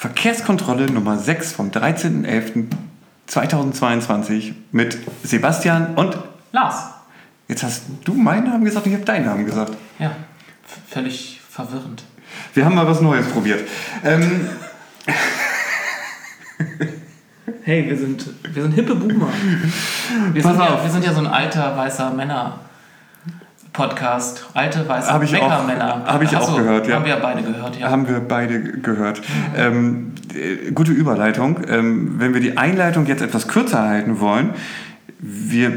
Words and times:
Verkehrskontrolle 0.00 0.90
Nummer 0.90 1.18
6 1.18 1.52
vom 1.52 1.68
13.11.2022 1.68 4.54
mit 4.72 4.96
Sebastian 5.22 5.94
und 5.94 6.16
Lars. 6.52 6.84
Jetzt 7.48 7.64
hast 7.64 7.82
du 8.06 8.14
meinen 8.14 8.46
Namen 8.46 8.64
gesagt 8.64 8.86
und 8.86 8.92
ich 8.92 8.96
habe 8.96 9.04
deinen 9.04 9.26
Namen 9.26 9.44
gesagt. 9.44 9.72
Ja, 9.98 10.12
völlig 10.88 11.42
verwirrend. 11.50 12.02
Wir 12.54 12.64
haben 12.64 12.76
mal 12.76 12.86
was 12.86 13.02
Neues 13.02 13.28
probiert. 13.28 13.68
Ähm, 14.02 14.48
Hey, 17.62 17.86
wir 17.86 17.98
sind, 17.98 18.24
wir 18.54 18.62
sind 18.62 18.72
hippe 18.72 18.94
Boomer. 18.94 19.28
Wir 20.32 20.42
Pass 20.42 20.52
sind, 20.52 20.62
ja, 20.64 20.74
auf. 20.74 20.82
wir 20.82 20.90
sind 20.90 21.04
ja 21.04 21.12
so 21.12 21.20
ein 21.20 21.26
alter 21.26 21.76
weißer 21.76 22.10
Männer. 22.12 22.58
Podcast. 23.72 24.46
Alte 24.54 24.88
weiße 24.88 25.12
Hab 25.12 25.22
ich 25.22 25.36
auch- 25.36 25.48
Meckermänner. 25.66 26.04
hab 26.06 26.22
ich 26.22 26.36
Ach 26.36 26.40
auch 26.40 26.56
gehört, 26.56 26.88
ja. 26.88 26.96
Haben 26.96 27.04
wir 27.06 27.16
beide 27.16 27.42
gehört, 27.42 27.76
ja. 27.78 27.90
haben 27.90 28.08
wir 28.08 28.20
beide 28.20 28.60
gehört. 28.62 29.22
Ähm, 29.56 30.12
äh, 30.34 30.72
gute 30.72 30.92
Überleitung. 30.92 31.60
Ähm, 31.68 32.14
wenn 32.18 32.34
wir 32.34 32.40
die 32.40 32.56
Einleitung 32.58 33.06
jetzt 33.06 33.22
etwas 33.22 33.46
kürzer 33.48 33.82
halten 33.82 34.20
wollen, 34.20 34.50
wir, 35.20 35.72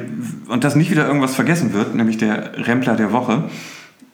und 0.47 0.63
dass 0.63 0.75
nicht 0.75 0.89
wieder 0.89 1.05
irgendwas 1.05 1.35
vergessen 1.35 1.73
wird, 1.73 1.93
nämlich 1.95 2.17
der 2.17 2.65
Rempler 2.67 2.95
der 2.95 3.11
Woche. 3.11 3.43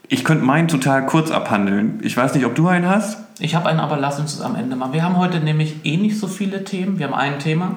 Ich 0.08 0.26
könnte 0.26 0.44
meinen 0.44 0.68
total 0.68 1.06
kurz 1.06 1.30
abhandeln. 1.30 2.00
Ich 2.02 2.18
weiß 2.18 2.34
nicht, 2.34 2.46
ob 2.46 2.56
du 2.56 2.68
einen 2.68 2.90
hast. 2.90 3.20
Ich 3.40 3.54
habe 3.56 3.70
einen, 3.70 3.80
aber 3.80 3.96
lass 3.98 4.20
uns 4.20 4.34
es 4.34 4.42
am 4.42 4.56
Ende 4.56 4.76
machen. 4.76 4.92
Wir 4.94 5.04
haben 5.04 5.18
heute 5.18 5.40
nämlich 5.40 5.86
eh 5.86 5.98
nicht 5.98 6.20
so 6.20 6.28
viele 6.28 6.64
Themen. 6.64 6.98
Wir 6.98 7.06
haben 7.08 7.14
ein 7.14 7.38
Thema, 7.40 7.76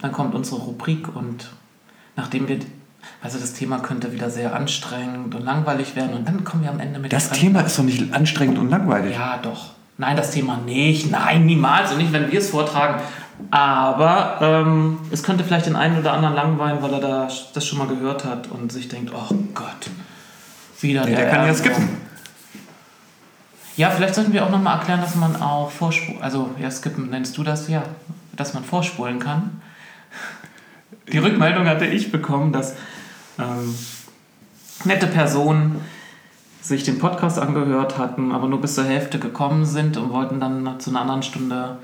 dann 0.00 0.10
kommt 0.10 0.34
unsere 0.34 0.56
Rubrik 0.62 1.14
und 1.14 1.50
nachdem 2.16 2.48
wir, 2.48 2.58
also 3.24 3.38
das 3.38 3.54
Thema 3.54 3.78
könnte 3.78 4.12
wieder 4.12 4.28
sehr 4.28 4.54
anstrengend 4.54 5.34
und 5.34 5.42
langweilig 5.46 5.96
werden 5.96 6.12
und 6.12 6.28
dann 6.28 6.44
kommen 6.44 6.62
wir 6.62 6.68
am 6.68 6.78
Ende 6.78 6.98
mit 7.00 7.10
Das 7.10 7.30
Thema 7.30 7.62
ist 7.62 7.78
doch 7.78 7.82
nicht 7.82 8.12
anstrengend 8.12 8.58
und 8.58 8.68
langweilig. 8.68 9.14
Ja, 9.14 9.38
doch. 9.38 9.70
Nein, 9.96 10.14
das 10.14 10.32
Thema 10.32 10.58
nicht. 10.58 11.10
Nein, 11.10 11.46
niemals. 11.46 11.92
Und 11.92 11.98
nicht, 11.98 12.12
wenn 12.12 12.30
wir 12.30 12.38
es 12.38 12.50
vortragen. 12.50 13.00
Aber 13.50 14.40
ähm, 14.42 14.98
es 15.10 15.22
könnte 15.22 15.42
vielleicht 15.42 15.64
den 15.64 15.74
einen 15.74 15.98
oder 15.98 16.12
anderen 16.12 16.34
langweilen, 16.34 16.82
weil 16.82 16.92
er 16.92 17.00
da, 17.00 17.28
das 17.54 17.66
schon 17.66 17.78
mal 17.78 17.86
gehört 17.86 18.26
hat 18.26 18.48
und 18.48 18.70
sich 18.70 18.88
denkt, 18.88 19.10
oh 19.14 19.34
Gott, 19.54 19.88
wieder 20.82 21.06
Nee, 21.06 21.14
der 21.14 21.20
der 21.20 21.30
kann 21.30 21.46
ja 21.46 21.54
skippen. 21.54 21.88
Ja, 23.78 23.88
vielleicht 23.88 24.16
sollten 24.16 24.34
wir 24.34 24.44
auch 24.44 24.50
nochmal 24.50 24.76
erklären, 24.76 25.00
dass 25.00 25.14
man 25.14 25.40
auch 25.40 25.70
vorspulen, 25.70 26.22
also 26.22 26.50
ja, 26.60 26.70
skippen 26.70 27.08
nennst 27.08 27.38
du 27.38 27.42
das 27.42 27.68
ja, 27.68 27.84
dass 28.36 28.52
man 28.52 28.64
vorspulen 28.64 29.18
kann. 29.18 29.62
Die 31.10 31.18
Rückmeldung 31.18 31.66
hatte 31.66 31.86
ich 31.86 32.12
bekommen, 32.12 32.52
dass 32.52 32.74
ähm, 33.38 33.74
nette 34.84 35.06
Personen 35.06 35.80
sich 36.60 36.82
den 36.82 36.98
Podcast 36.98 37.38
angehört 37.38 37.98
hatten, 37.98 38.32
aber 38.32 38.48
nur 38.48 38.60
bis 38.60 38.74
zur 38.74 38.84
Hälfte 38.84 39.18
gekommen 39.18 39.66
sind 39.66 39.96
und 39.96 40.10
wollten 40.10 40.40
dann 40.40 40.80
zu 40.80 40.90
einer 40.90 41.02
anderen 41.02 41.22
Stunde 41.22 41.78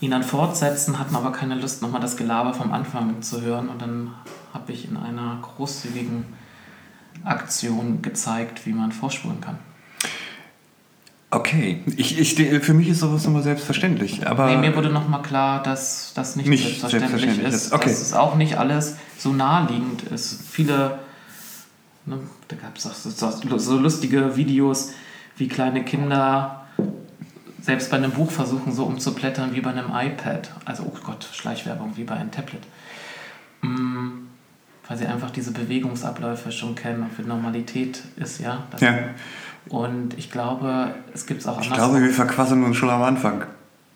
ihn 0.00 0.10
dann 0.12 0.22
fortsetzen, 0.22 0.98
hatten 0.98 1.16
aber 1.16 1.32
keine 1.32 1.56
Lust, 1.56 1.82
nochmal 1.82 2.00
das 2.00 2.16
Gelaber 2.16 2.54
vom 2.54 2.72
Anfang 2.72 3.20
zu 3.20 3.42
hören. 3.42 3.68
Und 3.68 3.82
dann 3.82 4.14
habe 4.54 4.72
ich 4.72 4.88
in 4.88 4.96
einer 4.96 5.38
großzügigen 5.42 6.24
Aktion 7.24 8.00
gezeigt, 8.00 8.64
wie 8.64 8.72
man 8.72 8.92
vorspulen 8.92 9.40
kann. 9.40 9.58
Okay, 11.30 11.82
ich, 11.96 12.18
ich, 12.18 12.34
für 12.64 12.72
mich 12.72 12.88
ist 12.88 13.00
sowas 13.00 13.26
immer 13.26 13.42
selbstverständlich. 13.42 14.26
Aber 14.26 14.46
Nee, 14.46 14.56
mir 14.56 14.74
wurde 14.74 14.88
nochmal 14.88 15.20
klar, 15.20 15.62
dass 15.62 16.12
das 16.14 16.36
nicht, 16.36 16.48
Nicht 16.48 16.62
selbstverständlich, 16.62 17.10
selbstverständlich 17.10 17.54
ist. 17.54 17.66
ist. 17.66 17.72
Okay. 17.72 17.90
Dass 17.90 18.00
es 18.00 18.14
auch 18.14 18.36
nicht 18.36 18.56
alles 18.56 18.96
so 19.18 19.32
naheliegend 19.32 20.04
ist. 20.04 20.40
Viele, 20.50 20.98
ne, 22.06 22.18
da 22.48 22.56
gab 22.56 22.78
es 22.78 22.86
auch 22.86 23.58
so, 23.58 23.78
lustige 23.78 24.36
Videos, 24.36 24.92
wie 25.36 25.48
kleine 25.48 25.84
Kinder 25.84 26.66
selbst 27.60 27.90
bei 27.90 27.98
einem 27.98 28.12
Buch 28.12 28.30
versuchen, 28.30 28.72
so 28.72 28.84
umzublättern 28.84 29.54
wie 29.54 29.60
bei 29.60 29.70
einem 29.70 29.90
iPad. 29.92 30.50
Also, 30.64 30.84
oh 30.84 30.96
Gott, 31.04 31.28
Schleichwerbung, 31.34 31.92
wie 31.96 32.04
bei 32.04 32.14
einem 32.14 32.30
Tablet. 32.30 32.62
Mm, 33.60 34.28
weil 34.88 34.96
sie 34.96 35.04
einfach 35.04 35.30
diese 35.30 35.52
Bewegungsabläufe 35.52 36.50
schon 36.52 36.74
kennen 36.74 37.02
und 37.02 37.12
für 37.12 37.20
Normalität 37.20 38.02
ist, 38.16 38.40
ja. 38.40 38.66
Ja, 38.80 38.98
Und 39.68 40.14
ich 40.16 40.30
glaube, 40.30 40.94
es 41.14 41.26
gibt 41.26 41.40
es 41.40 41.46
auch 41.46 41.60
ich 41.60 41.66
andersrum. 41.66 41.92
glaube, 41.92 42.06
wir 42.06 42.12
verquasseln 42.12 42.64
uns 42.64 42.76
schon 42.76 42.90
am 42.90 43.02
Anfang. 43.02 43.42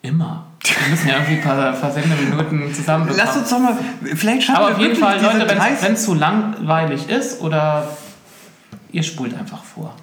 Immer. 0.02 0.46
Wir 0.62 0.90
müssen 0.90 1.08
ja 1.08 1.14
irgendwie 1.14 1.34
ein 1.34 1.42
paar 1.42 1.74
Versendeminuten 1.74 2.74
zusammenbekommen. 2.74 3.24
Lass 3.26 3.36
uns 3.36 3.50
doch 3.50 3.58
mal, 3.60 3.76
vielleicht 4.14 4.42
schaffen 4.44 4.56
Aber 4.58 4.68
wir 4.70 4.74
auf 4.76 4.80
jeden 4.80 4.96
Fall, 4.96 5.20
Leute, 5.22 5.46
30 5.46 5.82
wenn 5.82 5.92
es 5.94 6.04
zu 6.04 6.14
langweilig 6.14 7.08
ist 7.08 7.40
oder 7.40 7.88
ihr 8.90 9.02
spult 9.02 9.34
einfach 9.38 9.62
vor. 9.64 9.94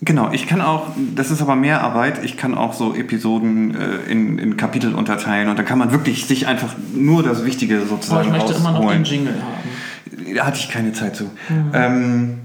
Genau, 0.00 0.30
ich 0.32 0.48
kann 0.48 0.60
auch, 0.60 0.88
das 1.14 1.30
ist 1.30 1.42
aber 1.42 1.54
mehr 1.54 1.82
Arbeit, 1.82 2.24
ich 2.24 2.36
kann 2.36 2.56
auch 2.56 2.72
so 2.72 2.94
Episoden 2.94 3.74
äh, 3.74 4.10
in, 4.10 4.38
in 4.38 4.56
Kapitel 4.56 4.94
unterteilen 4.94 5.48
und 5.48 5.56
dann 5.58 5.64
kann 5.66 5.78
man 5.78 5.92
wirklich 5.92 6.26
sich 6.26 6.48
einfach 6.48 6.74
nur 6.92 7.22
das 7.22 7.44
Wichtige 7.44 7.76
Aber 7.78 7.86
sozusagen 7.86 8.26
ich 8.26 8.32
möchte 8.32 8.54
immer 8.54 8.72
noch 8.72 8.80
den 8.80 8.88
rausholen. 8.88 9.04
Jingle 9.04 9.34
haben. 9.34 10.34
Da 10.36 10.46
hatte 10.46 10.58
ich 10.58 10.70
keine 10.70 10.92
Zeit 10.92 11.14
zu. 11.14 11.30
Ähm, 11.72 12.38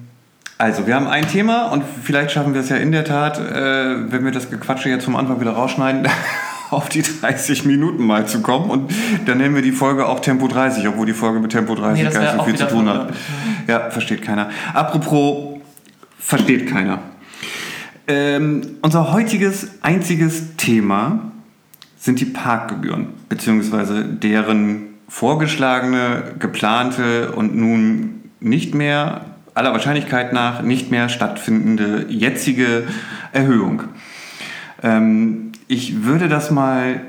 also, 0.58 0.88
wir 0.88 0.96
haben 0.96 1.08
ein 1.08 1.28
Thema 1.28 1.68
und 1.68 1.84
vielleicht 2.04 2.32
schaffen 2.32 2.54
wir 2.54 2.62
es 2.62 2.70
ja 2.70 2.78
in 2.78 2.92
der 2.92 3.06
Tat, 3.06 3.40
äh, 3.40 4.12
wenn 4.12 4.26
wir 4.26 4.32
das 4.32 4.50
Gequatsche 4.50 4.90
jetzt 4.90 5.06
vom 5.06 5.16
Anfang 5.16 5.40
wieder 5.40 5.52
rausschneiden, 5.52 6.08
auf 6.72 6.90
die 6.90 7.04
30 7.04 7.66
Minuten 7.66 8.06
mal 8.06 8.26
zu 8.26 8.42
kommen. 8.42 8.70
Und 8.70 8.92
dann 9.26 9.38
nennen 9.38 9.54
wir 9.54 9.62
die 9.62 9.72
Folge 9.72 10.08
auch 10.08 10.20
Tempo 10.20 10.48
30, 10.48 10.88
obwohl 10.88 11.06
die 11.06 11.14
Folge 11.14 11.40
mit 11.40 11.52
Tempo 11.52 11.76
30 11.76 12.04
Nee, 12.04 12.10
gar 12.12 12.22
nicht 12.22 12.34
so 12.34 12.44
viel 12.44 12.56
zu 12.56 12.68
tun 12.68 12.90
hat. 12.90 13.14
Ja, 13.68 13.90
versteht 13.92 14.24
keiner. 14.24 14.50
Apropos, 14.74 15.60
versteht 16.20 16.68
keiner. 16.68 17.00
Ähm, 18.08 18.62
unser 18.82 19.12
heutiges 19.14 19.70
einziges 19.82 20.56
Thema 20.56 21.32
sind 22.00 22.20
die 22.20 22.26
Parkgebühren, 22.26 23.10
beziehungsweise 23.30 24.04
deren 24.06 24.88
vorgeschlagene, 25.10 26.36
geplante 26.40 27.32
und 27.34 27.56
nun 27.56 28.24
nicht 28.40 28.74
mehr, 28.74 29.22
aller 29.58 29.74
Wahrscheinlichkeit 29.74 30.34
nach, 30.34 30.62
nicht 30.62 30.92
mehr 30.92 31.10
stattfindende 31.10 32.06
jetzige 32.10 32.84
Erhöhung. 33.34 33.84
Ähm, 34.84 35.52
ich 35.68 36.04
würde 36.04 36.30
das 36.30 36.52
mal 36.52 37.02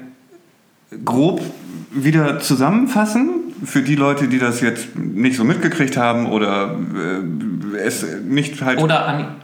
grob 1.05 1.43
wieder 1.91 2.41
zusammenfassen 2.41 3.55
für 3.65 3.83
die 3.83 3.95
Leute, 3.95 4.29
die 4.29 4.39
das 4.39 4.61
jetzt 4.61 4.97
nicht 4.97 5.37
so 5.37 5.45
mitgekriegt 5.45 5.97
haben 5.97 6.27
oder 6.27 6.77
äh, 6.95 7.77
es 7.77 8.05
nicht 8.25 8.61
halt 8.63 8.81
Oder, 8.81 9.07
an, 9.07 9.37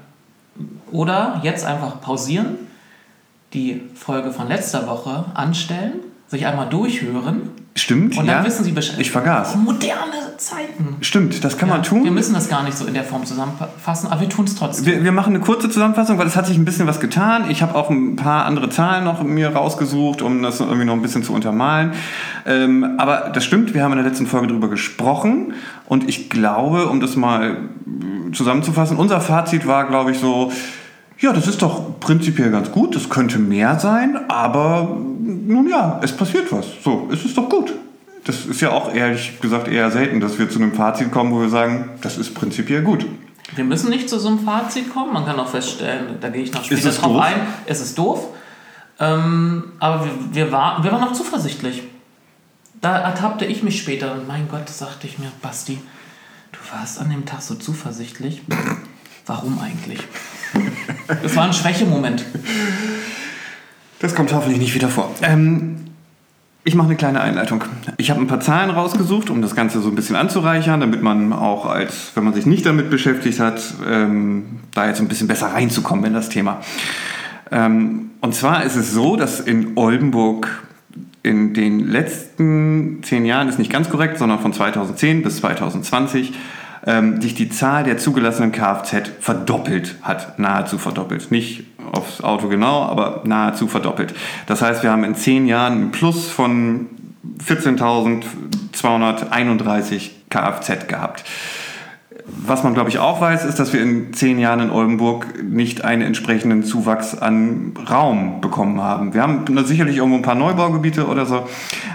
oder 0.90 1.40
jetzt 1.42 1.66
einfach 1.66 2.00
pausieren, 2.00 2.56
die 3.52 3.82
Folge 3.94 4.32
von 4.32 4.48
letzter 4.48 4.86
Woche 4.86 5.26
anstellen, 5.34 5.94
sich 6.28 6.46
einmal 6.46 6.68
durchhören 6.68 7.50
stimmt. 7.76 8.16
und 8.16 8.26
dann 8.26 8.38
ja, 8.38 8.44
wissen 8.44 8.64
sie 8.64 8.72
Bescheid. 8.72 8.98
Ich 8.98 9.10
vergaß. 9.10 9.56
Moderne 9.56 10.24
Zeiten. 10.36 10.96
Stimmt, 11.00 11.44
das 11.44 11.58
kann 11.58 11.68
man 11.68 11.78
Ja, 11.78 11.84
tun. 11.84 12.04
Wir 12.04 12.10
müssen 12.10 12.34
das 12.34 12.48
gar 12.48 12.64
nicht 12.64 12.76
so 12.76 12.86
in 12.86 12.94
der 12.94 13.04
Form 13.04 13.24
zusammenfassen, 13.24 14.10
aber 14.10 14.20
wir 14.20 14.28
tun 14.28 14.44
es 14.44 14.54
trotzdem. 14.54 14.86
Wir, 14.86 15.04
wir 15.04 15.12
machen 15.12 15.34
eine 15.34 15.42
kurze 15.42 15.70
Zusammenfassung, 15.70 16.18
weil 16.18 16.26
es 16.26 16.36
hat 16.36 16.46
sich 16.46 16.56
ein 16.56 16.64
bisschen 16.64 16.86
was 16.86 17.00
getan. 17.00 17.50
Ich 17.50 17.62
habe 17.62 17.74
auch 17.74 17.90
ein 17.90 18.16
paar 18.16 18.44
andere 18.44 18.68
Zahlen 18.68 19.04
noch 19.04 19.22
mir 19.22 19.48
rausgesucht, 19.48 20.22
um 20.22 20.42
das 20.42 20.60
irgendwie 20.60 20.84
noch 20.84 20.94
ein 20.94 21.02
bisschen 21.02 21.22
zu 21.22 21.32
untermalen. 21.32 21.92
Ähm, 22.46 22.96
aber 22.98 23.30
das 23.32 23.44
stimmt, 23.44 23.74
wir 23.74 23.82
haben 23.82 23.92
in 23.92 23.98
der 23.98 24.06
letzten 24.06 24.26
Folge 24.26 24.48
darüber 24.48 24.68
gesprochen. 24.68 25.54
Und 25.86 26.08
ich 26.08 26.30
glaube, 26.30 26.86
um 26.86 27.00
das 27.00 27.16
mal 27.16 27.52
äh, 27.52 28.32
zusammenzufassen, 28.32 28.96
unser 28.96 29.20
Fazit 29.20 29.66
war, 29.66 29.86
glaube 29.86 30.10
ich, 30.10 30.18
so, 30.18 30.52
ja, 31.18 31.32
das 31.32 31.46
ist 31.46 31.62
doch 31.62 32.00
prinzipiell 32.00 32.50
ganz 32.50 32.72
gut, 32.72 32.96
das 32.96 33.08
könnte 33.08 33.38
mehr 33.38 33.78
sein, 33.78 34.18
aber 34.28 34.98
nun 35.24 35.68
ja, 35.68 36.00
es 36.02 36.12
passiert 36.12 36.50
was. 36.52 36.66
So, 36.82 37.08
es 37.12 37.24
ist 37.24 37.36
doch 37.36 37.48
gut. 37.48 37.72
Das 38.24 38.46
ist 38.46 38.60
ja 38.60 38.70
auch 38.70 38.92
ehrlich 38.94 39.40
gesagt 39.40 39.68
eher 39.68 39.90
selten, 39.90 40.20
dass 40.20 40.38
wir 40.38 40.48
zu 40.48 40.58
einem 40.58 40.72
Fazit 40.72 41.10
kommen, 41.10 41.32
wo 41.32 41.40
wir 41.40 41.50
sagen, 41.50 41.90
das 42.00 42.16
ist 42.16 42.34
prinzipiell 42.34 42.82
gut. 42.82 43.04
Wir 43.54 43.64
müssen 43.64 43.90
nicht 43.90 44.08
zu 44.08 44.18
so 44.18 44.28
einem 44.28 44.40
Fazit 44.40 44.92
kommen. 44.92 45.12
Man 45.12 45.26
kann 45.26 45.38
auch 45.38 45.48
feststellen, 45.48 46.16
da 46.20 46.30
gehe 46.30 46.42
ich 46.42 46.52
noch 46.52 46.64
später 46.64 46.90
drauf 46.90 47.12
doof? 47.12 47.22
ein, 47.22 47.34
es 47.66 47.80
ist 47.80 47.98
doof. 47.98 48.28
Ähm, 48.98 49.72
aber 49.78 50.06
wir, 50.06 50.12
wir, 50.32 50.52
war, 50.52 50.82
wir 50.82 50.90
waren 50.90 51.02
noch 51.02 51.12
zuversichtlich. 51.12 51.82
Da 52.80 52.98
ertappte 52.98 53.44
ich 53.44 53.62
mich 53.62 53.80
später 53.80 54.12
und 54.12 54.26
mein 54.26 54.48
Gott, 54.48 54.68
sagte 54.68 55.06
ich 55.06 55.18
mir, 55.18 55.30
Basti, 55.42 55.78
du 56.52 56.58
warst 56.74 57.00
an 57.00 57.10
dem 57.10 57.26
Tag 57.26 57.42
so 57.42 57.54
zuversichtlich. 57.54 58.42
Warum 59.26 59.58
eigentlich? 59.58 60.00
Das 61.22 61.34
war 61.36 61.44
ein 61.44 61.52
Schwächemoment. 61.52 62.24
Das 64.04 64.14
kommt 64.14 64.34
hoffentlich 64.34 64.58
nicht 64.58 64.74
wieder 64.74 64.88
vor. 64.88 65.10
Ähm, 65.22 65.76
ich 66.62 66.74
mache 66.74 66.88
eine 66.88 66.96
kleine 66.96 67.22
Einleitung. 67.22 67.64
Ich 67.96 68.10
habe 68.10 68.20
ein 68.20 68.26
paar 68.26 68.40
Zahlen 68.40 68.68
rausgesucht, 68.68 69.30
um 69.30 69.40
das 69.40 69.56
Ganze 69.56 69.80
so 69.80 69.88
ein 69.88 69.94
bisschen 69.94 70.14
anzureichern, 70.14 70.80
damit 70.80 71.02
man 71.02 71.32
auch 71.32 71.64
als, 71.64 72.12
wenn 72.14 72.22
man 72.22 72.34
sich 72.34 72.44
nicht 72.44 72.66
damit 72.66 72.90
beschäftigt 72.90 73.40
hat, 73.40 73.62
ähm, 73.88 74.60
da 74.74 74.88
jetzt 74.88 75.00
ein 75.00 75.08
bisschen 75.08 75.26
besser 75.26 75.54
reinzukommen 75.54 76.04
in 76.04 76.12
das 76.12 76.28
Thema. 76.28 76.60
Ähm, 77.50 78.10
und 78.20 78.34
zwar 78.34 78.64
ist 78.64 78.76
es 78.76 78.92
so, 78.92 79.16
dass 79.16 79.40
in 79.40 79.72
Oldenburg 79.74 80.64
in 81.22 81.54
den 81.54 81.88
letzten 81.88 83.02
zehn 83.04 83.24
Jahren, 83.24 83.48
ist 83.48 83.58
nicht 83.58 83.72
ganz 83.72 83.88
korrekt, 83.88 84.18
sondern 84.18 84.38
von 84.38 84.52
2010 84.52 85.22
bis 85.22 85.36
2020, 85.36 86.34
ähm, 86.86 87.22
sich 87.22 87.34
die 87.34 87.48
Zahl 87.48 87.84
der 87.84 87.96
zugelassenen 87.96 88.52
Kfz 88.52 89.12
verdoppelt 89.20 89.96
hat, 90.02 90.38
nahezu 90.38 90.76
verdoppelt. 90.76 91.30
Nicht 91.30 91.64
aufs 91.94 92.22
Auto 92.22 92.48
genau, 92.48 92.82
aber 92.82 93.22
nahezu 93.24 93.68
verdoppelt. 93.68 94.14
Das 94.46 94.62
heißt, 94.62 94.82
wir 94.82 94.90
haben 94.90 95.04
in 95.04 95.14
zehn 95.14 95.46
Jahren 95.46 95.74
einen 95.74 95.90
Plus 95.90 96.28
von 96.28 96.86
14.231 97.46 100.10
Kfz 100.30 100.88
gehabt. 100.88 101.24
Was 102.26 102.64
man, 102.64 102.72
glaube 102.72 102.88
ich, 102.88 102.98
auch 102.98 103.20
weiß, 103.20 103.44
ist, 103.44 103.58
dass 103.58 103.74
wir 103.74 103.82
in 103.82 104.14
zehn 104.14 104.38
Jahren 104.38 104.60
in 104.60 104.70
Oldenburg 104.70 105.42
nicht 105.42 105.84
einen 105.84 106.00
entsprechenden 106.00 106.64
Zuwachs 106.64 107.14
an 107.14 107.74
Raum 107.90 108.40
bekommen 108.40 108.80
haben. 108.80 109.12
Wir 109.12 109.20
haben 109.20 109.44
sicherlich 109.66 109.98
irgendwo 109.98 110.16
ein 110.16 110.22
paar 110.22 110.34
Neubaugebiete 110.34 111.06
oder 111.06 111.26
so, 111.26 111.46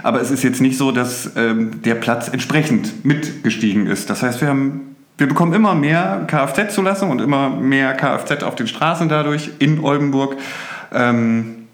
aber 0.04 0.20
es 0.20 0.30
ist 0.30 0.44
jetzt 0.44 0.60
nicht 0.60 0.78
so, 0.78 0.92
dass 0.92 1.32
ähm, 1.36 1.82
der 1.82 1.96
Platz 1.96 2.28
entsprechend 2.28 3.04
mitgestiegen 3.04 3.88
ist. 3.88 4.08
Das 4.08 4.22
heißt, 4.22 4.40
wir 4.40 4.48
haben 4.48 4.89
wir 5.20 5.28
bekommen 5.28 5.52
immer 5.52 5.74
mehr 5.74 6.24
Kfz-Zulassung 6.26 7.10
und 7.10 7.20
immer 7.20 7.50
mehr 7.50 7.92
Kfz 7.92 8.42
auf 8.42 8.54
den 8.54 8.66
Straßen 8.66 9.08
dadurch 9.10 9.50
in 9.58 9.80
Oldenburg. 9.80 10.36
Ähm, 10.92 11.66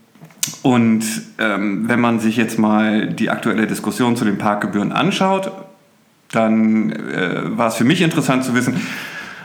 und 0.62 1.04
ähm, 1.38 1.88
wenn 1.88 2.00
man 2.00 2.18
sich 2.18 2.36
jetzt 2.36 2.58
mal 2.58 3.06
die 3.06 3.30
aktuelle 3.30 3.68
Diskussion 3.68 4.16
zu 4.16 4.24
den 4.24 4.36
Parkgebühren 4.36 4.90
anschaut, 4.90 5.52
dann 6.32 6.90
äh, 6.90 7.56
war 7.56 7.68
es 7.68 7.76
für 7.76 7.84
mich 7.84 8.02
interessant 8.02 8.44
zu 8.44 8.54
wissen, 8.54 8.80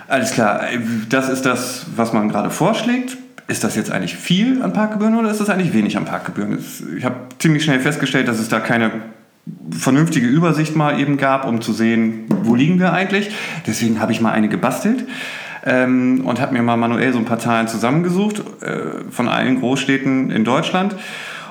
alles 0.07 0.31
klar, 0.31 0.62
das 1.07 1.30
ist 1.30 1.45
das, 1.45 1.86
was 1.95 2.12
man 2.12 2.27
gerade 2.27 2.50
vorschlägt. 2.50 3.18
Ist 3.48 3.63
das 3.63 3.75
jetzt 3.75 3.92
eigentlich 3.92 4.15
viel 4.15 4.62
an 4.62 4.74
Parkgebühren 4.74 5.15
oder 5.15 5.30
ist 5.30 5.39
das 5.39 5.50
eigentlich 5.50 5.74
wenig 5.74 5.95
an 5.95 6.06
Parkgebühren? 6.06 6.57
Ich 6.98 7.06
habe 7.06 7.15
ziemlich 7.39 7.63
schnell 7.63 7.80
festgestellt, 7.80 8.27
dass 8.27 8.39
es 8.39 8.50
da 8.50 8.59
keine 8.59 8.92
vernünftige 9.72 10.28
Übersicht 10.28 10.76
mal 10.76 11.00
eben 11.00 11.18
gab, 11.18 11.48
um 11.48 11.62
zu 11.62 11.74
sehen, 11.74 12.26
wo 12.44 12.56
liegen 12.56 12.80
wir 12.80 12.94
eigentlich. 12.94 13.32
Deswegen 13.66 14.00
habe 14.00 14.12
ich 14.12 14.22
mal 14.22 14.32
eine 14.32 14.50
gebastelt 14.50 15.08
ähm, 15.66 16.22
und 16.26 16.40
habe 16.40 16.54
mir 16.54 16.62
mal 16.62 16.78
manuell 16.78 17.14
so 17.14 17.20
ein 17.20 17.26
paar 17.26 17.40
Zahlen 17.40 17.68
zusammengesucht 17.68 18.44
äh, 18.62 19.10
von 19.10 19.28
allen 19.28 19.60
Großstädten 19.60 20.32
in 20.32 20.44
Deutschland. 20.44 20.96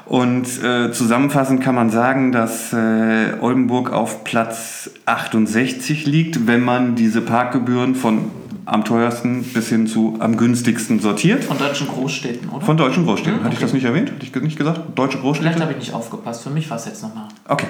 Und 0.06 0.62
äh, 0.64 0.90
zusammenfassend 0.90 1.62
kann 1.62 1.76
man 1.76 1.90
sagen, 1.90 2.32
dass 2.32 2.72
äh, 2.72 3.34
Oldenburg 3.40 3.92
auf 3.92 4.24
Platz 4.24 4.90
68 5.06 6.04
liegt, 6.04 6.48
wenn 6.48 6.62
man 6.62 6.96
diese 6.96 7.20
Parkgebühren 7.20 7.94
von 7.94 8.24
am 8.70 8.84
teuersten 8.84 9.42
bis 9.42 9.68
hin 9.68 9.88
zu 9.88 10.16
am 10.20 10.36
günstigsten 10.36 11.00
sortiert. 11.00 11.42
Von 11.42 11.58
deutschen 11.58 11.88
Großstädten, 11.88 12.48
oder? 12.50 12.64
Von 12.64 12.76
deutschen 12.76 13.04
Großstädten. 13.04 13.32
Hm, 13.32 13.38
okay. 13.40 13.44
Hatte 13.46 13.54
ich 13.54 13.60
das 13.60 13.72
nicht 13.72 13.84
erwähnt? 13.84 14.12
Hatte 14.12 14.24
ich 14.24 14.34
nicht 14.42 14.56
gesagt? 14.56 14.96
Deutsche 14.96 15.18
Großstädte? 15.18 15.48
Vielleicht 15.48 15.60
habe 15.60 15.72
ich 15.72 15.78
nicht 15.78 15.92
aufgepasst. 15.92 16.44
Für 16.44 16.50
mich 16.50 16.70
war 16.70 16.76
es 16.76 16.84
jetzt 16.84 17.02
nochmal. 17.02 17.26
Okay. 17.48 17.66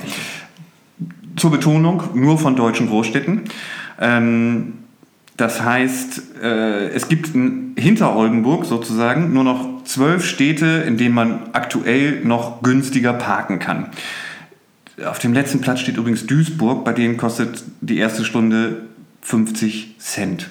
Zur 1.36 1.52
Betonung, 1.52 2.02
nur 2.12 2.38
von 2.38 2.54
deutschen 2.54 2.88
Großstädten. 2.88 3.44
Ähm, 3.98 4.74
das 5.38 5.62
heißt, 5.62 6.34
äh, 6.42 6.88
es 6.88 7.08
gibt 7.08 7.30
hinter 7.78 8.14
Oldenburg 8.14 8.66
sozusagen 8.66 9.32
nur 9.32 9.44
noch 9.44 9.84
zwölf 9.84 10.26
Städte, 10.26 10.84
in 10.86 10.98
denen 10.98 11.14
man 11.14 11.48
aktuell 11.54 12.22
noch 12.24 12.60
günstiger 12.60 13.14
parken 13.14 13.58
kann. 13.58 13.88
Auf 15.02 15.18
dem 15.18 15.32
letzten 15.32 15.62
Platz 15.62 15.80
steht 15.80 15.96
übrigens 15.96 16.26
Duisburg, 16.26 16.84
bei 16.84 16.92
denen 16.92 17.16
kostet 17.16 17.64
die 17.80 17.96
erste 17.96 18.26
Stunde 18.26 18.82
50 19.22 19.94
Cent. 19.98 20.50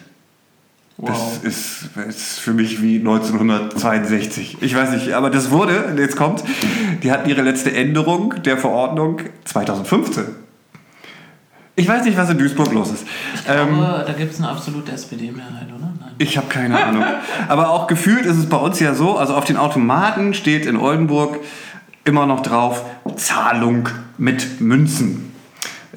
Wow. 1.01 1.39
Das 1.41 1.43
ist, 1.43 1.89
ist, 2.09 2.39
für 2.39 2.51
mich 2.51 2.81
wie 2.81 2.97
1962. 2.97 4.57
Ich 4.59 4.75
weiß 4.75 4.91
nicht, 4.91 5.13
aber 5.13 5.29
das 5.29 5.49
wurde, 5.49 5.95
jetzt 5.97 6.17
kommt, 6.17 6.43
die 7.03 7.09
hatten 7.09 7.29
ihre 7.29 7.41
letzte 7.41 7.73
Änderung 7.73 8.35
der 8.43 8.57
Verordnung 8.57 9.21
2015. 9.45 10.25
Ich 11.77 11.87
weiß 11.87 12.03
nicht, 12.03 12.17
was 12.17 12.29
in 12.29 12.37
Duisburg 12.37 12.73
los 12.73 12.91
ist. 12.91 13.05
Ich 13.33 13.45
glaube, 13.45 13.61
ähm, 13.61 13.79
da 13.79 14.11
gibt 14.11 14.33
es 14.33 14.39
eine 14.39 14.49
absolute 14.49 14.91
SPD-Mehrheit, 14.91 15.67
oder? 15.67 15.93
Nein. 16.01 16.11
Ich 16.17 16.35
habe 16.35 16.47
keine 16.47 16.77
Ahnung. 16.85 17.05
Aber 17.47 17.69
auch 17.69 17.87
gefühlt 17.87 18.25
ist 18.25 18.35
es 18.35 18.49
bei 18.49 18.57
uns 18.57 18.81
ja 18.81 18.93
so, 18.93 19.17
also 19.17 19.35
auf 19.35 19.45
den 19.45 19.55
Automaten 19.55 20.33
steht 20.33 20.65
in 20.65 20.75
Oldenburg 20.75 21.39
immer 22.03 22.25
noch 22.25 22.41
drauf 22.41 22.83
Zahlung 23.15 23.87
mit 24.17 24.59
Münzen. 24.59 25.28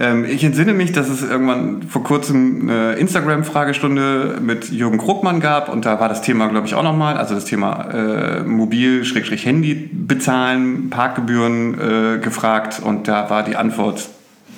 Ähm, 0.02 0.24
ich 0.24 0.42
entsinne 0.42 0.74
mich, 0.74 0.92
dass 0.92 1.08
es 1.08 1.22
irgendwann 1.22 1.84
vor 1.84 2.02
kurzem 2.02 2.68
eine 2.68 2.94
Instagram-Fragestunde 2.94 4.38
mit 4.42 4.70
Jürgen 4.70 4.98
Krugmann 4.98 5.40
gab 5.40 5.68
und 5.70 5.86
da 5.86 6.00
war 6.00 6.08
das 6.08 6.20
Thema, 6.20 6.48
glaube 6.48 6.66
ich, 6.66 6.74
auch 6.74 6.82
nochmal, 6.82 7.16
also 7.16 7.34
das 7.34 7.44
Thema 7.44 7.88
äh, 7.90 8.42
Mobil-Handy 8.42 9.90
bezahlen, 9.92 10.90
Parkgebühren 10.90 11.78
äh, 11.78 12.18
gefragt 12.18 12.82
und 12.84 13.06
da 13.06 13.30
war 13.30 13.44
die 13.44 13.56
Antwort 13.56 14.08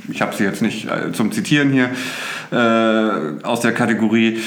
ich 0.08 0.20
habe 0.20 0.34
sie 0.34 0.44
jetzt 0.44 0.62
nicht 0.62 0.86
äh, 0.86 1.12
zum 1.12 1.32
Zitieren 1.32 1.70
hier, 1.70 1.90
äh, 2.50 3.42
aus 3.42 3.60
der 3.60 3.72
Kategorie, 3.72 4.38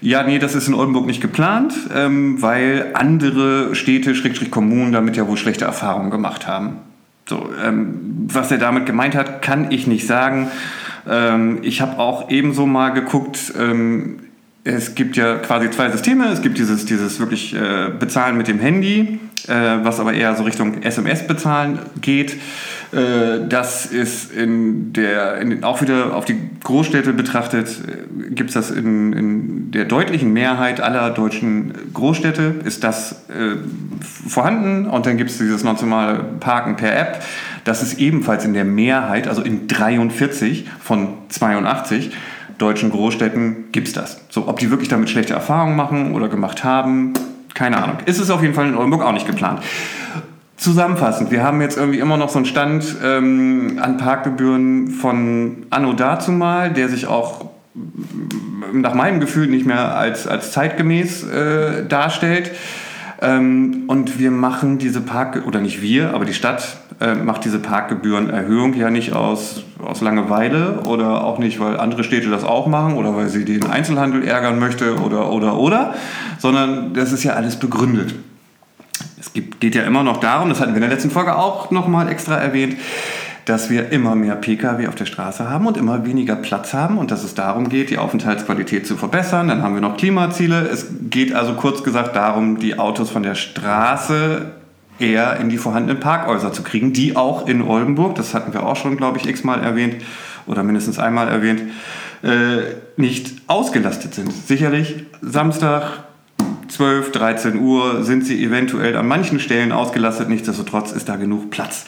ja, 0.00 0.24
nee, 0.24 0.38
das 0.38 0.54
ist 0.54 0.66
in 0.66 0.74
Oldenburg 0.74 1.06
nicht 1.06 1.20
geplant, 1.20 1.74
ähm, 1.94 2.42
weil 2.42 2.90
andere 2.94 3.74
Städte, 3.74 4.14
Schrägstrich 4.14 4.50
Kommunen, 4.50 4.92
damit 4.92 5.16
ja 5.16 5.28
wohl 5.28 5.36
schlechte 5.36 5.64
Erfahrungen 5.64 6.10
gemacht 6.10 6.48
haben. 6.48 6.78
So, 7.28 7.50
ähm, 7.62 8.26
was 8.28 8.50
er 8.50 8.58
damit 8.58 8.86
gemeint 8.86 9.14
hat, 9.14 9.42
kann 9.42 9.70
ich 9.70 9.86
nicht 9.86 10.06
sagen. 10.06 10.48
Ähm, 11.08 11.58
ich 11.62 11.80
habe 11.80 11.98
auch 11.98 12.30
ebenso 12.30 12.66
mal 12.66 12.90
geguckt, 12.90 13.52
ähm, 13.58 14.18
es 14.64 14.94
gibt 14.94 15.16
ja 15.16 15.38
quasi 15.38 15.70
zwei 15.70 15.90
Systeme. 15.90 16.28
Es 16.28 16.42
gibt 16.42 16.58
dieses, 16.58 16.84
dieses 16.84 17.18
wirklich 17.18 17.54
äh, 17.54 17.90
Bezahlen 17.98 18.36
mit 18.36 18.48
dem 18.48 18.60
Handy, 18.60 19.18
was 19.48 20.00
aber 20.00 20.14
eher 20.14 20.34
so 20.36 20.44
Richtung 20.44 20.82
SMS-Bezahlen 20.82 21.78
geht. 22.00 22.36
Äh, 22.92 23.48
das 23.48 23.86
ist 23.86 24.32
in 24.32 24.92
der, 24.92 25.38
in, 25.38 25.64
auch 25.64 25.80
wieder 25.80 26.14
auf 26.14 26.26
die 26.26 26.36
Großstädte 26.62 27.14
betrachtet, 27.14 27.68
äh, 27.68 28.30
gibt 28.34 28.50
es 28.50 28.54
das 28.54 28.70
in, 28.70 29.12
in, 29.14 29.70
der 29.70 29.86
deutlichen 29.86 30.32
Mehrheit 30.32 30.80
aller 30.80 31.10
deutschen 31.10 31.72
Großstädte, 31.94 32.56
ist 32.64 32.84
das 32.84 33.24
äh, 33.30 33.56
vorhanden. 34.28 34.86
Und 34.86 35.06
dann 35.06 35.16
gibt 35.16 35.30
es 35.30 35.38
dieses 35.38 35.64
normale 35.64 36.22
Parken 36.40 36.76
per 36.76 36.94
App. 36.98 37.22
Das 37.64 37.82
ist 37.82 37.98
ebenfalls 37.98 38.44
in 38.44 38.52
der 38.52 38.64
Mehrheit, 38.64 39.26
also 39.26 39.40
in 39.40 39.68
43 39.68 40.68
von 40.80 41.14
82 41.30 42.10
deutschen 42.58 42.90
Großstädten 42.90 43.72
gibt 43.72 43.88
es 43.88 43.94
das. 43.94 44.20
So, 44.28 44.48
ob 44.48 44.58
die 44.58 44.70
wirklich 44.70 44.90
damit 44.90 45.08
schlechte 45.08 45.32
Erfahrungen 45.32 45.76
machen 45.76 46.14
oder 46.14 46.28
gemacht 46.28 46.62
haben, 46.62 47.14
keine 47.54 47.82
Ahnung. 47.82 47.98
Ist 48.06 48.18
es 48.18 48.30
auf 48.30 48.42
jeden 48.42 48.54
Fall 48.54 48.68
in 48.68 48.76
Oldenburg 48.76 49.02
auch 49.02 49.12
nicht 49.12 49.26
geplant. 49.26 49.62
Zusammenfassend, 50.56 51.30
wir 51.30 51.42
haben 51.42 51.60
jetzt 51.60 51.76
irgendwie 51.76 51.98
immer 51.98 52.16
noch 52.16 52.28
so 52.28 52.38
einen 52.38 52.46
Stand 52.46 52.84
ähm, 53.02 53.80
an 53.82 53.96
Parkgebühren 53.96 54.90
von 54.90 55.66
Anno 55.70 55.92
dazumal, 55.92 56.72
der 56.72 56.88
sich 56.88 57.06
auch 57.06 57.46
nach 58.72 58.94
meinem 58.94 59.18
Gefühl 59.18 59.48
nicht 59.48 59.66
mehr 59.66 59.96
als, 59.96 60.26
als 60.26 60.52
zeitgemäß 60.52 61.24
äh, 61.24 61.86
darstellt. 61.86 62.52
Ähm, 63.20 63.84
und 63.86 64.18
wir 64.18 64.30
machen 64.30 64.78
diese 64.78 65.00
Park, 65.00 65.42
oder 65.46 65.60
nicht 65.60 65.82
wir, 65.82 66.14
aber 66.14 66.24
die 66.24 66.34
Stadt 66.34 66.81
äh, 67.02 67.14
macht 67.16 67.44
diese 67.44 67.58
Parkgebührenerhöhung 67.58 68.74
ja 68.74 68.90
nicht 68.90 69.12
aus, 69.12 69.64
aus 69.84 70.00
Langeweile 70.00 70.80
oder 70.86 71.24
auch 71.24 71.38
nicht, 71.38 71.58
weil 71.58 71.76
andere 71.78 72.04
Städte 72.04 72.30
das 72.30 72.44
auch 72.44 72.68
machen 72.68 72.94
oder 72.94 73.16
weil 73.16 73.28
sie 73.28 73.44
den 73.44 73.66
Einzelhandel 73.66 74.22
ärgern 74.22 74.60
möchte 74.60 74.96
oder, 75.00 75.32
oder, 75.32 75.58
oder, 75.58 75.94
sondern 76.38 76.94
das 76.94 77.12
ist 77.12 77.24
ja 77.24 77.32
alles 77.32 77.56
begründet. 77.56 78.14
Es 79.18 79.32
gibt, 79.32 79.60
geht 79.60 79.74
ja 79.74 79.82
immer 79.82 80.04
noch 80.04 80.18
darum, 80.18 80.48
das 80.48 80.60
hatten 80.60 80.72
wir 80.72 80.76
in 80.76 80.82
der 80.82 80.90
letzten 80.90 81.10
Folge 81.10 81.36
auch 81.36 81.72
nochmal 81.72 82.08
extra 82.08 82.36
erwähnt, 82.36 82.76
dass 83.46 83.68
wir 83.68 83.90
immer 83.90 84.14
mehr 84.14 84.36
Pkw 84.36 84.86
auf 84.86 84.94
der 84.94 85.06
Straße 85.06 85.50
haben 85.50 85.66
und 85.66 85.76
immer 85.76 86.06
weniger 86.06 86.36
Platz 86.36 86.72
haben 86.72 86.98
und 86.98 87.10
dass 87.10 87.24
es 87.24 87.34
darum 87.34 87.68
geht, 87.68 87.90
die 87.90 87.98
Aufenthaltsqualität 87.98 88.86
zu 88.86 88.96
verbessern. 88.96 89.48
Dann 89.48 89.62
haben 89.62 89.74
wir 89.74 89.80
noch 89.80 89.96
Klimaziele. 89.96 90.68
Es 90.68 90.86
geht 91.10 91.34
also 91.34 91.54
kurz 91.54 91.82
gesagt 91.82 92.14
darum, 92.14 92.58
die 92.58 92.78
Autos 92.78 93.10
von 93.10 93.24
der 93.24 93.34
Straße 93.34 94.52
eher 94.98 95.36
in 95.38 95.48
die 95.48 95.58
vorhandenen 95.58 96.00
Parkhäuser 96.00 96.52
zu 96.52 96.62
kriegen, 96.62 96.92
die 96.92 97.16
auch 97.16 97.46
in 97.46 97.62
Oldenburg, 97.62 98.14
das 98.14 98.34
hatten 98.34 98.52
wir 98.52 98.66
auch 98.66 98.76
schon, 98.76 98.96
glaube 98.96 99.18
ich, 99.18 99.28
x-mal 99.28 99.60
erwähnt 99.60 99.96
oder 100.46 100.62
mindestens 100.62 100.98
einmal 100.98 101.28
erwähnt, 101.28 101.62
äh, 102.22 102.74
nicht 102.96 103.42
ausgelastet 103.48 104.14
sind. 104.14 104.32
Sicherlich 104.32 105.06
Samstag, 105.20 106.04
12, 106.68 107.12
13 107.12 107.60
Uhr 107.60 108.02
sind 108.02 108.24
sie 108.24 108.42
eventuell 108.42 108.96
an 108.96 109.06
manchen 109.06 109.40
Stellen 109.40 109.72
ausgelastet. 109.72 110.28
Nichtsdestotrotz 110.28 110.92
ist 110.92 111.08
da 111.08 111.16
genug 111.16 111.50
Platz. 111.50 111.84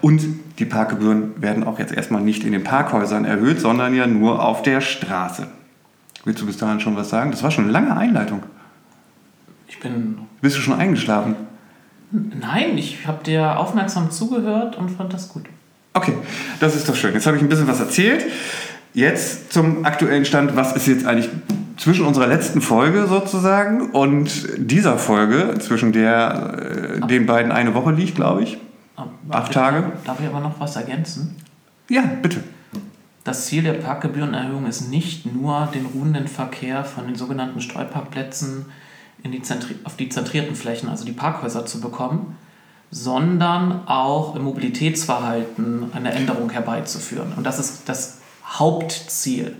Und 0.00 0.22
die 0.60 0.64
Parkgebühren 0.64 1.42
werden 1.42 1.64
auch 1.64 1.80
jetzt 1.80 1.92
erstmal 1.92 2.22
nicht 2.22 2.44
in 2.44 2.52
den 2.52 2.62
Parkhäusern 2.62 3.24
erhöht, 3.24 3.60
sondern 3.60 3.94
ja 3.94 4.06
nur 4.06 4.44
auf 4.44 4.62
der 4.62 4.80
Straße. 4.80 5.48
Willst 6.24 6.40
du 6.40 6.46
bis 6.46 6.56
dahin 6.56 6.78
schon 6.78 6.94
was 6.96 7.08
sagen? 7.08 7.32
Das 7.32 7.42
war 7.42 7.50
schon 7.50 7.64
eine 7.64 7.72
lange 7.72 7.96
Einleitung. 7.96 8.44
Ich 9.66 9.80
bin. 9.80 10.18
Bist 10.40 10.56
du 10.56 10.60
schon 10.60 10.74
eingeschlafen? 10.74 11.34
Nein, 12.12 12.76
ich 12.76 13.06
habe 13.06 13.24
dir 13.24 13.58
aufmerksam 13.58 14.10
zugehört 14.10 14.76
und 14.76 14.90
fand 14.90 15.12
das 15.12 15.28
gut. 15.28 15.44
Okay, 15.94 16.14
das 16.60 16.76
ist 16.76 16.88
doch 16.88 16.94
schön. 16.94 17.14
Jetzt 17.14 17.26
habe 17.26 17.36
ich 17.36 17.42
ein 17.42 17.48
bisschen 17.48 17.66
was 17.66 17.80
erzählt. 17.80 18.24
Jetzt 18.94 19.52
zum 19.52 19.84
aktuellen 19.84 20.24
Stand. 20.24 20.54
Was 20.54 20.74
ist 20.76 20.86
jetzt 20.86 21.06
eigentlich 21.06 21.30
zwischen 21.78 22.04
unserer 22.04 22.26
letzten 22.26 22.60
Folge 22.60 23.06
sozusagen 23.06 23.90
und 23.90 24.46
dieser 24.58 24.98
Folge, 24.98 25.58
zwischen 25.58 25.92
der 25.92 27.00
äh, 27.02 27.06
den 27.06 27.26
beiden 27.26 27.50
eine 27.50 27.74
Woche 27.74 27.92
liegt, 27.92 28.14
glaube 28.14 28.42
ich. 28.42 28.58
Darf 28.96 29.08
Acht 29.30 29.48
ich, 29.48 29.54
Tage. 29.54 29.92
Darf 30.04 30.20
ich 30.20 30.26
aber 30.26 30.40
noch 30.40 30.60
was 30.60 30.76
ergänzen? 30.76 31.34
Ja, 31.88 32.02
bitte. 32.20 32.42
das 33.24 33.46
Ziel 33.46 33.62
der 33.62 33.74
Parkgebührenerhöhung 33.74 34.66
ist 34.66 34.90
nicht 34.90 35.26
nur, 35.32 35.68
den 35.74 35.86
ruhenden 35.86 36.28
Verkehr 36.28 36.84
von 36.84 37.06
den 37.06 37.16
sogenannten 37.16 37.60
Streuparkplätzen 37.60 38.66
in 39.22 39.32
die 39.32 39.42
auf 39.84 39.96
die 39.96 40.08
zentrierten 40.08 40.54
Flächen, 40.56 40.88
also 40.88 41.04
die 41.04 41.12
Parkhäuser, 41.12 41.66
zu 41.66 41.80
bekommen, 41.80 42.36
sondern 42.90 43.86
auch 43.88 44.36
im 44.36 44.42
Mobilitätsverhalten 44.42 45.92
eine 45.94 46.12
Änderung 46.12 46.50
herbeizuführen. 46.50 47.32
Und 47.36 47.44
das 47.44 47.58
ist 47.58 47.88
das 47.88 48.18
Hauptziel. 48.44 49.56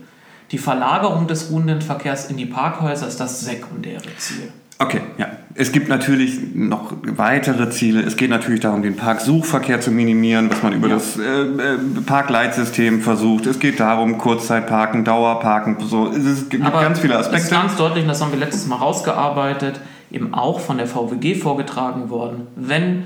Die 0.50 0.58
Verlagerung 0.58 1.28
des 1.28 1.50
ruhenden 1.50 1.80
Verkehrs 1.80 2.28
in 2.28 2.36
die 2.36 2.46
Parkhäuser 2.46 3.08
ist 3.08 3.20
das 3.20 3.40
sekundäre 3.40 4.14
Ziel. 4.18 4.52
Okay, 4.82 5.00
ja. 5.18 5.28
Es 5.54 5.70
gibt 5.70 5.90
natürlich 5.90 6.54
noch 6.54 6.94
weitere 7.02 7.68
Ziele. 7.68 8.00
Es 8.00 8.16
geht 8.16 8.30
natürlich 8.30 8.60
darum, 8.60 8.82
den 8.82 8.96
Parksuchverkehr 8.96 9.82
zu 9.82 9.90
minimieren, 9.90 10.50
was 10.50 10.62
man 10.62 10.72
über 10.72 10.88
ja. 10.88 10.94
das 10.94 11.18
äh, 11.18 11.22
äh, 11.22 11.78
Parkleitsystem 12.06 13.02
versucht. 13.02 13.44
Es 13.44 13.58
geht 13.58 13.78
darum, 13.78 14.16
Kurzzeitparken, 14.16 15.04
Dauerparken, 15.04 15.76
so. 15.80 16.10
Es 16.10 16.48
gibt 16.48 16.64
Aber 16.64 16.80
ganz 16.80 17.00
viele 17.00 17.18
Aspekte. 17.18 17.38
Es 17.38 17.44
ist 17.44 17.50
ganz 17.50 17.76
deutlich, 17.76 18.06
das 18.06 18.22
haben 18.22 18.32
wir 18.32 18.38
letztes 18.38 18.66
Mal 18.66 18.76
rausgearbeitet, 18.76 19.80
eben 20.10 20.32
auch 20.32 20.58
von 20.58 20.78
der 20.78 20.86
VWG 20.86 21.34
vorgetragen 21.34 22.08
worden. 22.08 22.46
Wenn 22.56 23.04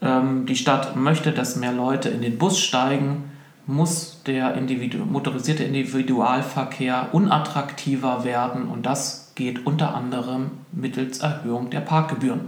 ähm, 0.00 0.46
die 0.46 0.56
Stadt 0.56 0.96
möchte, 0.96 1.32
dass 1.32 1.56
mehr 1.56 1.72
Leute 1.72 2.08
in 2.08 2.22
den 2.22 2.38
Bus 2.38 2.58
steigen, 2.58 3.24
muss 3.66 4.22
der 4.26 4.54
Individu 4.54 4.98
motorisierte 5.04 5.62
Individualverkehr 5.62 7.08
unattraktiver 7.12 8.24
werden 8.24 8.64
und 8.64 8.86
das 8.86 9.21
geht 9.34 9.66
unter 9.66 9.94
anderem 9.94 10.50
mittels 10.72 11.20
Erhöhung 11.20 11.70
der 11.70 11.80
Parkgebühren. 11.80 12.40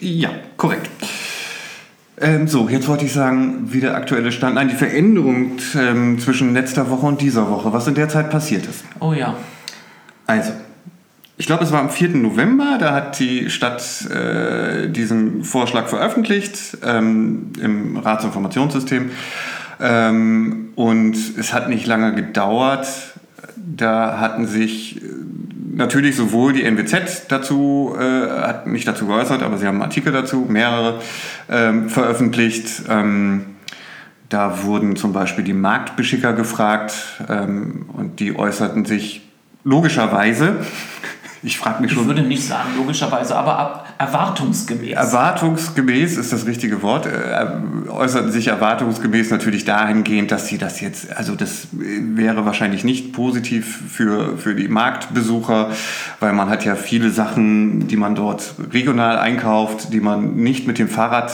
Ja, 0.00 0.30
korrekt. 0.56 0.90
Ähm, 2.20 2.46
so, 2.46 2.68
jetzt 2.68 2.86
wollte 2.86 3.04
ich 3.04 3.12
sagen, 3.12 3.72
wie 3.72 3.80
der 3.80 3.96
aktuelle 3.96 4.30
Stand, 4.30 4.54
nein, 4.54 4.68
die 4.68 4.76
Veränderung 4.76 5.52
ähm, 5.76 6.18
zwischen 6.20 6.54
letzter 6.54 6.88
Woche 6.90 7.06
und 7.06 7.20
dieser 7.20 7.50
Woche, 7.50 7.72
was 7.72 7.88
in 7.88 7.94
der 7.94 8.08
Zeit 8.08 8.30
passiert 8.30 8.66
ist. 8.66 8.84
Oh 9.00 9.12
ja. 9.12 9.36
Also, 10.26 10.52
ich 11.36 11.46
glaube, 11.46 11.64
es 11.64 11.72
war 11.72 11.80
am 11.80 11.90
4. 11.90 12.10
November, 12.10 12.78
da 12.78 12.94
hat 12.94 13.18
die 13.18 13.50
Stadt 13.50 14.08
äh, 14.08 14.88
diesen 14.88 15.42
Vorschlag 15.42 15.88
veröffentlicht 15.88 16.78
ähm, 16.84 17.52
im 17.60 17.96
Ratsinformationssystem. 17.96 19.10
Ähm, 19.80 20.68
und 20.76 21.16
es 21.36 21.52
hat 21.52 21.68
nicht 21.68 21.86
lange 21.86 22.14
gedauert. 22.14 22.86
Da 23.56 24.20
hatten 24.20 24.46
sich 24.46 25.00
natürlich 25.76 26.16
sowohl 26.16 26.52
die 26.52 26.64
NWZ 26.64 27.26
dazu, 27.28 27.94
äh, 27.98 28.02
hat 28.02 28.66
nicht 28.66 28.86
dazu 28.86 29.06
geäußert, 29.06 29.42
aber 29.42 29.58
sie 29.58 29.66
haben 29.66 29.82
Artikel 29.82 30.12
dazu, 30.12 30.46
mehrere 30.48 31.00
ähm, 31.50 31.88
veröffentlicht. 31.88 32.82
Ähm, 32.88 33.46
da 34.28 34.64
wurden 34.64 34.96
zum 34.96 35.12
Beispiel 35.12 35.44
die 35.44 35.52
Marktbeschicker 35.52 36.32
gefragt 36.32 36.94
ähm, 37.28 37.86
und 37.92 38.20
die 38.20 38.36
äußerten 38.36 38.84
sich 38.84 39.22
logischerweise 39.64 40.56
ich 41.44 41.58
frage 41.58 41.82
mich 41.82 41.92
schon. 41.92 42.02
Ich 42.02 42.08
würde 42.08 42.22
nicht 42.22 42.46
sagen, 42.46 42.70
logischerweise, 42.76 43.36
aber 43.36 43.84
erwartungsgemäß. 43.98 44.94
Erwartungsgemäß 44.94 46.16
ist 46.16 46.32
das 46.32 46.46
richtige 46.46 46.82
Wort. 46.82 47.06
Äh, 47.06 47.90
äußerten 47.90 48.32
sich 48.32 48.48
erwartungsgemäß 48.48 49.30
natürlich 49.30 49.64
dahingehend, 49.64 50.32
dass 50.32 50.48
sie 50.48 50.58
das 50.58 50.80
jetzt, 50.80 51.14
also 51.14 51.34
das 51.34 51.68
wäre 51.72 52.44
wahrscheinlich 52.46 52.82
nicht 52.82 53.12
positiv 53.12 53.82
für, 53.90 54.38
für 54.38 54.54
die 54.54 54.68
Marktbesucher, 54.68 55.70
weil 56.20 56.32
man 56.32 56.48
hat 56.48 56.64
ja 56.64 56.76
viele 56.76 57.10
Sachen, 57.10 57.88
die 57.88 57.96
man 57.96 58.14
dort 58.14 58.54
regional 58.72 59.18
einkauft, 59.18 59.92
die 59.92 60.00
man 60.00 60.36
nicht 60.36 60.66
mit 60.66 60.78
dem 60.78 60.88
Fahrrad 60.88 61.32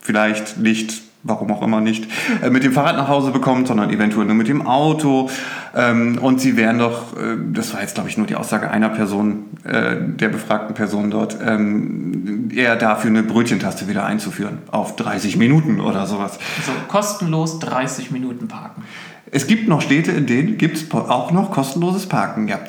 vielleicht 0.00 0.58
nicht 0.58 1.05
warum 1.26 1.50
auch 1.52 1.62
immer 1.62 1.80
nicht, 1.80 2.08
äh, 2.42 2.50
mit 2.50 2.64
dem 2.64 2.72
Fahrrad 2.72 2.96
nach 2.96 3.08
Hause 3.08 3.30
bekommt, 3.30 3.68
sondern 3.68 3.90
eventuell 3.90 4.26
nur 4.26 4.34
mit 4.34 4.48
dem 4.48 4.66
Auto. 4.66 5.30
Ähm, 5.74 6.18
und 6.18 6.40
sie 6.40 6.56
wären 6.56 6.78
doch, 6.78 7.16
äh, 7.16 7.36
das 7.52 7.74
war 7.74 7.82
jetzt 7.82 7.94
glaube 7.94 8.08
ich 8.08 8.16
nur 8.16 8.26
die 8.26 8.36
Aussage 8.36 8.70
einer 8.70 8.88
Person, 8.88 9.44
äh, 9.64 9.96
der 10.00 10.28
befragten 10.28 10.74
Person 10.74 11.10
dort, 11.10 11.36
ähm, 11.44 12.50
eher 12.54 12.76
dafür 12.76 13.10
eine 13.10 13.22
Brötchentaste 13.22 13.88
wieder 13.88 14.04
einzuführen 14.04 14.58
auf 14.70 14.96
30 14.96 15.36
Minuten 15.36 15.80
oder 15.80 16.06
sowas. 16.06 16.38
Also 16.58 16.72
kostenlos 16.88 17.58
30 17.58 18.10
Minuten 18.10 18.48
parken. 18.48 18.82
Es 19.30 19.46
gibt 19.46 19.68
noch 19.68 19.82
Städte, 19.82 20.12
in 20.12 20.26
denen 20.26 20.56
gibt 20.56 20.76
es 20.76 20.90
auch 20.92 21.32
noch 21.32 21.50
kostenloses 21.50 22.06
Parken, 22.06 22.46
ja. 22.46 22.60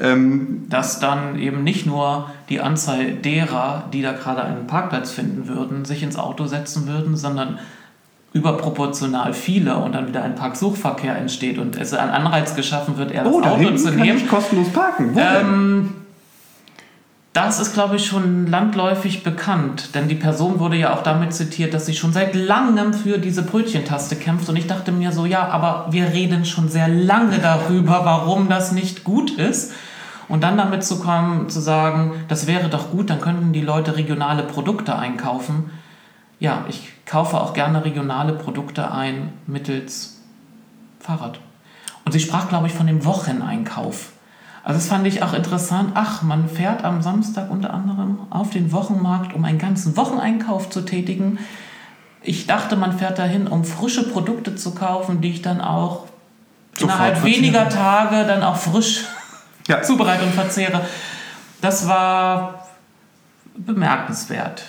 Ähm, 0.00 0.66
Dass 0.68 1.00
dann 1.00 1.38
eben 1.38 1.64
nicht 1.64 1.86
nur 1.86 2.30
die 2.48 2.60
Anzahl 2.60 3.12
derer, 3.12 3.84
die 3.92 4.02
da 4.02 4.12
gerade 4.12 4.42
einen 4.44 4.66
Parkplatz 4.66 5.10
finden 5.10 5.48
würden, 5.48 5.84
sich 5.84 6.02
ins 6.02 6.16
Auto 6.16 6.46
setzen 6.46 6.86
würden, 6.86 7.16
sondern 7.16 7.58
überproportional 8.32 9.34
viele 9.34 9.76
und 9.76 9.92
dann 9.94 10.08
wieder 10.08 10.22
ein 10.22 10.34
Parksuchverkehr 10.34 11.16
entsteht 11.16 11.58
und 11.58 11.76
es 11.76 11.92
ein 11.92 12.08
Anreiz 12.08 12.54
geschaffen 12.54 12.96
wird, 12.96 13.10
eher 13.10 13.24
das 13.24 13.32
oh, 13.32 13.42
Auto 13.42 13.76
zu 13.76 13.90
nehmen. 13.90 14.18
Ich 14.18 14.28
kostenlos 14.28 14.70
parken. 14.70 15.14
Wo 15.14 15.20
ähm, 15.20 15.94
das 17.34 17.60
ist, 17.60 17.74
glaube 17.74 17.96
ich, 17.96 18.06
schon 18.06 18.46
landläufig 18.46 19.22
bekannt, 19.22 19.94
denn 19.94 20.08
die 20.08 20.14
Person 20.14 20.60
wurde 20.60 20.76
ja 20.76 20.94
auch 20.94 21.02
damit 21.02 21.34
zitiert, 21.34 21.72
dass 21.74 21.86
sie 21.86 21.94
schon 21.94 22.12
seit 22.12 22.34
langem 22.34 22.92
für 22.94 23.18
diese 23.18 23.42
Brötchentaste 23.42 24.16
kämpft. 24.16 24.48
Und 24.48 24.56
ich 24.56 24.66
dachte 24.66 24.92
mir 24.92 25.12
so, 25.12 25.24
ja, 25.26 25.48
aber 25.48 25.86
wir 25.90 26.08
reden 26.12 26.44
schon 26.44 26.68
sehr 26.68 26.88
lange 26.88 27.38
darüber, 27.38 28.04
warum 28.04 28.48
das 28.48 28.72
nicht 28.72 29.04
gut 29.04 29.32
ist. 29.32 29.72
Und 30.28 30.42
dann 30.42 30.56
damit 30.56 30.84
zu 30.84 31.00
kommen, 31.00 31.50
zu 31.50 31.60
sagen, 31.60 32.12
das 32.28 32.46
wäre 32.46 32.68
doch 32.68 32.90
gut, 32.90 33.10
dann 33.10 33.20
könnten 33.20 33.52
die 33.52 33.60
Leute 33.60 33.96
regionale 33.96 34.42
Produkte 34.42 34.96
einkaufen 34.96 35.70
ja, 36.42 36.64
ich 36.68 36.92
kaufe 37.12 37.38
auch 37.38 37.52
gerne 37.52 37.84
regionale 37.84 38.32
Produkte 38.32 38.90
ein 38.90 39.34
mittels 39.46 40.22
Fahrrad. 40.98 41.40
Und 42.06 42.12
sie 42.12 42.20
sprach, 42.20 42.48
glaube 42.48 42.68
ich, 42.68 42.72
von 42.72 42.86
dem 42.86 43.04
Wocheneinkauf. 43.04 44.12
Also 44.64 44.78
das 44.78 44.88
fand 44.88 45.06
ich 45.06 45.22
auch 45.22 45.34
interessant. 45.34 45.90
Ach, 45.94 46.22
man 46.22 46.48
fährt 46.48 46.84
am 46.84 47.02
Samstag 47.02 47.50
unter 47.50 47.74
anderem 47.74 48.16
auf 48.30 48.48
den 48.48 48.72
Wochenmarkt, 48.72 49.34
um 49.34 49.44
einen 49.44 49.58
ganzen 49.58 49.94
Wocheneinkauf 49.98 50.70
zu 50.70 50.86
tätigen. 50.86 51.38
Ich 52.22 52.46
dachte, 52.46 52.76
man 52.76 52.96
fährt 52.96 53.18
dahin, 53.18 53.46
um 53.46 53.64
frische 53.64 54.08
Produkte 54.08 54.54
zu 54.54 54.74
kaufen, 54.74 55.20
die 55.20 55.32
ich 55.32 55.42
dann 55.42 55.60
auch 55.60 56.06
Sofort 56.78 56.94
innerhalb 56.94 57.24
weniger 57.24 57.68
Tage 57.68 58.24
dann 58.24 58.42
auch 58.42 58.56
frisch 58.56 59.04
ja. 59.68 59.82
zubereite 59.82 60.24
und 60.24 60.32
verzehre. 60.32 60.80
Das 61.60 61.86
war 61.86 62.68
bemerkenswert. 63.54 64.64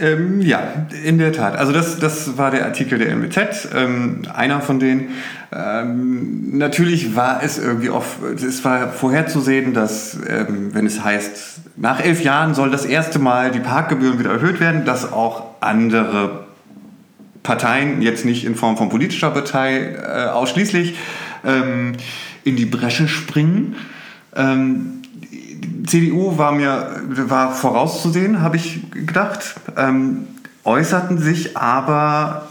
Ähm, 0.00 0.40
ja, 0.40 0.86
in 1.04 1.18
der 1.18 1.32
Tat. 1.32 1.56
Also 1.56 1.72
das, 1.72 1.98
das 1.98 2.38
war 2.38 2.50
der 2.50 2.64
Artikel 2.64 2.98
der 2.98 3.14
MWZ, 3.14 3.68
ähm, 3.74 4.22
einer 4.34 4.62
von 4.62 4.80
denen. 4.80 5.10
Ähm, 5.52 6.56
natürlich 6.56 7.14
war 7.16 7.42
es 7.42 7.58
irgendwie 7.58 7.90
oft, 7.90 8.22
es 8.22 8.64
war 8.64 8.88
vorherzusehen, 8.92 9.74
dass 9.74 10.18
ähm, 10.26 10.70
wenn 10.72 10.86
es 10.86 11.04
heißt, 11.04 11.60
nach 11.76 12.02
elf 12.02 12.22
Jahren 12.22 12.54
soll 12.54 12.70
das 12.70 12.86
erste 12.86 13.18
Mal 13.18 13.50
die 13.50 13.60
Parkgebühren 13.60 14.18
wieder 14.18 14.30
erhöht 14.30 14.58
werden, 14.58 14.86
dass 14.86 15.12
auch 15.12 15.44
andere 15.60 16.46
Parteien, 17.42 18.00
jetzt 18.00 18.24
nicht 18.24 18.44
in 18.44 18.54
Form 18.54 18.78
von 18.78 18.88
politischer 18.88 19.30
Partei 19.30 19.94
äh, 19.94 20.28
ausschließlich, 20.28 20.96
ähm, 21.44 21.92
in 22.44 22.56
die 22.56 22.66
Bresche 22.66 23.06
springen. 23.06 23.76
Ähm, 24.34 24.99
CDU 25.86 26.38
war 26.38 26.52
mir 26.52 27.02
war 27.08 27.52
vorauszusehen, 27.52 28.42
habe 28.42 28.56
ich 28.56 28.90
gedacht, 28.90 29.54
ähm, 29.76 30.26
äußerten 30.64 31.18
sich 31.18 31.56
aber, 31.56 32.48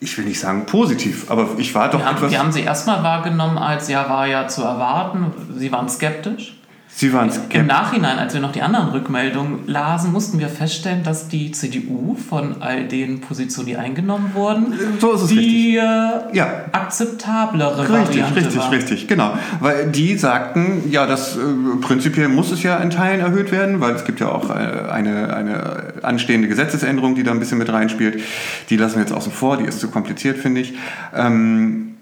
ich 0.00 0.16
will 0.18 0.24
nicht 0.24 0.40
sagen 0.40 0.66
positiv, 0.66 1.30
aber 1.30 1.48
ich 1.56 1.74
war 1.74 1.90
doch 1.90 2.00
wir 2.00 2.06
etwas... 2.06 2.22
Haben, 2.22 2.30
wir 2.30 2.38
haben 2.38 2.52
sie 2.52 2.62
erstmal 2.62 3.02
wahrgenommen 3.02 3.58
als, 3.58 3.88
ja, 3.88 4.08
war 4.08 4.26
ja 4.26 4.48
zu 4.48 4.62
erwarten, 4.62 5.32
sie 5.56 5.72
waren 5.72 5.88
skeptisch. 5.88 6.57
Sie 6.90 7.12
waren. 7.12 7.30
Im 7.50 7.66
Nachhinein, 7.66 8.18
als 8.18 8.34
wir 8.34 8.40
noch 8.40 8.50
die 8.50 8.62
anderen 8.62 8.88
Rückmeldungen 8.88 9.66
lasen, 9.66 10.10
mussten 10.10 10.38
wir 10.38 10.48
feststellen, 10.48 11.02
dass 11.04 11.28
die 11.28 11.52
CDU 11.52 12.16
von 12.16 12.60
all 12.60 12.88
den 12.88 13.20
Positionen, 13.20 13.66
die 13.68 13.76
eingenommen 13.76 14.32
wurden, 14.34 14.72
so 14.98 15.26
die 15.26 15.76
äh, 15.76 15.80
ja. 15.80 16.64
akzeptablere 16.72 17.82
richtig, 17.82 17.94
Variante 17.94 18.36
Richtig, 18.36 18.56
war. 18.56 18.70
richtig, 18.72 19.08
genau. 19.08 19.38
Weil 19.60 19.88
die 19.90 20.16
sagten, 20.16 20.90
ja, 20.90 21.06
das 21.06 21.36
äh, 21.36 21.40
prinzipiell 21.80 22.28
muss 22.28 22.50
es 22.50 22.62
ja 22.62 22.78
in 22.78 22.90
Teilen 22.90 23.20
erhöht 23.20 23.52
werden, 23.52 23.80
weil 23.80 23.94
es 23.94 24.04
gibt 24.04 24.20
ja 24.20 24.30
auch 24.30 24.50
äh, 24.50 24.54
eine, 24.90 25.34
eine 25.34 26.02
anstehende 26.02 26.48
Gesetzesänderung, 26.48 27.14
die 27.14 27.22
da 27.22 27.32
ein 27.32 27.38
bisschen 27.38 27.58
mit 27.58 27.72
reinspielt. 27.72 28.22
Die 28.70 28.76
lassen 28.76 28.96
wir 28.96 29.02
jetzt 29.02 29.12
außen 29.12 29.30
vor, 29.30 29.56
die 29.56 29.64
ist 29.64 29.80
zu 29.80 29.88
kompliziert, 29.88 30.38
finde 30.38 30.62
ich. 30.62 30.74
Ähm, 31.14 31.97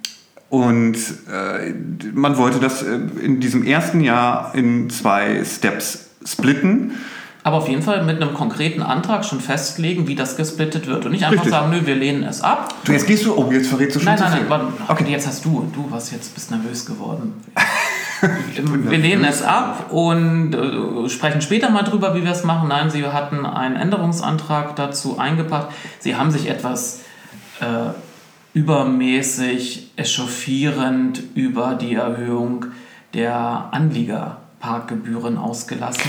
und 0.49 0.97
äh, 1.31 1.75
man 2.15 2.37
wollte 2.37 2.61
das 2.61 2.83
äh, 2.83 2.95
in 3.23 3.41
diesem 3.41 3.65
ersten 3.65 4.01
Jahr 4.01 4.55
in 4.55 4.91
zwei 4.91 5.45
Steps 5.45 6.11
splitten. 6.25 6.93
Aber 7.43 7.59
auf 7.59 7.69
jeden 7.69 7.83
Fall 7.83 8.05
mit 8.05 8.21
einem 8.21 8.35
konkreten 8.35 8.83
Antrag 8.83 9.25
schon 9.25 9.41
festlegen, 9.41 10.09
wie 10.09 10.17
das 10.17 10.37
gesplittet 10.37 10.89
wird. 10.89 11.05
Und 11.05 11.13
nicht 11.13 11.25
einfach 11.25 11.45
Richtig. 11.45 11.53
sagen, 11.53 11.71
nö, 11.71 11.87
wir 11.87 11.95
lehnen 11.95 12.25
es 12.25 12.43
ab. 12.43 12.75
Du, 12.85 12.91
jetzt 12.91 13.07
gehst 13.07 13.25
du, 13.25 13.37
oh, 13.37 13.53
jetzt 13.53 13.69
verrätst 13.69 13.95
du 13.95 14.01
schon 14.01 14.15
Nein, 14.15 14.19
nein, 14.19 14.47
nein, 14.49 14.61
okay. 14.89 15.05
jetzt 15.09 15.29
hast 15.29 15.45
du, 15.45 15.71
du 15.73 15.89
warst 15.89 16.11
jetzt 16.11 16.35
bist 16.35 16.51
nervös 16.51 16.85
geworden. 16.85 17.35
wir 18.61 18.99
lehnen 18.99 19.25
es 19.25 19.43
ab 19.43 19.93
und 19.93 20.55
äh, 20.55 21.09
sprechen 21.09 21.41
später 21.41 21.71
mal 21.71 21.85
drüber, 21.85 22.17
wie 22.17 22.25
wir 22.25 22.33
es 22.33 22.43
machen. 22.43 22.69
Nein, 22.69 22.91
sie 22.91 23.05
hatten 23.05 23.47
einen 23.47 23.77
Änderungsantrag 23.77 24.75
dazu 24.75 25.19
eingebracht. 25.19 25.69
Sie 26.01 26.17
haben 26.17 26.33
sich 26.33 26.49
etwas 26.49 27.03
äh, 27.61 27.91
übermäßig 28.57 29.91
echauffierend 29.97 31.23
über 31.35 31.75
die 31.75 31.93
Erhöhung 31.93 32.65
der 33.13 33.69
Anliegerparkgebühren 33.71 35.37
ausgelassen. 35.37 36.09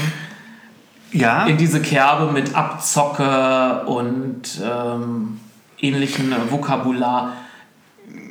Ja. 1.12 1.46
In 1.46 1.58
diese 1.58 1.82
Kerbe 1.82 2.32
mit 2.32 2.56
Abzocke 2.56 3.86
und 3.86 4.62
ähm, 4.64 5.42
ähnlichen 5.82 6.34
Vokabular. 6.50 7.34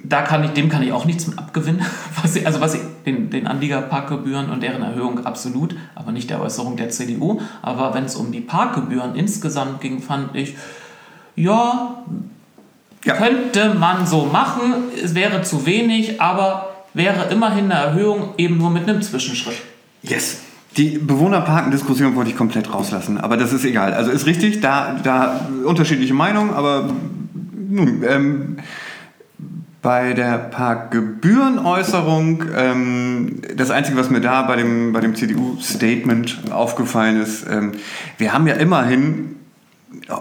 Da 0.03 0.23
kann 0.23 0.45
ich, 0.45 0.53
dem 0.53 0.71
kann 0.71 0.83
ich 0.83 0.93
auch 0.93 1.05
nichts 1.05 1.27
mit 1.27 1.39
abgewinnen. 1.39 1.85
Was 2.23 2.37
ich, 2.37 2.47
also 2.47 2.63
was 2.63 2.75
ich, 2.75 2.81
den, 3.05 3.29
den 3.29 3.47
Anliegerparkgebühren 3.47 4.49
und 4.49 4.63
deren 4.63 4.81
Erhöhung 4.81 5.27
absolut, 5.27 5.77
aber 5.95 6.13
nicht 6.13 6.31
der 6.31 6.41
Äußerung 6.41 6.79
der 6.79 6.89
CDU. 6.89 7.43
Aber 7.61 7.93
wenn 7.93 8.05
es 8.05 8.17
um 8.17 8.33
die 8.33 8.41
Parkgebühren 8.41 9.15
insgesamt 9.15 9.83
ging, 9.83 10.01
fand 10.01 10.35
ich, 10.35 10.57
ja, 11.35 12.03
Ja. 13.07 13.15
könnte 13.15 13.75
man 13.75 14.07
so 14.07 14.27
machen. 14.27 14.75
Es 15.03 15.15
wäre 15.15 15.43
zu 15.43 15.65
wenig, 15.65 16.21
aber 16.21 16.75
wäre 16.93 17.31
immerhin 17.31 17.71
eine 17.71 17.75
Erhöhung, 17.75 18.35
eben 18.37 18.59
nur 18.59 18.71
mit 18.71 18.89
einem 18.89 19.01
Zwischenschritt. 19.01 19.57
Yes. 20.03 20.41
Die 20.77 20.99
Bewohnerparken-Diskussion 20.99 22.17
wollte 22.17 22.31
ich 22.31 22.37
komplett 22.37 22.73
rauslassen, 22.73 23.19
aber 23.19 23.37
das 23.37 23.53
ist 23.53 23.65
egal. 23.65 23.95
Also 23.95 24.11
ist 24.11 24.27
richtig, 24.27 24.61
da, 24.61 24.97
da 25.03 25.49
unterschiedliche 25.65 26.13
Meinungen, 26.13 26.53
aber 26.53 26.91
nun, 27.69 28.03
ähm, 28.07 28.57
bei 29.81 30.13
der 30.13 30.39
Parkgebührenäußerung, 30.39 32.43
ähm, 32.57 33.41
das 33.57 33.71
Einzige, 33.71 33.97
was 33.97 34.11
mir 34.11 34.21
da 34.21 34.43
bei 34.43 34.57
dem, 34.57 34.93
bei 34.93 35.01
dem 35.01 35.15
CDU-Statement 35.15 36.51
aufgefallen 36.51 37.23
ist, 37.23 37.47
ähm, 37.49 37.73
wir 38.19 38.33
haben 38.33 38.49
ja 38.49 38.57
immerhin 38.57 39.37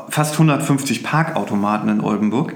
fast 0.09 0.33
150 0.33 1.03
Parkautomaten 1.03 1.89
in 1.89 2.01
Oldenburg. 2.01 2.53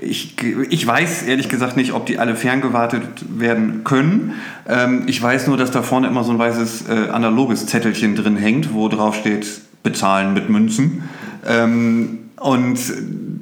Ich, 0.00 0.34
ich 0.42 0.86
weiß 0.86 1.24
ehrlich 1.24 1.48
gesagt 1.48 1.76
nicht, 1.76 1.92
ob 1.92 2.06
die 2.06 2.18
alle 2.18 2.36
ferngewartet 2.36 3.02
werden 3.38 3.84
können. 3.84 4.34
Ähm, 4.66 5.04
ich 5.06 5.22
weiß 5.22 5.46
nur, 5.46 5.56
dass 5.56 5.70
da 5.70 5.82
vorne 5.82 6.08
immer 6.08 6.24
so 6.24 6.32
ein 6.32 6.38
weißes 6.38 6.88
äh, 6.88 7.10
analoges 7.10 7.66
Zettelchen 7.66 8.16
drin 8.16 8.36
hängt, 8.36 8.72
wo 8.72 8.88
drauf 8.88 9.14
steht, 9.14 9.60
bezahlen 9.82 10.34
mit 10.34 10.48
Münzen. 10.48 11.08
Ähm, 11.46 12.27
und 12.40 12.78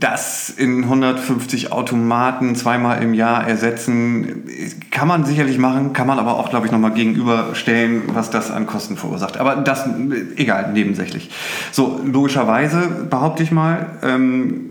das 0.00 0.50
in 0.50 0.84
150 0.84 1.72
Automaten 1.72 2.54
zweimal 2.54 3.02
im 3.02 3.14
Jahr 3.14 3.46
ersetzen, 3.46 4.44
kann 4.90 5.08
man 5.08 5.24
sicherlich 5.24 5.58
machen, 5.58 5.92
kann 5.92 6.06
man 6.06 6.18
aber 6.18 6.38
auch, 6.38 6.50
glaube 6.50 6.66
ich, 6.66 6.72
nochmal 6.72 6.92
gegenüberstellen, 6.92 8.02
was 8.14 8.30
das 8.30 8.50
an 8.50 8.66
Kosten 8.66 8.96
verursacht. 8.96 9.38
Aber 9.38 9.56
das, 9.56 9.88
egal, 10.36 10.72
nebensächlich. 10.72 11.30
So, 11.72 12.00
logischerweise, 12.04 13.06
behaupte 13.10 13.42
ich 13.42 13.50
mal, 13.50 13.86
ähm, 14.02 14.70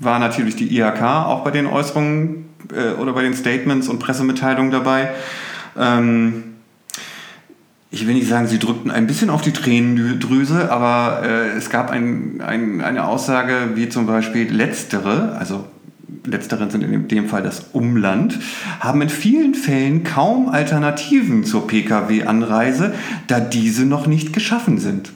war 0.00 0.18
natürlich 0.18 0.56
die 0.56 0.76
IHK 0.76 1.02
auch 1.02 1.44
bei 1.44 1.50
den 1.50 1.66
Äußerungen 1.66 2.46
äh, 2.72 3.00
oder 3.00 3.12
bei 3.12 3.22
den 3.22 3.34
Statements 3.34 3.88
und 3.88 3.98
Pressemitteilungen 3.98 4.70
dabei. 4.70 5.10
Ähm, 5.78 6.53
ich 7.94 8.08
will 8.08 8.14
nicht 8.14 8.28
sagen, 8.28 8.48
sie 8.48 8.58
drückten 8.58 8.90
ein 8.90 9.06
bisschen 9.06 9.30
auf 9.30 9.40
die 9.40 9.52
Tränendrüse, 9.52 10.70
aber 10.72 11.22
äh, 11.24 11.50
es 11.56 11.70
gab 11.70 11.90
ein, 11.90 12.40
ein, 12.40 12.80
eine 12.80 13.06
Aussage, 13.06 13.70
wie 13.76 13.88
zum 13.88 14.06
Beispiel 14.06 14.52
letztere, 14.52 15.36
also 15.38 15.64
letzteren 16.26 16.70
sind 16.70 16.82
in 16.82 17.06
dem 17.06 17.28
Fall 17.28 17.42
das 17.44 17.66
Umland, 17.72 18.40
haben 18.80 19.00
in 19.00 19.08
vielen 19.08 19.54
Fällen 19.54 20.02
kaum 20.02 20.48
Alternativen 20.48 21.44
zur 21.44 21.68
Pkw-Anreise, 21.68 22.94
da 23.28 23.38
diese 23.38 23.84
noch 23.86 24.08
nicht 24.08 24.32
geschaffen 24.32 24.78
sind. 24.78 25.12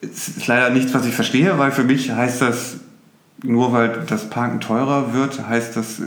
Es 0.00 0.28
ist 0.28 0.46
leider 0.46 0.70
nichts, 0.70 0.94
was 0.94 1.04
ich 1.04 1.14
verstehe, 1.14 1.58
weil 1.58 1.72
für 1.72 1.84
mich 1.84 2.10
heißt 2.10 2.40
das, 2.40 2.76
nur 3.46 3.72
weil 3.72 4.04
das 4.06 4.28
Parken 4.30 4.60
teurer 4.60 5.12
wird, 5.14 5.46
heißt 5.48 5.76
das, 5.76 6.00
äh, 6.00 6.04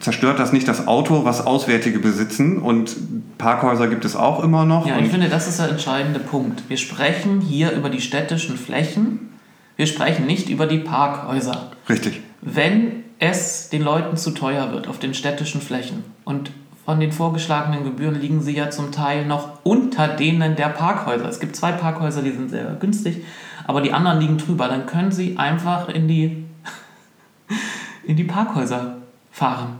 zerstört 0.00 0.38
das 0.38 0.52
nicht 0.52 0.68
das 0.68 0.86
Auto, 0.86 1.24
was 1.24 1.46
Auswärtige 1.46 1.98
besitzen. 1.98 2.58
Und 2.58 2.96
Parkhäuser 3.38 3.88
gibt 3.88 4.04
es 4.04 4.16
auch 4.16 4.42
immer 4.42 4.64
noch. 4.64 4.86
Ja, 4.86 4.98
ich 4.98 5.10
finde, 5.10 5.28
das 5.28 5.48
ist 5.48 5.58
der 5.58 5.68
entscheidende 5.68 6.20
Punkt. 6.20 6.62
Wir 6.68 6.76
sprechen 6.76 7.40
hier 7.40 7.72
über 7.72 7.90
die 7.90 8.00
städtischen 8.00 8.56
Flächen. 8.56 9.30
Wir 9.76 9.86
sprechen 9.86 10.26
nicht 10.26 10.48
über 10.48 10.66
die 10.66 10.78
Parkhäuser. 10.78 11.70
richtig. 11.88 12.22
Wenn 12.40 13.04
es 13.18 13.70
den 13.70 13.82
Leuten 13.82 14.16
zu 14.16 14.30
teuer 14.30 14.72
wird 14.72 14.88
auf 14.88 14.98
den 14.98 15.14
städtischen 15.14 15.60
Flächen 15.60 16.04
und 16.24 16.50
von 16.86 17.00
den 17.00 17.10
vorgeschlagenen 17.10 17.82
Gebühren 17.82 18.14
liegen 18.14 18.40
sie 18.40 18.54
ja 18.54 18.70
zum 18.70 18.92
Teil 18.92 19.26
noch 19.26 19.58
unter 19.64 20.06
denen 20.06 20.54
der 20.54 20.68
Parkhäuser. 20.68 21.28
Es 21.28 21.40
gibt 21.40 21.56
zwei 21.56 21.72
Parkhäuser, 21.72 22.22
die 22.22 22.30
sind 22.30 22.48
sehr 22.48 22.76
günstig, 22.78 23.24
aber 23.66 23.80
die 23.80 23.92
anderen 23.92 24.20
liegen 24.20 24.38
drüber. 24.38 24.68
Dann 24.68 24.86
können 24.86 25.10
sie 25.10 25.36
einfach 25.36 25.88
in 25.88 26.06
die, 26.06 26.44
in 28.04 28.16
die 28.16 28.24
Parkhäuser 28.24 28.96
fahren. 29.30 29.78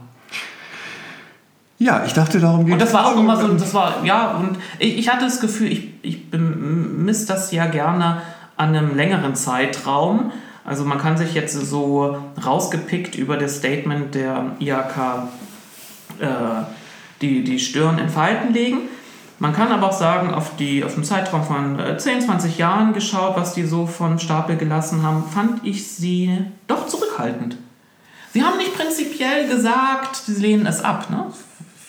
Ja, 1.79 2.03
ich 2.05 2.13
dachte, 2.13 2.39
darum 2.39 2.65
geht 2.65 2.73
Und 2.73 2.81
das 2.81 2.93
war 2.93 3.05
auch 3.05 3.17
immer 3.17 3.39
so, 3.39 3.47
das 3.49 3.73
war, 3.73 4.03
ja, 4.03 4.31
und 4.31 4.57
ich, 4.79 4.97
ich 4.97 5.09
hatte 5.09 5.25
das 5.25 5.39
Gefühl, 5.39 5.71
ich, 5.71 5.89
ich 6.01 6.29
bemisst 6.31 7.29
das 7.29 7.51
ja 7.51 7.67
gerne 7.67 8.21
an 8.55 8.75
einem 8.75 8.95
längeren 8.95 9.35
Zeitraum. 9.35 10.31
Also 10.65 10.83
man 10.85 10.97
kann 10.97 11.17
sich 11.17 11.33
jetzt 11.33 11.53
so 11.53 12.17
rausgepickt 12.43 13.15
über 13.15 13.37
das 13.37 13.57
Statement 13.57 14.15
der 14.15 14.55
IHK 14.59 14.97
äh, 16.19 16.27
die, 17.21 17.43
die 17.43 17.59
Stirn 17.59 17.99
in 17.99 18.09
Falten 18.09 18.53
legen. 18.53 18.79
Man 19.39 19.53
kann 19.53 19.71
aber 19.71 19.87
auch 19.87 19.93
sagen, 19.97 20.33
auf, 20.33 20.55
die, 20.57 20.83
auf 20.83 20.95
einen 20.95 21.03
Zeitraum 21.03 21.43
von 21.43 21.79
äh, 21.79 21.97
10, 21.97 22.21
20 22.21 22.57
Jahren 22.57 22.93
geschaut, 22.93 23.35
was 23.37 23.53
die 23.53 23.63
so 23.65 23.85
von 23.85 24.17
Stapel 24.19 24.55
gelassen 24.57 25.03
haben, 25.03 25.23
fand 25.31 25.63
ich 25.65 25.87
sie 25.87 26.39
doch 26.65 26.87
zurückhaltend. 26.87 27.57
Sie 28.33 28.43
haben 28.43 28.57
nicht 28.57 28.75
prinzipiell 28.75 29.47
gesagt, 29.47 30.15
sie 30.15 30.41
lehnen 30.41 30.65
es 30.65 30.83
ab. 30.83 31.09
Ne? 31.09 31.25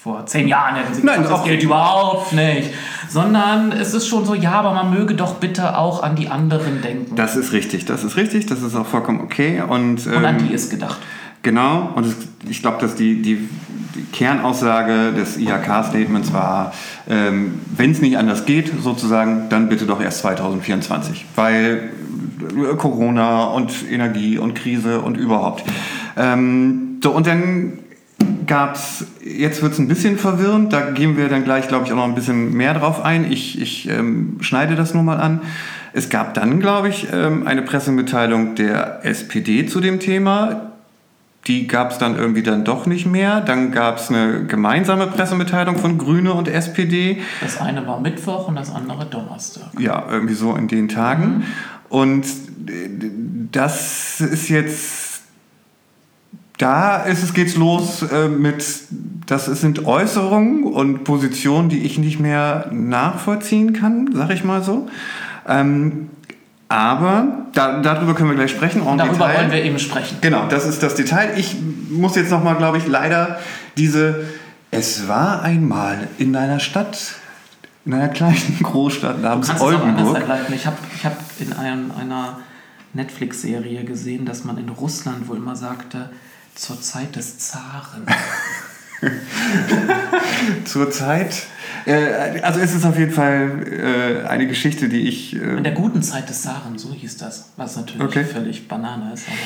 Vor 0.03 0.25
zehn 0.27 0.47
Jahren 0.47 0.77
hätten 0.77 0.95
sie 0.95 1.03
Nein, 1.03 1.23
gesagt, 1.23 1.33
das 1.33 1.41
auch- 1.41 1.45
gilt 1.45 1.63
überhaupt 1.63 2.33
nicht. 2.33 2.71
Sondern 3.09 3.73
es 3.73 3.95
ist 3.95 4.07
schon 4.07 4.25
so, 4.27 4.35
ja, 4.35 4.53
aber 4.53 4.73
man 4.73 4.91
möge 4.91 5.15
doch 5.15 5.35
bitte 5.37 5.77
auch 5.77 6.03
an 6.03 6.15
die 6.17 6.29
anderen 6.29 6.83
denken. 6.83 7.17
Das 7.17 7.35
ist 7.37 7.53
richtig, 7.53 7.87
das 7.87 8.05
ist 8.05 8.17
richtig, 8.17 8.47
das 8.47 8.61
ist 8.63 8.77
auch 8.77 8.87
vollkommen 8.87 9.21
okay. 9.21 9.63
Und, 9.67 10.07
Und 10.07 10.25
an 10.25 10.39
ähm, 10.39 10.47
die 10.49 10.55
ist 10.55 10.71
gedacht. 10.71 10.99
Genau, 11.43 11.93
und 11.95 12.05
es, 12.05 12.17
ich 12.49 12.61
glaube, 12.63 12.79
dass 12.81 12.97
die, 12.97 13.23
die, 13.23 13.49
die 13.95 14.03
Kernaussage 14.13 15.13
des 15.13 15.37
IHK-Statements 15.39 16.33
war, 16.33 16.73
ähm, 17.09 17.61
wenn 17.77 17.93
es 17.93 18.01
nicht 18.01 18.19
anders 18.19 18.45
geht, 18.45 18.73
sozusagen, 18.83 19.49
dann 19.49 19.69
bitte 19.69 19.87
doch 19.87 20.01
erst 20.01 20.21
2024. 20.21 21.27
Weil 21.37 21.91
äh, 22.51 22.77
Corona 22.77 23.45
und 23.45 23.73
Energie 23.91 24.39
und 24.39 24.55
Krise 24.55 25.01
und 25.01 25.17
überhaupt. 25.17 25.65
Ähm, 26.17 26.99
so, 27.03 27.13
und 27.13 27.27
dann 27.27 27.79
gab 28.47 28.75
es, 28.75 29.07
jetzt 29.25 29.63
wird 29.63 29.75
es 29.75 29.79
ein 29.79 29.87
bisschen 29.87 30.19
verwirrend, 30.19 30.73
da 30.73 30.91
gehen 30.91 31.17
wir 31.17 31.29
dann 31.29 31.45
gleich, 31.45 31.69
glaube 31.69 31.87
ich, 31.87 31.93
auch 31.93 31.97
noch 31.97 32.05
ein 32.05 32.15
bisschen 32.15 32.55
mehr 32.55 32.75
drauf 32.75 33.05
ein. 33.05 33.31
Ich, 33.31 33.61
ich 33.61 33.89
ähm, 33.89 34.39
schneide 34.41 34.75
das 34.75 34.95
nur 34.95 35.05
mal 35.05 35.19
an. 35.19 35.41
Es 35.93 36.09
gab 36.09 36.35
dann, 36.35 36.59
glaube 36.61 36.89
ich, 36.89 37.09
ähm, 37.13 37.47
eine 37.47 37.63
Pressemitteilung 37.63 38.55
der 38.55 39.05
SPD 39.05 39.67
zu 39.67 39.81
dem 39.81 40.01
Thema. 40.01 40.68
Die 41.47 41.67
gab 41.67 41.93
es 41.93 41.99
dann 41.99 42.17
irgendwie 42.17 42.43
dann 42.43 42.65
doch 42.65 42.87
nicht 42.87 43.07
mehr. 43.07 43.41
Dann 43.41 43.73
gab 43.73 43.99
es 43.99 44.11
eine 44.11 44.45
gemeinsame 44.45 45.07
Pressemitteilung 45.07 45.79
von 45.79 45.97
Grüne 45.97 46.35
und 46.35 46.49
SPD. 46.49 47.23
Das 47.41 47.61
eine 47.61 47.87
war 47.87 48.01
Mittwoch 48.01 48.49
und 48.49 48.57
das 48.57 48.75
andere 48.75 49.07
Donnerstag. 49.07 49.69
Ja, 49.79 50.05
irgendwie 50.11 50.35
so 50.35 50.55
in 50.57 50.69
den 50.69 50.89
Tagen. 50.89 51.45
Und 51.89 52.27
äh, 52.27 52.91
das 53.51 54.21
ist 54.21 54.49
jetzt, 54.49 55.23
da 56.59 56.99
ist 57.05 57.23
es, 57.23 57.33
geht's 57.33 57.57
los 57.57 58.03
äh, 58.03 58.29
mit, 58.29 58.65
das 59.27 59.47
sind 59.47 59.87
Äußerungen 59.87 60.65
und 60.65 61.05
Positionen, 61.05 61.69
die 61.69 61.79
ich 61.79 61.99
nicht 61.99 62.21
mehr 62.21 62.69
nachvollziehen 62.73 63.73
kann, 63.73 64.11
sag 64.13 64.31
ich 64.31 64.45
mal 64.45 64.63
so. 64.63 64.89
Ähm, 65.49 66.11
aber 66.69 67.47
da, 67.55 67.81
darüber 67.81 68.15
können 68.15 68.31
wir 68.31 68.37
gleich 68.37 68.51
sprechen. 68.51 68.83
en 68.83 68.87
Und 68.87 68.99
darüber 68.99 69.27
Detail. 69.27 69.39
wollen 69.39 69.53
wir 69.53 69.65
eben 69.65 69.79
sprechen. 69.79 70.19
Genau, 70.21 70.47
das 70.49 70.67
ist 70.67 70.83
das 70.83 70.95
Detail. 70.95 71.33
Ich 71.37 71.57
muss 71.91 72.15
jetzt 72.17 72.31
nochmal, 72.31 72.57
glaube 72.57 72.79
ich, 72.79 72.87
leider 72.87 73.39
diese. 73.77 74.25
Es 74.71 75.09
war 75.09 75.43
einmal 75.43 76.09
in 76.19 76.37
einer 76.37 76.61
Stadt, 76.61 77.15
in 77.87 77.95
einer 77.95 78.09
kleinen 78.09 78.59
Großstadt 78.63 79.23
namens 79.23 79.49
du 79.49 79.63
Oldenburg. 79.63 80.23
Ich 80.55 80.67
habe 80.67 80.77
ich 80.95 81.07
hab 81.07 81.17
in 81.41 81.55
einem, 81.55 81.91
einer 81.99 82.39
Netflix-Serie 82.93 83.85
gesehen, 83.85 84.27
dass 84.27 84.45
man 84.45 84.59
in 84.59 84.69
Russland 84.69 85.27
wohl 85.27 85.39
immer 85.39 85.57
sagte, 85.57 86.11
zur 86.55 86.83
Zeit 86.83 87.17
des 87.17 87.39
Zaren. 87.39 88.05
Zur 90.65 90.91
Zeit. 90.91 91.47
Äh, 91.87 92.41
also 92.43 92.61
es 92.61 92.75
ist 92.75 92.85
auf 92.85 92.99
jeden 92.99 93.13
Fall 93.13 94.23
äh, 94.25 94.27
eine 94.27 94.47
Geschichte, 94.47 94.89
die 94.89 95.09
ich. 95.09 95.35
In 95.35 95.59
Äh, 95.59 95.63
der 95.63 95.73
guten 95.73 96.03
Zeit 96.03 96.29
des 96.29 96.43
Zaren, 96.43 96.79
so 96.79 96.93
hieß 96.93 97.17
das. 97.19 97.51
Was 97.57 97.77
natürlich 97.77 98.03
Okay. 98.03 98.25
völlig 98.25 98.69
Banane 98.69 99.13
ist. 99.15 99.27
Aber, 99.29 99.37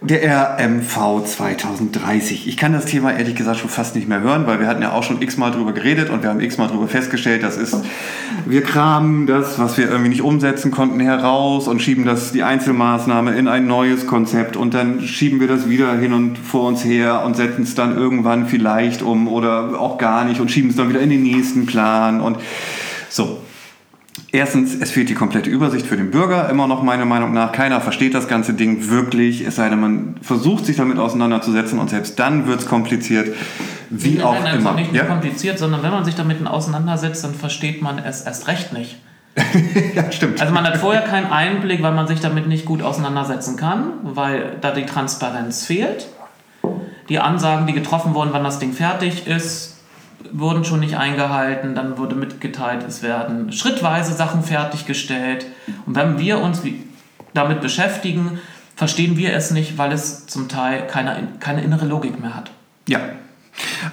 Der 0.00 0.58
RMV 0.58 1.24
2030. 1.24 2.46
Ich 2.46 2.56
kann 2.56 2.72
das 2.72 2.84
Thema 2.84 3.12
ehrlich 3.12 3.36
gesagt 3.36 3.60
schon 3.60 3.70
fast 3.70 3.94
nicht 3.94 4.08
mehr 4.08 4.20
hören, 4.20 4.46
weil 4.46 4.60
wir 4.60 4.66
hatten 4.66 4.82
ja 4.82 4.92
auch 4.92 5.02
schon 5.02 5.22
x-mal 5.22 5.50
drüber 5.50 5.72
geredet 5.72 6.10
und 6.10 6.22
wir 6.22 6.30
haben 6.30 6.40
x-mal 6.40 6.68
drüber 6.68 6.88
festgestellt, 6.88 7.42
das 7.42 7.56
ist, 7.56 7.76
wir 8.44 8.62
kramen 8.62 9.26
das, 9.26 9.58
was 9.58 9.78
wir 9.78 9.88
irgendwie 9.88 10.10
nicht 10.10 10.22
umsetzen 10.22 10.70
konnten, 10.70 11.00
heraus 11.00 11.68
und 11.68 11.80
schieben 11.80 12.04
das, 12.04 12.32
die 12.32 12.42
Einzelmaßnahme 12.42 13.34
in 13.34 13.48
ein 13.48 13.66
neues 13.66 14.06
Konzept 14.06 14.56
und 14.56 14.74
dann 14.74 15.00
schieben 15.00 15.40
wir 15.40 15.48
das 15.48 15.68
wieder 15.68 15.96
hin 15.96 16.12
und 16.12 16.36
vor 16.36 16.68
uns 16.68 16.84
her 16.84 17.22
und 17.24 17.36
setzen 17.36 17.62
es 17.62 17.74
dann 17.74 17.96
irgendwann 17.96 18.46
vielleicht 18.46 19.00
um 19.00 19.28
oder 19.28 19.80
auch 19.80 19.96
gar 19.96 20.24
nicht 20.24 20.40
und 20.40 20.50
schieben 20.50 20.70
es 20.70 20.76
dann 20.76 20.90
wieder 20.90 21.00
in 21.00 21.10
den 21.10 21.22
nächsten 21.22 21.66
Plan 21.66 22.20
und 22.20 22.36
so. 23.08 23.43
Erstens, 24.34 24.74
es 24.74 24.90
fehlt 24.90 25.08
die 25.08 25.14
komplette 25.14 25.48
Übersicht 25.48 25.86
für 25.86 25.96
den 25.96 26.10
Bürger, 26.10 26.48
immer 26.48 26.66
noch 26.66 26.82
meiner 26.82 27.04
Meinung 27.04 27.32
nach. 27.32 27.52
Keiner 27.52 27.80
versteht 27.80 28.14
das 28.14 28.26
ganze 28.26 28.52
Ding 28.52 28.90
wirklich, 28.90 29.46
es 29.46 29.54
sei 29.54 29.68
denn, 29.68 29.78
man 29.78 30.16
versucht 30.22 30.66
sich 30.66 30.76
damit 30.76 30.98
auseinanderzusetzen 30.98 31.78
und 31.78 31.88
selbst 31.88 32.18
dann 32.18 32.48
wird 32.48 32.58
es 32.58 32.66
kompliziert. 32.66 33.28
Wie 33.90 34.14
nein, 34.14 34.24
auch 34.24 34.42
nein, 34.42 34.58
immer. 34.58 34.72
Nicht 34.72 34.92
Ja? 34.92 35.04
kompliziert, 35.04 35.60
sondern 35.60 35.84
wenn 35.84 35.92
man 35.92 36.04
sich 36.04 36.16
damit 36.16 36.44
auseinandersetzt, 36.44 37.22
dann 37.22 37.32
versteht 37.32 37.80
man 37.80 38.00
es 38.00 38.22
erst 38.22 38.48
recht 38.48 38.72
nicht. 38.72 38.96
ja, 39.94 40.10
stimmt. 40.10 40.40
Also 40.40 40.52
man 40.52 40.64
hat 40.64 40.78
vorher 40.78 41.02
keinen 41.02 41.30
Einblick, 41.30 41.80
weil 41.80 41.94
man 41.94 42.08
sich 42.08 42.18
damit 42.18 42.48
nicht 42.48 42.64
gut 42.64 42.82
auseinandersetzen 42.82 43.56
kann, 43.56 43.92
weil 44.02 44.56
da 44.60 44.72
die 44.72 44.84
Transparenz 44.84 45.64
fehlt. 45.64 46.08
Die 47.08 47.20
Ansagen, 47.20 47.68
die 47.68 47.72
getroffen 47.72 48.14
wurden, 48.14 48.30
wann 48.32 48.42
das 48.42 48.58
Ding 48.58 48.72
fertig 48.72 49.28
ist, 49.28 49.73
wurden 50.32 50.64
schon 50.64 50.80
nicht 50.80 50.96
eingehalten. 50.96 51.74
Dann 51.74 51.98
wurde 51.98 52.14
mitgeteilt, 52.14 52.84
es 52.86 53.02
werden 53.02 53.52
schrittweise 53.52 54.12
Sachen 54.12 54.42
fertiggestellt. 54.42 55.46
Und 55.86 55.94
wenn 55.94 56.18
wir 56.18 56.38
uns 56.38 56.62
damit 57.32 57.60
beschäftigen, 57.60 58.38
verstehen 58.76 59.16
wir 59.16 59.32
es 59.34 59.50
nicht, 59.50 59.78
weil 59.78 59.92
es 59.92 60.26
zum 60.26 60.48
Teil 60.48 60.86
keine, 60.86 61.28
keine 61.40 61.62
innere 61.62 61.86
Logik 61.86 62.20
mehr 62.20 62.34
hat. 62.34 62.50
Ja. 62.88 63.00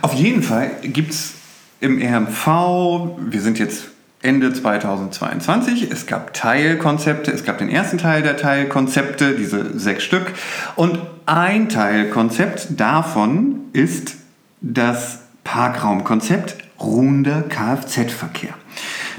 Auf 0.01 0.13
jeden 0.13 0.41
Fall 0.41 0.71
gibt 0.81 1.11
es 1.11 1.33
im 1.79 2.01
RMV, 2.01 3.17
wir 3.19 3.41
sind 3.41 3.59
jetzt 3.59 3.85
Ende 4.23 4.53
2022, 4.53 5.89
es 5.91 6.05
gab 6.05 6.33
Teilkonzepte, 6.33 7.31
es 7.31 7.43
gab 7.43 7.57
den 7.57 7.69
ersten 7.69 7.97
Teil 7.97 8.21
der 8.21 8.37
Teilkonzepte, 8.37 9.35
diese 9.35 9.77
sechs 9.79 10.03
Stück. 10.03 10.31
Und 10.75 10.99
ein 11.25 11.69
Teilkonzept 11.69 12.79
davon 12.79 13.61
ist 13.73 14.15
das 14.61 15.20
Parkraumkonzept 15.43 16.57
ruhender 16.79 17.43
Kfz-Verkehr. 17.43 18.53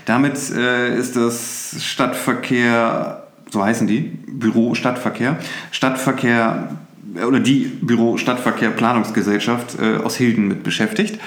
Damit 0.05 0.39
äh, 0.51 0.97
ist 0.97 1.17
das 1.17 1.77
Stadtverkehr, 1.79 3.25
so 3.51 3.65
heißen 3.65 3.87
die, 3.87 4.01
Büro 4.01 4.75
Stadtverkehr, 4.75 5.39
Stadtverkehr 5.71 6.77
äh, 7.15 7.25
oder 7.25 7.41
die 7.41 7.67
Büro 7.81 8.17
Stadtverkehr 8.17 8.71
Planungsgesellschaft 8.71 9.79
äh, 9.81 9.97
aus 9.97 10.17
Hilden 10.17 10.49
mit 10.49 10.63
beschäftigt. 10.63 11.21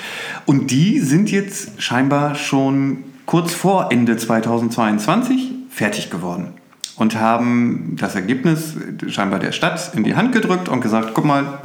Und 0.46 0.72
die 0.72 1.00
sind 1.00 1.32
jetzt 1.32 1.82
scheinbar 1.82 2.36
schon 2.36 3.04
kurz 3.26 3.54
vor 3.54 3.92
Ende 3.92 4.18
2022 4.18 5.52
fertig 5.70 6.10
geworden 6.10 6.54
und 6.96 7.20
haben 7.20 7.96
das 8.00 8.16
Ergebnis 8.16 8.76
scheinbar 9.08 9.40
der 9.40 9.52
Stadt 9.52 9.92
in 9.96 10.04
die 10.04 10.16
Hand 10.16 10.32
gedrückt 10.32 10.70
und 10.70 10.82
gesagt, 10.82 11.12
guck 11.14 11.26
mal, 11.26 11.60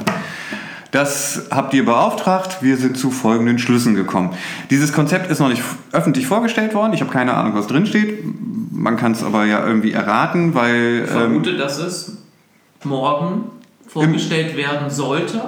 das 0.91 1.47
habt 1.51 1.73
ihr 1.73 1.85
beauftragt, 1.85 2.61
wir 2.61 2.77
sind 2.77 2.97
zu 2.97 3.11
folgenden 3.11 3.59
Schlüssen 3.59 3.95
gekommen. 3.95 4.35
Dieses 4.69 4.91
Konzept 4.91 5.31
ist 5.31 5.39
noch 5.39 5.49
nicht 5.49 5.63
öffentlich 5.91 6.27
vorgestellt 6.27 6.73
worden, 6.73 6.93
ich 6.93 7.01
habe 7.01 7.11
keine 7.11 7.33
Ahnung, 7.33 7.55
was 7.55 7.67
drin 7.67 7.85
steht. 7.85 8.23
Man 8.71 8.97
kann 8.97 9.13
es 9.13 9.23
aber 9.23 9.45
ja 9.45 9.65
irgendwie 9.65 9.93
erraten, 9.93 10.53
weil... 10.53 11.03
Ich 11.05 11.11
Ähm, 11.11 11.17
vermute, 11.17 11.57
dass 11.57 11.77
es 11.77 12.17
morgen 12.83 13.45
vorgestellt 13.87 14.57
werden 14.57 14.89
sollte. 14.89 15.41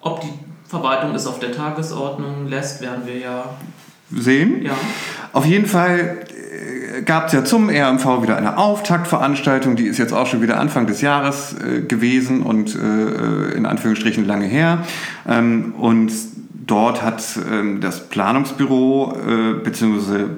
Ob 0.00 0.20
die 0.20 0.32
Verwaltung 0.68 1.14
es 1.14 1.26
auf 1.26 1.38
der 1.38 1.52
Tagesordnung 1.52 2.48
lässt, 2.48 2.80
werden 2.80 3.06
wir 3.06 3.18
ja. 3.18 3.44
sehen. 4.12 4.62
ja. 4.62 4.74
Auf 5.32 5.46
jeden 5.46 5.66
Fall 5.66 6.18
gab 7.04 7.26
es 7.26 7.32
ja 7.32 7.44
zum 7.44 7.68
RMV 7.68 8.22
wieder 8.22 8.36
eine 8.36 8.58
Auftaktveranstaltung, 8.58 9.76
die 9.76 9.86
ist 9.86 9.98
jetzt 9.98 10.12
auch 10.12 10.26
schon 10.26 10.42
wieder 10.42 10.58
Anfang 10.58 10.86
des 10.86 11.00
Jahres 11.00 11.54
äh, 11.54 11.82
gewesen 11.82 12.42
und 12.42 12.74
äh, 12.74 13.52
in 13.56 13.66
Anführungsstrichen 13.66 14.26
lange 14.26 14.46
her. 14.46 14.84
Ähm, 15.28 15.74
und 15.78 16.12
dort 16.66 17.02
hat 17.02 17.22
ähm, 17.50 17.80
das 17.80 18.08
Planungsbüro 18.08 19.16
äh, 19.16 19.52
beziehungsweise 19.62 20.30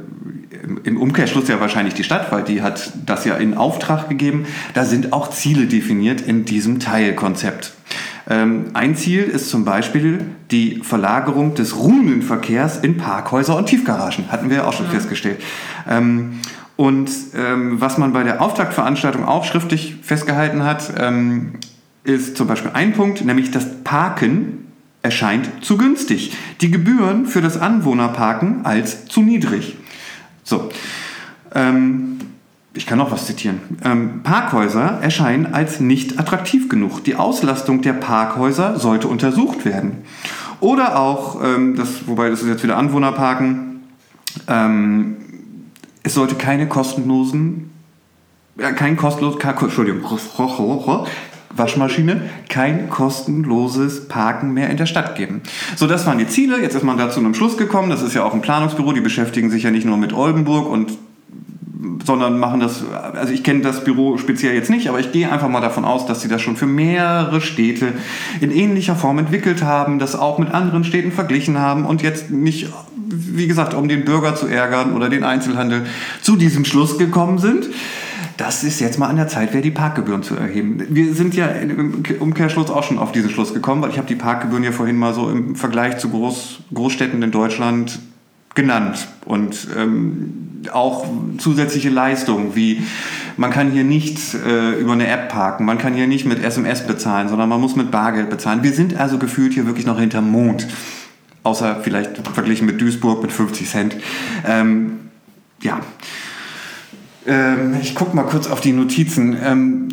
im 0.84 1.00
Umkehrschluss 1.00 1.48
ja 1.48 1.60
wahrscheinlich 1.60 1.94
die 1.94 2.04
Stadt, 2.04 2.30
weil 2.30 2.42
die 2.42 2.62
hat 2.62 2.92
das 3.06 3.24
ja 3.24 3.36
in 3.36 3.56
Auftrag 3.56 4.08
gegeben. 4.08 4.46
Da 4.74 4.84
sind 4.84 5.12
auch 5.12 5.30
Ziele 5.30 5.66
definiert 5.66 6.20
in 6.20 6.44
diesem 6.44 6.78
Teilkonzept. 6.78 7.72
Ähm, 8.28 8.66
ein 8.74 8.94
Ziel 8.94 9.22
ist 9.22 9.50
zum 9.50 9.64
Beispiel 9.64 10.20
die 10.50 10.80
Verlagerung 10.82 11.54
des 11.54 11.76
ruhenden 11.76 12.22
Verkehrs 12.22 12.78
in 12.78 12.96
Parkhäuser 12.96 13.56
und 13.56 13.66
Tiefgaragen. 13.66 14.30
Hatten 14.30 14.50
wir 14.50 14.58
ja 14.58 14.64
auch 14.66 14.72
schon 14.72 14.88
festgestellt. 14.88 15.40
Ähm, 15.88 16.40
und 16.76 17.10
ähm, 17.34 17.80
was 17.80 17.98
man 17.98 18.12
bei 18.12 18.22
der 18.22 18.40
Auftaktveranstaltung 18.40 19.24
auch 19.24 19.44
schriftlich 19.44 19.96
festgehalten 20.02 20.62
hat, 20.62 20.92
ist 22.04 22.36
zum 22.36 22.46
Beispiel 22.46 22.70
ein 22.72 22.92
Punkt, 22.92 23.24
nämlich 23.24 23.50
das 23.50 23.82
Parken 23.82 24.68
erscheint 25.02 25.64
zu 25.64 25.76
günstig. 25.76 26.36
Die 26.60 26.70
Gebühren 26.70 27.26
für 27.26 27.40
das 27.40 27.60
Anwohnerparken 27.60 28.64
als 28.64 29.06
zu 29.06 29.22
niedrig. 29.22 29.76
So. 30.44 30.70
Ähm, 31.54 32.17
ich 32.74 32.86
kann 32.86 32.98
noch 32.98 33.10
was 33.10 33.26
zitieren. 33.26 33.60
Ähm, 33.84 34.22
Parkhäuser 34.22 34.98
erscheinen 35.00 35.52
als 35.52 35.80
nicht 35.80 36.18
attraktiv 36.18 36.68
genug. 36.68 37.02
Die 37.04 37.16
Auslastung 37.16 37.82
der 37.82 37.94
Parkhäuser 37.94 38.78
sollte 38.78 39.08
untersucht 39.08 39.64
werden. 39.64 40.02
Oder 40.60 40.98
auch, 40.98 41.42
ähm, 41.42 41.76
das, 41.76 42.06
wobei 42.06 42.28
das 42.30 42.42
ist 42.42 42.48
jetzt 42.48 42.62
wieder 42.62 42.76
Anwohnerparken, 42.76 43.82
ähm, 44.48 45.16
es 46.02 46.14
sollte 46.14 46.34
keine 46.34 46.68
kostenlosen, 46.68 47.70
ja, 48.58 48.72
kein 48.72 48.96
kostenlos, 48.96 49.38
kein, 49.38 49.56
Entschuldigung, 49.56 50.02
Waschmaschine, 51.54 52.22
kein 52.48 52.90
kostenloses 52.90 54.08
Parken 54.08 54.52
mehr 54.52 54.70
in 54.70 54.76
der 54.76 54.86
Stadt 54.86 55.16
geben. 55.16 55.42
So, 55.76 55.86
das 55.86 56.06
waren 56.06 56.18
die 56.18 56.26
Ziele. 56.26 56.60
Jetzt 56.60 56.74
ist 56.74 56.84
man 56.84 56.98
da 56.98 57.10
zu 57.10 57.20
einem 57.20 57.34
Schluss 57.34 57.56
gekommen. 57.56 57.90
Das 57.90 58.02
ist 58.02 58.14
ja 58.14 58.22
auch 58.24 58.34
ein 58.34 58.42
Planungsbüro. 58.42 58.92
Die 58.92 59.00
beschäftigen 59.00 59.50
sich 59.50 59.62
ja 59.62 59.70
nicht 59.70 59.86
nur 59.86 59.96
mit 59.96 60.12
Oldenburg 60.12 60.68
und 60.68 60.92
sondern 62.04 62.38
machen 62.38 62.60
das, 62.60 62.82
also 63.14 63.32
ich 63.32 63.44
kenne 63.44 63.60
das 63.60 63.84
Büro 63.84 64.18
speziell 64.18 64.54
jetzt 64.54 64.70
nicht, 64.70 64.88
aber 64.88 64.98
ich 64.98 65.12
gehe 65.12 65.30
einfach 65.30 65.48
mal 65.48 65.60
davon 65.60 65.84
aus, 65.84 66.06
dass 66.06 66.20
sie 66.20 66.28
das 66.28 66.42
schon 66.42 66.56
für 66.56 66.66
mehrere 66.66 67.40
Städte 67.40 67.92
in 68.40 68.50
ähnlicher 68.50 68.96
Form 68.96 69.18
entwickelt 69.18 69.62
haben, 69.62 69.98
das 69.98 70.16
auch 70.16 70.38
mit 70.38 70.52
anderen 70.52 70.84
Städten 70.84 71.12
verglichen 71.12 71.58
haben 71.58 71.84
und 71.84 72.02
jetzt 72.02 72.30
nicht, 72.30 72.68
wie 72.96 73.46
gesagt, 73.46 73.74
um 73.74 73.88
den 73.88 74.04
Bürger 74.04 74.34
zu 74.34 74.46
ärgern 74.46 74.94
oder 74.94 75.08
den 75.08 75.22
Einzelhandel 75.22 75.86
zu 76.20 76.36
diesem 76.36 76.64
Schluss 76.64 76.98
gekommen 76.98 77.38
sind. 77.38 77.68
Das 78.36 78.62
ist 78.62 78.80
jetzt 78.80 78.98
mal 78.98 79.08
an 79.08 79.16
der 79.16 79.26
Zeit, 79.26 79.52
wäre 79.52 79.62
die 79.62 79.72
Parkgebühren 79.72 80.22
zu 80.22 80.36
erheben. 80.36 80.82
Wir 80.88 81.12
sind 81.14 81.34
ja 81.34 81.46
im 81.46 82.04
Umkehrschluss 82.20 82.70
auch 82.70 82.84
schon 82.84 82.98
auf 82.98 83.10
diesen 83.10 83.30
Schluss 83.30 83.52
gekommen, 83.52 83.82
weil 83.82 83.90
ich 83.90 83.98
habe 83.98 84.06
die 84.06 84.14
Parkgebühren 84.14 84.62
ja 84.62 84.70
vorhin 84.70 84.96
mal 84.96 85.12
so 85.12 85.28
im 85.28 85.56
Vergleich 85.56 85.98
zu 85.98 86.08
Groß, 86.08 86.60
Großstädten 86.72 87.20
in 87.22 87.32
Deutschland 87.32 87.98
genannt 88.58 89.06
und 89.24 89.68
ähm, 89.76 90.64
auch 90.72 91.06
zusätzliche 91.38 91.90
Leistungen 91.90 92.56
wie 92.56 92.82
man 93.36 93.52
kann 93.52 93.70
hier 93.70 93.84
nicht 93.84 94.34
äh, 94.34 94.72
über 94.80 94.94
eine 94.94 95.06
App 95.06 95.28
parken, 95.28 95.64
man 95.64 95.78
kann 95.78 95.94
hier 95.94 96.08
nicht 96.08 96.26
mit 96.26 96.42
SMS 96.42 96.84
bezahlen, 96.84 97.28
sondern 97.28 97.48
man 97.48 97.60
muss 97.60 97.76
mit 97.76 97.92
Bargeld 97.92 98.30
bezahlen. 98.30 98.64
Wir 98.64 98.72
sind 98.72 98.98
also 98.98 99.16
gefühlt 99.16 99.54
hier 99.54 99.64
wirklich 99.66 99.86
noch 99.86 100.00
hinterm 100.00 100.28
Mond, 100.28 100.66
außer 101.44 101.78
vielleicht 101.84 102.18
verglichen 102.34 102.66
mit 102.66 102.80
Duisburg 102.80 103.22
mit 103.22 103.30
50 103.30 103.70
Cent. 103.70 103.96
Ähm, 104.44 105.10
ja, 105.62 105.78
ähm, 107.28 107.76
ich 107.80 107.94
gucke 107.94 108.16
mal 108.16 108.24
kurz 108.24 108.48
auf 108.48 108.60
die 108.60 108.72
Notizen. 108.72 109.36
Ähm, 109.40 109.88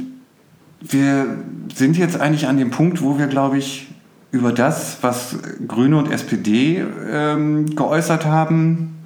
wir 0.82 1.28
sind 1.76 1.98
jetzt 1.98 2.20
eigentlich 2.20 2.48
an 2.48 2.58
dem 2.58 2.72
Punkt, 2.72 3.04
wo 3.04 3.20
wir, 3.20 3.28
glaube 3.28 3.60
ich, 3.60 3.86
über 4.36 4.52
das, 4.52 4.98
was 5.02 5.38
Grüne 5.66 5.98
und 5.98 6.12
SPD 6.12 6.84
ähm, 7.10 7.74
geäußert 7.76 8.26
haben, 8.26 8.98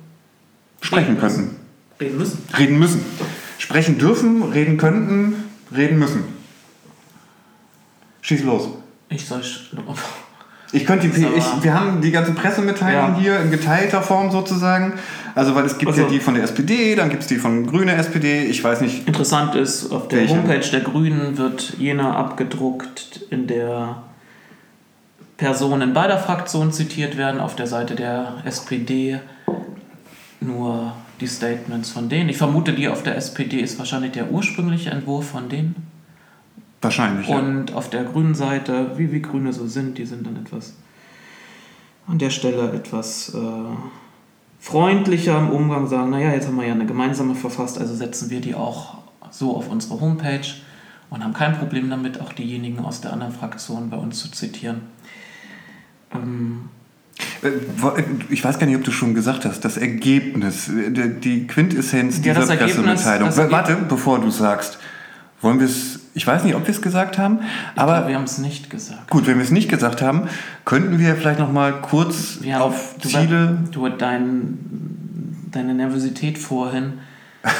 sprechen 0.81 1.15
Reden 1.17 1.19
könnten. 1.19 1.55
Reden 2.01 2.17
müssen. 2.17 2.37
Reden 2.57 2.79
müssen. 2.79 3.01
Sprechen 3.59 3.97
dürfen, 3.99 4.41
reden 4.43 4.77
könnten, 4.77 5.35
reden 5.75 5.99
müssen. 5.99 6.23
Schieß 8.21 8.43
los. 8.43 8.69
Ich 9.09 9.25
soll. 9.25 9.41
Ich 10.71 10.85
könnte 10.85 11.07
die, 11.09 11.25
ich, 11.25 11.45
wir 11.63 11.73
haben 11.73 12.01
die 12.01 12.11
ganzen 12.11 12.35
Pressemitteilungen 12.35 13.15
Ja. 13.15 13.21
hier 13.21 13.39
in 13.39 13.51
geteilter 13.51 14.01
Form 14.01 14.31
sozusagen. 14.31 14.93
Also, 15.35 15.53
weil 15.55 15.65
es 15.65 15.77
gibt 15.77 15.95
ja 15.95 16.03
Also- 16.03 16.13
die 16.13 16.19
von 16.19 16.33
der 16.35 16.43
SPD, 16.43 16.95
dann 16.95 17.09
gibt 17.09 17.21
es 17.23 17.27
die 17.27 17.37
von 17.37 17.65
Grüne 17.67 17.93
SPD, 17.95 18.43
ich 18.45 18.63
weiß 18.63 18.81
nicht. 18.81 19.07
Interessant 19.07 19.55
ist, 19.55 19.91
auf 19.91 20.07
der 20.07 20.19
Welche? 20.21 20.35
Homepage 20.35 20.67
der 20.71 20.81
Grünen 20.81 21.37
wird 21.37 21.75
jener 21.77 22.15
abgedruckt, 22.15 23.21
in 23.29 23.47
der 23.47 24.03
Personen 25.39 25.93
beider 25.93 26.17
Fraktionen 26.17 26.73
zitiert 26.73 27.15
werden, 27.15 27.39
auf 27.39 27.55
der 27.55 27.65
Seite 27.65 27.95
der 27.95 28.41
SPD 28.43 29.21
nur 30.41 30.91
die 31.21 31.27
Statements 31.27 31.91
von 31.91 32.09
denen. 32.09 32.27
Ich 32.27 32.37
vermute, 32.37 32.73
die 32.73 32.89
auf 32.89 33.03
der 33.03 33.15
SPD 33.15 33.61
ist 33.61 33.79
wahrscheinlich 33.79 34.11
der 34.11 34.31
ursprüngliche 34.31 34.89
Entwurf 34.89 35.29
von 35.29 35.47
denen. 35.47 35.75
Wahrscheinlich. 36.81 37.29
Ja. 37.29 37.37
Und 37.37 37.73
auf 37.73 37.89
der 37.89 38.03
grünen 38.03 38.35
Seite, 38.35 38.97
wie, 38.97 39.13
wie 39.13 39.21
Grüne 39.21 39.53
so 39.53 39.65
sind, 39.65 39.97
die 39.97 40.05
sind 40.05 40.27
dann 40.27 40.35
etwas 40.35 40.73
an 42.05 42.17
der 42.17 42.31
Stelle 42.31 42.73
etwas 42.73 43.33
äh, 43.33 43.39
freundlicher 44.59 45.37
im 45.37 45.51
Umgang, 45.51 45.87
sagen, 45.87 46.09
naja, 46.09 46.33
jetzt 46.33 46.47
haben 46.47 46.57
wir 46.57 46.65
ja 46.65 46.73
eine 46.73 46.85
gemeinsame 46.85 47.35
verfasst, 47.35 47.79
also 47.79 47.95
setzen 47.95 48.29
wir 48.29 48.41
die 48.41 48.55
auch 48.55 48.97
so 49.31 49.55
auf 49.55 49.69
unsere 49.69 50.01
Homepage 50.01 50.47
und 51.09 51.23
haben 51.23 51.33
kein 51.33 51.57
Problem 51.57 51.89
damit, 51.89 52.19
auch 52.19 52.33
diejenigen 52.33 52.79
aus 52.79 52.99
der 52.99 53.13
anderen 53.13 53.31
Fraktion 53.31 53.89
bei 53.89 53.97
uns 53.97 54.19
zu 54.19 54.31
zitieren. 54.31 54.81
Ähm, 56.13 56.69
Äh, 57.41 57.49
Ich 58.29 58.43
weiß 58.43 58.59
gar 58.59 58.67
nicht, 58.67 58.75
ob 58.77 58.83
du 58.83 58.91
schon 58.91 59.13
gesagt 59.13 59.45
hast, 59.45 59.65
das 59.65 59.77
Ergebnis, 59.77 60.69
äh, 60.69 60.91
die 61.19 61.47
Quintessenz 61.47 62.17
Ja, 62.23 62.33
dieser 62.33 62.55
Pressemitteilung. 62.55 63.29
Warte, 63.51 63.77
bevor 63.87 64.19
du 64.19 64.29
sagst, 64.29 64.79
wollen 65.41 65.59
wir 65.59 65.67
es, 65.67 65.99
ich 66.13 66.25
weiß 66.27 66.43
nicht, 66.43 66.55
ob 66.55 66.65
wir 66.67 66.73
es 66.73 66.81
gesagt 66.81 67.17
haben, 67.17 67.39
ich 67.41 67.81
aber 67.81 67.93
glaube, 67.93 68.07
wir 68.09 68.15
haben 68.15 68.23
es 68.25 68.37
nicht 68.39 68.69
gesagt. 68.69 69.09
gut, 69.09 69.25
wenn 69.27 69.37
wir 69.37 69.43
es 69.43 69.51
nicht 69.51 69.69
gesagt 69.69 70.01
haben, 70.01 70.27
könnten 70.65 70.99
wir 70.99 71.15
vielleicht 71.15 71.39
noch 71.39 71.51
mal 71.51 71.73
kurz 71.81 72.39
haben, 72.43 72.61
auf 72.61 72.95
du, 73.01 73.07
Ziele... 73.09 73.57
Du, 73.71 73.87
dein, 73.89 74.57
deine 75.51 75.73
Nervosität 75.73 76.37
vorhin 76.37 76.93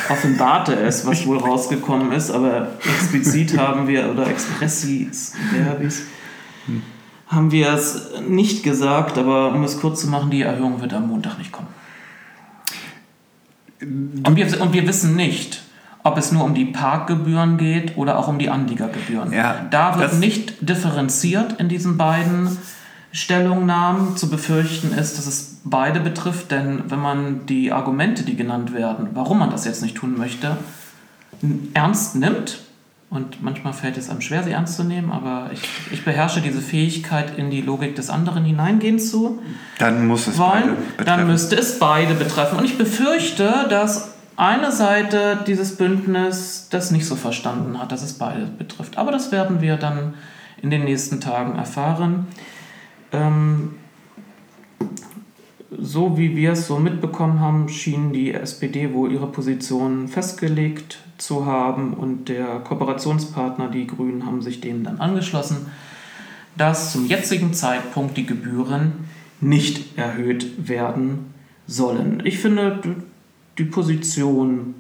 offenbarte 0.10 0.74
es, 0.74 1.06
was 1.06 1.26
wohl 1.26 1.38
rausgekommen 1.38 2.12
ist, 2.12 2.32
aber 2.32 2.68
explizit 2.84 3.58
haben 3.58 3.88
wir, 3.88 4.10
oder 4.12 4.28
expressis 4.28 5.34
verbis, 5.54 6.02
haben 7.30 7.52
wir 7.52 7.72
es 7.74 8.10
nicht 8.28 8.64
gesagt, 8.64 9.18
aber 9.18 9.54
um 9.54 9.64
es 9.64 9.80
kurz 9.80 10.02
zu 10.02 10.08
machen, 10.08 10.32
die 10.32 10.42
Erhöhung 10.42 10.82
wird 10.82 10.94
am 10.94 11.08
Montag 11.08 11.38
nicht 11.38 11.52
kommen. 11.52 11.68
Und 13.82 14.36
wir, 14.36 14.62
und 14.62 14.74
wir 14.74 14.88
wissen 14.88 15.16
nicht, 15.16 15.62
ob 16.04 16.18
es 16.18 16.32
nur 16.32 16.44
um 16.44 16.56
die 16.56 16.66
Parkgebühren 16.66 17.58
geht 17.58 17.98
oder 17.98 18.18
auch 18.18 18.28
um 18.28 18.40
die 18.40 18.50
Anliegergebühren. 18.50 19.32
Ja, 19.32 19.68
da 19.70 20.00
wird 20.00 20.16
nicht 20.16 20.68
differenziert 20.68 21.60
in 21.60 21.70
diesen 21.70 21.98
beiden 21.98 22.58
Stellungnahmen. 23.12 24.18
Zu 24.18 24.30
befürchten 24.30 24.92
ist, 24.92 25.18
dass 25.18 25.28
es 25.28 25.62
beide 25.64 26.00
betrifft, 26.00 26.52
denn 26.52 26.84
wenn 26.88 27.00
man 27.00 27.46
die 27.46 27.72
Argumente, 27.72 28.24
die 28.24 28.36
genannt 28.36 28.74
werden, 28.74 29.10
warum 29.14 29.40
man 29.40 29.52
das 29.52 29.66
jetzt 29.66 29.84
nicht 29.84 29.96
tun 29.96 30.18
möchte, 30.18 30.58
ernst 31.74 32.16
nimmt, 32.16 32.60
und 33.10 33.42
manchmal 33.42 33.74
fällt 33.74 33.98
es 33.98 34.10
einem 34.10 34.22
schwer, 34.22 34.44
sie 34.44 34.52
ernst 34.52 34.76
zu 34.76 34.84
nehmen, 34.84 35.12
aber 35.12 35.50
ich, 35.52 35.62
ich 35.92 36.06
beherrsche 36.06 36.42
diese 36.42 36.62
Fähigkeit, 36.62 37.38
in 37.38 37.50
die 37.50 37.62
Logik 37.62 37.96
des 37.96 38.12
anderen 38.12 38.46
hineingehen 38.46 39.00
zu 39.00 39.42
Dann 39.80 40.06
muss 40.06 40.28
es 40.28 40.38
wollen, 40.38 40.52
beide 40.52 40.76
dann 40.98 41.06
betreffen. 41.06 41.28
müsste 41.28 41.56
es 41.56 41.80
beide 41.80 42.14
betreffen. 42.14 42.60
Und 42.60 42.66
ich 42.66 42.78
befürchte, 42.78 43.66
dass 43.70 44.14
eine 44.36 44.72
Seite 44.72 45.40
dieses 45.48 45.76
Bündnis 45.76 46.68
das 46.70 46.92
nicht 46.92 47.08
so 47.08 47.16
verstanden 47.16 47.80
hat, 47.80 47.92
dass 47.92 48.04
es 48.04 48.14
beide 48.14 48.46
betrifft. 48.46 48.98
Aber 48.98 49.12
das 49.12 49.32
werden 49.32 49.60
wir 49.60 49.76
dann 49.76 50.14
in 50.62 50.70
den 50.70 50.84
nächsten 50.84 51.20
Tagen 51.20 51.58
erfahren. 51.58 52.28
Ähm, 53.12 53.76
so 55.78 56.18
wie 56.18 56.36
wir 56.36 56.54
es 56.54 56.68
so 56.68 56.80
mitbekommen 56.80 57.40
haben, 57.40 57.70
schien 57.70 58.12
die 58.12 58.34
SPD 58.34 58.94
wohl 58.94 59.12
ihre 59.12 59.28
Position 59.28 60.08
festgelegt 60.08 61.00
zu 61.18 61.46
haben 61.46 61.94
und 61.94 62.30
der 62.30 62.60
Kooperationspartner, 62.60 63.70
die 63.70 63.88
Grünen, 63.88 64.26
haben 64.26 64.42
sich 64.42 64.62
denen 64.62 64.84
dann 64.84 65.00
angeschlossen, 65.00 65.68
dass 66.58 66.92
zum 66.92 67.06
jetzigen 67.06 67.54
Zeitpunkt 67.54 68.18
die 68.18 68.26
Gebühren 68.26 68.94
nicht 69.42 69.98
erhöht 69.98 70.68
werden 70.68 71.34
sollen. 71.68 72.22
Ich 72.26 72.40
finde, 72.40 72.82
die 73.58 73.64
Position 73.64 74.76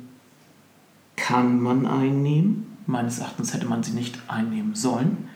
kann 1.15 1.61
man 1.61 1.85
einnehmen. 1.85 2.77
Meines 2.87 3.19
Erachtens 3.19 3.53
hätte 3.53 3.67
man 3.67 3.83
sie 3.83 3.91
nicht 3.91 4.17
einnehmen 4.27 4.73
sollen. 4.73 5.28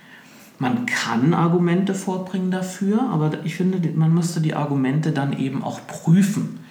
Man 0.63 0.85
kann 0.85 1.33
Argumente 1.33 1.93
vorbringen 1.93 2.49
dafür, 2.49 3.01
aber 3.11 3.31
ich 3.43 3.55
finde, 3.55 3.85
man 3.95 4.13
müsste 4.13 4.39
die 4.39 4.53
Argumente 4.53 5.11
dann 5.11 5.33
eben 5.33 5.61
auch 5.61 5.85
prüfen. 5.87 6.61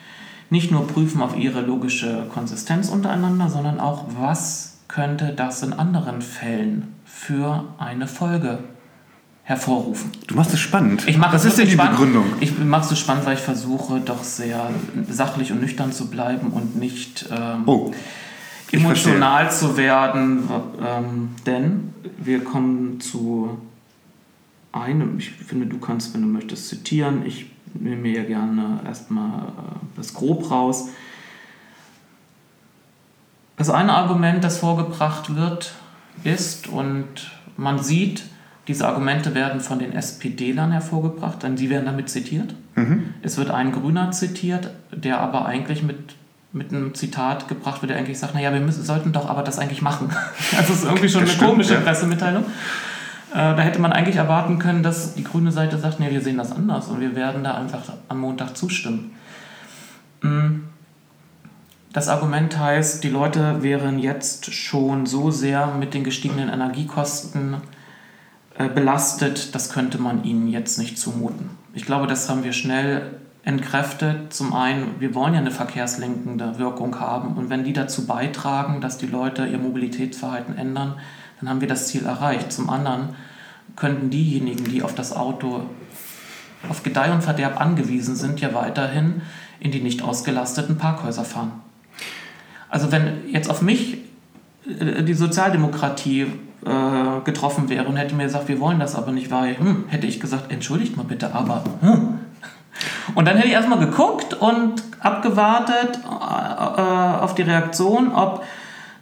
Nicht 0.49 0.71
nur 0.71 0.87
prüfen 0.87 1.21
auf 1.21 1.37
ihre 1.37 1.61
logische 1.61 2.27
Konsistenz 2.33 2.89
untereinander, 2.89 3.51
sondern 3.51 3.81
auch, 3.81 4.07
was 4.19 4.79
könnte 4.89 5.35
das 5.37 5.63
in 5.63 5.75
anderen 5.75 6.23
Fällen 6.23 6.95
für 7.05 7.65
eine 7.77 8.07
Folge 8.07 8.61
hervorrufen. 9.43 10.11
Du 10.27 10.37
machst 10.37 10.55
es 10.55 10.61
spannend. 10.61 11.07
Ich 11.07 11.19
mache 11.19 11.35
Was 11.35 11.43
es 11.45 11.51
ist 11.51 11.59
denn 11.59 11.67
die 11.67 11.73
spannend. 11.73 11.99
Begründung? 11.99 12.25
Ich 12.41 12.59
mache 12.59 12.95
es 12.95 12.99
spannend, 12.99 13.27
weil 13.27 13.35
ich 13.35 13.41
versuche, 13.41 14.01
doch 14.01 14.25
sehr 14.25 14.71
sachlich 15.11 15.53
und 15.53 15.61
nüchtern 15.61 15.93
zu 15.93 16.09
bleiben 16.09 16.47
und 16.49 16.77
nicht 16.77 17.27
ähm, 17.31 17.65
Oh, 17.67 17.91
emotional 18.71 19.51
zu 19.53 19.77
werden. 19.77 20.49
Ähm, 20.83 21.31
denn 21.45 21.93
wir 22.17 22.43
kommen 22.43 23.01
zu 23.01 23.59
einem, 24.73 25.19
ich 25.19 25.31
finde, 25.31 25.67
du 25.67 25.79
kannst, 25.79 26.15
wenn 26.15 26.23
du 26.23 26.29
möchtest, 26.29 26.69
zitieren. 26.69 27.25
Ich 27.27 27.47
nehme 27.75 27.97
mir 27.97 28.13
ja 28.13 28.25
gerne 28.25 28.81
erstmal 28.87 29.49
äh, 29.49 29.53
das 29.97 30.15
Grob 30.15 30.51
raus. 30.51 30.89
Das 33.57 33.71
eine 33.71 33.93
Argument, 33.93 34.43
das 34.43 34.59
vorgebracht 34.59 35.37
wird, 35.37 35.75
ist, 36.25 36.69
und 36.69 37.31
man 37.57 37.79
sieht, 37.79 38.25
diese 38.69 38.87
Argumente 38.87 39.35
werden 39.35 39.61
von 39.61 39.79
den 39.79 39.93
SPD-Lern 39.93 40.73
hervorgebracht, 40.73 41.43
denn 41.43 41.57
sie 41.57 41.69
werden 41.69 41.87
damit 41.87 42.09
zitiert. 42.09 42.55
Es 43.23 43.37
wird 43.37 43.51
ein 43.51 43.73
Grüner 43.73 44.13
zitiert, 44.13 44.71
der 44.93 45.21
aber 45.21 45.45
eigentlich 45.47 45.83
mit, 45.83 46.15
mit 46.53 46.73
einem 46.73 46.95
Zitat 46.95 47.49
gebracht 47.49 47.83
wird, 47.83 47.91
der 47.91 47.99
eigentlich 47.99 48.19
sagt, 48.19 48.35
naja, 48.35 48.53
wir 48.53 48.61
müssen, 48.61 48.83
sollten 48.83 49.13
doch 49.13 49.29
aber 49.29 49.43
das 49.43 49.59
eigentlich 49.59 49.83
machen. 49.83 50.11
Das 50.57 50.71
ist 50.71 50.85
irgendwie 50.85 51.09
schon 51.09 51.23
Das 51.23 51.31
eine 51.31 51.37
stimmt, 51.37 51.51
komische 51.51 51.75
ja. 51.75 51.81
Pressemitteilung. 51.81 52.45
Äh, 53.33 53.57
da 53.57 53.59
hätte 53.59 53.81
man 53.81 53.93
eigentlich 53.93 54.17
erwarten 54.17 54.59
können, 54.59 54.83
dass 54.83 55.15
die 55.15 55.25
grüne 55.25 55.53
Seite 55.53 55.79
sagt, 55.79 56.01
nee, 56.01 56.11
wir 56.11 56.21
sehen 56.21 56.37
das 56.37 56.53
anders 56.53 56.89
und 56.89 57.01
wir 57.01 57.17
werden 57.17 57.43
da 57.43 57.55
einfach 57.55 57.81
am 58.09 58.21
Montag 58.21 58.57
zustimmen. 58.57 59.13
Mm. 60.21 60.65
Das 61.93 62.09
Argument 62.09 62.59
heißt, 62.59 63.05
die 63.05 63.11
Leute 63.11 63.63
wären 63.63 63.99
jetzt 63.99 64.55
schon 64.55 65.05
so 65.05 65.31
sehr 65.31 65.67
mit 65.79 65.93
den 65.93 66.05
gestiegenen 66.05 66.49
Energiekosten 66.49 67.57
äh, 68.59 68.69
belastet, 68.69 69.55
das 69.55 69.71
könnte 69.71 69.99
man 69.99 70.25
ihnen 70.25 70.49
jetzt 70.49 70.79
nicht 70.79 70.99
zumuten. 70.99 71.51
Ich 71.75 71.85
glaube, 71.85 72.07
das 72.07 72.29
haben 72.29 72.45
wir 72.45 72.53
schnell 72.53 73.19
entkräftet. 73.45 74.33
Zum 74.33 74.55
einen, 74.55 75.01
wir 75.01 75.15
wollen 75.15 75.35
ja 75.35 75.41
eine 75.41 75.51
verkehrslenkende 75.51 76.59
Wirkung 76.59 76.99
haben 77.01 77.35
und 77.37 77.51
wenn 77.51 77.65
die 77.65 77.73
dazu 77.73 78.07
beitragen, 78.07 78.81
dass 78.81 78.99
die 78.99 79.07
Leute 79.07 79.47
ihr 79.47 79.59
Mobilitätsverhalten 79.59 80.57
ändern, 80.57 80.95
dann 81.43 81.51
haben 81.51 81.61
wir 81.61 81.69
das 81.69 81.89
Ziel 81.89 82.07
erreicht. 82.07 82.53
Zum 82.53 82.71
anderen 82.71 83.17
könnten 83.75 84.11
diejenigen, 84.11 84.65
die 84.65 84.83
auf 84.83 84.95
das 84.95 85.15
Auto 85.15 85.63
auf 86.69 86.85
Gedeih 86.85 87.13
und 87.13 87.23
Verderb 87.23 87.61
angewiesen 87.61 88.15
sind, 88.15 88.41
ja 88.41 88.55
weiterhin 88.55 89.23
in 89.59 89.73
die 89.73 89.81
nicht 89.81 90.03
ausgelasteten 90.03 90.79
Parkhäuser 90.79 91.25
fahren. 91.25 91.53
Also 92.69 92.93
wenn 92.93 93.29
jetzt 93.29 93.51
auf 93.51 93.61
mich 93.61 93.99
äh, 94.67 95.03
die 95.03 95.15
Sozialdemokratie 95.15 96.23
äh, 96.65 97.21
getroffen 97.25 97.69
wäre 97.69 97.87
und 97.87 97.97
hätte 97.97 98.15
mir 98.15 98.25
gesagt, 98.25 98.47
wir 98.47 98.61
wollen 98.61 98.79
das 98.79 98.95
aber 98.95 99.11
nicht, 99.11 99.33
weil, 99.33 99.59
hm, 99.59 99.85
hätte 99.89 100.07
ich 100.07 100.21
gesagt, 100.21 100.53
entschuldigt 100.53 100.97
mal 100.97 101.05
bitte, 101.05 101.35
aber, 101.35 101.65
hm. 101.81 102.21
Und 103.15 103.27
dann 103.27 103.37
hätte 103.37 103.49
ich 103.49 103.55
erstmal 103.55 103.81
geguckt 103.81 104.35
und 104.35 104.83
abgewartet 105.01 105.99
äh, 106.05 106.81
äh, 106.81 107.21
auf 107.21 107.35
die 107.35 107.43
Reaktion, 107.43 108.13
ob 108.13 108.45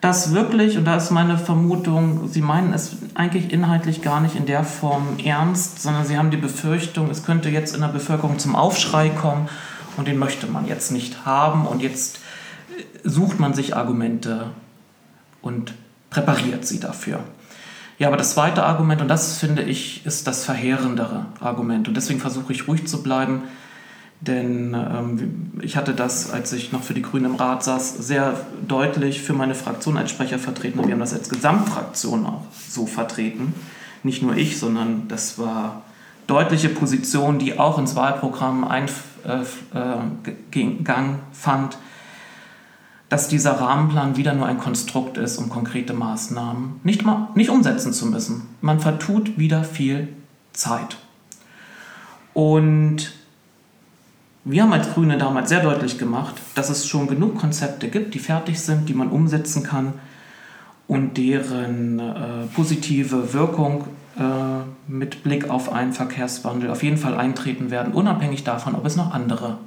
das 0.00 0.32
wirklich, 0.32 0.78
und 0.78 0.86
da 0.86 0.96
ist 0.96 1.10
meine 1.10 1.36
Vermutung, 1.36 2.28
Sie 2.28 2.40
meinen 2.40 2.72
es 2.72 2.96
eigentlich 3.14 3.52
inhaltlich 3.52 4.00
gar 4.00 4.20
nicht 4.20 4.34
in 4.34 4.46
der 4.46 4.64
Form 4.64 5.18
ernst, 5.22 5.82
sondern 5.82 6.06
Sie 6.06 6.16
haben 6.16 6.30
die 6.30 6.38
Befürchtung, 6.38 7.10
es 7.10 7.24
könnte 7.24 7.50
jetzt 7.50 7.74
in 7.74 7.82
der 7.82 7.88
Bevölkerung 7.88 8.38
zum 8.38 8.56
Aufschrei 8.56 9.10
kommen 9.10 9.48
und 9.96 10.08
den 10.08 10.18
möchte 10.18 10.46
man 10.46 10.66
jetzt 10.66 10.90
nicht 10.90 11.26
haben 11.26 11.66
und 11.66 11.82
jetzt 11.82 12.20
äh, 12.76 13.08
sucht 13.08 13.38
man 13.38 13.52
sich 13.52 13.76
Argumente 13.76 14.46
und 15.42 15.74
präpariert 16.08 16.66
sie 16.66 16.80
dafür. 16.80 17.20
Ja, 17.98 18.08
aber 18.08 18.16
das 18.16 18.32
zweite 18.32 18.64
Argument, 18.64 19.02
und 19.02 19.08
das 19.08 19.36
finde 19.36 19.62
ich, 19.62 20.06
ist 20.06 20.26
das 20.26 20.44
verheerendere 20.44 21.26
Argument. 21.38 21.86
Und 21.86 21.96
deswegen 21.98 22.18
versuche 22.18 22.52
ich 22.52 22.66
ruhig 22.66 22.86
zu 22.86 23.02
bleiben, 23.02 23.42
denn 24.20 24.74
ähm, 24.74 25.60
ich 25.62 25.76
hatte 25.76 25.94
das, 25.94 26.30
als 26.30 26.52
ich 26.52 26.72
noch 26.72 26.82
für 26.82 26.92
die 26.92 27.00
Grünen 27.02 27.24
im 27.26 27.36
Rat 27.36 27.64
saß, 27.64 27.96
sehr 27.98 28.38
deutlich 28.68 29.22
für 29.22 29.32
meine 29.32 29.54
Fraktion 29.54 29.96
als 29.96 30.10
Sprecher 30.10 30.38
vertreten. 30.38 30.84
Wir 30.84 30.92
haben 30.92 31.00
das 31.00 31.14
als 31.14 31.30
Gesamtfraktion 31.30 32.26
auch 32.26 32.44
so 32.68 32.86
vertreten. 32.86 33.54
Nicht 34.02 34.22
nur 34.22 34.36
ich, 34.36 34.58
sondern 34.58 35.08
das 35.08 35.38
war 35.38 35.82
deutliche 36.26 36.68
Position, 36.68 37.38
die 37.38 37.58
auch 37.58 37.78
ins 37.78 37.96
Wahlprogramm 37.96 38.64
Eingang 38.64 39.08
fand, 41.32 41.78
dass 43.08 43.26
dieser 43.28 43.52
Rahmenplan 43.52 44.16
wieder 44.16 44.34
nur 44.34 44.46
ein 44.46 44.58
Konstrukt 44.58 45.16
ist, 45.18 45.38
um 45.38 45.48
konkrete 45.48 45.94
Maßnahmen 45.94 46.80
nicht, 46.84 47.04
mal, 47.04 47.28
nicht 47.34 47.50
umsetzen 47.50 47.92
zu 47.92 48.06
müssen. 48.06 48.42
Man 48.60 48.80
vertut 48.80 49.38
wieder 49.38 49.64
viel 49.64 50.08
Zeit. 50.52 50.98
Und 52.32 53.12
wir 54.44 54.62
haben 54.62 54.72
als 54.72 54.92
Grüne 54.94 55.18
damals 55.18 55.48
sehr 55.50 55.62
deutlich 55.62 55.98
gemacht, 55.98 56.34
dass 56.54 56.70
es 56.70 56.86
schon 56.86 57.06
genug 57.06 57.38
Konzepte 57.38 57.88
gibt, 57.88 58.14
die 58.14 58.18
fertig 58.18 58.60
sind, 58.60 58.88
die 58.88 58.94
man 58.94 59.08
umsetzen 59.08 59.62
kann. 59.62 59.94
und 60.86 61.18
deren 61.18 62.00
äh, 62.00 62.46
positive 62.52 63.32
Wirkung 63.32 63.84
äh, 64.18 64.22
mit 64.88 65.22
Blick 65.22 65.48
auf 65.48 65.72
einen 65.72 65.92
Verkehrswandel 65.92 66.68
auf 66.68 66.82
jeden 66.82 66.96
Fall 66.96 67.16
eintreten 67.16 67.70
werden, 67.70 67.92
unabhängig 67.92 68.42
davon, 68.42 68.74
ob 68.74 68.84
es 68.84 68.96
noch 68.96 69.12
andere 69.12 69.58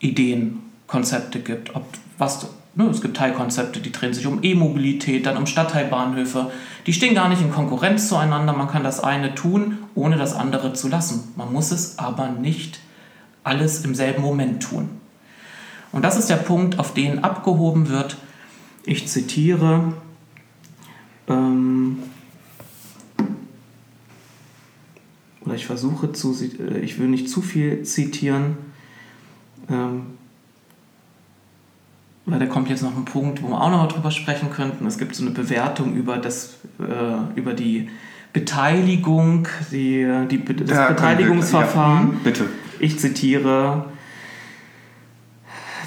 Ideen, 0.00 0.58
Konzepte 0.86 1.40
gibt. 1.40 1.74
Ob, 1.74 1.86
was, 2.18 2.46
ne, 2.74 2.84
es 2.90 3.00
gibt 3.00 3.16
Teilkonzepte, 3.16 3.80
die 3.80 3.92
drehen 3.92 4.12
sich 4.12 4.26
um 4.26 4.40
E-Mobilität, 4.42 5.24
dann 5.24 5.38
um 5.38 5.46
Stadtteilbahnhöfe. 5.46 6.50
Die 6.86 6.92
stehen 6.92 7.14
gar 7.14 7.30
nicht 7.30 7.40
in 7.40 7.50
Konkurrenz 7.50 8.08
zueinander. 8.08 8.52
Man 8.52 8.68
kann 8.68 8.84
das 8.84 9.02
eine 9.02 9.34
tun, 9.34 9.78
ohne 9.94 10.16
das 10.16 10.34
andere 10.34 10.74
zu 10.74 10.88
lassen. 10.88 11.32
Man 11.36 11.50
muss 11.50 11.70
es 11.70 11.98
aber 11.98 12.28
nicht 12.28 12.80
alles 13.44 13.84
im 13.84 13.94
selben 13.94 14.22
Moment 14.22 14.62
tun. 14.62 14.88
Und 15.92 16.02
das 16.02 16.18
ist 16.18 16.28
der 16.28 16.36
Punkt, 16.36 16.78
auf 16.78 16.92
den 16.92 17.22
abgehoben 17.22 17.88
wird. 17.88 18.16
Ich 18.84 19.06
zitiere. 19.06 19.92
Ähm, 21.28 21.98
oder 25.44 25.54
ich 25.54 25.66
versuche 25.66 26.12
zu, 26.12 26.34
äh, 26.42 26.80
ich 26.80 26.98
will 26.98 27.08
nicht 27.08 27.28
zu 27.28 27.42
viel 27.42 27.82
zitieren, 27.84 28.56
ähm, 29.70 30.06
weil 32.26 32.38
da 32.38 32.46
kommt 32.46 32.70
jetzt 32.70 32.82
noch 32.82 32.96
ein 32.96 33.04
Punkt, 33.04 33.42
wo 33.42 33.48
wir 33.48 33.60
auch 33.60 33.70
noch 33.70 33.86
drüber 33.88 34.10
sprechen 34.10 34.50
könnten. 34.50 34.86
Es 34.86 34.98
gibt 34.98 35.14
so 35.14 35.22
eine 35.22 35.32
Bewertung 35.32 35.94
über, 35.94 36.16
das, 36.16 36.54
äh, 36.78 37.38
über 37.38 37.52
die 37.52 37.90
Beteiligung, 38.32 39.46
die, 39.70 40.06
die, 40.30 40.44
das 40.44 40.70
ja, 40.70 40.88
Beteiligungsverfahren. 40.88 42.14
Ja, 42.14 42.18
bitte. 42.24 42.46
Ich 42.84 42.98
zitiere. 42.98 43.86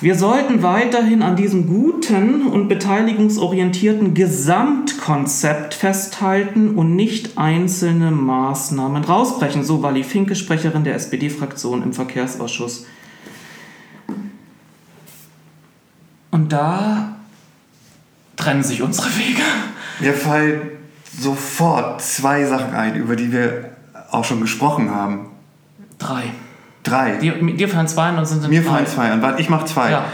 Wir 0.01 0.15
sollten 0.15 0.63
weiterhin 0.63 1.21
an 1.21 1.35
diesem 1.35 1.67
guten 1.67 2.47
und 2.47 2.67
beteiligungsorientierten 2.69 4.15
Gesamtkonzept 4.15 5.75
festhalten 5.75 6.75
und 6.75 6.95
nicht 6.95 7.37
einzelne 7.37 8.09
Maßnahmen 8.09 9.03
rausbrechen, 9.03 9.63
so 9.63 9.83
Wally 9.83 10.03
Finke, 10.03 10.35
Sprecherin 10.35 10.83
der 10.83 10.95
SPD-Fraktion 10.95 11.83
im 11.83 11.93
Verkehrsausschuss. 11.93 12.87
Und 16.31 16.51
da 16.51 17.15
trennen 18.37 18.63
sich 18.63 18.81
unsere 18.81 19.09
Wege. 19.09 19.43
Mir 19.99 20.13
fallen 20.13 20.61
sofort 21.15 22.01
zwei 22.01 22.45
Sachen 22.45 22.73
ein, 22.73 22.95
über 22.95 23.15
die 23.15 23.31
wir 23.31 23.77
auch 24.09 24.25
schon 24.25 24.41
gesprochen 24.41 24.89
haben. 24.89 25.27
Drei. 25.99 26.33
Drei. 26.89 27.17
Dir, 27.17 27.33
dir 27.33 27.69
fallen 27.69 27.87
zwei 27.87 28.09
und 28.09 28.25
sind 28.25 28.47
Mir 28.49 28.61
drei. 28.61 28.69
fallen 28.69 28.87
zwei 28.87 29.11
an. 29.11 29.21
Warte, 29.21 29.41
ich 29.41 29.49
mache 29.49 29.65
zwei. 29.65 29.91
Ja. 29.91 30.05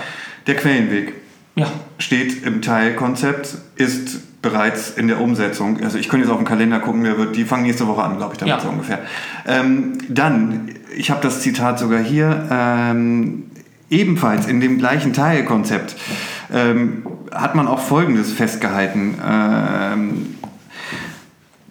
Der 0.48 0.56
Quellenweg. 0.56 1.14
Ja. 1.56 1.68
Steht 2.00 2.44
im 2.46 2.62
Teilkonzept, 2.62 3.58
ist 3.76 4.42
bereits 4.42 4.92
in 4.92 5.08
der 5.08 5.22
Umsetzung. 5.22 5.82
Also 5.84 5.98
ich 5.98 6.10
könnte 6.10 6.26
jetzt 6.26 6.32
auf 6.32 6.40
den 6.40 6.48
Kalender 6.48 6.80
gucken, 6.80 7.04
der 7.04 7.18
wird, 7.18 7.36
die 7.36 7.46
fangen 7.46 7.64
nächste 7.64 7.88
Woche 7.88 8.04
an, 8.04 8.18
glaube 8.18 8.34
ich, 8.34 8.40
damit 8.40 8.56
ja. 8.56 8.60
so 8.60 8.70
ungefähr. 8.70 9.00
Ähm, 9.48 10.00
dann, 10.10 10.70
ich 10.96 11.12
habe 11.12 11.22
das 11.22 11.42
Zitat 11.42 11.80
sogar 11.80 12.00
hier, 12.00 12.48
ähm, 12.52 13.44
ebenfalls 13.90 14.48
in 14.48 14.60
dem 14.60 14.80
gleichen 14.80 15.14
Teilkonzept 15.14 15.96
ähm, 16.52 17.04
hat 17.32 17.56
man 17.56 17.68
auch 17.68 17.80
Folgendes 17.80 18.34
festgehalten, 18.34 19.16
ähm, 19.26 20.36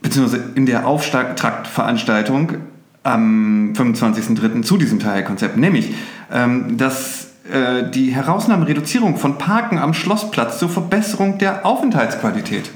beziehungsweise 0.01 0.45
in 0.55 0.67
der 0.67 0.87
Auftaktveranstaltung 0.87 2.55
am 3.03 3.73
25.03. 3.75 4.63
zu 4.63 4.77
diesem 4.77 5.01
Teilkonzept, 5.01 5.57
nämlich, 5.57 5.95
ähm, 6.33 6.77
dass 6.77 7.29
äh, 7.51 7.91
die 7.91 8.11
Herausnahme 8.11 8.67
Reduzierung 8.69 9.17
von 9.17 9.39
Parken 9.39 9.79
am 9.79 9.95
Schlossplatz 9.95 10.59
zur 10.59 10.69
Verbesserung 10.69 11.39
der 11.39 11.67
Aufenthaltsqualität. 11.67 12.71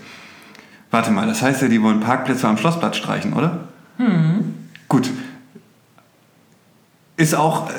Warte 0.91 1.11
mal, 1.11 1.27
das 1.27 1.43
heißt 1.43 1.62
ja, 1.62 1.69
die 1.69 1.83
wollen 1.83 2.01
Parkplätze 2.01 2.49
am 2.49 2.59
Schlossplatz 2.59 2.97
streichen, 2.97 3.33
oder? 3.33 3.69
Hm. 3.99 4.55
Gut. 4.89 5.11
Ist 7.17 7.35
auch 7.35 7.71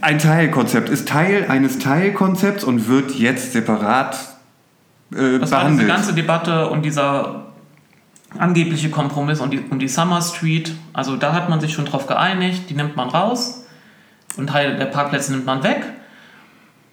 ein 0.00 0.18
Teilkonzept, 0.18 0.88
ist 0.88 1.08
Teil 1.08 1.46
eines 1.48 1.78
Teilkonzepts 1.78 2.62
und 2.62 2.88
wird 2.88 3.12
jetzt 3.12 3.52
separat 3.52 4.16
äh, 5.14 5.38
das 5.38 5.50
behandelt. 5.50 5.52
war 5.52 5.68
diese 5.70 5.86
ganze 5.86 6.14
Debatte 6.14 6.68
und 6.68 6.82
dieser 6.82 7.51
angebliche 8.38 8.90
Kompromiss 8.90 9.40
und 9.40 9.50
die, 9.50 9.58
und 9.58 9.78
die 9.78 9.88
Summer 9.88 10.22
Street. 10.22 10.74
Also 10.92 11.16
da 11.16 11.32
hat 11.32 11.48
man 11.48 11.60
sich 11.60 11.72
schon 11.72 11.84
drauf 11.84 12.06
geeinigt, 12.06 12.70
die 12.70 12.74
nimmt 12.74 12.96
man 12.96 13.08
raus 13.08 13.66
und 14.36 14.48
Teil 14.48 14.76
der 14.76 14.86
Parkplätze 14.86 15.32
nimmt 15.32 15.46
man 15.46 15.62
weg 15.62 15.84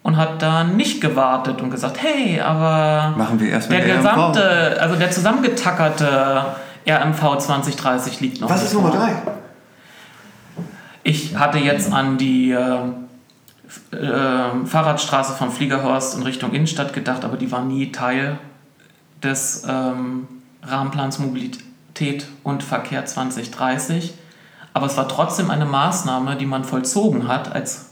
und 0.03 0.17
hat 0.17 0.41
dann 0.41 0.75
nicht 0.75 1.01
gewartet 1.01 1.61
und 1.61 1.69
gesagt, 1.69 2.01
hey, 2.01 2.39
aber 2.41 3.15
machen 3.17 3.39
wir 3.39 3.49
erst 3.49 3.71
der 3.71 3.81
gesamte, 3.81 4.41
RMV. 4.41 4.81
also 4.81 4.95
der 4.95 5.11
zusammengetackerte 5.11 6.45
RMV 6.87 7.37
2030 7.37 8.19
liegt 8.19 8.41
noch. 8.41 8.49
Was 8.49 8.63
ist 8.63 8.73
Nummer 8.73 8.91
drei? 8.91 9.13
Ich 11.03 11.35
hatte 11.37 11.59
jetzt 11.59 11.91
an 11.93 12.17
die 12.17 12.51
äh, 12.51 12.79
äh, 13.91 14.65
Fahrradstraße 14.65 15.33
von 15.33 15.51
Fliegerhorst 15.51 16.17
in 16.17 16.23
Richtung 16.23 16.51
Innenstadt 16.53 16.93
gedacht, 16.93 17.23
aber 17.23 17.37
die 17.37 17.51
war 17.51 17.63
nie 17.63 17.91
Teil 17.91 18.37
des 19.23 19.65
ähm, 19.67 20.27
Rahmenplans 20.71 21.19
Mobilität 21.19 22.27
und 22.43 22.63
Verkehr 22.63 23.05
2030. 23.05 24.13
Aber 24.73 24.85
es 24.85 24.97
war 24.97 25.07
trotzdem 25.07 25.49
eine 25.49 25.65
Maßnahme, 25.65 26.35
die 26.35 26.45
man 26.45 26.63
vollzogen 26.63 27.27
hat 27.27 27.51
als 27.51 27.89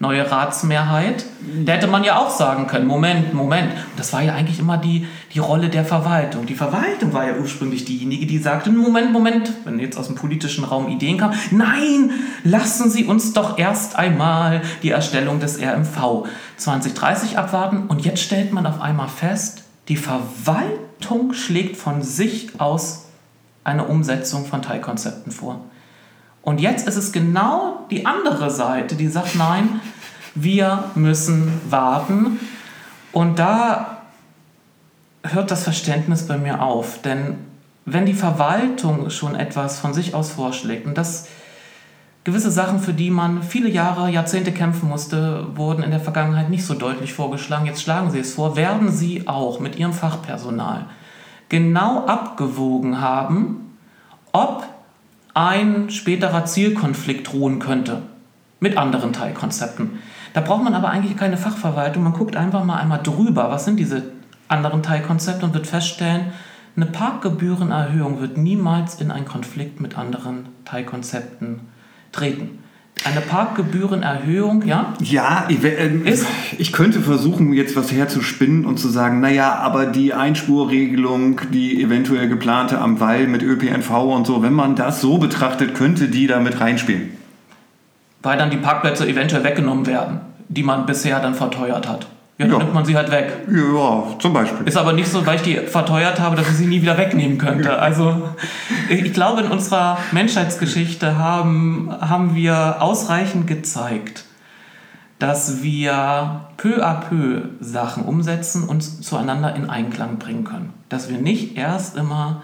neue 0.00 0.30
Ratsmehrheit. 0.30 1.24
Da 1.64 1.72
hätte 1.72 1.86
man 1.86 2.04
ja 2.04 2.18
auch 2.18 2.30
sagen 2.30 2.66
können, 2.66 2.86
Moment, 2.86 3.32
Moment. 3.32 3.72
Das 3.96 4.12
war 4.12 4.22
ja 4.22 4.34
eigentlich 4.34 4.58
immer 4.58 4.76
die, 4.76 5.06
die 5.32 5.38
Rolle 5.38 5.68
der 5.68 5.84
Verwaltung. 5.84 6.46
Die 6.46 6.54
Verwaltung 6.54 7.12
war 7.12 7.26
ja 7.26 7.36
ursprünglich 7.36 7.84
diejenige, 7.84 8.26
die 8.26 8.38
sagte, 8.38 8.70
Moment, 8.70 9.12
Moment, 9.12 9.52
wenn 9.64 9.78
jetzt 9.78 9.96
aus 9.96 10.08
dem 10.08 10.16
politischen 10.16 10.64
Raum 10.64 10.88
Ideen 10.88 11.18
kamen, 11.18 11.34
nein, 11.52 12.10
lassen 12.42 12.90
Sie 12.90 13.04
uns 13.04 13.32
doch 13.32 13.58
erst 13.58 13.96
einmal 13.96 14.62
die 14.82 14.90
Erstellung 14.90 15.40
des 15.40 15.60
RMV 15.60 16.26
2030 16.56 17.38
abwarten. 17.38 17.86
Und 17.86 18.04
jetzt 18.04 18.22
stellt 18.22 18.52
man 18.52 18.66
auf 18.66 18.80
einmal 18.80 19.08
fest, 19.08 19.63
die 19.88 19.96
Verwaltung 19.96 21.32
schlägt 21.32 21.76
von 21.76 22.02
sich 22.02 22.60
aus 22.60 23.06
eine 23.64 23.84
Umsetzung 23.84 24.46
von 24.46 24.62
Teilkonzepten 24.62 25.32
vor. 25.32 25.60
Und 26.42 26.60
jetzt 26.60 26.86
ist 26.86 26.96
es 26.96 27.12
genau 27.12 27.86
die 27.90 28.04
andere 28.04 28.50
Seite, 28.50 28.96
die 28.96 29.08
sagt, 29.08 29.34
nein, 29.34 29.80
wir 30.34 30.90
müssen 30.94 31.60
warten. 31.70 32.38
Und 33.12 33.38
da 33.38 34.02
hört 35.22 35.50
das 35.50 35.64
Verständnis 35.64 36.26
bei 36.26 36.36
mir 36.36 36.62
auf. 36.62 37.00
Denn 37.00 37.38
wenn 37.86 38.06
die 38.06 38.14
Verwaltung 38.14 39.10
schon 39.10 39.34
etwas 39.34 39.78
von 39.78 39.94
sich 39.94 40.14
aus 40.14 40.32
vorschlägt 40.32 40.86
und 40.86 40.98
das 40.98 41.28
gewisse 42.24 42.50
Sachen, 42.50 42.80
für 42.80 42.94
die 42.94 43.10
man 43.10 43.42
viele 43.42 43.68
Jahre, 43.68 44.10
Jahrzehnte 44.10 44.50
kämpfen 44.50 44.88
musste, 44.88 45.46
wurden 45.56 45.82
in 45.82 45.90
der 45.90 46.00
Vergangenheit 46.00 46.48
nicht 46.50 46.64
so 46.64 46.74
deutlich 46.74 47.12
vorgeschlagen. 47.12 47.66
Jetzt 47.66 47.82
schlagen 47.82 48.10
Sie 48.10 48.18
es 48.18 48.34
vor, 48.34 48.56
werden 48.56 48.90
Sie 48.90 49.28
auch 49.28 49.60
mit 49.60 49.76
Ihrem 49.76 49.92
Fachpersonal 49.92 50.86
genau 51.50 52.06
abgewogen 52.06 53.00
haben, 53.00 53.76
ob 54.32 54.64
ein 55.34 55.90
späterer 55.90 56.46
Zielkonflikt 56.46 57.30
drohen 57.30 57.58
könnte 57.58 58.02
mit 58.58 58.78
anderen 58.78 59.12
Teilkonzepten. 59.12 59.98
Da 60.32 60.40
braucht 60.40 60.64
man 60.64 60.74
aber 60.74 60.88
eigentlich 60.88 61.16
keine 61.16 61.36
Fachverwaltung. 61.36 62.02
Man 62.02 62.14
guckt 62.14 62.36
einfach 62.36 62.64
mal 62.64 62.78
einmal 62.78 63.02
drüber, 63.02 63.50
was 63.50 63.66
sind 63.66 63.76
diese 63.76 64.02
anderen 64.48 64.82
Teilkonzepte 64.82 65.44
und 65.44 65.54
wird 65.54 65.66
feststellen, 65.66 66.32
eine 66.76 66.86
Parkgebührenerhöhung 66.86 68.20
wird 68.20 68.36
niemals 68.36 69.00
in 69.00 69.12
einen 69.12 69.26
Konflikt 69.26 69.80
mit 69.80 69.96
anderen 69.96 70.48
Teilkonzepten 70.64 71.60
treten. 72.14 72.58
Eine 73.04 73.20
Parkgebührenerhöhung, 73.20 74.62
ja? 74.62 74.94
Ja, 75.00 75.46
ich, 75.48 75.62
äh, 75.62 75.90
ich, 76.58 76.72
könnte 76.72 77.00
versuchen, 77.00 77.52
jetzt 77.52 77.76
was 77.76 77.92
herzuspinnen 77.92 78.64
und 78.64 78.78
zu 78.78 78.88
sagen, 78.88 79.20
naja, 79.20 79.56
aber 79.56 79.86
die 79.86 80.14
Einspurregelung, 80.14 81.40
die 81.52 81.82
eventuell 81.82 82.28
geplante 82.28 82.78
am 82.78 83.00
Wall 83.00 83.26
mit 83.26 83.42
ÖPNV 83.42 83.90
und 83.90 84.26
so, 84.26 84.42
wenn 84.42 84.54
man 84.54 84.76
das 84.76 85.00
so 85.00 85.18
betrachtet, 85.18 85.74
könnte 85.74 86.08
die 86.08 86.26
da 86.26 86.40
mit 86.40 86.60
reinspielen. 86.60 87.10
Weil 88.22 88.38
dann 88.38 88.50
die 88.50 88.56
Parkplätze 88.56 89.06
eventuell 89.06 89.44
weggenommen 89.44 89.86
werden, 89.86 90.20
die 90.48 90.62
man 90.62 90.86
bisher 90.86 91.20
dann 91.20 91.34
verteuert 91.34 91.86
hat. 91.86 92.06
Ja, 92.36 92.46
dann 92.46 92.52
ja. 92.52 92.58
nimmt 92.58 92.74
man 92.74 92.84
sie 92.84 92.96
halt 92.96 93.10
weg. 93.12 93.32
Ja, 93.48 94.18
zum 94.18 94.32
Beispiel. 94.32 94.66
Ist 94.66 94.76
aber 94.76 94.92
nicht 94.92 95.08
so, 95.08 95.24
weil 95.24 95.36
ich 95.36 95.42
die 95.42 95.56
verteuert 95.56 96.18
habe, 96.18 96.34
dass 96.34 96.48
ich 96.48 96.56
sie 96.56 96.66
nie 96.66 96.82
wieder 96.82 96.98
wegnehmen 96.98 97.38
könnte. 97.38 97.78
Also 97.78 98.30
ich 98.88 99.12
glaube, 99.12 99.42
in 99.42 99.50
unserer 99.50 99.98
Menschheitsgeschichte 100.10 101.16
haben, 101.16 101.94
haben 102.00 102.34
wir 102.34 102.76
ausreichend 102.80 103.46
gezeigt, 103.46 104.24
dass 105.20 105.62
wir 105.62 106.46
peu 106.56 106.84
à 106.84 106.94
peu 107.08 107.42
Sachen 107.60 108.04
umsetzen 108.04 108.64
und 108.64 108.82
zueinander 108.82 109.54
in 109.54 109.70
Einklang 109.70 110.18
bringen 110.18 110.42
können. 110.42 110.72
Dass 110.88 111.08
wir 111.08 111.18
nicht 111.18 111.56
erst 111.56 111.96
immer 111.96 112.42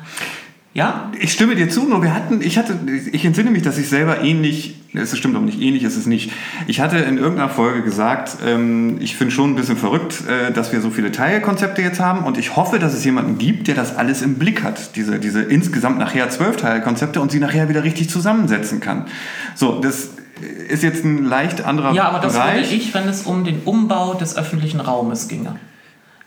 Ja? 0.73 1.11
Ich 1.21 1.33
stimme 1.33 1.57
dir 1.57 1.69
zu, 1.69 1.89
nur 1.89 2.03
wir 2.03 2.15
hatten, 2.15 2.41
ich 2.43 2.59
hatte, 2.59 2.79
ich 3.13 3.25
entsinne 3.25 3.51
mich, 3.51 3.63
dass 3.63 3.79
ich 3.79 3.89
selber 3.89 4.23
ähnlich, 4.23 4.80
es 4.93 5.17
stimmt 5.17 5.37
aber 5.37 5.45
nicht, 5.45 5.61
ähnlich 5.61 5.85
ist 5.85 5.97
es 5.97 6.07
nicht. 6.07 6.33
Ich 6.67 6.81
hatte 6.81 6.99
in 6.99 7.19
irgendeiner 7.19 7.49
Folge 7.49 7.83
gesagt, 7.83 8.39
ähm, 8.45 8.97
ich 9.01 9.17
finde 9.17 9.33
schon 9.33 9.51
ein 9.51 9.57
bisschen 9.57 9.77
verrückt, 9.77 10.23
äh, 10.29 10.53
dass 10.53 10.73
wir 10.73 10.81
so 10.81 10.91
viele 10.91 11.13
Teilkonzepte 11.13 11.83
jetzt 11.83 12.01
haben 12.01 12.25
und 12.25 12.39
ich 12.39 12.57
hoffe, 12.57 12.79
dass 12.79 12.95
es 12.95 13.05
jemanden 13.05 13.39
gibt, 13.39 13.69
der 13.69 13.75
das 13.75 13.97
alles 13.97 14.23
im 14.23 14.35
Blick 14.35 14.63
hat, 14.63 14.97
diese, 14.97 15.19
diese 15.19 15.43
insgesamt 15.43 15.99
nachher 15.99 16.29
zwölf 16.31 16.57
Teilkonzepte 16.57 17.21
und 17.21 17.31
sie 17.31 17.39
nachher 17.39 17.69
wieder 17.69 17.85
richtig 17.85 18.11
zusammensetzen 18.11 18.81
kann. 18.81 19.07
So, 19.55 19.81
das 19.81 20.11
ist 20.69 20.83
jetzt 20.83 21.05
ein 21.05 21.25
leicht 21.25 21.65
anderer 21.65 21.93
Ja, 21.93 22.09
aber 22.09 22.19
das 22.19 22.33
Bereich. 22.35 22.71
würde 22.71 22.75
ich, 22.75 22.95
wenn 22.95 23.09
es 23.09 23.23
um 23.23 23.45
den 23.45 23.61
Umbau 23.65 24.15
des 24.15 24.37
öffentlichen 24.37 24.81
Raumes 24.81 25.29
ginge. 25.29 25.57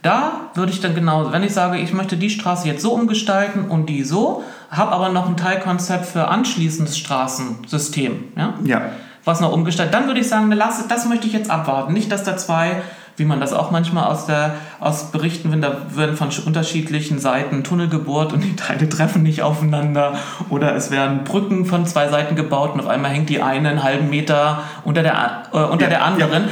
Da 0.03 0.49
würde 0.53 0.71
ich 0.73 0.81
dann 0.81 0.95
genau, 0.95 1.31
wenn 1.31 1.43
ich 1.43 1.53
sage, 1.53 1.77
ich 1.77 1.93
möchte 1.93 2.17
die 2.17 2.29
Straße 2.29 2.67
jetzt 2.67 2.81
so 2.81 2.93
umgestalten 2.93 3.69
und 3.69 3.87
die 3.87 4.03
so, 4.03 4.43
habe 4.69 4.91
aber 4.91 5.07
noch 5.09 5.29
ein 5.29 5.37
Teilkonzept 5.37 6.05
für 6.05 6.27
anschließendes 6.27 6.97
Straßensystem, 6.97 8.25
ja? 8.37 8.53
Ja. 8.65 8.81
was 9.23 9.39
noch 9.39 9.53
umgestaltet, 9.53 9.93
dann 9.93 10.07
würde 10.07 10.19
ich 10.19 10.27
sagen, 10.27 10.49
ne, 10.49 10.55
lass, 10.55 10.85
das 10.89 11.07
möchte 11.07 11.25
ich 11.27 11.31
jetzt 11.31 11.49
abwarten. 11.49 11.93
Nicht, 11.93 12.11
dass 12.11 12.25
da 12.25 12.35
zwei, 12.35 12.81
wie 13.15 13.23
man 13.23 13.39
das 13.39 13.53
auch 13.53 13.71
manchmal 13.71 14.03
aus, 14.03 14.25
der, 14.25 14.55
aus 14.81 15.11
Berichten, 15.11 15.53
wenn 15.53 15.61
da 15.61 15.77
werden 15.95 16.17
von 16.17 16.27
unterschiedlichen 16.45 17.19
Seiten 17.19 17.63
Tunnel 17.63 17.87
gebohrt 17.87 18.33
und 18.33 18.41
die 18.41 18.57
Teile 18.57 18.89
treffen 18.89 19.23
nicht 19.23 19.41
aufeinander 19.41 20.15
oder 20.49 20.75
es 20.75 20.91
werden 20.91 21.23
Brücken 21.23 21.65
von 21.65 21.85
zwei 21.85 22.09
Seiten 22.09 22.35
gebaut 22.35 22.73
und 22.73 22.81
auf 22.81 22.87
einmal 22.87 23.11
hängt 23.11 23.29
die 23.29 23.41
eine 23.41 23.69
einen 23.69 23.83
halben 23.83 24.09
Meter 24.09 24.63
unter 24.83 25.01
der, 25.01 25.43
äh, 25.53 25.57
unter 25.59 25.85
Ja, 25.85 25.89
der 25.89 26.03
anderen. 26.03 26.49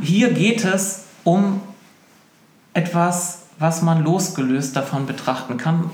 Hier 0.00 0.32
geht 0.32 0.64
es 0.64 1.04
um 1.24 1.60
etwas, 2.74 3.42
was 3.58 3.82
man 3.82 4.02
losgelöst 4.04 4.76
davon 4.76 5.06
betrachten 5.06 5.56
kann. 5.56 5.90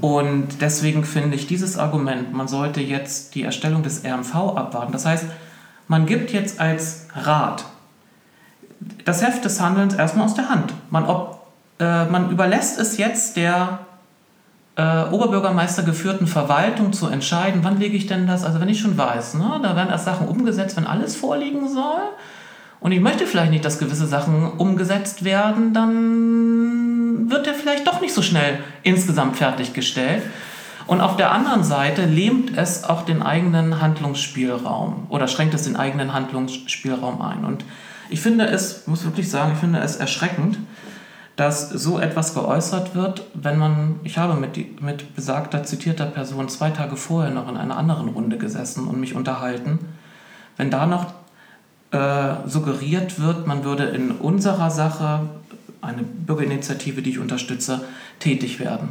Und 0.00 0.60
deswegen 0.60 1.04
finde 1.04 1.36
ich 1.36 1.46
dieses 1.46 1.78
Argument, 1.78 2.32
man 2.32 2.48
sollte 2.48 2.80
jetzt 2.80 3.34
die 3.34 3.42
Erstellung 3.42 3.82
des 3.82 4.04
RMV 4.04 4.34
abwarten. 4.34 4.92
Das 4.92 5.06
heißt, 5.06 5.24
man 5.88 6.06
gibt 6.06 6.32
jetzt 6.32 6.60
als 6.60 7.06
Rat 7.14 7.64
das 9.04 9.22
Heft 9.22 9.44
des 9.44 9.60
Handelns 9.60 9.94
erstmal 9.94 10.26
aus 10.26 10.34
der 10.34 10.48
Hand. 10.48 10.72
Man, 10.90 11.06
ob, 11.06 11.46
äh, 11.78 12.04
man 12.06 12.30
überlässt 12.30 12.78
es 12.78 12.96
jetzt 12.96 13.36
der 13.36 13.80
äh, 14.76 15.04
Oberbürgermeister 15.10 15.82
geführten 15.82 16.26
Verwaltung 16.26 16.92
zu 16.92 17.06
entscheiden, 17.06 17.60
wann 17.62 17.78
lege 17.78 17.96
ich 17.96 18.06
denn 18.06 18.26
das, 18.26 18.44
also 18.44 18.60
wenn 18.60 18.68
ich 18.68 18.80
schon 18.80 18.98
weiß, 18.98 19.34
ne, 19.34 19.60
da 19.62 19.76
werden 19.76 19.90
erst 19.90 20.04
Sachen 20.04 20.28
umgesetzt, 20.28 20.76
wenn 20.76 20.86
alles 20.86 21.16
vorliegen 21.16 21.68
soll. 21.68 22.02
Und 22.84 22.92
ich 22.92 23.00
möchte 23.00 23.26
vielleicht 23.26 23.50
nicht, 23.50 23.64
dass 23.64 23.78
gewisse 23.78 24.06
Sachen 24.06 24.44
umgesetzt 24.58 25.24
werden, 25.24 25.72
dann 25.72 27.30
wird 27.30 27.46
er 27.46 27.54
vielleicht 27.54 27.86
doch 27.86 28.02
nicht 28.02 28.12
so 28.12 28.20
schnell 28.20 28.58
insgesamt 28.82 29.38
fertiggestellt. 29.38 30.22
Und 30.86 31.00
auf 31.00 31.16
der 31.16 31.32
anderen 31.32 31.64
Seite 31.64 32.04
lähmt 32.04 32.58
es 32.58 32.84
auch 32.84 33.00
den 33.00 33.22
eigenen 33.22 33.80
Handlungsspielraum 33.80 35.06
oder 35.08 35.28
schränkt 35.28 35.54
es 35.54 35.62
den 35.62 35.76
eigenen 35.76 36.12
Handlungsspielraum 36.12 37.22
ein. 37.22 37.46
Und 37.46 37.64
ich 38.10 38.20
finde 38.20 38.44
es, 38.48 38.86
muss 38.86 39.02
wirklich 39.06 39.30
sagen, 39.30 39.52
ich 39.54 39.60
finde 39.60 39.78
es 39.78 39.96
erschreckend, 39.96 40.58
dass 41.36 41.70
so 41.70 41.98
etwas 41.98 42.34
geäußert 42.34 42.94
wird, 42.94 43.24
wenn 43.32 43.56
man, 43.56 43.98
ich 44.04 44.18
habe 44.18 44.34
mit, 44.34 44.82
mit 44.82 45.16
besagter 45.16 45.64
zitierter 45.64 46.04
Person 46.04 46.50
zwei 46.50 46.68
Tage 46.68 46.96
vorher 46.98 47.32
noch 47.32 47.48
in 47.48 47.56
einer 47.56 47.78
anderen 47.78 48.10
Runde 48.10 48.36
gesessen 48.36 48.86
und 48.86 49.00
mich 49.00 49.14
unterhalten, 49.14 49.78
wenn 50.58 50.70
da 50.70 50.84
noch 50.84 51.23
äh, 51.94 52.48
suggeriert 52.48 53.20
wird, 53.20 53.46
man 53.46 53.62
würde 53.62 53.84
in 53.84 54.10
unserer 54.10 54.68
Sache, 54.68 55.20
eine 55.80 56.02
Bürgerinitiative, 56.02 57.02
die 57.02 57.10
ich 57.10 57.18
unterstütze, 57.20 57.84
tätig 58.18 58.58
werden. 58.58 58.88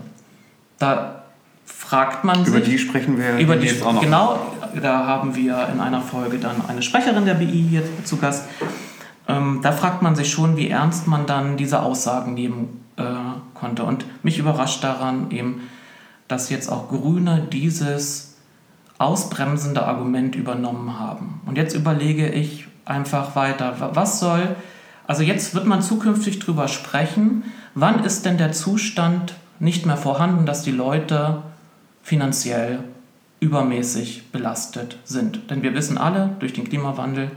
Da 0.80 1.24
fragt 1.66 2.24
man 2.24 2.46
Über 2.46 2.60
sich... 2.60 2.70
die 2.70 2.80
sprechen 2.80 3.18
wir 3.18 3.40
Über 3.40 3.58
die, 3.58 3.68
jetzt 3.68 3.84
auch 3.84 3.92
noch. 3.92 4.02
genau, 4.02 4.54
da 4.82 5.06
haben 5.06 5.36
wir 5.36 5.68
in 5.74 5.82
einer 5.82 6.00
Folge 6.00 6.38
dann 6.38 6.66
eine 6.66 6.82
Sprecherin 6.82 7.26
der 7.26 7.34
BI 7.34 7.66
hier 7.70 7.84
zu 8.06 8.18
Gast. 8.18 8.46
Ähm, 9.28 9.60
da 9.62 9.74
fragt 9.74 10.02
man 10.02 10.16
sich 10.16 10.32
schon, 10.32 10.56
wie 10.56 10.70
ernst 10.70 11.06
man 11.06 11.26
dann 11.26 11.58
diese 11.58 11.82
Aussagen 11.82 12.34
nehmen 12.36 12.86
äh, 12.96 13.04
konnte. 13.54 13.84
Und 13.84 14.06
mich 14.24 14.40
überrascht 14.40 14.82
daran 14.82 15.30
eben, 15.32 15.64
dass 16.30 16.50
jetzt 16.50 16.72
auch 16.72 16.88
Grüne 16.88 17.48
dieses 17.52 18.38
ausbremsende 18.98 19.86
Argument 19.86 20.36
übernommen 20.36 21.00
haben. 21.00 21.42
Und 21.46 21.58
jetzt 21.58 21.76
überlege 21.76 22.30
ich 22.30 22.68
einfach 22.86 23.36
weiter, 23.36 23.80
wa- 23.80 23.92
was 23.94 24.20
soll, 24.20 24.56
also 25.08 25.24
jetzt 25.24 25.54
wird 25.54 25.66
man 25.66 25.82
zukünftig 25.82 26.40
drüber 26.40 26.68
sprechen, 26.68 27.44
wann 27.76 28.04
ist 28.04 28.26
denn 28.26 28.38
der 28.38 28.52
Zustand 28.52 29.34
nicht 29.60 29.86
mehr 29.86 29.98
vorhanden, 29.98 30.46
dass 30.46 30.64
die 30.64 30.72
Leute 30.72 31.44
finanziell 32.02 32.80
übermäßig 33.40 34.32
belastet 34.32 34.98
sind. 35.04 35.50
Denn 35.50 35.64
wir 35.64 35.74
wissen 35.74 35.98
alle, 35.98 36.30
durch 36.40 36.54
den 36.54 36.64
Klimawandel 36.68 37.32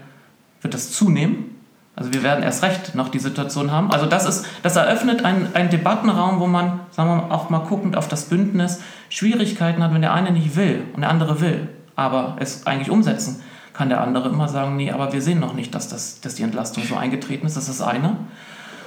wird 0.62 0.74
das 0.74 0.92
zunehmen. 0.92 1.50
Also 1.96 2.12
wir 2.12 2.22
werden 2.22 2.44
erst 2.44 2.62
recht 2.62 2.94
noch 2.94 3.08
die 3.08 3.18
Situation 3.18 3.70
haben. 3.70 3.90
Also 3.90 4.06
das, 4.06 4.26
ist, 4.26 4.46
das 4.62 4.76
eröffnet 4.76 5.24
einen, 5.24 5.48
einen 5.54 5.70
Debattenraum, 5.70 6.40
wo 6.40 6.46
man, 6.46 6.80
sagen 6.90 7.08
wir 7.08 7.16
mal, 7.16 7.34
auch 7.34 7.48
mal 7.50 7.60
guckend 7.60 7.96
auf 7.96 8.06
das 8.06 8.26
Bündnis, 8.26 8.80
Schwierigkeiten 9.08 9.82
hat, 9.82 9.94
wenn 9.94 10.02
der 10.02 10.12
eine 10.12 10.30
nicht 10.30 10.56
will 10.56 10.84
und 10.94 11.00
der 11.00 11.10
andere 11.10 11.40
will, 11.40 11.68
aber 11.96 12.36
es 12.38 12.66
eigentlich 12.66 12.90
umsetzen, 12.90 13.42
kann 13.76 13.90
der 13.90 14.00
andere 14.00 14.30
immer 14.30 14.48
sagen, 14.48 14.76
nee, 14.76 14.90
aber 14.90 15.12
wir 15.12 15.20
sehen 15.20 15.38
noch 15.38 15.52
nicht, 15.52 15.74
dass, 15.74 15.88
das, 15.88 16.22
dass 16.22 16.34
die 16.36 16.42
Entlastung 16.42 16.82
so 16.84 16.96
eingetreten 16.96 17.46
ist. 17.46 17.58
Das 17.58 17.68
ist 17.68 17.78
das 17.80 17.86
eine. 17.86 18.16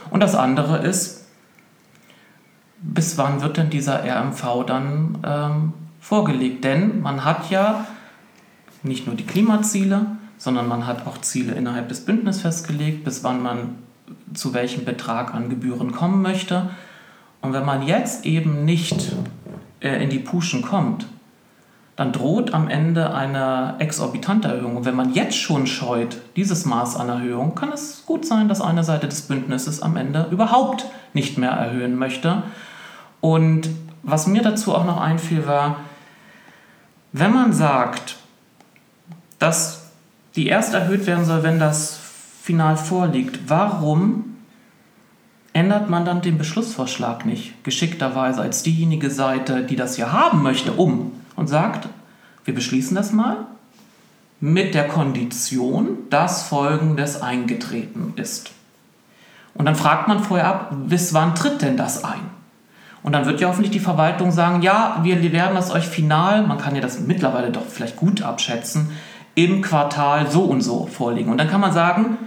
Und 0.10 0.22
das 0.22 0.34
andere 0.34 0.80
ist, 0.80 1.28
bis 2.82 3.16
wann 3.20 3.44
wird 3.44 3.58
denn 3.58 3.70
dieser 3.70 4.04
RMV 4.04 4.66
dann 4.66 5.20
ähm, 5.24 5.74
vorgelegt? 6.00 6.64
Denn 6.64 7.02
man 7.02 7.24
hat 7.24 7.52
ja 7.52 7.86
nicht 8.82 9.06
nur 9.06 9.16
die 9.16 9.28
Klimaziele, 9.28 10.08
sondern 10.40 10.68
man 10.68 10.88
hat 10.88 11.06
auch 11.06 11.20
Ziele 11.20 11.54
innerhalb 11.54 11.88
des 11.90 12.04
Bündnisses 12.04 12.42
festgelegt, 12.42 13.04
bis 13.04 13.24
wann 13.24 13.44
man 13.44 13.76
zu 14.34 14.56
welchem 14.56 14.86
Betrag 14.86 15.36
an 15.36 15.52
Gebühren 15.52 15.92
kommen 15.92 16.24
möchte. 16.24 16.72
Und 17.42 17.54
wenn 17.54 17.66
man 17.66 17.84
jetzt 17.86 18.26
eben 18.26 18.66
nicht 18.66 19.12
äh, 19.82 20.04
in 20.04 20.10
die 20.10 20.18
Puschen 20.18 20.64
kommt, 20.64 21.06
dann 22.00 22.14
droht 22.14 22.54
am 22.54 22.70
Ende 22.70 23.14
eine 23.14 23.76
exorbitante 23.80 24.48
Erhöhung. 24.48 24.78
Und 24.78 24.86
wenn 24.86 24.96
man 24.96 25.14
jetzt 25.14 25.36
schon 25.36 25.68
scheut, 25.68 26.16
dieses 26.38 26.64
Maß 26.64 26.96
an 26.96 27.10
Erhöhung, 27.10 27.56
kann 27.56 27.74
es 27.74 28.06
gut 28.06 28.26
sein, 28.26 28.48
dass 28.48 28.62
eine 28.62 28.86
Seite 28.86 29.10
des 29.10 29.24
Bündnisses 29.24 29.82
am 29.82 29.98
Ende 29.98 30.28
überhaupt 30.32 30.86
nicht 31.14 31.38
mehr 31.38 31.52
erhöhen 31.52 31.98
möchte. 31.98 32.44
Und 33.20 33.70
was 34.02 34.28
mir 34.28 34.42
dazu 34.42 34.74
auch 34.74 34.86
noch 34.86 35.02
einfiel, 35.02 35.46
war, 35.46 35.82
wenn 37.12 37.34
man 37.34 37.52
sagt, 37.52 38.16
dass 39.38 39.90
die 40.38 40.48
erst 40.48 40.74
erhöht 40.74 41.06
werden 41.06 41.26
soll, 41.26 41.44
wenn 41.44 41.60
das 41.60 42.00
Final 42.42 42.78
vorliegt, 42.78 43.42
warum 43.48 44.38
ändert 45.52 45.90
man 45.90 46.06
dann 46.06 46.22
den 46.22 46.38
Beschlussvorschlag 46.38 47.26
nicht 47.26 47.62
geschickterweise 47.66 48.40
als 48.40 48.64
diejenige 48.64 49.10
Seite, 49.10 49.64
die 49.64 49.76
das 49.76 49.98
ja 49.98 50.14
haben 50.14 50.42
möchte, 50.42 50.72
um 50.72 51.12
und 51.40 51.48
sagt, 51.48 51.90
wir 52.46 52.54
beschließen 52.54 52.96
das 52.96 53.12
mal 53.12 53.38
mit 54.40 54.74
der 54.74 54.88
Kondition, 54.88 55.98
dass 56.10 56.44
Folgendes 56.44 57.22
eingetreten 57.22 58.14
ist. 58.16 58.52
Und 59.54 59.66
dann 59.66 59.76
fragt 59.76 60.08
man 60.08 60.24
vorher 60.24 60.48
ab, 60.48 60.74
bis 60.88 61.14
wann 61.14 61.36
tritt 61.36 61.62
denn 61.62 61.76
das 61.76 62.04
ein? 62.04 62.22
Und 63.04 63.14
dann 63.14 63.26
wird 63.26 63.42
ja 63.42 63.48
hoffentlich 63.48 63.72
die 63.72 63.80
Verwaltung 63.80 64.32
sagen, 64.32 64.62
ja, 64.62 65.00
wir 65.04 65.22
werden 65.32 65.56
das 65.56 65.72
euch 65.72 65.88
final, 65.88 66.46
man 66.46 66.58
kann 66.58 66.76
ja 66.76 66.82
das 66.82 67.00
mittlerweile 67.00 67.52
doch 67.52 67.66
vielleicht 67.66 67.96
gut 67.96 68.22
abschätzen, 68.22 68.92
im 69.36 69.62
Quartal 69.62 70.30
so 70.30 70.44
und 70.44 70.62
so 70.62 70.86
vorlegen. 70.86 71.32
Und 71.32 71.38
dann 71.38 71.50
kann 71.50 71.62
man 71.62 71.72
sagen, 71.72 72.18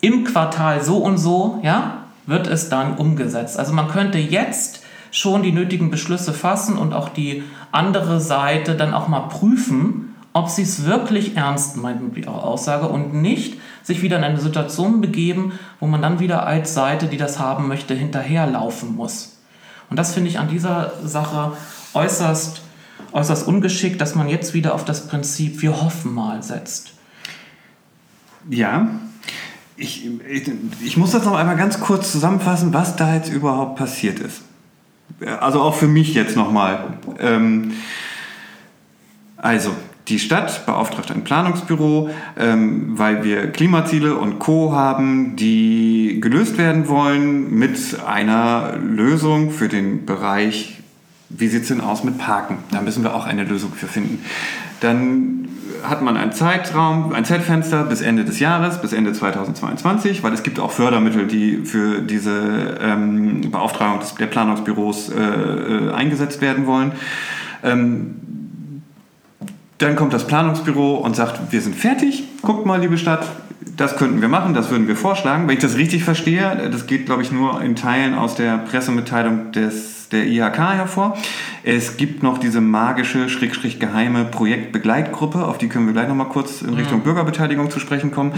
im 0.00 0.24
Quartal 0.24 0.82
so 0.82 0.98
und 0.98 1.18
so, 1.18 1.60
ja, 1.62 2.04
wird 2.26 2.46
es 2.46 2.68
dann 2.68 2.96
umgesetzt. 2.96 3.58
Also 3.58 3.72
man 3.72 3.88
könnte 3.88 4.18
jetzt 4.18 4.81
schon 5.12 5.42
die 5.44 5.52
nötigen 5.52 5.90
Beschlüsse 5.90 6.32
fassen 6.32 6.76
und 6.76 6.92
auch 6.92 7.10
die 7.10 7.44
andere 7.70 8.20
Seite 8.20 8.74
dann 8.74 8.94
auch 8.94 9.06
mal 9.06 9.28
prüfen, 9.28 10.14
ob 10.32 10.48
sie 10.48 10.62
es 10.62 10.84
wirklich 10.86 11.36
ernst 11.36 11.76
meint 11.76 12.02
mit 12.02 12.24
ihrer 12.24 12.42
Aussage 12.42 12.88
und 12.88 13.14
nicht 13.14 13.60
sich 13.82 14.02
wieder 14.02 14.16
in 14.16 14.24
eine 14.24 14.40
Situation 14.40 15.00
begeben, 15.00 15.52
wo 15.78 15.86
man 15.86 16.00
dann 16.00 16.18
wieder 16.18 16.46
als 16.46 16.72
Seite, 16.72 17.06
die 17.06 17.18
das 17.18 17.38
haben 17.38 17.68
möchte, 17.68 17.94
hinterherlaufen 17.94 18.96
muss. 18.96 19.38
Und 19.90 19.98
das 19.98 20.14
finde 20.14 20.30
ich 20.30 20.38
an 20.38 20.48
dieser 20.48 20.92
Sache 21.04 21.52
äußerst, 21.92 22.62
äußerst 23.12 23.46
ungeschickt, 23.46 24.00
dass 24.00 24.14
man 24.14 24.28
jetzt 24.28 24.54
wieder 24.54 24.74
auf 24.74 24.86
das 24.86 25.06
Prinzip 25.06 25.60
wir 25.60 25.82
hoffen 25.82 26.14
mal 26.14 26.42
setzt. 26.42 26.94
Ja, 28.48 28.88
ich, 29.76 30.06
ich, 30.06 30.50
ich 30.82 30.96
muss 30.96 31.10
das 31.10 31.26
noch 31.26 31.34
einmal 31.34 31.56
ganz 31.56 31.78
kurz 31.80 32.10
zusammenfassen, 32.10 32.72
was 32.72 32.96
da 32.96 33.14
jetzt 33.14 33.30
überhaupt 33.30 33.76
passiert 33.76 34.18
ist. 34.18 34.42
Also 35.40 35.60
auch 35.60 35.74
für 35.74 35.88
mich 35.88 36.14
jetzt 36.14 36.36
nochmal. 36.36 36.94
Ähm, 37.18 37.72
also, 39.36 39.70
die 40.08 40.18
Stadt 40.18 40.66
beauftragt 40.66 41.10
ein 41.10 41.24
Planungsbüro, 41.24 42.10
ähm, 42.38 42.98
weil 42.98 43.24
wir 43.24 43.48
Klimaziele 43.52 44.16
und 44.16 44.38
Co. 44.38 44.72
haben, 44.72 45.36
die 45.36 46.18
gelöst 46.20 46.58
werden 46.58 46.88
wollen 46.88 47.54
mit 47.54 48.00
einer 48.04 48.76
Lösung 48.76 49.50
für 49.50 49.68
den 49.68 50.04
Bereich 50.06 50.82
wie 51.34 51.48
sieht 51.48 51.62
es 51.62 51.68
denn 51.68 51.80
aus 51.80 52.04
mit 52.04 52.18
Parken? 52.18 52.58
Da 52.70 52.80
müssen 52.80 53.02
wir 53.02 53.14
auch 53.14 53.26
eine 53.26 53.44
Lösung 53.44 53.72
für 53.72 53.86
finden. 53.86 54.24
Dann 54.80 55.41
hat 55.82 56.02
man 56.02 56.16
einen 56.16 56.32
Zeitraum, 56.32 57.12
ein 57.12 57.24
Zeitfenster 57.24 57.84
bis 57.84 58.00
Ende 58.00 58.24
des 58.24 58.40
Jahres, 58.40 58.80
bis 58.80 58.92
Ende 58.92 59.12
2022, 59.12 60.22
weil 60.22 60.32
es 60.32 60.42
gibt 60.42 60.60
auch 60.60 60.70
Fördermittel, 60.70 61.26
die 61.26 61.64
für 61.64 62.00
diese 62.00 62.78
ähm, 62.80 63.50
Beauftragung 63.50 64.00
des, 64.00 64.14
der 64.14 64.26
Planungsbüros 64.26 65.10
äh, 65.10 65.20
äh, 65.20 65.92
eingesetzt 65.92 66.40
werden 66.40 66.66
wollen. 66.66 66.92
Ähm, 67.62 68.16
dann 69.78 69.96
kommt 69.96 70.12
das 70.12 70.26
Planungsbüro 70.26 70.96
und 70.96 71.16
sagt, 71.16 71.52
wir 71.52 71.60
sind 71.60 71.74
fertig, 71.74 72.24
guckt 72.42 72.66
mal, 72.66 72.80
liebe 72.80 72.98
Stadt, 72.98 73.26
das 73.76 73.96
könnten 73.96 74.20
wir 74.20 74.28
machen, 74.28 74.54
das 74.54 74.70
würden 74.70 74.86
wir 74.86 74.96
vorschlagen. 74.96 75.48
Wenn 75.48 75.54
ich 75.54 75.62
das 75.62 75.76
richtig 75.76 76.04
verstehe, 76.04 76.70
das 76.70 76.86
geht, 76.86 77.06
glaube 77.06 77.22
ich, 77.22 77.32
nur 77.32 77.60
in 77.62 77.74
Teilen 77.74 78.14
aus 78.14 78.34
der 78.34 78.58
Pressemitteilung 78.58 79.52
des, 79.52 80.01
der 80.12 80.26
IHK 80.26 80.58
hervor. 80.58 81.16
Es 81.64 81.96
gibt 81.96 82.22
noch 82.22 82.38
diese 82.38 82.60
magische, 82.60 83.28
schrägstrich 83.28 83.78
geheime 83.78 84.24
Projektbegleitgruppe, 84.24 85.44
auf 85.44 85.58
die 85.58 85.68
können 85.68 85.86
wir 85.86 85.92
gleich 85.92 86.08
nochmal 86.08 86.28
kurz 86.28 86.62
in 86.62 86.74
Richtung 86.74 86.98
mhm. 87.00 87.04
Bürgerbeteiligung 87.04 87.70
zu 87.70 87.80
sprechen 87.80 88.10
kommen. 88.10 88.32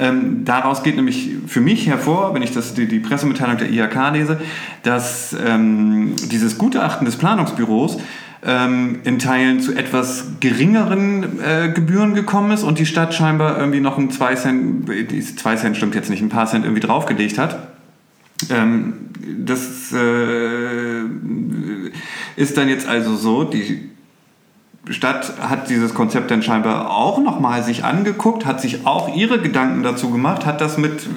Ähm, 0.00 0.44
daraus 0.44 0.82
geht 0.82 0.96
nämlich 0.96 1.30
für 1.46 1.60
mich 1.60 1.86
hervor, 1.86 2.34
wenn 2.34 2.42
ich 2.42 2.52
das, 2.52 2.74
die, 2.74 2.86
die 2.86 3.00
Pressemitteilung 3.00 3.58
der 3.58 3.70
IHK 3.70 4.12
lese, 4.12 4.40
dass 4.82 5.36
ähm, 5.44 6.14
dieses 6.30 6.58
Gutachten 6.58 7.06
des 7.06 7.16
Planungsbüros 7.16 7.98
ähm, 8.44 9.00
in 9.04 9.18
Teilen 9.18 9.60
zu 9.60 9.74
etwas 9.74 10.26
geringeren 10.40 11.40
äh, 11.40 11.70
Gebühren 11.70 12.14
gekommen 12.14 12.52
ist 12.52 12.62
und 12.62 12.78
die 12.78 12.86
Stadt 12.86 13.14
scheinbar 13.14 13.58
irgendwie 13.58 13.80
noch 13.80 13.98
ein 13.98 14.10
2 14.10 14.34
Cent, 14.34 14.88
die 15.10 15.20
2 15.20 15.56
Cent 15.56 15.76
stimmt 15.76 15.94
jetzt 15.94 16.10
nicht, 16.10 16.22
ein 16.22 16.28
paar 16.28 16.46
Cent 16.46 16.64
irgendwie 16.64 16.80
draufgelegt 16.80 17.38
hat. 17.38 17.75
Ähm, 18.50 18.94
das 19.44 19.92
äh, 19.92 21.02
ist 22.36 22.56
dann 22.56 22.68
jetzt 22.68 22.86
also 22.86 23.16
so, 23.16 23.44
die 23.44 23.90
Stadt 24.90 25.40
hat 25.40 25.68
dieses 25.68 25.94
Konzept 25.94 26.30
dann 26.30 26.42
scheinbar 26.42 26.90
auch 26.90 27.18
nochmal 27.18 27.64
sich 27.64 27.82
angeguckt, 27.82 28.46
hat 28.46 28.60
sich 28.60 28.86
auch 28.86 29.14
ihre 29.16 29.40
Gedanken 29.40 29.82
dazu 29.82 30.10
gemacht, 30.10 30.46
hat 30.46 30.60
das 30.60 30.78
mit, 30.78 31.08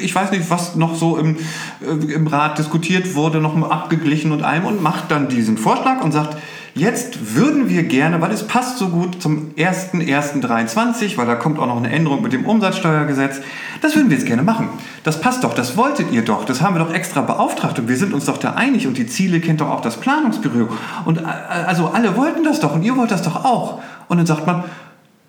ich 0.00 0.14
weiß 0.14 0.30
nicht, 0.30 0.48
was 0.48 0.74
noch 0.74 0.94
so 0.94 1.18
im, 1.18 1.36
äh, 1.82 2.12
im 2.12 2.26
Rat 2.26 2.58
diskutiert 2.58 3.14
wurde, 3.14 3.40
nochmal 3.40 3.70
abgeglichen 3.70 4.32
und 4.32 4.42
allem 4.42 4.64
und 4.64 4.82
macht 4.82 5.10
dann 5.10 5.28
diesen 5.28 5.58
Vorschlag 5.58 6.02
und 6.02 6.12
sagt, 6.12 6.38
Jetzt 6.76 7.36
würden 7.36 7.68
wir 7.68 7.84
gerne, 7.84 8.20
weil 8.20 8.32
es 8.32 8.48
passt 8.48 8.78
so 8.78 8.88
gut 8.88 9.22
zum 9.22 9.52
01.01.23, 9.54 11.16
weil 11.16 11.26
da 11.26 11.36
kommt 11.36 11.60
auch 11.60 11.68
noch 11.68 11.76
eine 11.76 11.88
Änderung 11.88 12.20
mit 12.20 12.32
dem 12.32 12.46
Umsatzsteuergesetz, 12.46 13.40
das 13.80 13.94
würden 13.94 14.10
wir 14.10 14.16
jetzt 14.16 14.26
gerne 14.26 14.42
machen. 14.42 14.68
Das 15.04 15.20
passt 15.20 15.44
doch, 15.44 15.54
das 15.54 15.76
wolltet 15.76 16.10
ihr 16.10 16.22
doch, 16.24 16.44
das 16.44 16.62
haben 16.62 16.74
wir 16.74 16.84
doch 16.84 16.92
extra 16.92 17.20
beauftragt 17.20 17.78
und 17.78 17.88
wir 17.88 17.96
sind 17.96 18.12
uns 18.12 18.24
doch 18.24 18.38
da 18.38 18.54
einig 18.54 18.88
und 18.88 18.98
die 18.98 19.06
Ziele 19.06 19.38
kennt 19.38 19.60
doch 19.60 19.70
auch 19.70 19.82
das 19.82 20.00
Planungsbüro. 20.00 20.68
Und 21.04 21.18
äh, 21.18 21.22
also 21.22 21.88
alle 21.88 22.16
wollten 22.16 22.42
das 22.42 22.58
doch 22.58 22.74
und 22.74 22.82
ihr 22.82 22.96
wollt 22.96 23.12
das 23.12 23.22
doch 23.22 23.44
auch. 23.44 23.80
Und 24.08 24.16
dann 24.16 24.26
sagt 24.26 24.44
man, 24.44 24.64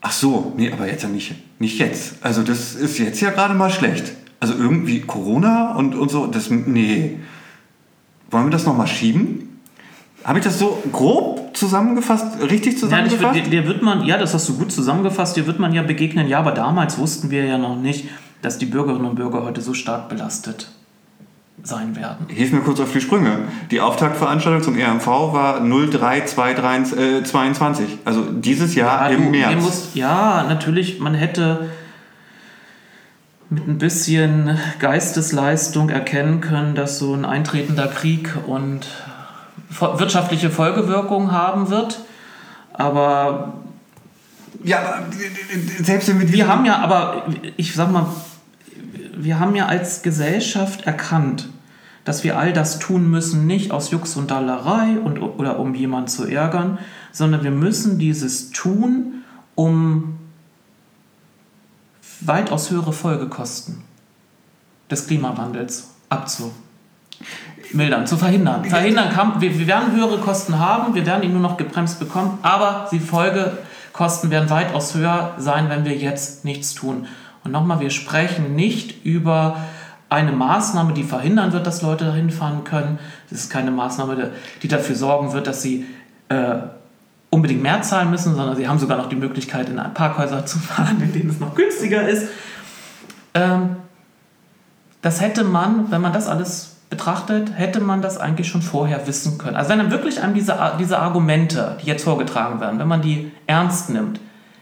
ach 0.01 0.13
so, 0.13 0.53
nee, 0.57 0.71
aber 0.71 0.87
jetzt 0.87 1.03
ja 1.03 1.09
nicht, 1.09 1.35
nicht 1.59 1.77
jetzt. 1.77 2.15
Also 2.21 2.41
das 2.41 2.73
ist 2.73 2.97
jetzt 2.97 3.21
ja 3.21 3.29
gerade 3.29 3.53
mal 3.53 3.69
schlecht. 3.69 4.13
Also 4.39 4.55
irgendwie 4.55 5.01
Corona 5.01 5.75
und, 5.75 5.93
und 5.93 6.09
so, 6.09 6.25
das, 6.25 6.49
nee. 6.49 7.19
Wollen 8.31 8.47
wir 8.47 8.51
das 8.51 8.65
nochmal 8.65 8.87
schieben? 8.87 9.44
Habe 10.25 10.39
ich 10.39 10.45
das 10.45 10.57
so 10.57 10.81
grob 10.91 11.55
zusammengefasst, 11.55 12.41
richtig 12.41 12.79
zusammengefasst? 12.79 13.35
Ja, 13.35 13.43
dir, 13.43 13.61
dir 13.61 13.67
wird 13.67 13.83
man, 13.83 14.03
ja, 14.05 14.17
das 14.17 14.33
hast 14.33 14.49
du 14.49 14.57
gut 14.57 14.71
zusammengefasst, 14.71 15.37
dir 15.37 15.45
wird 15.45 15.59
man 15.59 15.71
ja 15.71 15.83
begegnen, 15.83 16.27
ja, 16.27 16.39
aber 16.39 16.51
damals 16.51 16.97
wussten 16.97 17.29
wir 17.29 17.45
ja 17.45 17.59
noch 17.59 17.75
nicht, 17.75 18.09
dass 18.41 18.57
die 18.57 18.65
Bürgerinnen 18.65 19.05
und 19.05 19.15
Bürger 19.15 19.43
heute 19.43 19.61
so 19.61 19.75
stark 19.75 20.09
belastet 20.09 20.71
sein 21.61 21.95
werden. 21.95 22.25
Hilf 22.27 22.51
mir 22.51 22.61
kurz 22.61 22.79
auf 22.79 22.91
die 22.91 23.01
Sprünge. 23.01 23.37
Die 23.69 23.81
Auftaktveranstaltung 23.81 24.63
zum 24.63 24.75
RMV 24.75 25.05
war 25.07 25.59
0322, 25.61 26.97
äh, 26.97 27.97
also 28.03 28.23
dieses 28.23 28.73
Jahr 28.73 29.11
ja, 29.11 29.15
im 29.15 29.25
du, 29.25 29.29
März. 29.29 29.61
Musst, 29.61 29.95
ja, 29.95 30.43
natürlich, 30.49 30.99
man 30.99 31.13
hätte 31.13 31.69
mit 33.51 33.67
ein 33.67 33.77
bisschen 33.77 34.57
Geistesleistung 34.79 35.89
erkennen 35.89 36.41
können, 36.41 36.73
dass 36.73 36.97
so 36.97 37.13
ein 37.13 37.25
eintretender 37.25 37.87
Krieg 37.87 38.35
und 38.47 38.87
wirtschaftliche 39.79 40.49
Folgewirkungen 40.49 41.31
haben 41.31 41.69
wird. 41.69 41.99
Aber 42.73 43.53
ja, 44.63 44.79
aber 44.79 45.05
selbst 45.81 46.07
wenn 46.09 46.19
wir 46.19 46.31
wir 46.31 46.47
haben 46.47 46.65
ja, 46.65 46.77
aber 46.79 47.25
ich 47.57 47.73
sag 47.73 47.91
mal, 47.91 48.07
wir 49.15 49.39
haben 49.39 49.55
ja 49.55 49.67
als 49.67 50.01
Gesellschaft 50.01 50.85
erkannt, 50.85 51.49
dass 52.03 52.23
wir 52.23 52.37
all 52.37 52.53
das 52.53 52.79
tun 52.79 53.09
müssen, 53.09 53.47
nicht 53.47 53.71
aus 53.71 53.91
Jux 53.91 54.15
und 54.15 54.31
Dallerei 54.31 54.99
und, 54.99 55.19
oder 55.19 55.59
um 55.59 55.73
jemanden 55.73 56.07
zu 56.07 56.25
ärgern, 56.25 56.77
sondern 57.11 57.43
wir 57.43 57.51
müssen 57.51 57.97
dieses 57.97 58.51
tun, 58.51 59.23
um 59.55 60.19
weitaus 62.21 62.69
höhere 62.69 62.93
Folgekosten 62.93 63.83
des 64.89 65.07
Klimawandels 65.07 65.89
abzu 66.09 66.51
mildern, 67.75 68.07
zu 68.07 68.17
verhindern. 68.17 68.65
Verhindern 68.65 69.09
kann, 69.09 69.41
wir, 69.41 69.57
wir 69.57 69.67
werden 69.67 69.95
höhere 69.95 70.17
Kosten 70.19 70.59
haben, 70.59 70.95
wir 70.95 71.05
werden 71.05 71.23
ihn 71.23 71.33
nur 71.33 71.41
noch 71.41 71.57
gebremst 71.57 71.99
bekommen, 71.99 72.39
aber 72.41 72.87
die 72.91 72.99
Folgekosten 72.99 74.31
werden 74.31 74.49
weitaus 74.49 74.95
höher 74.95 75.33
sein, 75.37 75.69
wenn 75.69 75.85
wir 75.85 75.95
jetzt 75.95 76.45
nichts 76.45 76.73
tun. 76.73 77.07
Und 77.43 77.51
nochmal, 77.51 77.79
wir 77.79 77.91
sprechen 77.91 78.55
nicht 78.55 79.05
über 79.05 79.57
eine 80.09 80.31
Maßnahme, 80.31 80.93
die 80.93 81.03
verhindern 81.03 81.51
wird, 81.53 81.67
dass 81.67 81.81
Leute 81.81 82.05
dahin 82.05 82.29
fahren 82.29 82.63
können. 82.63 82.99
Das 83.29 83.39
ist 83.39 83.49
keine 83.49 83.71
Maßnahme, 83.71 84.31
die 84.61 84.67
dafür 84.67 84.95
sorgen 84.95 85.33
wird, 85.33 85.47
dass 85.47 85.61
sie 85.61 85.85
äh, 86.29 86.55
unbedingt 87.29 87.61
mehr 87.61 87.81
zahlen 87.81 88.09
müssen, 88.09 88.35
sondern 88.35 88.55
sie 88.55 88.67
haben 88.67 88.79
sogar 88.79 88.97
noch 88.97 89.09
die 89.09 89.15
Möglichkeit, 89.15 89.69
in 89.69 89.75
Parkhäuser 89.93 90.45
zu 90.45 90.57
fahren, 90.59 91.01
in 91.01 91.11
denen 91.11 91.29
es 91.29 91.39
noch 91.39 91.53
günstiger 91.53 92.07
ist. 92.07 92.29
Ähm, 93.33 93.77
das 95.01 95.21
hätte 95.21 95.43
man, 95.43 95.91
wenn 95.91 96.01
man 96.01 96.13
das 96.13 96.27
alles 96.27 96.74
betrachtet, 96.89 97.51
hätte 97.55 97.79
man 97.79 98.01
das 98.01 98.17
eigentlich 98.17 98.47
schon 98.47 98.61
vorher 98.61 99.07
wissen 99.07 99.37
können. 99.37 99.55
Also 99.55 99.69
wenn 99.69 99.79
dann 99.79 99.91
wirklich 99.91 100.21
einem 100.21 100.33
diese, 100.33 100.57
diese 100.79 100.99
Argumente, 100.99 101.77
die 101.81 101.87
jetzt 101.87 102.03
vorgetragen 102.03 102.59
werden, 102.59 102.79
wenn 102.79 102.87
man 102.87 103.01
die 103.01 103.31
ernst 103.47 103.89
nimmt, 103.89 104.19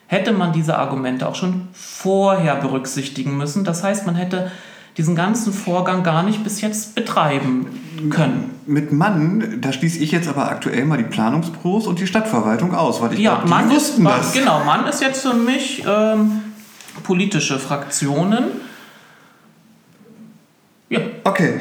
hätte 0.07 0.31
man 0.31 0.53
diese 0.53 0.77
Argumente 0.77 1.27
auch 1.27 1.35
schon 1.35 1.67
vorher 1.73 2.55
berücksichtigen 2.55 3.37
müssen. 3.37 3.63
Das 3.63 3.83
heißt, 3.83 4.05
man 4.05 4.15
hätte 4.15 4.51
diesen 4.97 5.15
ganzen 5.15 5.53
Vorgang 5.53 6.03
gar 6.03 6.23
nicht 6.23 6.43
bis 6.43 6.61
jetzt 6.61 6.93
betreiben 6.93 7.65
können. 8.11 8.51
Mit 8.65 8.91
Mann, 8.91 9.59
da 9.59 9.73
schließe 9.73 9.99
ich 9.99 10.11
jetzt 10.11 10.27
aber 10.27 10.49
aktuell 10.49 10.85
mal 10.85 10.97
die 10.97 11.03
Planungsbüros 11.03 11.87
und 11.87 11.99
die 11.99 12.07
Stadtverwaltung 12.07 12.75
aus, 12.75 13.01
weil 13.01 13.13
ich 13.13 13.19
ja, 13.19 13.35
glaub, 13.37 13.49
Mann 13.49 13.71
wussten 13.71 14.05
ist, 14.05 14.11
das. 14.11 14.33
Genau, 14.33 14.63
Mann 14.63 14.85
ist 14.85 15.01
jetzt 15.01 15.21
für 15.21 15.33
mich 15.33 15.83
ähm, 15.87 16.41
politische 17.01 17.57
Fraktionen. 17.57 18.45
Ja. 20.89 20.99
Okay, 21.23 21.59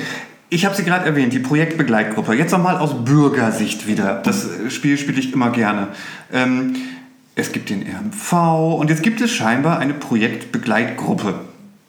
ich 0.52 0.66
habe 0.66 0.74
sie 0.74 0.84
gerade 0.84 1.06
erwähnt, 1.06 1.32
die 1.32 1.38
Projektbegleitgruppe. 1.38 2.34
Jetzt 2.34 2.52
nochmal 2.52 2.76
aus 2.76 3.04
Bürgersicht 3.06 3.86
wieder. 3.86 4.16
Das 4.22 4.46
Spiel 4.68 4.98
spiele 4.98 5.18
ich 5.18 5.32
immer 5.32 5.48
gerne. 5.48 5.88
Ähm, 6.30 6.74
es 7.34 7.52
gibt 7.52 7.70
den 7.70 7.82
RMV 7.82 8.76
und 8.78 8.90
jetzt 8.90 9.02
gibt 9.02 9.22
es 9.22 9.30
scheinbar 9.30 9.78
eine 9.78 9.94
Projektbegleitgruppe. 9.94 11.36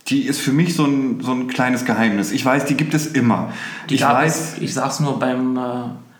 Die 0.08 0.22
ist 0.22 0.40
für 0.40 0.54
mich 0.54 0.76
so 0.76 0.86
ein, 0.86 1.20
so 1.20 1.34
ein 1.34 1.48
kleines 1.50 1.84
Geheimnis. 1.84 2.32
Ich 2.32 2.46
weiß, 2.46 2.64
die 2.64 2.76
gibt 2.76 2.94
es 2.94 3.08
immer. 3.08 3.52
Die 3.90 3.96
ich 3.96 4.02
weiß, 4.02 4.54
es, 4.54 4.62
ich 4.62 4.74
sage 4.74 4.90
es 4.92 5.00
nur 5.02 5.20
beim 5.20 5.58
äh, 5.58 5.62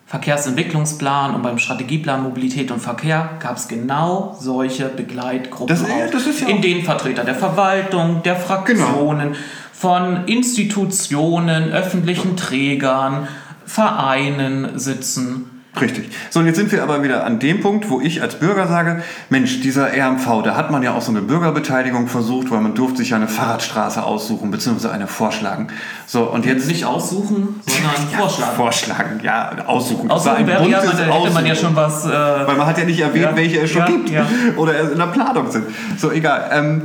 Verkehrsentwicklungsplan 0.08 1.36
und 1.36 1.44
beim 1.44 1.58
Strategieplan 1.58 2.24
Mobilität 2.24 2.72
und 2.72 2.82
Verkehr 2.82 3.30
gab 3.40 3.56
es 3.56 3.70
genau 3.70 4.36
solche 4.38 4.90
Begleitgruppen, 4.90 5.74
das, 5.74 5.84
auch, 5.84 6.12
das 6.12 6.28
ist 6.28 6.42
ja 6.42 6.50
in 6.50 6.62
denen 6.62 6.84
Vertreter 6.84 7.24
der 7.24 7.36
Verwaltung, 7.36 8.22
der 8.22 8.36
Fraktionen, 8.36 9.30
genau 9.30 9.40
von 9.84 10.28
Institutionen, 10.28 11.74
öffentlichen 11.74 12.38
Trägern, 12.38 13.28
Vereinen 13.66 14.80
sitzen. 14.80 15.66
Richtig. 15.82 16.10
So, 16.30 16.40
und 16.40 16.46
jetzt 16.46 16.56
sind 16.56 16.72
wir 16.72 16.84
aber 16.84 17.04
wieder 17.04 17.26
an 17.26 17.40
dem 17.40 17.60
Punkt, 17.60 17.90
wo 17.90 18.00
ich 18.00 18.22
als 18.22 18.40
Bürger 18.40 18.68
sage, 18.68 19.04
Mensch, 19.30 19.60
dieser 19.60 19.88
RMV, 19.88 20.44
da 20.46 20.56
hat 20.56 20.72
man 20.72 20.84
ja 20.84 20.94
auch 20.94 21.02
so 21.02 21.12
eine 21.12 21.22
Bürgerbeteiligung 21.22 22.08
versucht, 22.08 22.50
weil 22.50 22.62
man 22.62 22.76
durfte 22.76 23.00
sich 23.00 23.10
ja 23.10 23.18
eine 23.18 23.28
Fahrradstraße 23.28 24.02
aussuchen, 24.02 24.52
beziehungsweise 24.52 24.94
eine 24.94 25.08
vorschlagen. 25.08 25.68
So, 26.06 26.32
und 26.32 26.46
jetzt... 26.46 26.70
Nicht 26.70 26.86
aussuchen, 26.86 27.60
sondern 27.68 28.10
ja, 28.10 28.18
vorschlagen. 28.20 28.56
Vorschlagen, 28.56 29.20
ja, 29.22 29.52
aussuchen. 29.68 30.10
Aussuchen 30.10 30.48
wäre 30.48 30.66
ja, 30.70 30.82
man, 30.82 30.98
hätte 30.98 31.34
man 31.34 31.46
ja 31.46 31.56
schon 31.56 31.76
was... 31.76 32.06
Äh, 32.06 32.10
weil 32.10 32.56
man 32.56 32.68
hat 32.68 32.78
ja 32.78 32.86
nicht 32.86 33.02
erwähnt, 33.02 33.26
ja, 33.26 33.36
welche 33.36 33.60
es 33.60 33.70
schon 33.70 33.82
ja, 33.82 33.88
gibt. 33.88 34.14
Oder 34.58 34.94
in 34.94 34.98
der 34.98 35.08
Planung 35.08 35.52
sind. 35.52 35.66
So, 35.98 36.10
egal. 36.10 36.50
Ähm, 36.54 36.84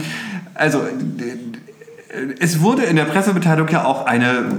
also 0.57 0.81
es 2.39 2.61
wurde 2.61 2.85
in 2.85 2.97
der 2.97 3.05
Pressebeteiligung 3.05 3.69
ja 3.71 3.85
auch 3.85 4.07
eine, 4.07 4.51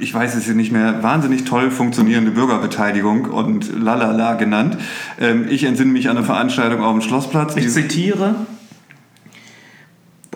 ich 0.00 0.12
weiß 0.12 0.34
es 0.34 0.48
nicht 0.48 0.72
mehr, 0.72 1.02
wahnsinnig 1.02 1.44
toll 1.44 1.70
funktionierende 1.70 2.32
Bürgerbeteiligung 2.32 3.26
und 3.26 3.72
lalala 3.80 4.34
genannt. 4.34 4.76
Ähm, 5.20 5.46
ich 5.48 5.64
entsinne 5.64 5.92
mich 5.92 6.08
an 6.08 6.16
eine 6.16 6.26
Veranstaltung 6.26 6.82
auf 6.82 6.92
dem 6.92 7.02
Schlossplatz. 7.02 7.56
Ich 7.56 7.70
zitiere 7.70 8.34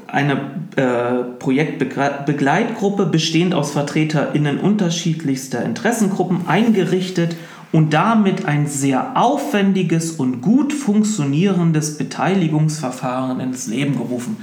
eine 0.07 0.41
äh, 0.77 1.25
Projektbegleitgruppe 1.39 3.07
bestehend 3.07 3.55
aus 3.55 3.73
VertreterInnen 3.73 4.59
unterschiedlichster 4.59 5.65
Interessengruppen 5.65 6.49
eingerichtet 6.49 7.37
und 7.73 7.95
damit 7.95 8.47
ein 8.47 8.67
sehr 8.67 9.17
aufwendiges 9.17 10.13
und 10.13 10.41
gut 10.41 10.73
funktionierendes 10.73 11.99
Beteiligungsverfahren 11.99 13.41
ins 13.41 13.67
Leben 13.67 13.97
gerufen. 13.97 14.37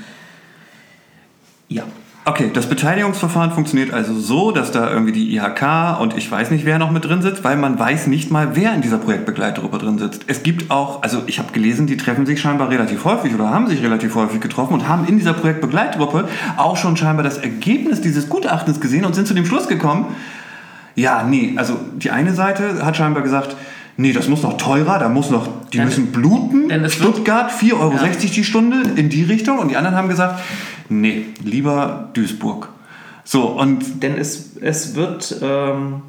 Ja. 1.68 1.84
Okay, 2.28 2.52
das 2.54 2.68
Beteiligungsverfahren 2.68 3.52
funktioniert 3.52 3.94
also 3.94 4.14
so, 4.20 4.52
dass 4.52 4.74
da 4.74 4.92
irgendwie 4.92 5.14
die 5.14 5.34
IHK 5.34 6.02
und 6.02 6.18
ich 6.18 6.30
weiß 6.30 6.52
nicht, 6.52 6.66
wer 6.66 6.78
noch 6.78 6.92
mit 6.92 7.06
drin 7.06 7.22
sitzt, 7.22 7.46
weil 7.46 7.56
man 7.56 7.80
weiß 7.80 8.08
nicht 8.08 8.32
mal, 8.32 8.50
wer 8.54 8.74
in 8.74 8.82
dieser 8.82 8.98
Projektbegleitgruppe 8.98 9.78
drin 9.78 9.98
sitzt. 9.98 10.26
Es 10.28 10.44
gibt 10.44 10.70
auch, 10.70 11.04
also 11.04 11.24
ich 11.28 11.40
habe 11.40 11.54
gelesen, 11.54 11.88
die 11.88 11.96
treffen 11.96 12.26
sich 12.26 12.42
scheinbar 12.42 12.70
relativ 12.70 13.06
häufig 13.06 13.34
oder 13.34 13.50
haben 13.50 13.68
sich 13.68 13.82
relativ 13.82 14.14
häufig 14.16 14.42
getroffen 14.42 14.74
und 14.74 14.90
haben 14.90 15.08
in 15.08 15.18
dieser 15.18 15.32
Projektbegleitgruppe 15.32 16.28
auch 16.58 16.76
schon 16.76 16.98
scheinbar 16.98 17.24
das 17.24 17.38
Ergebnis 17.38 18.02
dieses 18.02 18.28
Gutachtens 18.28 18.82
gesehen 18.82 19.06
und 19.06 19.16
sind 19.16 19.26
zu 19.26 19.34
dem 19.34 19.46
Schluss 19.46 19.70
gekommen, 19.70 20.08
ja, 20.96 21.24
nee, 21.24 21.54
also 21.56 21.80
die 21.96 22.12
eine 22.12 22.34
Seite 22.34 22.86
hat 22.86 22.98
scheinbar 22.98 23.24
gesagt, 23.24 23.56
nee, 23.96 24.12
das 24.12 24.28
muss 24.28 24.44
noch 24.44 24.58
teurer, 24.58 25.00
da 25.00 25.08
muss 25.08 25.30
noch, 25.30 25.48
die 25.72 25.80
müssen 25.80 26.08
bluten. 26.08 26.70
Stuttgart, 26.90 27.52
4,60 27.52 27.74
Euro 27.74 27.94
ja. 27.94 28.10
die 28.10 28.44
Stunde 28.44 28.82
in 28.96 29.10
die 29.10 29.24
Richtung. 29.24 29.60
Und 29.60 29.70
die 29.70 29.78
anderen 29.78 29.96
haben 29.96 30.10
gesagt, 30.10 30.42
nee, 30.90 31.26
lieber 31.44 32.10
Duisburg. 32.14 32.70
So, 33.24 33.48
und. 33.48 34.04
Denn 34.04 34.18
es, 34.18 34.58
es 34.62 34.96
wird 34.96 35.38
ähm, 35.42 36.02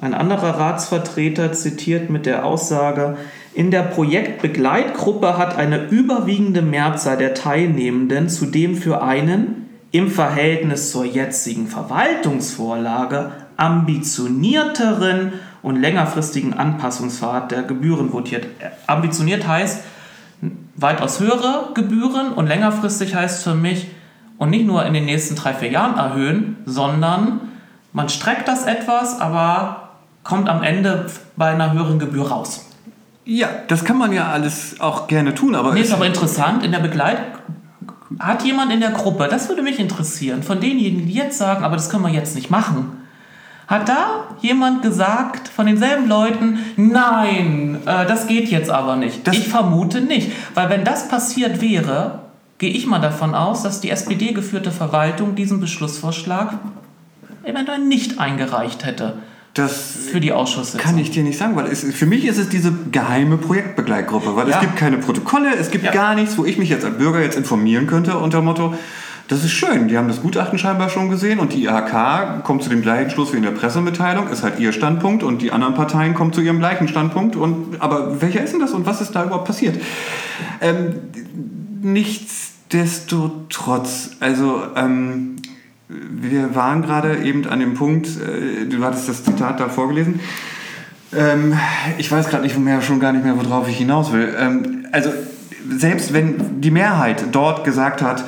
ein 0.00 0.14
anderer 0.14 0.58
Ratsvertreter 0.58 1.52
zitiert 1.52 2.10
mit 2.10 2.26
der 2.26 2.44
Aussage, 2.44 3.16
in 3.54 3.70
der 3.70 3.82
Projektbegleitgruppe 3.82 5.38
hat 5.38 5.56
eine 5.56 5.86
überwiegende 5.88 6.60
Mehrzahl 6.60 7.16
der 7.16 7.34
Teilnehmenden 7.34 8.28
zudem 8.28 8.76
für 8.76 9.02
einen 9.02 9.68
im 9.92 10.10
Verhältnis 10.10 10.90
zur 10.90 11.04
jetzigen 11.04 11.68
Verwaltungsvorlage 11.68 13.30
ambitionierteren 13.56 15.34
und 15.62 15.76
längerfristigen 15.76 16.52
Anpassungspfad 16.52 17.52
der 17.52 17.62
Gebühren 17.62 18.12
votiert. 18.12 18.46
Ambitioniert 18.88 19.46
heißt 19.46 19.84
weitaus 20.76 21.20
höhere 21.20 21.70
Gebühren 21.74 22.32
und 22.32 22.46
längerfristig 22.46 23.14
heißt 23.14 23.42
für 23.42 23.54
mich 23.54 23.88
und 24.38 24.50
nicht 24.50 24.66
nur 24.66 24.84
in 24.84 24.94
den 24.94 25.04
nächsten 25.04 25.36
drei, 25.36 25.54
vier 25.54 25.70
Jahren 25.70 25.96
erhöhen, 25.96 26.56
sondern 26.66 27.40
man 27.92 28.08
streckt 28.08 28.48
das 28.48 28.66
etwas, 28.66 29.20
aber 29.20 29.90
kommt 30.24 30.48
am 30.48 30.62
Ende 30.62 31.06
bei 31.36 31.50
einer 31.50 31.72
höheren 31.72 31.98
Gebühr 31.98 32.28
raus. 32.28 32.68
Ja, 33.24 33.48
das 33.68 33.84
kann 33.84 33.96
man 33.96 34.12
ja 34.12 34.28
alles 34.28 34.80
auch 34.80 35.06
gerne 35.06 35.34
tun, 35.34 35.54
aber. 35.54 35.72
Nee, 35.72 35.80
ist 35.80 35.92
aber 35.92 36.06
interessant, 36.06 36.64
in 36.64 36.72
der 36.72 36.80
Begleit 36.80 37.18
hat 38.18 38.44
jemand 38.44 38.72
in 38.72 38.80
der 38.80 38.90
Gruppe, 38.90 39.28
das 39.30 39.48
würde 39.48 39.62
mich 39.62 39.78
interessieren, 39.78 40.42
von 40.42 40.60
denjenigen, 40.60 41.06
die 41.06 41.14
jetzt 41.14 41.38
sagen, 41.38 41.64
aber 41.64 41.76
das 41.76 41.88
können 41.88 42.02
wir 42.02 42.10
jetzt 42.10 42.34
nicht 42.34 42.50
machen 42.50 43.03
hat 43.66 43.88
da 43.88 44.28
jemand 44.40 44.82
gesagt 44.82 45.48
von 45.48 45.66
denselben 45.66 46.08
Leuten, 46.08 46.58
nein, 46.76 47.78
äh, 47.86 48.06
das 48.06 48.26
geht 48.26 48.48
jetzt 48.48 48.70
aber 48.70 48.96
nicht? 48.96 49.26
Das 49.26 49.36
ich 49.36 49.48
vermute 49.48 50.00
nicht. 50.00 50.30
Weil 50.54 50.68
wenn 50.68 50.84
das 50.84 51.08
passiert 51.08 51.60
wäre, 51.60 52.20
gehe 52.58 52.70
ich 52.70 52.86
mal 52.86 53.00
davon 53.00 53.34
aus, 53.34 53.62
dass 53.62 53.80
die 53.80 53.90
SPD-geführte 53.90 54.70
Verwaltung 54.70 55.34
diesen 55.34 55.60
Beschlussvorschlag 55.60 56.58
eventuell 57.42 57.80
nicht 57.80 58.18
eingereicht 58.18 58.84
hätte. 58.84 59.14
Das 59.54 59.96
für 60.10 60.20
die 60.20 60.32
Ausschusssitzung. 60.32 60.80
Kann 60.80 60.98
ich 60.98 61.12
dir 61.12 61.22
nicht 61.22 61.38
sagen, 61.38 61.54
weil 61.54 61.66
es, 61.66 61.84
für 61.84 62.06
mich 62.06 62.24
ist 62.24 62.38
es 62.38 62.48
diese 62.48 62.72
geheime 62.90 63.36
Projektbegleitgruppe, 63.36 64.34
weil 64.34 64.48
ja. 64.48 64.56
es 64.56 64.60
gibt 64.60 64.76
keine 64.76 64.98
Protokolle, 64.98 65.54
es 65.54 65.70
gibt 65.70 65.84
ja. 65.84 65.92
gar 65.92 66.16
nichts, 66.16 66.36
wo 66.36 66.44
ich 66.44 66.58
mich 66.58 66.68
jetzt 66.68 66.84
als 66.84 66.98
Bürger 66.98 67.20
jetzt 67.20 67.36
informieren 67.36 67.86
könnte 67.86 68.18
unter 68.18 68.42
Motto, 68.42 68.74
das 69.28 69.42
ist 69.42 69.52
schön. 69.52 69.88
Die 69.88 69.96
haben 69.96 70.08
das 70.08 70.20
Gutachten 70.20 70.58
scheinbar 70.58 70.90
schon 70.90 71.08
gesehen 71.08 71.38
und 71.38 71.54
die 71.54 71.64
IHK 71.64 72.44
kommt 72.44 72.62
zu 72.62 72.68
dem 72.68 72.82
gleichen 72.82 73.08
Schluss 73.10 73.32
wie 73.32 73.38
in 73.38 73.42
der 73.42 73.52
Pressemitteilung, 73.52 74.28
ist 74.28 74.42
halt 74.42 74.58
ihr 74.58 74.72
Standpunkt 74.72 75.22
und 75.22 75.40
die 75.40 75.50
anderen 75.50 75.72
Parteien 75.74 76.12
kommen 76.14 76.34
zu 76.34 76.42
ihrem 76.42 76.58
gleichen 76.58 76.88
Standpunkt. 76.88 77.36
Und, 77.36 77.80
aber 77.80 78.20
welcher 78.20 78.44
ist 78.44 78.52
denn 78.52 78.60
das 78.60 78.72
und 78.72 78.84
was 78.84 79.00
ist 79.00 79.12
da 79.12 79.24
überhaupt 79.24 79.46
passiert? 79.46 79.80
Ähm, 80.60 80.96
nichtsdestotrotz, 81.80 84.10
also 84.20 84.60
ähm, 84.76 85.36
wir 85.88 86.54
waren 86.54 86.82
gerade 86.82 87.24
eben 87.24 87.46
an 87.46 87.60
dem 87.60 87.72
Punkt, 87.74 88.08
äh, 88.08 88.66
du 88.66 88.84
hattest 88.84 89.08
das 89.08 89.24
Zitat 89.24 89.58
da 89.58 89.70
vorgelesen. 89.70 90.20
Ähm, 91.16 91.56
ich 91.96 92.12
weiß 92.12 92.28
gerade 92.28 92.42
nicht 92.42 92.58
mehr, 92.58 92.82
schon 92.82 93.00
gar 93.00 93.12
nicht 93.12 93.24
mehr, 93.24 93.36
worauf 93.36 93.66
ich 93.68 93.78
hinaus 93.78 94.12
will. 94.12 94.36
Ähm, 94.38 94.84
also 94.92 95.08
selbst 95.70 96.12
wenn 96.12 96.60
die 96.60 96.70
Mehrheit 96.70 97.24
dort 97.32 97.64
gesagt 97.64 98.02
hat, 98.02 98.22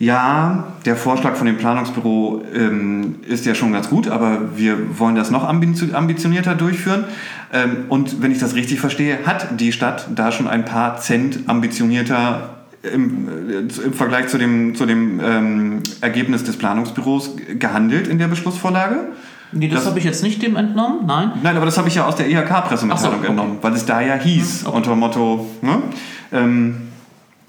ja, 0.00 0.64
der 0.84 0.96
Vorschlag 0.96 1.34
von 1.34 1.46
dem 1.46 1.56
Planungsbüro 1.56 2.42
ähm, 2.54 3.16
ist 3.26 3.46
ja 3.46 3.54
schon 3.56 3.72
ganz 3.72 3.88
gut, 3.88 4.08
aber 4.08 4.56
wir 4.56 4.98
wollen 4.98 5.16
das 5.16 5.30
noch 5.32 5.42
ambitionierter 5.42 6.54
durchführen. 6.54 7.04
Ähm, 7.52 7.86
und 7.88 8.22
wenn 8.22 8.30
ich 8.30 8.38
das 8.38 8.54
richtig 8.54 8.78
verstehe, 8.78 9.18
hat 9.26 9.60
die 9.60 9.72
Stadt 9.72 10.06
da 10.14 10.30
schon 10.30 10.46
ein 10.46 10.64
paar 10.64 10.98
Cent 10.98 11.40
ambitionierter 11.48 12.58
im, 12.82 13.28
äh, 13.28 13.84
im 13.84 13.92
Vergleich 13.92 14.28
zu 14.28 14.38
dem, 14.38 14.76
zu 14.76 14.86
dem 14.86 15.20
ähm, 15.20 15.82
Ergebnis 16.00 16.44
des 16.44 16.56
Planungsbüros 16.56 17.36
gehandelt 17.58 18.06
in 18.06 18.18
der 18.18 18.28
Beschlussvorlage. 18.28 19.08
Nee, 19.50 19.66
das, 19.66 19.80
das 19.80 19.88
habe 19.88 19.98
ich 19.98 20.04
jetzt 20.04 20.22
nicht 20.22 20.42
dem 20.42 20.54
entnommen, 20.54 21.06
nein. 21.06 21.32
Nein, 21.42 21.56
aber 21.56 21.64
das 21.64 21.76
habe 21.76 21.88
ich 21.88 21.94
ja 21.96 22.06
aus 22.06 22.14
der 22.14 22.28
IHK-Pressemitteilung 22.28 23.14
so, 23.14 23.18
okay. 23.18 23.28
entnommen, 23.28 23.58
weil 23.62 23.72
es 23.72 23.84
da 23.84 24.00
ja 24.00 24.14
hieß, 24.14 24.66
okay. 24.66 24.76
unter 24.76 24.94
Motto, 24.94 25.48
ne? 25.62 25.82
Ähm, 26.30 26.76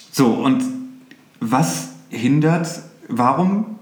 so, 0.10 0.28
und 0.28 0.64
was 1.41 1.89
hindert, 2.10 2.68
warum 3.07 3.80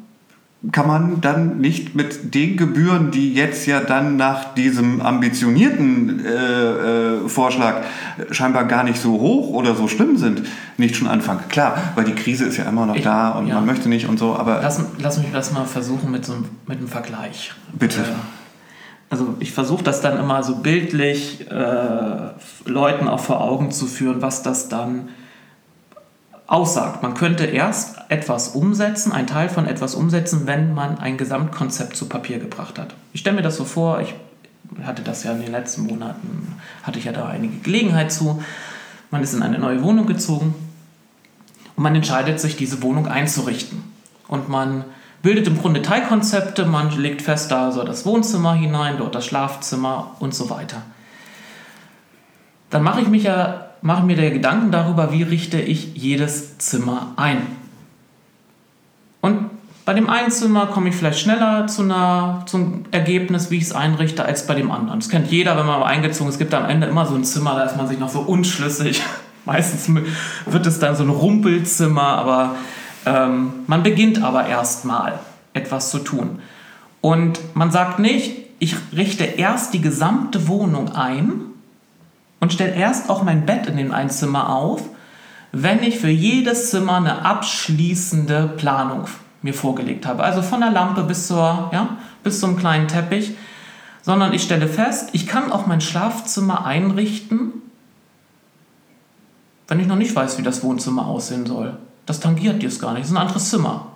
kann 0.72 0.88
man 0.88 1.22
dann 1.22 1.60
nicht 1.60 1.96
mit 1.96 2.34
den 2.34 2.58
Gebühren, 2.58 3.12
die 3.12 3.34
jetzt 3.34 3.68
ja 3.68 3.80
dann 3.80 4.18
nach 4.18 4.56
diesem 4.56 5.02
ambitionierten 5.02 6.26
äh, 6.26 6.32
äh, 6.32 7.30
Vorschlag 7.30 7.84
scheinbar 8.32 8.66
gar 8.66 8.84
nicht 8.84 9.00
so 9.00 9.14
hoch 9.14 9.50
oder 9.50 9.76
so 9.76 9.88
schlimm 9.88 10.18
sind, 10.18 10.42
nicht 10.78 10.96
schon 10.96 11.08
anfangen? 11.08 11.42
Klar, 11.48 11.78
weil 11.96 12.06
die 12.06 12.16
Krise 12.16 12.46
ist 12.46 12.58
ja 12.58 12.66
immer 12.66 12.86
noch 12.88 12.96
ich, 12.96 13.04
da 13.04 13.30
und 13.32 13.48
ja. 13.48 13.56
man 13.56 13.66
möchte 13.66 13.88
nicht 13.88 14.08
und 14.08 14.18
so, 14.18 14.36
aber... 14.36 14.60
Lass, 14.62 14.84
lass 14.98 15.20
mich 15.20 15.32
das 15.32 15.54
mal 15.54 15.66
versuchen 15.66 16.12
mit, 16.12 16.26
so, 16.26 16.34
mit 16.66 16.80
einem 16.80 16.88
Vergleich. 16.88 17.54
Bitte. 17.78 18.02
Äh, 18.02 18.04
also 19.10 19.36
ich 19.40 19.52
versuche 19.52 19.84
das 19.84 20.02
dann 20.02 20.18
immer 20.20 20.44
so 20.44 20.56
bildlich 20.56 21.50
äh, 21.50 22.32
Leuten 22.66 23.08
auch 23.08 23.20
vor 23.20 23.42
Augen 23.42 23.72
zu 23.72 23.86
führen, 23.86 24.22
was 24.22 24.42
das 24.42 24.70
dann 24.70 25.10
aussagt. 26.48 27.04
Man 27.04 27.14
könnte 27.14 27.46
erst 27.46 27.98
etwas 28.08 28.50
umsetzen, 28.50 29.12
einen 29.12 29.28
Teil 29.28 29.50
von 29.50 29.68
etwas 29.68 29.96
umsetzen, 29.96 30.48
wenn 30.48 30.74
man 30.74 30.98
ein 30.98 31.18
Gesamtkonzept 31.18 31.96
zu 31.96 32.08
Papier 32.08 32.40
gebracht 32.40 32.80
hat. 32.80 32.96
Ich 33.14 33.20
stelle 33.20 33.36
mir 33.36 33.42
das 33.42 33.58
so 33.58 33.66
vor, 33.66 34.00
ich 34.00 34.16
hatte 34.84 35.02
das 35.02 35.24
ja 35.24 35.34
in 35.34 35.42
den 35.42 35.52
letzten 35.52 35.84
Monaten, 35.84 36.56
hatte 36.84 37.00
ich 37.00 37.06
ja 37.06 37.12
da 37.12 37.28
einige 37.28 37.58
Gelegenheit 37.58 38.12
zu. 38.12 38.42
Man 39.12 39.24
ist 39.24 39.34
in 39.34 39.44
eine 39.44 39.60
neue 39.60 39.84
Wohnung 39.84 40.08
gezogen 40.08 40.56
und 41.76 41.84
man 41.84 41.96
entscheidet 41.96 42.40
sich, 42.40 42.56
diese 42.56 42.82
Wohnung 42.82 43.08
einzurichten. 43.08 43.84
Und 44.30 44.50
man 44.50 44.86
bildet 45.22 45.48
im 45.48 45.60
Grunde 45.60 45.82
Teilkonzepte, 45.82 46.66
man 46.66 46.98
legt 46.98 47.22
fest, 47.22 47.52
da 47.52 47.72
soll 47.72 47.86
das 47.86 48.06
Wohnzimmer 48.06 48.54
hinein, 48.54 48.98
dort 48.98 49.16
das 49.16 49.26
Schlafzimmer 49.26 50.16
und 50.20 50.34
so 50.34 50.50
weiter. 50.50 50.82
Dann 52.70 52.84
mache 52.84 53.02
ich 53.02 53.08
mich 53.08 53.24
ja 53.24 53.67
mache 53.88 54.06
mir 54.06 54.18
der 54.18 54.32
Gedanken 54.32 54.70
darüber, 54.70 55.14
wie 55.14 55.24
richte 55.24 55.62
ich 55.62 55.96
jedes 55.96 56.58
Zimmer 56.58 57.14
ein. 57.16 57.38
Und 59.22 59.50
bei 59.86 59.94
dem 59.94 60.10
einen 60.10 60.30
Zimmer 60.30 60.66
komme 60.68 60.90
ich 60.90 60.96
vielleicht 60.96 61.20
schneller 61.20 61.68
zu 61.68 61.84
einer, 61.84 62.44
zum 62.48 62.84
Ergebnis, 62.92 63.50
wie 63.50 63.56
ich 63.56 63.64
es 63.64 63.72
einrichte, 63.72 64.26
als 64.26 64.46
bei 64.46 64.56
dem 64.56 64.72
anderen. 64.72 65.00
Das 65.00 65.08
kennt 65.08 65.32
jeder, 65.32 65.58
wenn 65.58 65.66
man 65.66 65.82
eingezogen 65.84 66.28
ist. 66.28 66.36
Es 66.36 66.40
gibt 66.40 66.54
am 66.54 66.66
Ende 66.66 66.88
immer 66.88 67.06
so 67.06 67.16
ein 67.16 67.24
Zimmer, 67.24 67.56
da 67.56 67.64
ist 67.64 67.78
man 67.78 67.88
sich 67.88 67.98
noch 67.98 68.10
so 68.10 68.20
unschlüssig. 68.20 69.02
Meistens 69.46 69.90
wird 70.46 70.66
es 70.66 70.80
dann 70.80 70.98
so 70.98 71.04
ein 71.04 71.10
Rumpelzimmer, 71.10 72.02
aber 72.02 72.56
ähm, 73.06 73.54
man 73.68 73.84
beginnt 73.84 74.22
aber 74.22 74.48
erstmal 74.48 75.18
etwas 75.54 75.92
zu 75.92 76.00
tun. 76.00 76.40
Und 77.00 77.40
man 77.54 77.72
sagt 77.72 78.00
nicht, 78.00 78.34
ich 78.60 78.76
richte 78.94 79.24
erst 79.24 79.74
die 79.74 79.82
gesamte 79.82 80.50
Wohnung 80.50 80.94
ein 80.94 81.48
und 82.40 82.54
stelle 82.54 82.76
erst 82.76 83.10
auch 83.10 83.24
mein 83.24 83.46
Bett 83.46 83.68
in 83.68 83.78
dem 83.78 83.92
Einzimmer 83.92 84.50
auf, 84.50 84.84
wenn 85.52 85.82
ich 85.82 86.00
für 86.00 86.10
jedes 86.10 86.70
Zimmer 86.70 86.98
eine 86.98 87.26
abschließende 87.26 88.54
Planung 88.58 89.06
mir 89.42 89.54
vorgelegt 89.54 90.06
habe. 90.06 90.24
Also 90.24 90.42
von 90.42 90.60
der 90.60 90.72
Lampe 90.72 91.04
bis, 91.04 91.28
zur, 91.28 91.70
ja, 91.72 91.98
bis 92.24 92.40
zum 92.40 92.58
kleinen 92.58 92.88
Teppich. 92.88 93.36
Sondern 94.02 94.34
ich 94.34 94.44
stelle 94.44 94.68
fest, 94.68 95.10
ich 95.12 95.28
kann 95.28 95.52
auch 95.52 95.66
mein 95.66 95.82
Schlafzimmer 95.82 96.66
einrichten, 96.66 97.52
wenn 99.68 99.82
ich 99.82 99.88
noch 99.88 99.98
nicht 99.98 100.16
weiß, 100.16 100.38
wie 100.38 100.44
das 100.44 100.64
Wohnzimmer 100.64 101.08
aussehen 101.08 101.46
soll. 101.46 101.78
Das 102.06 102.22
tangiert 102.22 102.64
jetzt 102.64 102.80
gar 102.80 102.94
nicht, 102.94 103.04
das 103.04 103.10
ist 103.10 103.18
ein 103.18 103.22
anderes 103.22 103.50
Zimmer. 103.50 103.88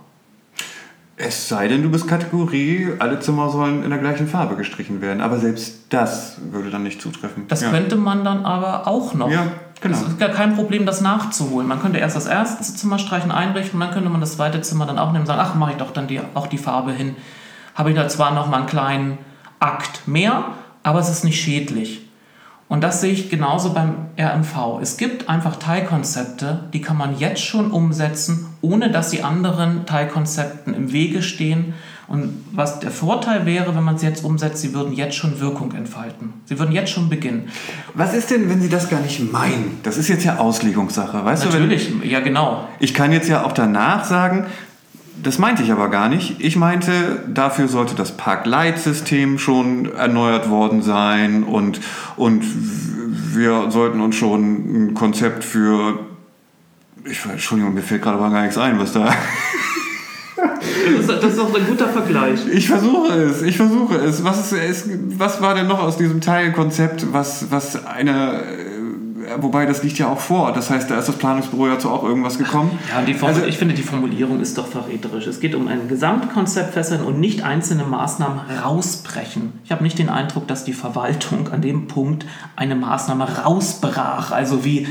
Es 1.24 1.48
sei 1.48 1.68
denn, 1.68 1.84
du 1.84 1.90
bist 1.90 2.08
Kategorie, 2.08 2.94
alle 3.00 3.20
Zimmer 3.20 3.50
sollen 3.50 3.84
in 3.84 3.90
der 3.90 4.00
gleichen 4.00 4.28
Farbe 4.28 4.56
gestrichen 4.56 5.02
werden. 5.02 5.22
Aber 5.22 5.38
selbst 5.38 5.86
das 5.90 6.38
würde 6.52 6.72
dann 6.72 6.84
nicht 6.84 7.02
zutreffen. 7.02 7.46
Das 7.48 7.62
ja. 7.62 7.70
könnte 7.70 7.96
man 7.96 8.24
dann 8.24 8.44
aber 8.46 8.88
auch 8.88 9.14
noch. 9.14 9.30
Ja, 9.30 9.48
genau. 9.82 9.98
Es 9.98 10.02
ist 10.04 10.20
gar 10.20 10.30
kein 10.30 10.56
Problem, 10.56 10.86
das 10.86 11.02
nachzuholen. 11.02 11.68
Man 11.68 11.80
könnte 11.80 12.00
erst 12.00 12.16
das 12.16 12.26
erste 12.26 12.64
Zimmer 12.64 12.98
streichen, 12.98 13.32
einrichten 13.32 13.80
und 13.80 13.86
dann 13.86 13.94
könnte 13.94 14.10
man 14.10 14.20
das 14.20 14.36
zweite 14.36 14.62
Zimmer 14.62 14.86
dann 14.86 14.98
auch 14.98 15.12
nehmen 15.12 15.22
und 15.22 15.28
sagen, 15.28 15.42
ach, 15.44 15.54
mache 15.56 15.72
ich 15.72 15.78
doch 15.78 15.92
dann 15.92 16.08
die, 16.08 16.20
auch 16.34 16.48
die 16.48 16.58
Farbe 16.58 16.92
hin. 16.92 17.16
Habe 17.76 17.92
ich 17.92 17.96
da 17.96 18.08
zwar 18.08 18.34
noch 18.34 18.50
mal 18.50 18.58
einen 18.58 18.66
kleinen 18.66 19.18
Akt 19.60 20.08
mehr, 20.08 20.46
aber 20.84 21.00
es 21.00 21.10
ist 21.10 21.24
nicht 21.24 21.40
schädlich. 21.40 22.11
Und 22.72 22.80
das 22.80 23.02
sehe 23.02 23.12
ich 23.12 23.30
genauso 23.30 23.74
beim 23.74 23.96
RMV. 24.18 24.80
Es 24.82 24.96
gibt 24.96 25.28
einfach 25.28 25.58
Teilkonzepte, 25.58 26.70
die 26.72 26.80
kann 26.80 26.96
man 26.96 27.20
jetzt 27.20 27.42
schon 27.42 27.70
umsetzen, 27.70 28.46
ohne 28.62 28.90
dass 28.90 29.10
die 29.10 29.24
anderen 29.24 29.86
Teilkonzepten 29.86 30.74
im 30.74 30.94
Wege 30.94 31.22
stehen. 31.22 31.74
Und 32.08 32.46
was 32.54 32.80
der 32.80 32.92
Vorteil 32.92 33.46
wäre, 33.46 33.76
wenn 33.76 33.84
man 33.84 33.96
es 33.96 34.04
jetzt 34.04 34.24
umsetzt, 34.24 34.62
sie 34.62 34.74
würden 34.74 34.94
jetzt 34.94 35.18
schon 35.18 35.42
Wirkung 35.42 35.74
entfalten. 35.74 36.32
Sie 36.46 36.58
würden 36.60 36.72
jetzt 36.72 36.92
schon 36.92 37.10
beginnen. 37.10 37.50
Was 37.94 38.14
ist 38.14 38.32
denn, 38.32 38.50
wenn 38.50 38.62
Sie 38.62 38.70
das 38.70 38.90
gar 38.90 39.02
nicht 39.02 39.20
meinen? 39.34 39.80
Das 39.84 39.98
ist 39.98 40.08
jetzt 40.08 40.24
ja 40.24 40.38
Auslegungssache, 40.38 41.26
weißt 41.26 41.44
Natürlich, 41.44 41.88
du? 41.88 41.96
Natürlich, 41.96 42.12
ja 42.14 42.22
genau. 42.22 42.70
Ich 42.80 42.94
kann 42.94 43.12
jetzt 43.12 43.28
ja 43.28 43.44
auch 43.44 43.52
danach 43.52 44.06
sagen, 44.06 44.46
das 45.24 45.40
meinte 45.40 45.64
ich 45.64 45.72
aber 45.72 45.90
gar 45.90 46.10
nicht. 46.10 46.36
Ich 46.40 46.56
meinte, 46.56 47.24
dafür 47.28 47.68
sollte 47.68 47.96
das 47.96 48.18
Parkleitsystem 48.18 49.38
schon 49.38 49.94
erneuert 49.94 50.50
worden 50.50 50.82
sein 50.82 51.44
und, 51.44 51.80
und 52.16 52.44
wir 53.34 53.72
sollten 53.72 54.02
uns 54.02 54.16
schon 54.16 54.90
ein 54.90 54.94
Konzept 54.94 55.44
für. 55.44 56.00
Ich, 57.06 57.26
Entschuldigung, 57.26 57.74
mir 57.74 57.82
fällt 57.82 58.02
gerade 58.02 58.18
aber 58.18 58.30
gar 58.30 58.42
nichts 58.42 58.58
ein, 58.58 58.80
was 58.80 58.94
da. 58.94 59.14
Das 60.98 61.34
ist, 61.34 61.40
auch 61.40 61.54
ein 61.54 61.66
guter 61.68 61.88
Vergleich. 61.88 62.40
Ich 62.52 62.68
versuche 62.68 63.14
es, 63.14 63.42
ich 63.42 63.58
versuche 63.58 63.96
es. 63.96 64.24
Was, 64.24 64.52
ist, 64.52 64.90
was 65.18 65.42
war 65.42 65.54
denn 65.54 65.68
noch 65.68 65.80
aus 65.80 65.98
diesem 65.98 66.22
Teilkonzept, 66.22 67.14
was, 67.14 67.52
was 67.52 67.86
eine 67.86 68.42
wobei 69.38 69.66
das 69.66 69.84
liegt 69.84 69.98
ja 69.98 70.08
auch 70.08 70.20
vor. 70.20 70.52
Das 70.54 70.70
heißt, 70.70 70.90
da 70.90 70.98
ist 70.98 71.08
das 71.08 71.18
Planungsbüro 71.18 71.68
ja 71.68 71.80
zu 71.80 71.90
auch 71.90 72.04
irgendwas 72.04 72.38
gekommen. 72.38 72.78
Ja, 72.90 73.02
die 73.02 73.16
also, 73.22 73.44
ich 73.46 73.58
finde, 73.58 73.74
die 73.74 73.84
Formulierung 73.84 74.40
ist 74.40 74.58
doch 74.58 74.68
verräterisch. 74.68 75.28
Es 75.28 75.40
geht 75.40 75.56
um 75.56 75.68
ein 75.68 75.88
Gesamtkonzept 75.88 76.74
fesseln 76.74 77.02
und 77.04 77.20
nicht 77.20 77.44
einzelne 77.44 77.84
Maßnahmen 77.84 78.40
rausbrechen. 78.64 79.54
Ich 79.64 79.72
habe 79.72 79.84
nicht 79.84 80.00
den 80.00 80.10
Eindruck, 80.10 80.48
dass 80.48 80.64
die 80.64 80.74
Verwaltung 80.74 81.50
an 81.52 81.62
dem 81.62 81.88
Punkt 81.88 82.26
eine 82.56 82.76
Maßnahme 82.76 83.44
rausbrach. 83.44 84.32
Also 84.32 84.64
wie, 84.66 84.88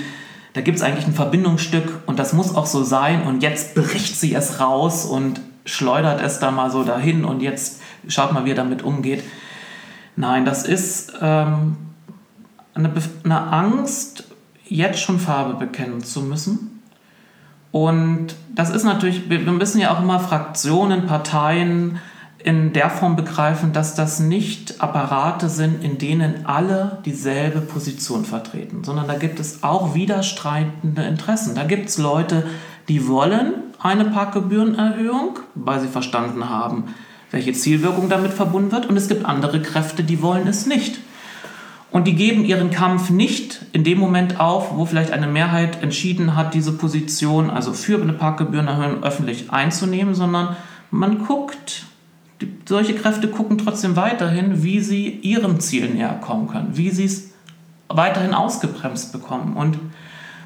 da 0.53 0.61
gibt 0.61 0.78
es 0.78 0.83
eigentlich 0.83 1.07
ein 1.07 1.14
Verbindungsstück 1.14 2.03
und 2.07 2.18
das 2.18 2.33
muss 2.33 2.55
auch 2.55 2.66
so 2.66 2.83
sein 2.83 3.22
und 3.22 3.43
jetzt 3.43 3.74
bricht 3.74 4.18
sie 4.18 4.35
es 4.35 4.61
raus 4.61 5.05
und 5.05 5.41
schleudert 5.64 6.20
es 6.22 6.41
da 6.41 6.51
mal 6.51 6.70
so 6.70 6.83
dahin 6.83 7.24
und 7.24 7.43
jetzt 7.43 7.81
schaut 8.09 8.33
mal, 8.33 8.45
wie 8.45 8.51
er 8.51 8.57
damit 8.57 8.83
umgeht. 8.83 9.22
Nein, 10.16 10.45
das 10.45 10.66
ist 10.66 11.12
ähm, 11.20 11.76
eine, 12.75 12.93
eine 13.25 13.53
Angst, 13.53 14.25
jetzt 14.66 15.01
schon 15.01 15.18
Farbe 15.18 15.55
bekennen 15.55 16.03
zu 16.03 16.23
müssen. 16.23 16.83
Und 17.73 18.35
das 18.55 18.71
ist 18.71 18.85
natürlich, 18.85 19.29
wir 19.29 19.39
müssen 19.41 19.81
ja 19.81 19.95
auch 19.95 20.03
immer 20.03 20.21
Fraktionen, 20.21 21.07
Parteien 21.07 22.01
in 22.43 22.73
der 22.73 22.91
Form 22.91 23.16
begreifen, 23.16 23.73
dass 23.73 23.95
das 23.95 24.18
nicht 24.18 24.81
Apparate 24.81 25.49
sind, 25.49 25.85
in 25.85 25.99
denen 25.99 26.47
alle 26.47 26.99
dieselbe 27.05 27.61
Position 27.61 28.25
vertreten, 28.25 28.83
sondern 28.83 29.07
da 29.07 29.14
gibt 29.14 29.41
es 29.41 29.62
auch 29.62 29.95
widerstreitende 29.95 31.03
Interessen. 31.03 31.55
Da 31.55 31.64
gibt 31.64 31.91
es 31.91 31.99
Leute, 31.99 32.47
die 32.89 33.07
wollen 33.07 33.53
eine 33.79 34.07
Parkgebührenerhöhung, 34.07 35.39
weil 35.55 35.81
sie 35.81 35.89
verstanden 35.89 36.49
haben, 36.49 36.95
welche 37.31 37.53
Zielwirkung 37.53 38.09
damit 38.09 38.33
verbunden 38.33 38.73
wird, 38.73 38.87
und 38.87 38.97
es 38.97 39.09
gibt 39.09 39.27
andere 39.27 39.61
Kräfte, 39.61 40.03
die 40.03 40.23
wollen 40.23 40.49
es 40.49 40.66
nicht. 40.66 40.99
Und 41.91 42.07
die 42.07 42.14
geben 42.14 42.45
ihren 42.45 42.70
Kampf 42.70 43.11
nicht 43.11 43.62
in 43.72 43.82
dem 43.82 43.99
Moment 43.99 44.38
auf, 44.38 44.76
wo 44.76 44.84
vielleicht 44.86 45.11
eine 45.11 45.26
Mehrheit 45.26 45.82
entschieden 45.82 46.36
hat, 46.36 46.55
diese 46.55 46.72
Position, 46.72 47.51
also 47.51 47.72
für 47.72 48.01
eine 48.01 48.12
Parkgebührenerhöhung 48.12 49.03
öffentlich 49.03 49.53
einzunehmen, 49.53 50.14
sondern 50.14 50.57
man 50.93 51.24
guckt, 51.26 51.84
solche 52.66 52.95
Kräfte 52.95 53.28
gucken 53.28 53.59
trotzdem 53.59 53.97
weiterhin, 53.97 54.62
wie 54.62 54.80
sie 54.80 55.09
ihrem 55.09 55.61
Ziel 55.61 55.91
näher 55.91 56.18
kommen 56.20 56.49
können, 56.49 56.76
wie 56.76 56.91
sie 56.91 57.05
es 57.05 57.30
weiterhin 57.88 58.34
ausgebremst 58.34 59.12
bekommen. 59.12 59.57
Und 59.57 59.78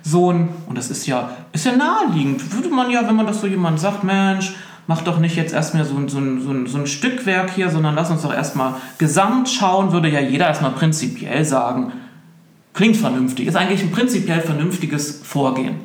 so 0.02 0.32
ein, 0.32 0.48
und 0.66 0.76
das 0.76 0.90
ist 0.90 1.06
ja, 1.06 1.30
ist 1.52 1.66
ja 1.66 1.76
naheliegend, 1.76 2.54
würde 2.54 2.68
man 2.68 2.90
ja, 2.90 3.06
wenn 3.06 3.16
man 3.16 3.26
das 3.26 3.40
so 3.40 3.46
jemand 3.46 3.80
sagt, 3.80 4.02
Mensch, 4.02 4.54
mach 4.86 5.02
doch 5.02 5.18
nicht 5.18 5.36
jetzt 5.36 5.54
erstmal 5.54 5.84
so, 5.84 5.96
so, 6.08 6.20
so, 6.40 6.66
so 6.66 6.78
ein 6.78 6.86
Stückwerk 6.86 7.50
hier, 7.50 7.70
sondern 7.70 7.94
lass 7.94 8.10
uns 8.10 8.22
doch 8.22 8.34
erstmal 8.34 8.74
gesamt 8.98 9.48
schauen, 9.48 9.92
würde 9.92 10.08
ja 10.08 10.20
jeder 10.20 10.46
erstmal 10.46 10.72
prinzipiell 10.72 11.44
sagen, 11.44 11.92
klingt 12.74 12.96
vernünftig, 12.96 13.46
ist 13.46 13.56
eigentlich 13.56 13.82
ein 13.82 13.92
prinzipiell 13.92 14.40
vernünftiges 14.40 15.20
Vorgehen. 15.24 15.76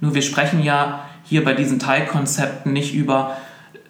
Nur 0.00 0.14
wir 0.14 0.22
sprechen 0.22 0.62
ja 0.62 1.06
hier 1.24 1.42
bei 1.44 1.54
diesen 1.54 1.78
Teilkonzepten 1.78 2.72
nicht 2.72 2.94
über, 2.94 3.36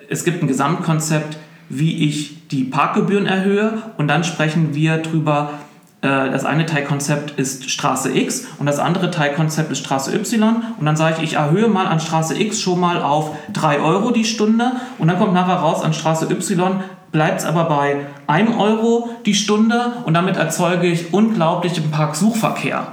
es 0.09 0.25
gibt 0.25 0.43
ein 0.43 0.49
Gesamtkonzept, 0.49 1.37
wie 1.69 2.09
ich 2.09 2.49
die 2.49 2.65
Parkgebühren 2.65 3.27
erhöhe 3.27 3.83
und 3.99 4.09
dann 4.09 4.25
sprechen 4.25 4.75
wir 4.75 4.99
darüber, 4.99 5.51
äh, 5.51 5.66
das 6.07 6.45
eine 6.45 6.67
Teilkonzept 6.67 7.39
ist 7.39 7.71
Straße 7.71 8.17
X 8.17 8.47
und 8.59 8.67
das 8.67 8.79
andere 8.79 9.11
Teilkonzept 9.11 9.71
ist 9.73 9.79
Straße 9.79 10.15
Y. 10.15 10.63
Und 10.79 10.87
dann 10.87 10.97
sage 10.97 11.17
ich, 11.19 11.23
ich 11.23 11.35
erhöhe 11.35 11.69
mal 11.69 11.87
an 11.87 12.01
Straße 12.01 12.41
X 12.41 12.61
schon 12.61 12.81
mal 12.81 13.03
auf 13.03 13.37
3 13.53 13.81
Euro 13.81 14.11
die 14.11 14.25
Stunde 14.25 14.73
und 14.99 15.09
dann 15.09 15.19
kommt 15.19 15.35
nachher 15.35 15.57
raus 15.57 15.83
an 15.83 15.93
Straße 15.93 16.31
Y 16.31 16.81
bleibt 17.13 17.41
es 17.41 17.47
aber 17.47 17.65
bei 17.65 17.97
1 18.27 18.57
Euro 18.59 19.09
die 19.25 19.35
Stunde 19.35 19.93
und 20.05 20.13
damit 20.13 20.37
erzeuge 20.37 20.87
ich 20.87 21.15
unglaublichen 21.15 21.91
Parksuchverkehr. 21.91 22.89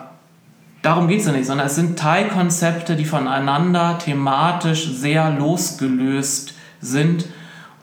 Darum 0.81 1.07
geht 1.07 1.21
es 1.21 1.25
ja 1.25 1.33
nicht, 1.33 1.45
sondern 1.45 1.67
es 1.67 1.75
sind 1.75 1.99
Teilkonzepte, 1.99 2.95
die 2.95 3.05
voneinander 3.05 3.97
thematisch 3.99 4.91
sehr 4.93 5.29
losgelöst 5.31 6.53
sind 6.79 7.25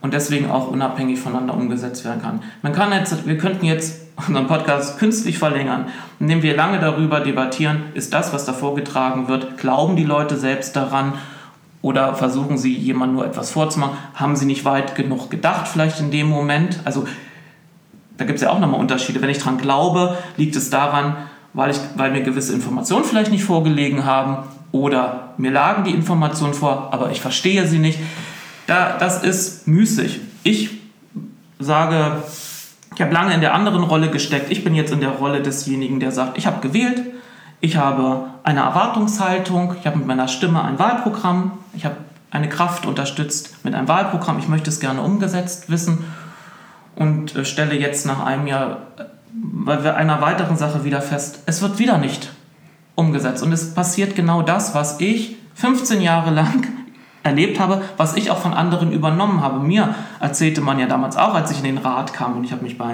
und 0.01 0.13
deswegen 0.13 0.49
auch 0.49 0.67
unabhängig 0.67 1.19
voneinander 1.19 1.53
umgesetzt 1.53 2.05
werden 2.05 2.21
kann. 2.21 2.43
Man 2.61 2.73
kann 2.73 2.91
jetzt, 2.91 3.27
wir 3.27 3.37
könnten 3.37 3.65
jetzt 3.65 4.00
unseren 4.27 4.47
Podcast 4.47 4.99
künstlich 4.99 5.37
verlängern, 5.37 5.87
indem 6.19 6.41
wir 6.41 6.55
lange 6.55 6.79
darüber 6.79 7.19
debattieren, 7.19 7.83
ist 7.93 8.13
das, 8.13 8.33
was 8.33 8.45
da 8.45 8.53
vorgetragen 8.53 9.27
wird, 9.27 9.57
glauben 9.57 9.95
die 9.95 10.03
Leute 10.03 10.37
selbst 10.37 10.75
daran 10.75 11.13
oder 11.81 12.15
versuchen 12.15 12.57
sie 12.57 12.75
jemand 12.75 13.13
nur 13.13 13.25
etwas 13.25 13.51
vorzumachen, 13.51 13.97
haben 14.13 14.35
sie 14.35 14.45
nicht 14.45 14.65
weit 14.65 14.95
genug 14.95 15.29
gedacht 15.29 15.67
vielleicht 15.67 15.99
in 15.99 16.11
dem 16.11 16.27
Moment, 16.27 16.79
also 16.85 17.07
da 18.17 18.25
gibt 18.25 18.37
es 18.37 18.43
ja 18.43 18.51
auch 18.51 18.59
nochmal 18.59 18.79
Unterschiede, 18.79 19.21
wenn 19.21 19.29
ich 19.29 19.39
daran 19.39 19.57
glaube, 19.57 20.17
liegt 20.37 20.55
es 20.55 20.69
daran, 20.69 21.15
weil, 21.53 21.71
ich, 21.71 21.79
weil 21.95 22.11
mir 22.11 22.21
gewisse 22.21 22.53
Informationen 22.53 23.03
vielleicht 23.03 23.31
nicht 23.31 23.43
vorgelegen 23.43 24.05
haben 24.05 24.47
oder 24.71 25.33
mir 25.37 25.51
lagen 25.51 25.83
die 25.83 25.91
Informationen 25.91 26.53
vor, 26.53 26.89
aber 26.91 27.11
ich 27.11 27.19
verstehe 27.19 27.67
sie 27.67 27.79
nicht. 27.79 27.99
Da, 28.67 28.97
das 28.97 29.23
ist 29.23 29.67
müßig. 29.67 30.21
Ich 30.43 30.69
sage, 31.59 32.23
ich 33.01 33.03
habe 33.03 33.15
lange 33.15 33.33
in 33.33 33.41
der 33.41 33.55
anderen 33.55 33.81
Rolle 33.81 34.11
gesteckt. 34.11 34.51
Ich 34.51 34.63
bin 34.63 34.75
jetzt 34.75 34.93
in 34.93 34.99
der 34.99 35.09
Rolle 35.09 35.41
desjenigen, 35.41 35.99
der 35.99 36.11
sagt, 36.11 36.37
ich 36.37 36.45
habe 36.45 36.61
gewählt, 36.61 37.01
ich 37.59 37.75
habe 37.75 38.27
eine 38.43 38.59
Erwartungshaltung, 38.59 39.75
ich 39.79 39.87
habe 39.87 39.97
mit 39.97 40.05
meiner 40.05 40.27
Stimme 40.27 40.63
ein 40.63 40.77
Wahlprogramm, 40.77 41.53
ich 41.73 41.83
habe 41.83 41.95
eine 42.29 42.47
Kraft 42.47 42.85
unterstützt 42.85 43.55
mit 43.63 43.73
einem 43.73 43.87
Wahlprogramm, 43.87 44.37
ich 44.37 44.47
möchte 44.47 44.69
es 44.69 44.79
gerne 44.79 45.01
umgesetzt 45.01 45.71
wissen 45.71 46.05
und 46.95 47.35
äh, 47.35 47.43
stelle 47.43 47.73
jetzt 47.73 48.05
nach 48.05 48.23
einem 48.23 48.45
Jahr 48.45 48.77
äh, 48.99 49.05
bei 49.33 49.95
einer 49.95 50.21
weiteren 50.21 50.55
Sache 50.55 50.83
wieder 50.83 51.01
fest, 51.01 51.41
es 51.47 51.63
wird 51.63 51.79
wieder 51.79 51.97
nicht 51.97 52.29
umgesetzt. 52.93 53.41
Und 53.41 53.51
es 53.51 53.73
passiert 53.73 54.15
genau 54.15 54.43
das, 54.43 54.75
was 54.75 54.99
ich 55.01 55.37
15 55.55 56.01
Jahre 56.01 56.29
lang 56.29 56.67
erlebt 57.23 57.59
habe, 57.59 57.81
was 57.97 58.15
ich 58.15 58.31
auch 58.31 58.39
von 58.39 58.53
anderen 58.53 58.91
übernommen 58.91 59.41
habe. 59.41 59.59
Mir 59.59 59.95
erzählte 60.19 60.61
man 60.61 60.79
ja 60.79 60.87
damals 60.87 61.17
auch, 61.17 61.33
als 61.33 61.51
ich 61.51 61.57
in 61.57 61.63
den 61.63 61.77
Rat 61.77 62.13
kam 62.13 62.37
und 62.37 62.43
ich 62.43 62.51
habe 62.51 62.63
mich 62.63 62.77
bei 62.77 62.93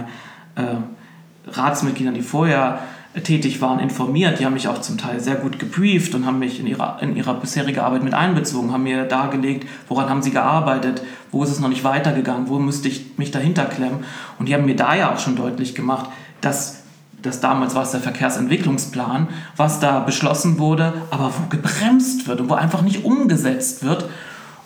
äh, 0.56 1.50
Ratsmitgliedern, 1.50 2.14
die 2.14 2.22
vorher 2.22 2.80
tätig 3.24 3.62
waren, 3.62 3.80
informiert. 3.80 4.40
Die 4.40 4.46
haben 4.46 4.54
mich 4.54 4.68
auch 4.68 4.82
zum 4.82 4.98
Teil 4.98 5.20
sehr 5.20 5.36
gut 5.36 5.60
gebrieft 5.60 6.14
und 6.14 6.26
haben 6.26 6.40
mich 6.40 6.60
in 6.60 6.68
ihrer, 6.68 6.98
in 7.02 7.16
ihrer 7.16 7.34
bisherigen 7.34 7.80
Arbeit 7.80 8.04
mit 8.04 8.14
einbezogen, 8.14 8.72
haben 8.72 8.84
mir 8.84 9.06
dargelegt, 9.06 9.68
woran 9.88 10.10
haben 10.10 10.22
sie 10.22 10.32
gearbeitet, 10.32 11.02
wo 11.32 11.44
ist 11.44 11.52
es 11.52 11.60
noch 11.60 11.70
nicht 11.70 11.84
weitergegangen, 11.84 12.48
wo 12.48 12.60
müsste 12.60 12.88
ich 12.88 13.18
mich 13.18 13.32
dahinter 13.32 13.66
klemmen. 13.66 14.04
Und 14.40 14.50
die 14.50 14.54
haben 14.54 14.66
mir 14.66 14.76
da 14.76 14.96
ja 14.96 15.14
auch 15.14 15.20
schon 15.20 15.36
deutlich 15.36 15.74
gemacht, 15.74 16.10
dass 16.42 16.84
das 17.28 17.40
damals 17.40 17.76
war 17.76 17.84
es 17.84 17.92
der 17.92 18.00
Verkehrsentwicklungsplan, 18.00 19.28
was 19.56 19.80
da 19.80 20.00
beschlossen 20.00 20.58
wurde, 20.58 20.94
aber 21.12 21.32
wo 21.38 21.48
gebremst 21.50 22.28
wird 22.28 22.42
und 22.42 22.50
wo 22.50 22.56
einfach 22.56 22.82
nicht 22.82 23.06
umgesetzt 23.06 23.84
wird. 23.84 24.06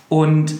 Und 0.08 0.54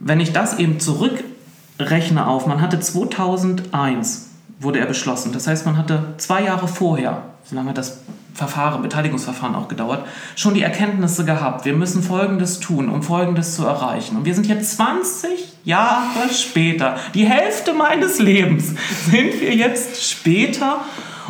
wenn 0.00 0.20
ich 0.20 0.32
das 0.32 0.58
eben 0.58 0.80
zurückrechne 0.80 2.26
auf, 2.26 2.46
man 2.46 2.60
hatte 2.60 2.80
2001 2.80 4.30
wurde 4.60 4.78
er 4.78 4.86
beschlossen. 4.86 5.32
Das 5.32 5.46
heißt, 5.46 5.66
man 5.66 5.76
hatte 5.76 6.14
zwei 6.16 6.42
Jahre 6.44 6.68
vorher, 6.68 7.22
solange 7.44 7.74
das 7.74 7.98
Verfahren, 8.34 8.82
Beteiligungsverfahren 8.82 9.54
auch 9.54 9.68
gedauert, 9.68 10.04
schon 10.34 10.54
die 10.54 10.62
Erkenntnisse 10.62 11.24
gehabt. 11.24 11.64
Wir 11.64 11.74
müssen 11.74 12.02
Folgendes 12.02 12.58
tun, 12.58 12.88
um 12.88 13.02
Folgendes 13.02 13.54
zu 13.54 13.64
erreichen. 13.64 14.16
Und 14.16 14.24
wir 14.24 14.34
sind 14.34 14.46
jetzt 14.46 14.76
20 14.76 15.54
Jahre 15.64 16.28
später, 16.32 16.96
die 17.14 17.26
Hälfte 17.26 17.72
meines 17.74 18.18
Lebens 18.18 18.74
sind 19.08 19.40
wir 19.40 19.54
jetzt 19.54 20.10
später 20.10 20.80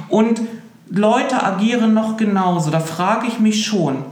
und 0.09 0.41
Leute 0.91 1.43
agieren 1.43 1.95
noch 1.95 2.17
genauso. 2.17 2.71
Da 2.71 2.81
frage 2.81 3.27
ich 3.27 3.39
mich 3.41 3.65
schon, 3.65 4.05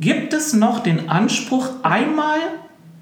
gibt 0.00 0.32
es 0.32 0.52
noch 0.52 0.80
den 0.80 1.08
Anspruch, 1.08 1.68
einmal 1.82 2.38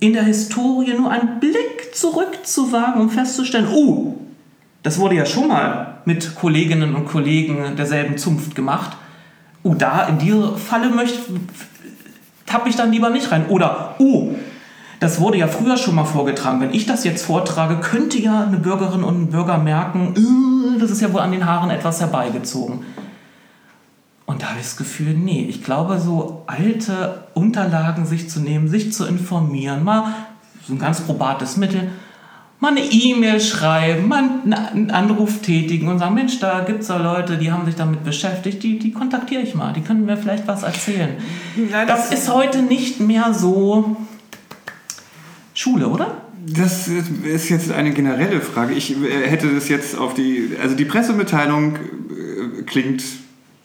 in 0.00 0.12
der 0.12 0.24
Historie 0.24 0.94
nur 0.94 1.10
einen 1.10 1.40
Blick 1.40 1.94
zurückzuwagen, 1.94 3.00
um 3.00 3.10
festzustellen, 3.10 3.68
oh, 3.72 4.16
Das 4.82 4.98
wurde 4.98 5.14
ja 5.14 5.26
schon 5.26 5.48
mal 5.48 5.98
mit 6.06 6.34
Kolleginnen 6.34 6.94
und 6.94 7.06
Kollegen 7.06 7.76
derselben 7.76 8.16
Zunft 8.16 8.54
gemacht. 8.54 8.96
Oh, 9.62 9.74
da 9.74 10.08
in 10.08 10.18
diese 10.18 10.56
Falle 10.56 10.88
möchte, 10.88 11.18
tappe 12.46 12.70
ich 12.70 12.76
dann 12.76 12.90
lieber 12.90 13.10
nicht 13.10 13.30
rein. 13.30 13.46
Oder, 13.48 13.94
oh, 13.98 14.34
das 15.00 15.18
wurde 15.18 15.38
ja 15.38 15.48
früher 15.48 15.78
schon 15.78 15.94
mal 15.94 16.04
vorgetragen. 16.04 16.60
Wenn 16.60 16.74
ich 16.74 16.86
das 16.86 17.04
jetzt 17.04 17.24
vortrage, 17.24 17.76
könnte 17.76 18.18
ja 18.18 18.44
eine 18.44 18.58
Bürgerin 18.58 19.02
und 19.02 19.22
ein 19.22 19.26
Bürger 19.30 19.58
merken, 19.58 20.14
äh, 20.14 20.78
das 20.78 20.90
ist 20.90 21.00
ja 21.00 21.12
wohl 21.12 21.20
an 21.20 21.32
den 21.32 21.46
Haaren 21.46 21.70
etwas 21.70 22.00
herbeigezogen. 22.00 22.84
Und 24.26 24.42
da 24.42 24.50
habe 24.50 24.60
ich 24.60 24.66
das 24.66 24.76
Gefühl, 24.76 25.14
nee, 25.14 25.46
ich 25.48 25.64
glaube, 25.64 25.98
so 25.98 26.44
alte 26.46 27.24
Unterlagen 27.34 28.06
sich 28.06 28.30
zu 28.30 28.40
nehmen, 28.40 28.68
sich 28.68 28.92
zu 28.92 29.06
informieren, 29.06 29.82
mal 29.82 30.12
so 30.68 30.74
ein 30.74 30.78
ganz 30.78 31.00
probates 31.00 31.56
Mittel, 31.56 31.90
mal 32.60 32.70
eine 32.70 32.80
E-Mail 32.80 33.40
schreiben, 33.40 34.06
mal 34.06 34.22
einen 34.44 34.90
Anruf 34.90 35.40
tätigen 35.40 35.88
und 35.88 35.98
sagen, 35.98 36.14
Mensch, 36.14 36.38
da 36.38 36.60
gibt 36.60 36.82
es 36.82 36.88
da 36.88 36.98
Leute, 36.98 37.38
die 37.38 37.50
haben 37.50 37.64
sich 37.64 37.74
damit 37.74 38.04
beschäftigt, 38.04 38.62
die, 38.62 38.78
die 38.78 38.92
kontaktiere 38.92 39.42
ich 39.42 39.54
mal, 39.54 39.72
die 39.72 39.80
können 39.80 40.04
mir 40.04 40.18
vielleicht 40.18 40.46
was 40.46 40.62
erzählen. 40.62 41.16
Ja, 41.72 41.86
das, 41.86 42.10
das 42.10 42.20
ist 42.20 42.32
heute 42.32 42.62
nicht 42.62 43.00
mehr 43.00 43.32
so 43.34 43.96
Schule, 45.60 45.88
oder? 45.88 46.22
Das 46.46 46.88
ist 46.88 47.50
jetzt 47.50 47.70
eine 47.70 47.92
generelle 47.92 48.40
Frage. 48.40 48.72
Ich 48.72 48.96
äh, 48.96 49.28
hätte 49.28 49.54
das 49.54 49.68
jetzt 49.68 49.98
auf 49.98 50.14
die, 50.14 50.56
also 50.60 50.74
die 50.74 50.86
Pressemitteilung 50.86 51.76
äh, 51.76 52.62
klingt 52.62 53.02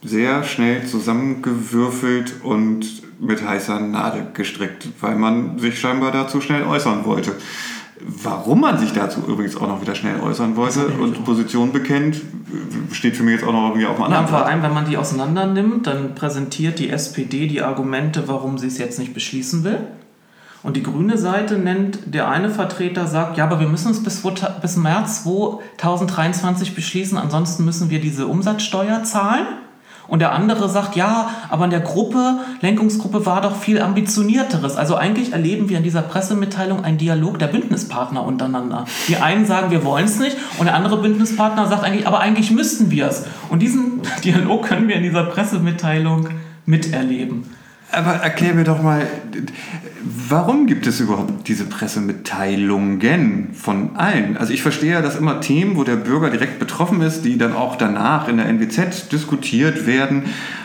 sehr 0.04 0.44
schnell 0.44 0.86
zusammengewürfelt 0.86 2.36
und 2.44 2.86
mit 3.22 3.48
heißer 3.48 3.80
Nadel 3.80 4.28
gestrickt, 4.34 4.90
weil 5.00 5.16
man 5.16 5.58
sich 5.58 5.80
scheinbar 5.80 6.12
dazu 6.12 6.42
schnell 6.42 6.64
äußern 6.64 7.06
wollte. 7.06 7.32
Warum 8.02 8.60
man 8.60 8.78
sich 8.78 8.92
dazu 8.92 9.22
übrigens 9.26 9.56
auch 9.56 9.68
noch 9.68 9.82
wieder 9.82 9.96
schnell 9.96 10.20
äußern 10.20 10.58
wollte 10.58 10.88
und. 10.88 11.24
Position 11.24 11.72
bekennt, 11.72 12.22
steht 12.92 13.16
für 13.16 13.24
mich 13.24 13.36
jetzt 13.36 13.46
auch 13.46 13.54
noch 13.54 13.70
irgendwie 13.70 13.86
auf 13.86 13.96
dem 13.96 14.04
anderen. 14.04 14.26
Ja, 14.26 14.28
vor 14.30 14.46
allem, 14.46 14.62
wenn 14.62 14.74
man 14.74 14.88
die 14.88 14.98
auseinander 14.98 15.48
nimmt, 15.48 15.88
dann 15.88 16.14
präsentiert 16.14 16.78
die 16.78 16.90
SPD 16.90 17.48
die 17.48 17.62
Argumente, 17.62 18.28
warum 18.28 18.58
sie 18.58 18.68
es 18.68 18.78
jetzt 18.78 19.00
nicht 19.00 19.14
beschließen 19.14 19.64
will. 19.64 19.80
Und 20.66 20.76
die 20.76 20.82
grüne 20.82 21.16
Seite 21.20 21.60
nennt, 21.60 22.00
der 22.08 22.28
eine 22.28 22.50
Vertreter 22.50 23.06
sagt, 23.06 23.38
ja, 23.38 23.44
aber 23.44 23.60
wir 23.60 23.68
müssen 23.68 23.92
es 23.92 24.04
bis, 24.04 24.24
bis 24.64 24.78
März 24.78 25.24
2023 25.24 26.74
beschließen, 26.74 27.20
ansonsten 27.20 27.66
müssen 27.66 27.92
wir 27.92 28.02
diese 28.02 28.26
Umsatzsteuer 28.26 29.04
zahlen. 29.04 29.46
Und 30.08 30.20
der 30.20 30.32
andere 30.32 30.68
sagt, 30.68 30.96
ja, 30.96 31.30
aber 31.50 31.66
in 31.66 31.70
der 31.70 31.82
Gruppe, 31.82 32.40
Lenkungsgruppe 32.62 33.28
war 33.28 33.42
doch 33.42 33.56
viel 33.56 33.80
ambitionierteres. 33.80 34.76
Also 34.76 34.96
eigentlich 34.96 35.34
erleben 35.34 35.70
wir 35.70 35.78
in 35.78 35.84
dieser 35.84 36.02
Pressemitteilung 36.02 36.84
einen 36.84 36.98
Dialog 36.98 37.38
der 37.38 37.48
Bündnispartner 37.48 38.26
untereinander. 38.26 38.86
Die 39.08 39.18
einen 39.18 39.46
sagen, 39.46 39.70
wir 39.70 39.86
wollen 39.86 40.06
es 40.06 40.20
nicht 40.20 40.36
und 40.58 40.66
der 40.66 40.74
andere 40.74 40.98
Bündnispartner 40.98 41.68
sagt 41.68 41.84
eigentlich, 41.84 42.08
aber 42.08 42.22
eigentlich 42.22 42.50
müssten 42.50 42.90
wir 42.90 43.06
es. 43.06 43.26
Und 43.50 43.62
diesen 43.62 44.02
Dialog 44.24 44.66
können 44.66 44.88
wir 44.88 44.96
in 44.96 45.04
dieser 45.04 45.26
Pressemitteilung 45.26 46.30
miterleben. 46.66 47.44
Aber 47.92 48.12
erklär 48.14 48.54
mir 48.54 48.64
doch 48.64 48.82
mal, 48.82 49.08
warum 50.30 50.68
gibt 50.68 50.88
es 50.88 51.00
überhaupt 51.00 51.48
diese 51.48 51.66
Pressemitteilungen 51.66 53.50
von 53.54 53.96
allen? 53.96 54.38
Also 54.38 54.54
ich 54.54 54.62
verstehe 54.62 54.94
ja, 54.94 55.02
dass 55.02 55.16
immer 55.16 55.40
Themen, 55.40 55.78
wo 55.78 55.84
der 55.84 55.96
Bürger 55.96 56.30
direkt 56.30 56.60
betroffen 56.60 57.02
ist, 57.02 57.24
die 57.24 57.38
dann 57.38 57.54
auch 57.54 57.76
danach 57.76 58.28
in 58.28 58.38
der 58.38 58.48
NWZ 58.48 59.12
diskutiert 59.12 59.86
werden, 59.86 60.24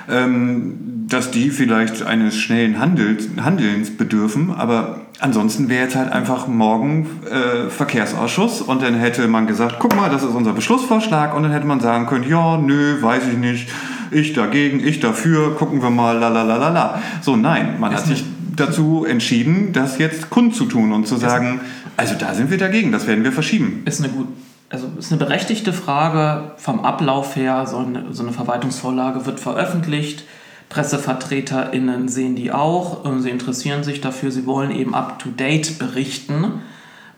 ähm, 0.08 0.74
dass 1.08 1.30
die 1.30 1.50
vielleicht 1.50 2.02
eines 2.02 2.36
schnellen 2.36 2.78
Handels, 2.78 3.28
Handelns 3.40 3.96
bedürfen. 3.96 4.50
Aber 4.52 5.02
ansonsten 5.18 5.68
wäre 5.68 5.84
jetzt 5.84 5.96
halt 5.96 6.10
einfach 6.10 6.48
morgen 6.48 7.06
äh, 7.30 7.68
Verkehrsausschuss 7.70 8.62
und 8.62 8.82
dann 8.82 8.94
hätte 8.94 9.28
man 9.28 9.46
gesagt, 9.46 9.76
guck 9.78 9.94
mal, 9.94 10.10
das 10.10 10.22
ist 10.22 10.34
unser 10.34 10.52
Beschlussvorschlag 10.52 11.34
und 11.36 11.42
dann 11.42 11.52
hätte 11.52 11.66
man 11.66 11.80
sagen 11.80 12.06
können, 12.06 12.28
ja, 12.28 12.56
nö, 12.56 13.00
weiß 13.02 13.24
ich 13.30 13.38
nicht 13.38 13.68
ich 14.10 14.32
dagegen, 14.32 14.86
ich 14.86 15.00
dafür, 15.00 15.54
gucken 15.56 15.82
wir 15.82 15.90
mal, 15.90 16.18
la 16.18 16.28
la 16.28 16.42
la 16.42 16.56
la 16.56 16.68
la. 16.68 17.02
So, 17.20 17.36
nein, 17.36 17.78
man 17.78 17.92
ist 17.92 18.00
hat 18.00 18.06
sich 18.06 18.24
dazu 18.56 19.04
entschieden, 19.04 19.72
das 19.72 19.98
jetzt 19.98 20.30
kundzutun 20.30 20.92
und 20.92 21.06
zu 21.06 21.16
sagen, 21.16 21.60
also 21.96 22.14
da 22.18 22.34
sind 22.34 22.50
wir 22.50 22.58
dagegen, 22.58 22.92
das 22.92 23.06
werden 23.06 23.24
wir 23.24 23.32
verschieben. 23.32 23.82
Ist 23.84 24.02
eine 24.02 24.12
gut, 24.12 24.28
also 24.68 24.88
ist 24.98 25.12
eine 25.12 25.18
berechtigte 25.18 25.72
Frage 25.72 26.52
vom 26.56 26.84
Ablauf 26.84 27.36
her. 27.36 27.66
So 27.66 27.78
eine, 27.78 28.06
so 28.12 28.22
eine 28.22 28.32
Verwaltungsvorlage 28.32 29.26
wird 29.26 29.40
veröffentlicht. 29.40 30.24
PressevertreterInnen 30.68 32.08
sehen 32.08 32.36
die 32.36 32.52
auch, 32.52 33.04
sie 33.18 33.30
interessieren 33.30 33.82
sich 33.82 34.00
dafür, 34.00 34.30
sie 34.30 34.46
wollen 34.46 34.70
eben 34.70 34.94
up 34.94 35.18
to 35.18 35.28
date 35.30 35.78
berichten. 35.80 36.60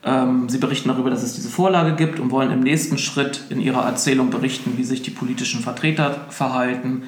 Ähm, 0.05 0.49
sie 0.49 0.59
berichten 0.59 0.89
darüber, 0.89 1.11
dass 1.11 1.23
es 1.23 1.35
diese 1.35 1.49
Vorlage 1.49 1.95
gibt 1.95 2.19
und 2.19 2.31
wollen 2.31 2.51
im 2.51 2.61
nächsten 2.61 2.99
Schritt 2.99 3.43
in 3.51 3.61
ihrer 3.61 3.85
Erzählung 3.85 4.31
berichten, 4.31 4.73
wie 4.77 4.85
sich 4.85 5.03
die 5.03 5.11
politischen 5.11 5.61
Vertreter 5.61 6.27
verhalten. 6.29 7.05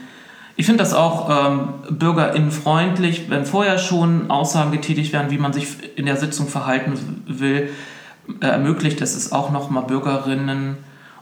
Ich 0.56 0.66
finde 0.66 0.78
das 0.78 0.94
auch 0.94 1.28
ähm, 1.28 1.68
bürgerinnenfreundlich, 1.90 3.28
wenn 3.28 3.44
vorher 3.44 3.78
schon 3.78 4.30
Aussagen 4.30 4.70
getätigt 4.70 5.12
werden, 5.12 5.32
wie 5.32 5.38
man 5.38 5.52
sich 5.52 5.66
in 5.96 6.06
der 6.06 6.16
Sitzung 6.16 6.46
verhalten 6.46 7.24
will, 7.26 7.70
äh, 8.40 8.46
ermöglicht 8.46 9.00
es 9.00 9.16
es 9.16 9.32
auch 9.32 9.50
nochmal 9.50 9.84
Bürgerinnen 9.84 10.76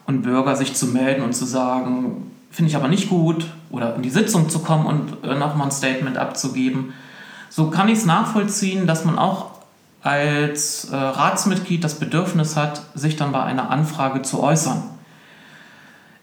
und 0.06 0.22
Bürger 0.22 0.56
sich 0.56 0.74
zu 0.74 0.86
melden 0.86 1.22
und 1.22 1.32
zu 1.32 1.46
sagen, 1.46 2.30
finde 2.50 2.68
ich 2.68 2.76
aber 2.76 2.88
nicht 2.88 3.08
gut, 3.08 3.46
oder 3.70 3.96
in 3.96 4.02
die 4.02 4.10
Sitzung 4.10 4.50
zu 4.50 4.58
kommen 4.58 4.84
und 4.84 5.24
äh, 5.24 5.34
nochmal 5.34 5.68
ein 5.68 5.72
Statement 5.72 6.18
abzugeben. 6.18 6.92
So 7.48 7.70
kann 7.70 7.88
ich 7.88 7.98
es 7.98 8.04
nachvollziehen, 8.04 8.86
dass 8.86 9.06
man 9.06 9.18
auch 9.18 9.51
als 10.02 10.90
äh, 10.90 10.96
Ratsmitglied 10.96 11.82
das 11.84 11.94
Bedürfnis 11.94 12.56
hat, 12.56 12.82
sich 12.94 13.16
dann 13.16 13.32
bei 13.32 13.42
einer 13.42 13.70
Anfrage 13.70 14.22
zu 14.22 14.42
äußern. 14.42 14.82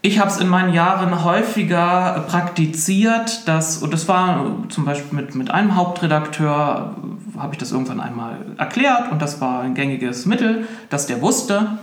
Ich 0.01 0.19
habe 0.19 0.29
es 0.29 0.37
in 0.37 0.47
meinen 0.47 0.73
Jahren 0.73 1.25
häufiger 1.25 2.25
praktiziert, 2.29 3.47
dass, 3.47 3.79
und 3.79 3.93
das 3.93 4.07
war 4.07 4.45
zum 4.69 4.85
Beispiel 4.85 5.19
mit, 5.19 5.35
mit 5.35 5.51
einem 5.51 5.75
Hauptredakteur, 5.75 6.95
habe 7.37 7.53
ich 7.53 7.57
das 7.57 7.73
irgendwann 7.73 7.99
einmal 7.99 8.37
erklärt 8.57 9.11
und 9.11 9.21
das 9.21 9.41
war 9.41 9.61
ein 9.61 9.75
gängiges 9.75 10.25
Mittel, 10.25 10.67
dass 10.89 11.07
der 11.07 11.21
wusste, 11.21 11.79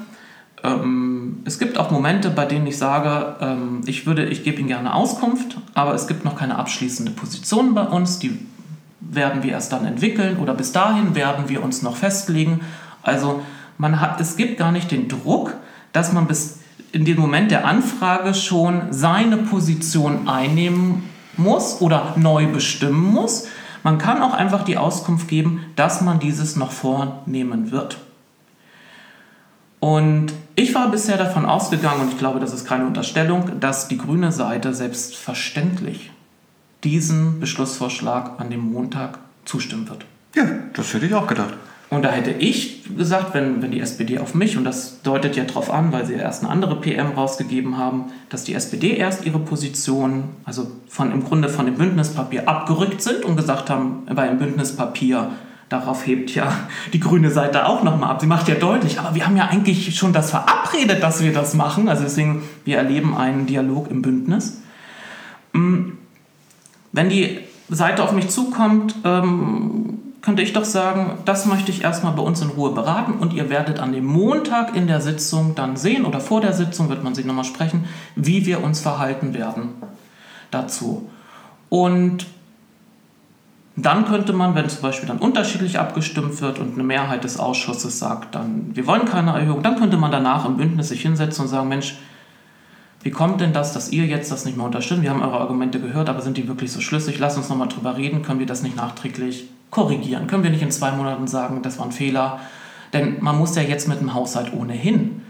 ähm, 0.63 1.43
es 1.45 1.59
gibt 1.59 1.79
auch 1.79 1.91
Momente, 1.91 2.31
bei 2.31 2.47
denen 2.47 2.67
ich 2.67 2.79
sage, 2.79 3.37
ähm, 3.41 3.83
ich 3.87 4.07
würde, 4.07 4.25
ich 4.25 4.45
gebe 4.45 4.61
Ihnen 4.61 4.69
gerne 4.69 4.95
Auskunft, 4.95 5.59
aber 5.75 5.95
es 5.95 6.07
gibt 6.07 6.25
noch 6.25 6.37
keine 6.37 6.59
abschließende 6.59 7.13
Position 7.13 7.75
bei 7.75 7.83
uns, 7.83 8.19
die 8.19 8.39
werden 9.11 9.43
wir 9.43 9.53
erst 9.53 9.73
dann 9.73 9.87
entwickeln 9.87 10.39
oder 10.39 10.55
bis 10.55 10.73
dahin 10.73 11.15
werden 11.15 11.49
wir 11.49 11.63
uns 11.63 11.83
noch 11.83 11.97
festlegen. 11.97 12.61
Also 13.03 13.43
man 13.79 14.01
hat, 14.01 14.21
es 14.21 14.37
gibt 14.37 14.59
gar 14.59 14.73
nicht 14.73 14.91
den 14.91 15.09
Druck, 15.09 15.55
dass 15.93 16.13
man 16.13 16.27
bis 16.27 16.61
in 16.93 17.05
dem 17.05 17.19
Moment 17.19 17.51
der 17.51 17.67
Anfrage 17.67 18.35
schon 18.35 18.93
seine 18.93 19.37
Position 19.37 20.29
einnehmen 20.29 21.05
muss 21.37 21.81
oder 21.81 22.15
neu 22.17 22.47
bestimmen 22.47 23.13
muss. 23.13 23.47
Man 23.83 23.99
kann 23.99 24.23
auch 24.23 24.33
einfach 24.33 24.65
die 24.65 24.79
Auskunft 24.79 25.29
geben, 25.29 25.67
dass 25.77 26.01
man 26.01 26.19
dieses 26.19 26.57
noch 26.57 26.73
vornehmen 26.73 27.71
wird. 27.71 27.99
Und 29.79 30.33
ich 30.57 30.75
war 30.75 30.91
bisher 30.91 31.19
davon 31.19 31.45
ausgegangen, 31.45 32.01
und 32.01 32.13
ich 32.13 32.19
glaube, 32.19 32.41
das 32.41 32.53
ist 32.53 32.67
keine 32.67 32.87
Unterstellung, 32.87 33.61
dass 33.61 33.89
die 33.89 33.99
grüne 33.99 34.33
Seite 34.33 34.75
selbstverständlich 34.75 36.11
diesen 36.87 37.41
Beschlussvorschlag 37.41 38.39
an 38.39 38.49
dem 38.49 38.61
Montag 38.61 39.19
zustimmen 39.45 39.89
wird. 39.89 40.07
Ja, 40.37 40.45
das 40.73 40.95
hätte 40.95 41.07
ich 41.07 41.15
auch 41.15 41.27
gedacht. 41.27 41.55
Und 41.89 42.05
da 42.05 42.11
hätte 42.11 42.31
ich 42.31 42.83
gesagt, 42.97 43.35
wenn, 43.35 43.63
wenn 43.63 43.73
die 43.73 43.81
SPD 43.81 44.19
auf 44.19 44.35
mich, 44.35 44.57
und 44.57 44.65
das 44.65 45.03
deutet 45.03 45.37
ja 45.37 45.45
darauf 45.45 45.71
an, 45.71 45.93
weil 45.93 46.07
sie 46.07 46.15
ja 46.15 46.21
erst 46.21 46.43
eine 46.43 46.51
andere 46.51 46.81
PM 46.81 47.13
rausgegeben 47.13 47.77
haben, 47.77 48.07
dass 48.29 48.45
die 48.45 48.55
SPD 48.55 48.97
erst 48.97 49.25
ihre 49.25 49.39
Position, 49.39 50.25
also 50.45 50.71
von, 50.89 51.13
im 51.13 51.25
Grunde 51.25 51.49
von 51.49 51.67
dem 51.67 51.77
Bündnispapier 51.77 52.49
abgerückt 52.49 53.03
sind 53.03 53.25
und 53.25 53.37
gesagt 53.37 53.69
haben, 53.71 54.03
bei 54.13 54.29
dem 54.29 54.39
Bündnispapier, 54.39 55.31
darauf 55.69 56.07
hebt 56.07 56.35
ja 56.35 56.53
die 56.93 57.01
grüne 57.01 57.31
Seite 57.31 57.67
auch 57.67 57.83
nochmal 57.83 58.11
ab. 58.11 58.21
Sie 58.21 58.27
macht 58.27 58.49
ja 58.49 58.55
deutlich, 58.57 58.99
aber 59.01 59.15
wir 59.15 59.27
haben 59.27 59.37
ja 59.37 59.47
eigentlich 59.47 59.97
schon 59.97 60.13
das 60.13 60.31
verabredet, 60.31 61.03
dass 61.03 61.23
wir 61.23 61.33
das 61.33 61.55
machen. 61.55 61.89
Also 61.89 62.03
deswegen, 62.05 62.43
wir 62.65 62.79
erleben 62.79 63.17
einen 63.17 63.47
Dialog 63.47 63.91
im 63.91 64.03
Bündnis. 64.03 64.61
Mm, 65.53 65.93
wenn 66.97 67.11
die 67.11 67.41
Seite 67.69 68.03
auf 68.03 68.13
mich 68.13 68.31
zukommt, 68.31 68.95
ähm, 69.05 69.99
könnte 70.23 70.43
ich 70.43 70.55
doch 70.55 70.65
sagen, 70.65 71.19
das 71.27 71.45
möchte 71.45 71.71
ich 71.71 71.85
erstmal 71.85 72.15
bei 72.15 72.23
uns 72.23 72.41
in 72.41 72.49
Ruhe 72.49 72.73
beraten 72.73 73.13
und 73.13 73.35
ihr 73.35 73.51
werdet 73.51 73.79
an 73.79 73.93
dem 73.93 74.07
Montag 74.07 74.75
in 74.75 74.87
der 74.87 75.01
Sitzung 75.03 75.55
dann 75.55 75.77
sehen 75.77 76.07
oder 76.07 76.21
vor 76.21 76.41
der 76.41 76.55
Sitzung 76.55 76.89
wird 76.89 77.05
man 77.05 77.15
sich 77.15 77.27
nochmal 77.27 77.45
sprechen, 77.45 77.85
wie 78.17 78.47
wir 78.47 78.65
uns 78.65 78.81
verhalten 78.81 79.35
werden 79.35 79.69
dazu. 80.51 81.09
Und 81.69 82.27
dann 83.77 84.07
könnte 84.07 84.33
man, 84.33 84.55
wenn 84.55 84.69
zum 84.71 84.81
Beispiel 84.81 85.07
dann 85.07 85.19
unterschiedlich 85.19 85.79
abgestimmt 85.79 86.41
wird 86.41 86.59
und 86.59 86.75
eine 86.75 86.83
Mehrheit 86.83 87.25
des 87.25 87.39
Ausschusses 87.39 87.99
sagt, 87.99 88.35
dann 88.35 88.75
wir 88.75 88.87
wollen 88.87 89.05
keine 89.05 89.33
Erhöhung, 89.33 89.63
dann 89.63 89.79
könnte 89.79 89.99
man 89.99 90.11
danach 90.11 90.47
im 90.47 90.57
Bündnis 90.57 90.89
sich 90.89 91.03
hinsetzen 91.03 91.45
und 91.45 91.51
sagen, 91.51 91.69
Mensch, 91.69 91.99
wie 93.07 93.13
kommt 93.13 93.41
denn 93.41 93.53
das, 93.53 93.73
dass 93.73 93.93
ihr 93.93 94.05
jetzt 94.05 94.33
das 94.33 94.45
nicht 94.47 94.57
mehr 94.57 94.67
unterstützt? 94.67 95.01
Wir 95.01 95.11
haben 95.11 95.23
eure 95.23 95.39
Argumente 95.39 95.79
gehört, 95.79 96.09
aber 96.09 96.23
sind 96.23 96.37
die 96.39 96.49
wirklich 96.49 96.73
so 96.73 96.81
schlüssig? 96.81 97.21
Lasst 97.21 97.39
uns 97.39 97.49
nochmal 97.49 97.69
drüber 97.69 97.97
reden. 97.97 98.23
Können 98.23 98.41
wir 98.41 98.47
das 98.47 98.65
nicht 98.65 98.75
nachträglich 98.75 99.49
korrigieren? 99.71 100.27
Können 100.27 100.43
wir 100.43 100.51
nicht 100.51 100.63
in 100.63 100.73
zwei 100.73 100.91
Monaten 100.91 101.29
sagen, 101.29 101.63
das 101.63 101.79
war 101.79 101.87
ein 101.87 101.93
Fehler? 101.93 102.41
Denn 102.93 103.19
man 103.21 103.39
muss 103.39 103.55
ja 103.55 103.63
jetzt 103.63 103.87
mit 103.87 104.01
dem 104.01 104.13
Haushalt 104.13 104.53
ohnehin 104.53 105.23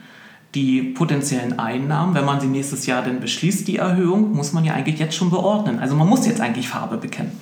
die 0.55 0.81
potenziellen 0.81 1.59
Einnahmen, 1.59 2.15
wenn 2.15 2.25
man 2.25 2.41
sie 2.41 2.47
nächstes 2.47 2.87
Jahr 2.87 3.03
denn 3.03 3.21
beschließt, 3.21 3.69
die 3.69 3.77
Erhöhung, 3.77 4.33
muss 4.33 4.55
man 4.55 4.65
ja 4.65 4.73
eigentlich 4.73 4.99
jetzt 4.99 5.15
schon 5.15 5.29
beordnen. 5.29 5.79
Also 5.79 5.95
man 5.97 6.09
muss 6.09 6.27
jetzt 6.27 6.41
eigentlich 6.41 6.71
Farbe 6.71 6.97
bekennen. 6.97 7.33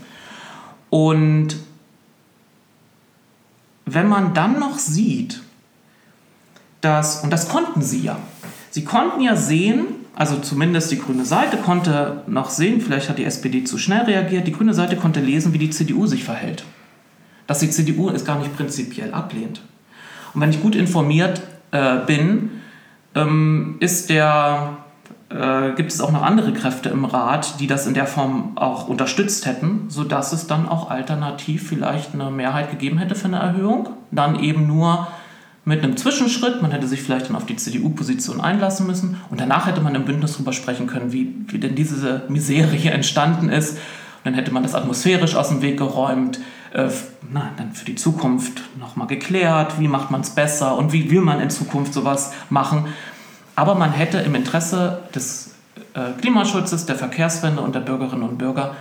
Und 0.91 1.59
wenn 3.87 4.09
man 4.09 4.35
dann 4.35 4.59
noch 4.59 4.81
sieht, 4.81 5.43
dass, 6.81 7.23
und 7.23 7.31
das 7.31 7.49
konnten 7.49 7.83
sie 7.83 8.01
ja, 8.01 8.19
sie 8.73 8.83
konnten 8.83 9.21
ja 9.21 9.37
sehen, 9.37 9.94
also 10.17 10.39
zumindest 10.39 10.93
die 10.93 10.99
grüne 10.99 11.25
Seite 11.25 11.57
konnte 11.57 12.23
noch 12.27 12.51
sehen, 12.51 12.81
vielleicht 12.81 13.09
hat 13.09 13.19
die 13.19 13.25
SPD 13.25 13.65
zu 13.65 13.79
schnell 13.79 14.03
reagiert, 14.03 14.47
die 14.47 14.53
grüne 14.53 14.75
Seite 14.75 14.97
konnte 14.97 15.21
lesen, 15.21 15.53
wie 15.53 15.59
die 15.59 15.71
CDU 15.71 16.07
sich 16.07 16.25
verhält. 16.25 16.65
Dass 17.47 17.59
die 17.59 17.71
CDU 17.71 18.11
es 18.11 18.25
gar 18.25 18.39
nicht 18.39 18.57
prinzipiell 18.57 19.13
ablehnt. 19.13 19.61
Und 20.33 20.41
wenn 20.41 20.51
ich 20.51 20.63
gut 20.63 20.77
informiert 20.77 21.43
äh, 21.73 21.99
bin, 22.07 22.51
ähm, 23.15 23.77
ist 23.81 24.09
der, 24.09 24.79
äh, 25.31 25.73
gibt 25.73 25.93
es 25.93 26.01
auch 26.01 26.13
noch 26.13 26.23
andere 26.23 26.53
Kräfte 26.53 26.91
im 26.91 27.05
Rat, 27.05 27.59
die 27.59 27.67
das 27.67 27.87
in 27.87 27.95
der 27.95 28.07
Form 28.07 28.57
auch 28.57 28.89
unterstützt 28.89 29.47
hätten, 29.47 29.87
sodass 29.89 30.33
es 30.33 30.47
dann 30.47 30.69
auch 30.69 30.91
alternativ 30.91 31.69
vielleicht 31.69 32.15
eine 32.15 32.31
Mehrheit 32.31 32.71
gegeben 32.71 32.99
hätte 32.99 33.17
für 33.17 33.27
eine 33.27 33.39
Erhöhung. 33.39 33.91
Dann 34.13 34.39
eben 34.39 34.67
nur 34.67 35.09
mit 35.65 35.83
einem 35.83 35.97
Zwischenschritt. 35.97 36.63
Man 36.63 36.71
hätte 36.71 36.87
sich 36.87 37.03
vielleicht 37.03 37.29
dann 37.29 37.37
auf 37.37 37.47
die 37.47 37.57
CDU-Position 37.57 38.41
einlassen 38.41 38.87
müssen. 38.87 39.21
Und 39.31 39.41
danach 39.41 39.67
hätte 39.67 39.81
man 39.81 39.95
im 39.95 40.05
Bündnis 40.05 40.33
darüber 40.33 40.53
sprechen 40.53 40.87
können, 40.87 41.13
wie, 41.13 41.35
wie 41.49 41.59
denn 41.59 41.75
diese 41.75 42.23
Misere 42.29 42.75
hier 42.77 42.93
entstanden 42.93 43.49
ist. 43.49 43.73
Und 43.73 43.81
dann 44.25 44.35
hätte 44.35 44.53
man 44.53 44.63
das 44.63 44.75
atmosphärisch 44.75 45.35
aus 45.35 45.49
dem 45.49 45.63
Weg 45.63 45.79
geräumt. 45.79 46.41
Äh, 46.73 46.89
na, 47.33 47.51
dann 47.57 47.73
für 47.73 47.85
die 47.85 47.95
Zukunft 47.95 48.63
nochmal 48.79 49.07
geklärt, 49.07 49.79
wie 49.79 49.89
macht 49.89 50.11
man 50.11 50.21
es 50.21 50.31
besser 50.31 50.77
und 50.77 50.93
wie 50.93 51.11
will 51.11 51.21
man 51.21 51.41
in 51.41 51.51
Zukunft 51.51 51.95
sowas 51.95 52.33
machen. 52.51 52.87
Aber 53.57 53.75
man 53.75 53.93
hätte 53.93 54.19
im 54.19 54.35
Interesse 54.35 55.03
des 55.15 55.55
äh, 55.95 56.21
Klimaschutzes, 56.21 56.87
der 56.87 56.97
Verkehrswende 56.97 57.63
und 57.63 57.75
der 57.75 57.81
Bürgerinnen 57.81 58.29
und 58.29 58.39
Bürger 58.39 58.75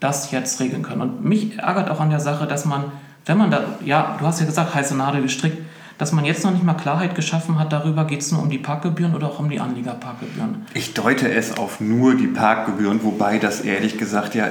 das 0.00 0.30
jetzt 0.30 0.60
regeln 0.60 0.82
können. 0.82 1.00
Und 1.00 1.24
mich 1.24 1.58
ärgert 1.58 1.90
auch 1.90 2.00
an 2.00 2.10
der 2.10 2.20
Sache, 2.20 2.46
dass 2.46 2.64
man, 2.64 2.84
wenn 3.24 3.38
man 3.38 3.50
da, 3.50 3.62
ja, 3.84 4.16
du 4.18 4.26
hast 4.26 4.40
ja 4.40 4.46
gesagt, 4.46 4.74
heiße 4.74 4.96
Nadel 4.96 5.22
gestrickt, 5.22 5.58
dass 5.98 6.12
man 6.12 6.24
jetzt 6.24 6.44
noch 6.44 6.52
nicht 6.52 6.64
mal 6.64 6.74
Klarheit 6.74 7.14
geschaffen 7.14 7.58
hat 7.58 7.72
darüber, 7.72 8.04
geht 8.04 8.20
es 8.20 8.32
nur 8.32 8.42
um 8.42 8.50
die 8.50 8.58
Parkgebühren 8.58 9.14
oder 9.14 9.28
auch 9.28 9.38
um 9.38 9.48
die 9.48 9.60
Anliegerparkgebühren. 9.60 10.66
Ich 10.74 10.94
deute 10.94 11.30
es 11.30 11.56
auf 11.56 11.80
nur 11.80 12.14
die 12.16 12.26
Parkgebühren, 12.26 13.02
wobei 13.02 13.38
das 13.38 13.60
ehrlich 13.60 13.98
gesagt 13.98 14.34
ja. 14.34 14.48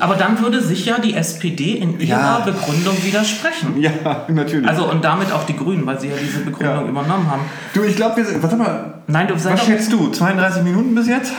Aber 0.00 0.16
dann 0.16 0.40
würde 0.40 0.60
sich 0.62 0.86
ja 0.86 0.98
die 0.98 1.14
SPD 1.14 1.72
in 1.72 2.00
ihrer 2.00 2.08
ja. 2.08 2.38
Begründung 2.40 2.96
widersprechen. 3.04 3.80
Ja, 3.80 4.24
natürlich. 4.28 4.68
Also 4.68 4.90
und 4.90 5.04
damit 5.04 5.32
auch 5.32 5.44
die 5.44 5.56
Grünen, 5.56 5.86
weil 5.86 6.00
sie 6.00 6.08
ja 6.08 6.14
diese 6.20 6.40
Begründung 6.40 6.84
ja. 6.84 6.90
übernommen 6.90 7.30
haben. 7.30 7.42
Du, 7.72 7.82
ich 7.82 7.94
glaube, 7.94 8.16
wir 8.16 8.24
sind. 8.24 8.42
Warte 8.42 8.56
mal. 8.56 8.94
Nein, 9.06 9.28
du 9.28 9.34
Was 9.34 9.64
schätzt 9.64 9.92
du? 9.92 10.10
32 10.10 10.62
Minuten 10.62 10.94
bis 10.94 11.06
jetzt? 11.06 11.32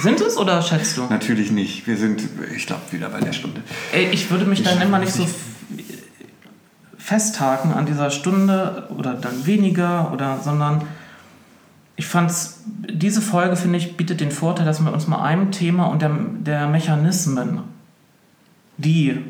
Sind 0.00 0.20
es 0.20 0.36
oder 0.36 0.60
schätzt 0.60 0.96
du? 0.96 1.04
Natürlich 1.08 1.50
nicht. 1.50 1.86
Wir 1.86 1.96
sind, 1.96 2.22
ich 2.54 2.66
glaube, 2.66 2.82
wieder 2.90 3.08
bei 3.08 3.20
der 3.20 3.32
Stunde. 3.32 3.62
Ey, 3.92 4.08
ich 4.12 4.30
würde 4.30 4.44
mich 4.44 4.60
ich 4.60 4.66
dann 4.66 4.80
immer 4.82 4.98
nicht 4.98 5.12
so 5.12 5.26
festhaken 7.04 7.74
an 7.74 7.84
dieser 7.84 8.10
Stunde 8.10 8.88
oder 8.96 9.12
dann 9.12 9.44
weniger 9.44 10.10
oder 10.10 10.38
sondern 10.42 10.86
ich 11.96 12.06
fand's 12.06 12.62
diese 12.66 13.20
Folge 13.20 13.56
finde 13.56 13.76
ich 13.76 13.98
bietet 13.98 14.22
den 14.22 14.30
Vorteil, 14.30 14.64
dass 14.64 14.82
wir 14.82 14.90
uns 14.90 15.06
mal 15.06 15.22
einem 15.22 15.50
Thema 15.50 15.84
und 15.84 16.00
der, 16.00 16.10
der 16.38 16.66
Mechanismen, 16.66 17.60
die 18.78 19.20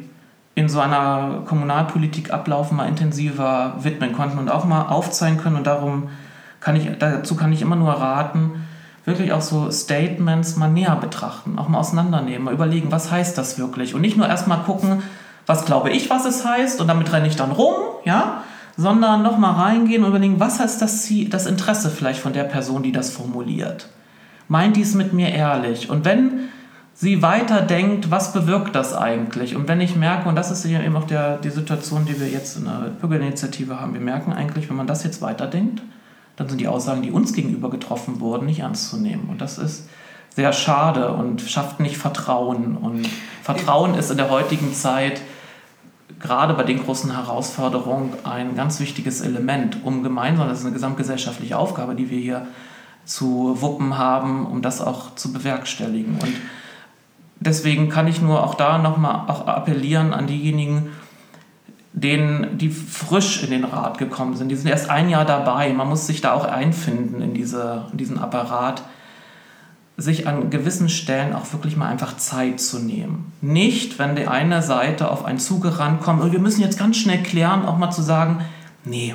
in 0.55 0.69
so 0.69 0.79
einer 0.79 1.43
Kommunalpolitik 1.47 2.33
ablaufen, 2.33 2.77
mal 2.77 2.87
intensiver 2.87 3.75
widmen 3.81 4.13
konnten 4.13 4.39
und 4.39 4.53
auch 4.53 4.65
mal 4.65 4.83
aufzeigen 4.83 5.39
können. 5.39 5.57
Und 5.57 5.67
darum 5.67 6.11
kann 6.61 6.77
ich 6.77 6.89
dazu 7.01 7.35
kann 7.35 7.53
ich 7.53 7.61
immer 7.61 7.75
nur 7.75 7.93
raten, 7.93 8.53
wirklich 9.05 9.33
auch 9.33 9.43
so 9.43 9.73
Statements 9.73 10.55
mal 10.55 10.71
näher 10.71 10.95
betrachten, 10.95 11.59
auch 11.59 11.69
mal 11.69 11.79
auseinandernehmen, 11.79 12.45
mal 12.45 12.55
überlegen, 12.55 12.93
was 12.93 13.11
heißt 13.11 13.37
das 13.37 13.59
wirklich? 13.59 13.97
Und 13.97 14.03
nicht 14.03 14.17
nur 14.17 14.29
erstmal 14.29 14.63
gucken, 14.63 15.03
was 15.47 15.65
glaube 15.65 15.91
ich, 15.91 16.11
was 16.11 16.25
es 16.25 16.45
heißt 16.45 16.81
und 16.81 16.89
damit 16.89 17.13
renne 17.13 17.29
ich 17.29 17.37
dann 17.37 17.53
rum, 17.53 17.75
ja, 18.05 18.45
sondern 18.77 19.23
nochmal 19.23 19.55
reingehen 19.55 20.03
und 20.03 20.11
überlegen, 20.11 20.41
was 20.41 20.61
heißt 20.61 20.83
das, 20.83 21.03
Ziel, 21.03 21.29
das 21.29 21.47
Interesse 21.47 21.91
vielleicht 21.91 22.21
von 22.21 22.33
der 22.33 22.45
Person, 22.45 22.83
die 22.83 22.93
das 22.93 23.11
formuliert. 23.11 23.89
Meint 24.49 24.77
dies 24.77 24.95
mit 24.95 25.13
mir 25.13 25.31
ehrlich? 25.31 25.91
Und 25.91 26.05
wenn 26.05 26.49
sie 26.93 27.23
weiterdenkt, 27.23 28.11
was 28.11 28.33
bewirkt 28.33 28.75
das 28.75 28.95
eigentlich? 28.95 29.57
Und 29.57 29.69
wenn 29.69 29.81
ich 29.81 29.97
merke, 29.97 30.29
und 30.29 30.37
das 30.37 30.51
ist 30.51 30.65
eben 30.65 30.97
auch 30.97 31.07
der, 31.07 31.39
die 31.39 31.51
Situation, 31.51 32.05
die 32.05 32.19
wir 32.21 32.29
jetzt 32.29 32.57
in 32.57 32.65
der 32.65 32.91
Bürgerinitiative 33.01 33.81
haben, 33.81 33.95
wir 33.95 34.01
merken 34.01 34.33
eigentlich, 34.33 34.69
wenn 34.69 34.77
man 34.77 34.87
das 34.87 35.05
jetzt 35.05 35.23
weiterdenkt, 35.23 35.83
dann 36.37 36.49
sind 36.49 36.61
die 36.61 36.69
Aussagen, 36.69 37.03
die 37.03 37.13
uns 37.13 37.33
gegenüber 37.33 37.71
getroffen 37.71 38.21
wurden, 38.21 38.47
nicht 38.47 38.61
ernst 38.61 38.91
zu 38.91 38.97
nehmen. 38.97 39.29
Und 39.29 39.41
das 39.41 39.59
ist 39.59 39.89
sehr 40.35 40.53
schade 40.53 41.13
und 41.13 41.41
schafft 41.43 41.79
nicht 41.79 41.97
Vertrauen. 41.97 42.77
Und 42.77 43.09
Vertrauen 43.43 43.95
ist 43.95 44.11
in 44.11 44.17
der 44.17 44.31
heutigen 44.31 44.75
Zeit 44.75 45.21
gerade 46.21 46.55
bei 46.55 46.63
den 46.63 46.83
großen 46.83 47.13
Herausforderungen 47.13 48.13
ein 48.25 48.57
ganz 48.57 48.81
wichtiges 48.81 49.21
Element, 49.21 49.85
um 49.85 50.03
gemeinsam, 50.03 50.49
das 50.49 50.61
ist 50.61 50.65
eine 50.65 50.75
gesamtgesellschaftliche 50.75 51.59
Aufgabe, 51.59 51.95
die 51.95 52.11
wir 52.11 52.19
hier 52.19 52.47
zu 53.05 53.59
wuppen 53.61 53.99
haben, 53.99 54.47
um 54.47 54.63
das 54.63 54.81
auch 54.81 55.15
zu 55.15 55.33
bewerkstelligen. 55.33 56.15
Und 56.15 56.35
deswegen 57.41 57.89
kann 57.89 58.09
ich 58.09 58.21
nur 58.21 58.43
auch 58.43 58.55
da 58.55 58.79
nochmal 58.79 59.29
auch 59.29 59.47
appellieren 59.47 60.15
an 60.15 60.27
diejenigen, 60.27 60.91
denen, 61.93 62.59
die 62.59 62.71
frisch 62.71 63.43
in 63.45 63.51
den 63.51 63.65
Rat 63.65 63.99
gekommen 63.99 64.37
sind. 64.37 64.49
Die 64.49 64.57
sind 64.57 64.69
erst 64.69 64.91
ein 64.91 65.09
Jahr 65.09 65.25
dabei. 65.25 65.73
Man 65.73 65.89
muss 65.89 66.07
sich 66.07 66.21
da 66.21 66.33
auch 66.33 66.45
einfinden 66.45 67.23
in, 67.23 67.35
diese, 67.35 67.87
in 67.93 67.99
diesen 67.99 68.19
Apparat 68.19 68.83
sich 69.97 70.27
an 70.27 70.51
gewissen 70.51 70.89
Stellen 70.89 71.35
auch 71.35 71.53
wirklich 71.53 71.77
mal 71.77 71.89
einfach 71.89 72.17
Zeit 72.17 72.61
zu 72.61 72.81
nehmen. 72.81 73.33
Nicht, 73.41 73.99
wenn 73.99 74.17
die 74.17 74.27
eine 74.27 74.63
Seite 74.63 75.11
auf 75.11 75.25
einen 75.25 75.39
zugerannt 75.39 76.01
kommt 76.01 76.23
und 76.23 76.33
wir 76.33 76.41
müssen 76.41 76.63
jetzt 76.63 76.79
ganz 76.79 76.97
schnell 76.97 77.23
klären, 77.23 77.65
auch 77.65 77.79
mal 77.79 77.93
zu 77.93 78.03
sagen, 78.03 78.45
nee, 78.85 79.15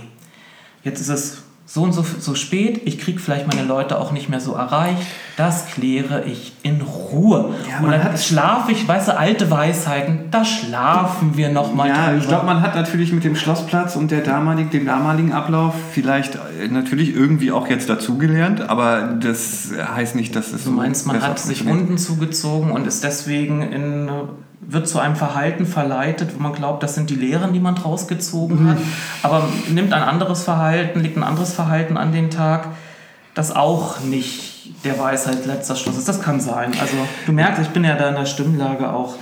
jetzt 0.84 1.02
ist 1.02 1.10
es 1.10 1.44
so 1.72 1.84
und 1.84 1.92
so, 1.94 2.04
so 2.04 2.34
spät, 2.34 2.82
ich 2.86 2.98
kriege 2.98 3.20
vielleicht 3.20 3.46
meine 3.46 3.62
Leute 3.62 4.00
auch 4.00 4.12
nicht 4.12 4.28
mehr 4.28 4.40
so 4.40 4.54
erreicht, 4.54 5.04
das 5.38 5.68
kläre 5.68 6.24
ich 6.26 6.54
in 6.64 6.82
Ruhe. 6.82 7.54
Ja, 7.70 7.86
und 7.86 7.92
dann 7.92 8.18
schlafe 8.18 8.72
ich, 8.72 8.88
weißt 8.88 9.10
du, 9.10 9.18
alte 9.18 9.52
Weisheiten, 9.52 10.32
da 10.32 10.44
schlafen 10.44 11.38
wir 11.38 11.50
nochmal. 11.50 11.90
Ja, 11.90 12.08
drüber. 12.08 12.18
ich 12.18 12.28
glaube, 12.28 12.48
man 12.48 12.64
hat 12.64 12.74
natürlich 12.74 13.14
mit 13.14 13.24
dem 13.24 13.36
Schlossplatz 13.36 13.96
und 13.96 14.10
der 14.10 14.22
damalig, 14.22 14.72
dem 14.72 14.88
damaligen 14.88 15.32
Ablauf 15.32 15.76
vielleicht 15.92 16.36
äh, 16.36 16.68
natürlich 16.70 17.16
irgendwie 17.16 17.52
auch 17.52 17.68
jetzt 17.68 17.88
dazugelernt, 17.88 18.62
aber 18.62 19.02
das 19.22 19.70
heißt 19.96 20.16
nicht, 20.16 20.36
dass 20.36 20.52
es 20.52 20.64
Du 20.64 20.72
meinst, 20.72 21.06
man 21.06 21.22
hat 21.22 21.38
sich 21.38 21.68
Wunden 21.68 22.00
zugezogen 22.00 22.72
und 22.72 22.88
ist 22.88 23.04
deswegen 23.04 23.62
in 23.62 24.10
wird 24.62 24.88
zu 24.88 25.00
einem 25.00 25.16
Verhalten 25.16 25.66
verleitet, 25.66 26.36
wo 26.36 26.42
man 26.42 26.54
glaubt, 26.54 26.84
das 26.84 26.96
sind 26.96 27.10
die 27.10 27.16
Lehren, 27.16 27.54
die 27.54 27.60
man 27.60 27.76
draus 27.76 28.08
gezogen 28.08 28.64
mhm. 28.64 28.70
hat, 28.70 28.78
aber 29.24 29.50
nimmt 29.70 29.94
ein 29.94 30.04
anderes 30.04 30.44
Verhalten, 30.44 31.00
legt 31.00 31.18
ein 31.18 31.24
anderes 31.24 31.54
Verhalten 31.54 31.98
an 31.98 32.12
den 32.12 32.30
Tag, 32.30 32.68
das 33.34 33.56
auch 33.56 34.02
nicht 34.02 34.84
der 34.84 35.00
Weisheit 35.00 35.46
letzter 35.46 35.76
Schluss 35.76 35.98
ist. 35.98 36.08
Das 36.08 36.22
kann 36.22 36.40
sein. 36.40 36.74
Also 36.80 36.96
du 37.26 37.32
merkst, 37.32 37.62
ich 37.62 37.70
bin 37.70 37.84
ja 37.84 37.96
da 37.96 38.10
in 38.10 38.16
der 38.16 38.26
Stimmlage 38.26 38.92
auch 38.92 39.16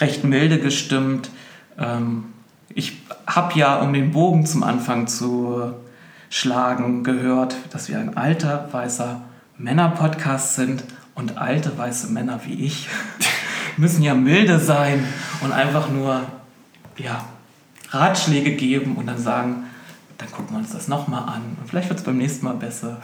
recht 0.00 0.24
milde 0.24 0.58
gestimmt. 0.58 1.30
Ähm, 1.78 2.24
ich 2.74 3.02
habe 3.26 3.58
ja, 3.58 3.76
um 3.76 3.92
den 3.92 4.12
Bogen 4.12 4.46
zum 4.46 4.62
Anfang 4.62 5.06
zu 5.06 5.72
schlagen, 6.30 7.04
gehört, 7.04 7.56
dass 7.70 7.88
wir 7.88 7.98
ein 7.98 8.16
alter, 8.16 8.68
weißer 8.70 9.22
Männer-Podcast 9.56 10.54
sind 10.54 10.84
und 11.14 11.38
alte, 11.38 11.76
weiße 11.76 12.12
Männer 12.12 12.40
wie 12.44 12.66
ich 12.66 12.88
müssen 13.78 14.02
ja 14.02 14.14
milde 14.14 14.58
sein 14.58 15.04
und 15.40 15.52
einfach 15.52 15.90
nur 15.90 16.22
ja, 16.96 17.24
Ratschläge 17.90 18.52
geben 18.52 18.96
und 18.96 19.06
dann 19.06 19.18
sagen, 19.18 19.64
dann 20.18 20.30
gucken 20.30 20.56
wir 20.56 20.58
uns 20.58 20.72
das 20.72 20.88
nochmal 20.88 21.22
an 21.22 21.42
und 21.60 21.68
vielleicht 21.68 21.88
wird 21.88 22.00
es 22.00 22.04
beim 22.04 22.18
nächsten 22.18 22.44
Mal 22.44 22.54
besser. 22.54 23.00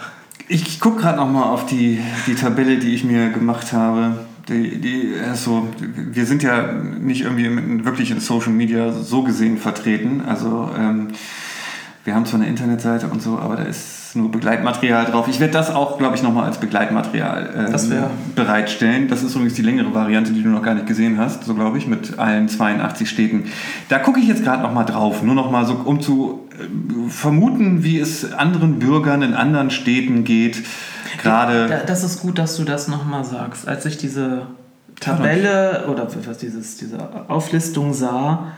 Ich 0.48 0.78
gucke 0.80 1.00
gerade 1.00 1.16
nochmal 1.16 1.44
auf 1.44 1.66
die, 1.66 2.00
die 2.26 2.34
Tabelle, 2.34 2.78
die 2.78 2.94
ich 2.94 3.04
mir 3.04 3.30
gemacht 3.30 3.72
habe. 3.72 4.18
Die, 4.48 4.78
die, 4.78 5.14
also, 5.26 5.68
wir 5.78 6.26
sind 6.26 6.42
ja 6.42 6.70
nicht 6.70 7.22
irgendwie 7.22 7.84
wirklich 7.84 8.10
in 8.10 8.20
Social 8.20 8.52
Media 8.52 8.92
so 8.92 9.22
gesehen 9.22 9.56
vertreten. 9.56 10.20
Also 10.26 10.70
ähm, 10.76 11.08
wir 12.04 12.14
haben 12.14 12.26
zwar 12.26 12.40
eine 12.40 12.48
Internetseite 12.50 13.08
und 13.08 13.22
so, 13.22 13.38
aber 13.38 13.56
da 13.56 13.62
ist 13.62 14.03
nur 14.14 14.30
Begleitmaterial 14.30 15.06
drauf. 15.06 15.28
Ich 15.28 15.40
werde 15.40 15.52
das 15.52 15.70
auch, 15.70 15.98
glaube 15.98 16.16
ich, 16.16 16.22
nochmal 16.22 16.44
als 16.44 16.58
Begleitmaterial 16.58 17.68
ähm, 17.72 18.04
bereitstellen. 18.34 19.08
Das 19.08 19.22
ist 19.22 19.34
übrigens 19.34 19.54
die 19.54 19.62
längere 19.62 19.94
Variante, 19.94 20.32
die 20.32 20.42
du 20.42 20.48
noch 20.48 20.62
gar 20.62 20.74
nicht 20.74 20.86
gesehen 20.86 21.18
hast, 21.18 21.44
so 21.44 21.54
glaube 21.54 21.78
ich, 21.78 21.86
mit 21.86 22.18
allen 22.18 22.48
82 22.48 23.08
Städten. 23.08 23.44
Da 23.88 23.98
gucke 23.98 24.20
ich 24.20 24.28
jetzt 24.28 24.44
gerade 24.44 24.62
nochmal 24.62 24.84
drauf, 24.84 25.22
nur 25.22 25.34
nochmal 25.34 25.66
so, 25.66 25.74
um 25.84 26.00
zu 26.00 26.48
äh, 26.50 27.10
vermuten, 27.10 27.82
wie 27.84 27.98
es 27.98 28.32
anderen 28.32 28.78
Bürgern 28.78 29.22
in 29.22 29.34
anderen 29.34 29.70
Städten 29.70 30.24
geht. 30.24 30.62
Gerade. 31.22 31.82
Das 31.86 32.04
ist 32.04 32.20
gut, 32.20 32.38
dass 32.38 32.56
du 32.56 32.64
das 32.64 32.88
nochmal 32.88 33.24
sagst. 33.24 33.68
Als 33.68 33.86
ich 33.86 33.96
diese 33.96 34.46
Tabelle 35.00 35.86
oder 35.88 36.08
was 36.26 36.38
dieses, 36.38 36.76
diese 36.76 37.28
Auflistung 37.28 37.92
sah, 37.94 38.48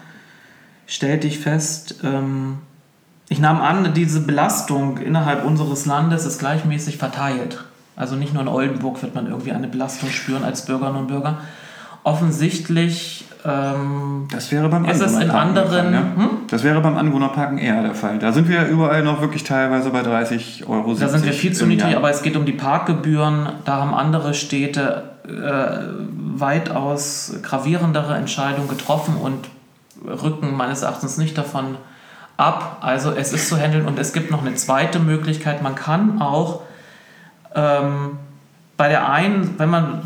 stellte 0.86 1.26
ich 1.26 1.38
fest, 1.38 1.96
ähm, 2.04 2.58
Ich 3.28 3.40
nahm 3.40 3.60
an, 3.60 3.92
diese 3.94 4.20
Belastung 4.20 4.98
innerhalb 4.98 5.44
unseres 5.44 5.86
Landes 5.86 6.24
ist 6.26 6.38
gleichmäßig 6.38 6.96
verteilt. 6.96 7.64
Also 7.96 8.14
nicht 8.14 8.32
nur 8.32 8.42
in 8.42 8.48
Oldenburg 8.48 9.02
wird 9.02 9.14
man 9.14 9.26
irgendwie 9.26 9.52
eine 9.52 9.66
Belastung 9.66 10.10
spüren 10.10 10.44
als 10.44 10.66
Bürgerinnen 10.66 10.98
und 10.98 11.06
Bürger. 11.08 11.38
Offensichtlich 12.04 13.24
ähm, 13.44 14.28
Das 14.30 14.52
wäre 14.52 14.68
beim 14.68 14.84
ist 14.84 15.00
es 15.00 15.14
in 15.14 15.30
anderen. 15.30 15.68
Fall, 15.68 15.90
ne? 15.90 15.98
Hm? 16.14 16.30
Das 16.48 16.62
wäre 16.62 16.80
beim 16.80 16.96
Anwohnerparken 16.96 17.58
eher 17.58 17.82
der 17.82 17.94
Fall. 17.94 18.20
Da 18.20 18.30
sind 18.30 18.48
wir 18.48 18.56
ja 18.56 18.66
überall 18.68 19.02
noch 19.02 19.20
wirklich 19.20 19.42
teilweise 19.42 19.90
bei 19.90 20.02
30 20.02 20.68
Euro. 20.68 20.94
Da 20.94 21.08
sind 21.08 21.24
wir 21.24 21.32
viel 21.32 21.52
zu 21.52 21.66
niedrig, 21.66 21.90
Jahr. 21.90 21.98
aber 21.98 22.10
es 22.10 22.22
geht 22.22 22.36
um 22.36 22.44
die 22.44 22.52
Parkgebühren. 22.52 23.48
Da 23.64 23.78
haben 23.78 23.92
andere 23.92 24.34
Städte 24.34 25.02
äh, 25.26 26.38
weitaus 26.38 27.34
gravierendere 27.42 28.14
Entscheidungen 28.14 28.68
getroffen 28.68 29.16
und 29.16 29.48
rücken 30.06 30.54
meines 30.56 30.82
Erachtens 30.82 31.18
nicht 31.18 31.36
davon 31.36 31.64
ab. 31.64 31.80
Also 32.36 33.12
es 33.12 33.32
ist 33.32 33.48
zu 33.48 33.56
handeln 33.56 33.86
und 33.86 33.98
es 33.98 34.12
gibt 34.12 34.30
noch 34.30 34.44
eine 34.44 34.54
zweite 34.54 34.98
Möglichkeit. 34.98 35.62
Man 35.62 35.74
kann 35.74 36.20
auch 36.20 36.62
ähm, 37.54 38.18
bei 38.76 38.88
der 38.88 39.10
einen, 39.10 39.58
wenn 39.58 39.70
man 39.70 40.02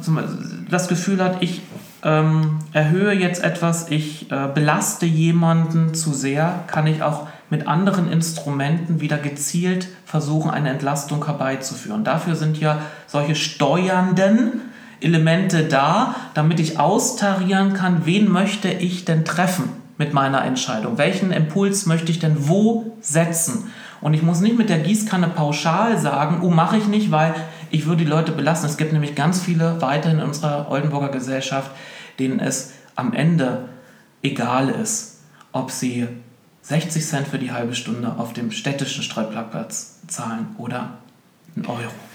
das 0.71 0.87
Gefühl 0.87 1.23
hat, 1.23 1.43
ich 1.43 1.63
ähm, 2.05 2.61
erhöhe 2.73 3.13
jetzt 3.13 3.43
etwas, 3.43 3.91
ich 3.91 4.31
äh, 4.31 4.49
belaste 4.55 5.07
jemanden 5.07 5.93
zu 5.93 6.13
sehr, 6.13 6.61
kann 6.69 6.87
ich 6.87 7.03
auch 7.03 7.27
mit 7.51 7.67
anderen 7.67 8.11
Instrumenten 8.11 9.01
wieder 9.01 9.19
gezielt 9.19 9.89
versuchen, 10.07 10.53
eine 10.53 10.71
Entlastung 10.71 11.27
herbeizuführen. 11.27 12.05
Dafür 12.05 12.37
sind 12.37 12.61
ja 12.61 12.81
solche 13.09 13.35
steuernden 13.35 14.61
Elemente 15.01 15.65
da, 15.65 16.15
damit 16.35 16.61
ich 16.61 16.79
austarieren 16.79 17.75
kann, 17.75 18.07
wen 18.07 18.31
möchte 18.31 18.69
ich 18.69 19.05
denn 19.05 19.25
treffen 19.25 19.80
mit 20.01 20.15
meiner 20.15 20.43
Entscheidung? 20.47 20.97
Welchen 20.97 21.31
Impuls 21.31 21.85
möchte 21.85 22.11
ich 22.11 22.19
denn 22.19 22.49
wo 22.49 22.97
setzen? 23.03 23.71
Und 24.01 24.15
ich 24.15 24.23
muss 24.23 24.41
nicht 24.41 24.57
mit 24.57 24.71
der 24.71 24.79
Gießkanne 24.79 25.29
pauschal 25.29 25.99
sagen, 25.99 26.41
oh, 26.43 26.49
mache 26.49 26.79
ich 26.79 26.87
nicht, 26.87 27.11
weil 27.11 27.35
ich 27.71 27.85
würde 27.85 28.05
die 28.05 28.11
Leute 28.11 28.33
belasten. 28.33 28.65
Es 28.65 28.79
gibt 28.79 28.95
nämlich 28.95 29.15
ganz 29.15 29.43
viele 29.43 29.83
weiterhin 29.83 30.19
in 30.19 30.25
unserer 30.25 30.71
Oldenburger 30.71 31.11
Gesellschaft, 31.11 31.71
denen 32.19 32.41
es 32.41 32.73
am 32.97 33.13
Ende 33.13 33.69
egal 34.23 34.71
ist, 34.71 35.19
ob 35.53 35.71
sie 35.71 36.09
60 36.63 37.07
Cent 37.07 37.29
für 37.29 37.39
die 37.39 37.53
halbe 37.53 37.75
Stunde 37.75 38.15
auf 38.17 38.33
dem 38.33 38.53
städtischen 38.53 39.03
Streitparkplatz 39.03 40.01
zahlen 40.07 40.55
oder 40.57 40.95
einen 41.55 41.67
Euro. 41.67 42.10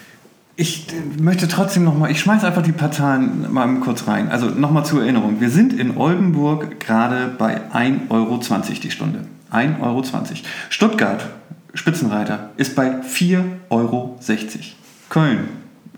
Ich 0.57 0.87
äh, 0.89 1.21
möchte 1.21 1.47
trotzdem 1.47 1.83
nochmal, 1.83 2.11
ich 2.11 2.19
schmeiß 2.19 2.43
einfach 2.43 2.61
die 2.61 2.71
paar 2.71 2.91
Zahlen 2.91 3.51
mal 3.51 3.67
kurz 3.79 4.07
rein. 4.07 4.29
Also 4.29 4.47
nochmal 4.47 4.85
zur 4.85 5.01
Erinnerung. 5.01 5.41
Wir 5.41 5.49
sind 5.49 5.73
in 5.73 5.97
Oldenburg 5.97 6.79
gerade 6.79 7.33
bei 7.37 7.59
1,20 7.73 8.09
Euro 8.09 8.39
die 8.81 8.91
Stunde. 8.91 9.19
1,20 9.51 9.81
Euro. 9.81 10.03
Stuttgart, 10.69 11.25
Spitzenreiter, 11.73 12.51
ist 12.57 12.75
bei 12.75 13.01
4,60 13.01 13.43
Euro. 13.69 14.17
Köln 15.09 15.39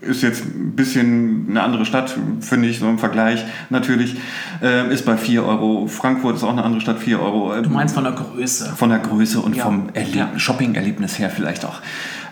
ist 0.02 0.22
jetzt 0.22 0.46
ein 0.46 0.76
bisschen 0.76 1.48
eine 1.50 1.64
andere 1.64 1.86
Stadt, 1.86 2.16
finde 2.42 2.68
ich, 2.68 2.80
so 2.80 2.88
im 2.88 3.00
Vergleich 3.00 3.44
natürlich, 3.70 4.16
äh, 4.62 4.94
ist 4.94 5.06
bei 5.06 5.18
4 5.18 5.44
Euro. 5.44 5.88
Frankfurt 5.88 6.36
ist 6.36 6.44
auch 6.44 6.52
eine 6.52 6.64
andere 6.64 6.82
Stadt, 6.82 7.00
4 7.00 7.20
Euro. 7.20 7.60
Du 7.62 7.70
meinst 7.70 7.96
von 7.96 8.04
der 8.04 8.14
Größe. 8.14 8.74
Von 8.76 8.90
der 8.90 9.00
Größe 9.00 9.40
und 9.40 9.56
Ja. 9.56 9.64
vom 9.64 9.90
Erleb 9.94 10.16
Ja. 10.16 10.30
Shopping-Erlebnis 10.38 11.18
her 11.20 11.30
vielleicht 11.30 11.66
auch. 11.66 11.82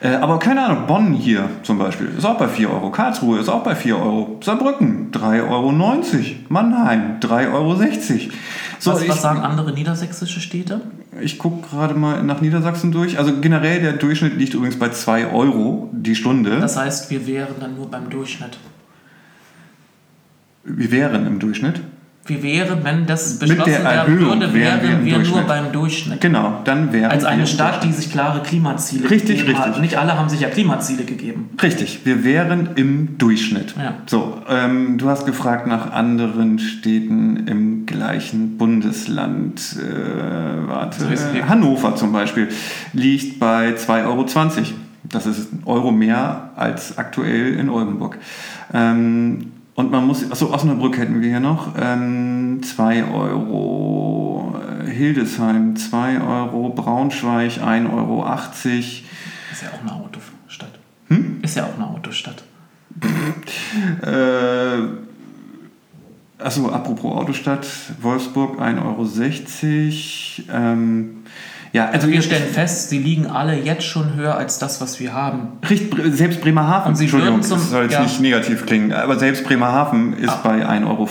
Äh, 0.06 0.16
aber 0.18 0.38
keine 0.39 0.64
Ahnung, 0.64 0.86
Bonn 0.88 1.14
hier 1.14 1.49
zum 1.64 1.80
Beispiel 1.80 2.10
ist 2.18 2.26
auch 2.26 2.38
bei 2.38 2.47
4 2.47 2.70
Euro. 2.70 2.91
Karlsruhe 2.91 3.39
ist 3.39 3.49
auch 3.49 3.64
bei 3.64 3.76
4 3.76 3.97
Euro. 3.97 4.39
Saarbrücken 4.43 5.12
3,90 5.12 5.49
Euro. 5.49 5.72
Mannheim 6.49 7.20
3,60 7.20 7.51
Euro. 7.51 7.76
So, 8.78 8.91
was, 8.91 9.01
ich, 9.01 9.10
was 9.10 9.22
sagen 9.22 9.39
andere 9.39 9.74
niedersächsische 9.74 10.39
Städte? 10.39 10.82
ich 11.22 11.38
gucke 11.38 11.68
gerade 11.70 11.93
mal 11.93 12.24
nach 12.24 12.41
Niedersachsen 12.41 12.91
durch. 12.91 13.18
Also 13.18 13.39
generell 13.39 13.82
der 13.82 13.93
Durchschnitt 13.93 14.38
liegt 14.38 14.53
übrigens 14.53 14.78
bei 14.78 14.89
2 14.89 15.32
Euro 15.32 15.89
die 15.93 16.16
Stunde. 16.16 16.60
Das 16.60 16.78
heißt, 16.78 17.10
wir 17.10 17.26
wären 17.26 17.56
dann 17.60 17.76
nur 17.76 17.89
beim 17.89 18.10
Durchschnitt. 18.10 18.58
Wir 20.64 20.91
wären 20.91 21.26
im 21.26 21.39
Durchschnitt. 21.39 21.82
Wir 22.28 22.41
wären, 22.41 22.84
wenn 22.84 23.05
das 23.05 23.38
beschlossen 23.38 23.84
werden 23.84 24.19
würde, 24.19 24.51
wären 24.51 24.82
wir 24.82 25.05
wären 25.05 25.05
wir 25.05 25.19
nur 25.19 25.41
beim 25.41 25.71
Durchschnitt. 25.71 26.21
Genau, 26.21 26.61
dann 26.63 26.91
wären 26.91 27.11
Als 27.11 27.21
wir 27.21 27.30
eine 27.30 27.41
im 27.43 27.47
Stadt, 27.47 27.84
die 27.84 27.91
sich 27.91 28.11
klare 28.11 28.41
Klimaziele 28.41 29.07
Richtig, 29.07 29.41
gegeben 29.41 29.59
hat. 29.59 29.65
richtig. 29.67 29.82
Nicht 29.84 29.97
alle 29.97 30.17
haben 30.17 30.28
sich 30.28 30.39
ja 30.39 30.49
Klimaziele 30.49 31.03
gegeben. 31.03 31.51
Richtig, 31.61 31.99
wir 32.03 32.23
wären 32.23 32.69
im 32.78 33.19
Durchschnitt. 33.19 33.76
Ja. 33.78 33.93
So, 34.07 34.41
ähm, 34.49 34.97
du 34.97 35.07
hast 35.07 35.28
gefragt 35.28 35.67
nach 35.67 35.91
anderen 35.91 36.57
Städten 36.57 37.45
im 37.45 37.86
gleichen 37.86 38.57
Bundesland. 38.57 39.76
Äh, 39.78 40.67
warte, 40.67 41.05
äh, 41.05 41.43
Hannover 41.47 41.95
zum 41.95 42.11
Beispiel 42.11 42.49
liegt 42.93 43.39
bei 43.39 43.76
2,20 43.76 44.07
Euro. 44.07 44.26
Das 45.03 45.28
ist 45.28 45.53
ein 45.53 45.61
Euro 45.65 45.91
mehr 45.91 46.49
als 46.55 46.97
aktuell 46.97 47.53
in 47.53 47.69
Oldenburg. 47.69 48.17
Ähm, 48.73 49.51
und 49.76 49.91
man 49.91 50.07
muss, 50.07 50.32
achso, 50.32 50.53
Osnabrück 50.53 50.97
hätten 50.97 51.21
wir 51.21 51.30
hier 51.30 51.41
noch, 51.41 51.73
ähm, 51.78 52.61
2 52.63 53.03
Euro, 53.11 54.55
äh, 54.82 54.89
Hildesheim 54.89 55.76
2 55.76 56.21
Euro, 56.21 56.69
Braunschweig 56.69 57.61
1,80 57.61 57.91
Euro. 57.91 58.26
Ist 59.51 59.61
ja 59.61 59.69
auch 59.69 59.82
eine 59.82 59.91
Autostadt. 59.91 60.80
Hm? 61.09 61.39
Ist 61.41 61.57
ja 61.57 61.65
auch 61.65 61.76
eine 61.76 61.88
Autostadt. 61.88 62.43
Äh, 64.01 64.78
achso, 66.41 66.69
apropos 66.69 67.13
Autostadt, 67.13 67.67
Wolfsburg 67.99 68.61
1,60 68.61 70.47
Euro. 70.47 70.57
Ähm, 70.57 71.23
ja, 71.76 71.89
Also 71.89 72.07
wir 72.07 72.21
stellen 72.21 72.47
fest, 72.51 72.89
sie 72.89 72.99
liegen 72.99 73.28
alle 73.28 73.59
jetzt 73.59 73.84
schon 73.86 74.15
höher 74.15 74.36
als 74.38 74.59
das, 74.59 74.80
was 74.82 74.99
wir 74.99 75.13
haben. 75.13 75.49
Richt, 75.69 75.93
selbst 76.11 76.41
Bremerhaven, 76.41 76.89
Und 76.89 76.95
Sie 76.95 77.03
Entschuldigung, 77.05 77.41
zum- 77.41 77.57
das 77.57 77.69
soll 77.69 77.84
jetzt 77.84 77.93
ja. 77.93 78.03
nicht 78.03 78.19
negativ 78.21 78.65
klingen, 78.65 78.93
aber 78.93 79.19
selbst 79.19 79.43
Bremerhaven 79.43 80.13
ist 80.13 80.30
Ah. 80.30 80.39
bei 80.43 80.65
1,50 80.65 80.86
Euro 80.88 81.09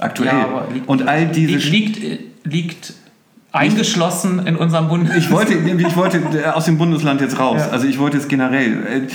aktuell. 0.00 0.28
Ja, 0.28 0.44
aber 0.44 0.66
liegt, 0.72 0.88
Und 0.88 1.08
all 1.08 1.26
diese 1.26 1.56
liegt, 1.56 1.98
liegt, 2.00 2.20
liegt 2.44 2.92
eingeschlossen 3.52 4.46
in 4.46 4.56
unserem 4.56 4.88
Bund. 4.88 5.08
Ich 5.16 5.30
wollte, 5.30 5.54
ich 5.54 5.96
wollte 5.96 6.18
äh, 6.18 6.46
aus 6.48 6.66
dem 6.66 6.76
Bundesland 6.78 7.20
jetzt 7.22 7.38
raus. 7.38 7.62
Ja. 7.64 7.70
Also 7.70 7.86
ich 7.86 7.98
wollte 7.98 8.18
jetzt 8.18 8.28
generell. 8.28 8.72
äh, 8.86 8.96
äh, 8.98 9.08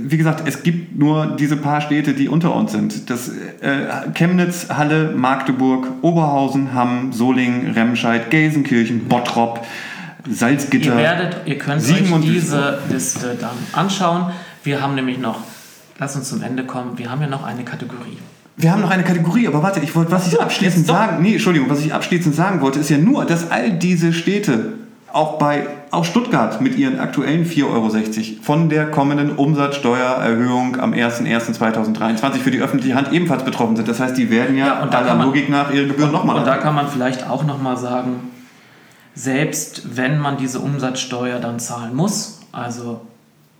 Wie 0.00 0.16
gesagt, 0.16 0.42
es 0.48 0.62
gibt 0.64 0.98
nur 0.98 1.36
diese 1.38 1.56
paar 1.56 1.80
Städte, 1.80 2.12
die 2.14 2.28
unter 2.28 2.54
uns 2.56 2.72
sind. 2.72 3.08
Das 3.10 3.28
äh, 3.28 4.10
Chemnitz, 4.14 4.66
Halle, 4.70 5.12
Magdeburg, 5.16 5.86
Oberhausen, 6.02 6.74
Hamm, 6.74 7.12
Solingen, 7.12 7.70
Remscheid, 7.72 8.30
Gelsenkirchen, 8.30 9.04
Bottrop, 9.08 9.64
Salzgitter. 10.28 10.90
Ihr 10.90 10.96
werdet, 10.96 11.36
ihr 11.46 11.58
könnt 11.58 11.82
euch 11.82 12.12
und 12.12 12.22
diese 12.22 12.80
Liste 12.90 13.36
dann 13.40 13.56
anschauen. 13.72 14.32
Wir 14.64 14.82
haben 14.82 14.94
nämlich 14.94 15.18
noch, 15.18 15.40
lass 15.98 16.16
uns 16.16 16.28
zum 16.28 16.42
Ende 16.42 16.64
kommen, 16.64 16.98
wir 16.98 17.10
haben 17.10 17.20
ja 17.20 17.28
noch 17.28 17.44
eine 17.44 17.64
Kategorie. 17.64 18.18
Wir 18.56 18.72
haben 18.72 18.82
noch 18.82 18.90
eine 18.90 19.04
Kategorie, 19.04 19.46
aber 19.46 19.62
warte, 19.62 19.78
ich 19.80 19.94
wollte, 19.94 20.10
was 20.10 20.26
ich 20.26 20.40
abschließend 20.40 20.84
sagen, 20.84 21.22
nee, 21.22 21.34
Entschuldigung, 21.34 21.70
was 21.70 21.80
ich 21.80 21.94
abschließend 21.94 22.34
sagen 22.34 22.60
wollte, 22.60 22.80
ist 22.80 22.90
ja 22.90 22.98
nur, 22.98 23.24
dass 23.24 23.52
all 23.52 23.70
diese 23.70 24.12
Städte, 24.12 24.72
auch 25.12 25.38
bei, 25.38 25.66
auch 25.90 26.04
Stuttgart 26.04 26.60
mit 26.60 26.76
ihren 26.76 26.98
aktuellen 26.98 27.46
4,60 27.46 27.64
Euro 27.70 27.88
von 28.42 28.68
der 28.68 28.90
kommenden 28.90 29.36
Umsatzsteuererhöhung 29.36 30.80
am 30.80 30.92
01.01.2023 30.92 32.34
für 32.38 32.50
die 32.50 32.60
öffentliche 32.60 32.94
Hand 32.94 33.12
ebenfalls 33.12 33.44
betroffen 33.44 33.76
sind. 33.76 33.88
Das 33.88 34.00
heißt, 34.00 34.18
die 34.18 34.28
werden 34.28 34.56
ja, 34.56 34.66
Ja, 34.66 34.82
und 34.82 34.92
da 34.92 34.98
aller 34.98 35.24
Logik 35.24 35.48
nach 35.48 35.72
ihre 35.72 35.86
Gebühren 35.86 36.12
nochmal 36.12 36.36
Und 36.36 36.46
da 36.46 36.56
kann 36.56 36.74
man 36.74 36.88
vielleicht 36.88 37.28
auch 37.28 37.44
nochmal 37.44 37.76
sagen, 37.76 38.30
selbst 39.18 39.96
wenn 39.96 40.18
man 40.18 40.36
diese 40.36 40.60
Umsatzsteuer 40.60 41.40
dann 41.40 41.58
zahlen 41.58 41.96
muss, 41.96 42.40
also 42.52 43.00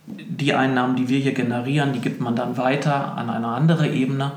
die 0.07 0.53
Einnahmen, 0.53 0.95
die 0.95 1.09
wir 1.09 1.19
hier 1.19 1.33
generieren, 1.33 1.91
die 1.91 1.99
gibt 1.99 2.21
man 2.21 2.33
dann 2.35 2.55
weiter 2.55 3.17
an 3.17 3.29
eine 3.29 3.47
andere 3.47 3.89
Ebene, 3.89 4.31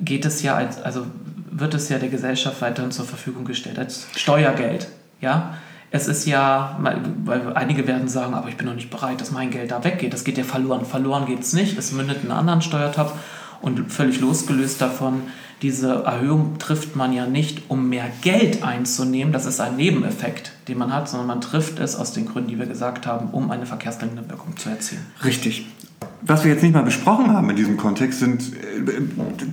geht 0.00 0.24
es 0.24 0.42
ja 0.42 0.54
als, 0.54 0.80
also 0.80 1.06
wird 1.50 1.74
es 1.74 1.88
ja 1.88 1.98
der 1.98 2.10
Gesellschaft 2.10 2.62
weiterhin 2.62 2.92
zur 2.92 3.06
Verfügung 3.06 3.44
gestellt 3.44 3.76
als 3.76 4.06
Steuergeld. 4.14 4.86
Ja? 5.20 5.54
Es 5.90 6.06
ist 6.06 6.26
ja, 6.26 6.78
weil 7.24 7.54
einige 7.54 7.88
werden 7.88 8.06
sagen, 8.06 8.34
aber 8.34 8.48
ich 8.48 8.56
bin 8.56 8.68
noch 8.68 8.74
nicht 8.74 8.90
bereit, 8.90 9.20
dass 9.20 9.32
mein 9.32 9.50
Geld 9.50 9.72
da 9.72 9.82
weggeht. 9.82 10.12
Das 10.12 10.22
geht 10.22 10.38
ja 10.38 10.44
verloren. 10.44 10.84
Verloren 10.84 11.26
geht 11.26 11.40
es 11.40 11.52
nicht. 11.52 11.76
Es 11.76 11.90
mündet 11.90 12.18
in 12.22 12.30
einen 12.30 12.38
anderen 12.38 12.62
Steuertopf. 12.62 13.12
Und 13.60 13.90
völlig 13.92 14.20
losgelöst 14.20 14.80
davon, 14.80 15.22
diese 15.62 16.04
Erhöhung 16.04 16.58
trifft 16.58 16.96
man 16.96 17.12
ja 17.12 17.26
nicht, 17.26 17.62
um 17.68 17.88
mehr 17.88 18.06
Geld 18.22 18.62
einzunehmen. 18.62 19.32
Das 19.32 19.46
ist 19.46 19.60
ein 19.60 19.76
Nebeneffekt, 19.76 20.52
den 20.68 20.78
man 20.78 20.92
hat, 20.92 21.08
sondern 21.08 21.26
man 21.26 21.40
trifft 21.40 21.78
es 21.78 21.96
aus 21.96 22.12
den 22.12 22.26
Gründen, 22.26 22.50
die 22.50 22.58
wir 22.58 22.66
gesagt 22.66 23.06
haben, 23.06 23.28
um 23.32 23.50
eine 23.50 23.66
verkehrslenkende 23.66 24.28
Wirkung 24.28 24.56
zu 24.56 24.68
erzielen. 24.68 25.06
Richtig. 25.24 25.66
Was 26.26 26.42
wir 26.42 26.52
jetzt 26.52 26.62
nicht 26.62 26.72
mal 26.74 26.82
besprochen 26.82 27.32
haben 27.32 27.50
in 27.50 27.56
diesem 27.56 27.76
Kontext, 27.76 28.18
sind 28.20 28.40
äh, 28.54 29.00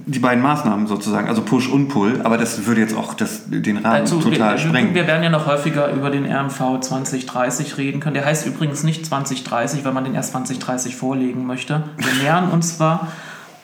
die 0.05 0.19
beiden 0.19 0.41
Maßnahmen 0.41 0.87
sozusagen, 0.87 1.27
also 1.27 1.41
Push 1.41 1.67
und 1.67 1.89
Pull, 1.89 2.21
aber 2.23 2.37
das 2.37 2.65
würde 2.65 2.79
jetzt 2.79 2.95
auch 2.95 3.13
das, 3.13 3.43
den 3.47 3.77
Rahmen 3.77 4.01
Also, 4.01 4.21
total 4.21 4.53
wir, 4.53 4.57
sprengen. 4.57 4.93
wir 4.93 5.05
werden 5.05 5.21
ja 5.21 5.29
noch 5.29 5.47
häufiger 5.47 5.91
über 5.91 6.09
den 6.09 6.25
RMV 6.25 6.79
2030 6.79 7.77
reden 7.77 7.99
können. 7.99 8.13
Der 8.13 8.25
heißt 8.25 8.45
übrigens 8.47 8.83
nicht 8.83 9.05
2030, 9.05 9.83
weil 9.83 9.91
man 9.91 10.05
den 10.05 10.15
erst 10.15 10.31
2030 10.31 10.95
vorlegen 10.95 11.45
möchte. 11.45 11.83
Wir 11.97 12.23
nähern 12.23 12.49
uns 12.51 12.77
zwar, 12.77 13.09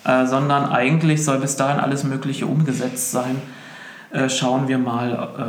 äh, 0.08 0.26
sondern 0.26 0.72
eigentlich 0.72 1.24
soll 1.24 1.40
bis 1.40 1.58
dahin 1.58 1.80
alles 1.80 2.04
Mögliche 2.04 2.48
umgesetzt 2.48 3.12
sein. 3.12 3.42
Äh, 4.12 4.30
schauen 4.30 4.68
wir 4.68 4.78
mal, 4.78 5.12
äh, 5.38 5.44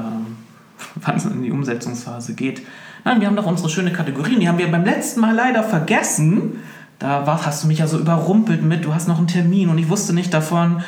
wann 1.06 1.16
es 1.16 1.24
in 1.24 1.42
die 1.42 1.52
Umsetzungsphase 1.52 2.34
geht. 2.34 2.62
Nein, 3.04 3.20
wir 3.20 3.28
haben 3.28 3.36
doch 3.36 3.46
unsere 3.46 3.68
schöne 3.68 3.92
Kategorien. 3.92 4.40
Die 4.40 4.48
haben 4.48 4.58
wir 4.58 4.70
beim 4.70 4.84
letzten 4.84 5.20
Mal 5.20 5.34
leider 5.34 5.62
vergessen. 5.62 6.60
Da 6.98 7.26
war, 7.26 7.46
hast 7.46 7.62
du 7.62 7.68
mich 7.68 7.78
ja 7.78 7.86
so 7.86 7.98
überrumpelt 7.98 8.62
mit, 8.62 8.84
du 8.84 8.92
hast 8.92 9.06
noch 9.06 9.18
einen 9.18 9.28
Termin 9.28 9.68
und 9.68 9.78
ich 9.78 9.88
wusste 9.88 10.12
nicht 10.12 10.34
davon. 10.34 10.82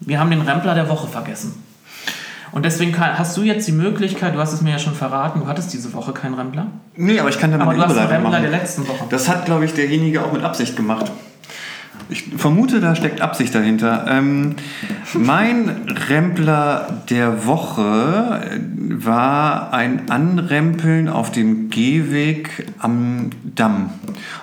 Wir 0.00 0.18
haben 0.18 0.30
den 0.30 0.40
Rempler 0.40 0.74
der 0.74 0.88
Woche 0.88 1.06
vergessen. 1.06 1.62
Und 2.50 2.64
deswegen 2.64 2.90
kann, 2.90 3.16
hast 3.16 3.36
du 3.36 3.42
jetzt 3.42 3.68
die 3.68 3.72
Möglichkeit, 3.72 4.34
du 4.34 4.38
hast 4.38 4.52
es 4.52 4.62
mir 4.62 4.70
ja 4.70 4.78
schon 4.78 4.94
verraten, 4.94 5.40
du 5.40 5.46
hattest 5.46 5.72
diese 5.72 5.92
Woche 5.92 6.12
keinen 6.12 6.34
Rempler. 6.34 6.66
Nee, 6.96 7.20
aber 7.20 7.28
ich 7.28 7.38
kann 7.38 7.52
da 7.52 7.58
mal 7.58 7.64
Aber 7.64 7.72
eine 7.72 7.82
du 7.82 7.88
hast 7.88 7.96
einen 7.96 8.06
Überleitung 8.06 8.24
Rempler 8.24 8.40
machen. 8.40 8.50
der 8.50 8.60
letzten 8.60 8.88
Woche. 8.88 9.04
Das 9.10 9.28
hat, 9.28 9.44
glaube 9.44 9.64
ich, 9.64 9.74
derjenige 9.74 10.24
auch 10.24 10.32
mit 10.32 10.42
Absicht 10.42 10.74
gemacht. 10.74 11.12
Ich 12.08 12.24
vermute, 12.36 12.80
da 12.80 12.94
steckt 12.94 13.20
Absicht 13.20 13.52
dahinter. 13.52 14.06
Ähm, 14.08 14.54
mein 15.14 15.70
Rempler 16.08 17.02
der 17.10 17.46
Woche 17.46 18.40
äh, 18.44 19.04
war 19.04 19.72
ein 19.74 20.08
Anrempeln 20.08 21.08
auf 21.08 21.32
dem 21.32 21.68
Gehweg 21.68 22.68
am 22.78 23.30
Damm. 23.56 23.90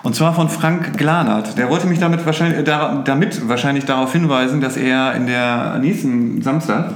Und 0.04 0.14
zwar 0.16 0.34
von 0.34 0.50
Frank 0.50 0.98
Glanert. 0.98 1.58
Der 1.58 1.70
wollte 1.70 1.88
mich 1.88 2.00
damit 2.00 2.26
wahrscheinlich, 2.26 2.60
äh, 2.60 2.64
da- 2.64 3.02
damit 3.06 3.48
wahrscheinlich 3.48 3.86
darauf 3.86 4.12
hinweisen, 4.12 4.60
dass 4.60 4.76
er 4.76 5.14
in 5.16 5.26
der 5.28 5.80
nächsten 5.80 6.42
Samstag 6.42 6.92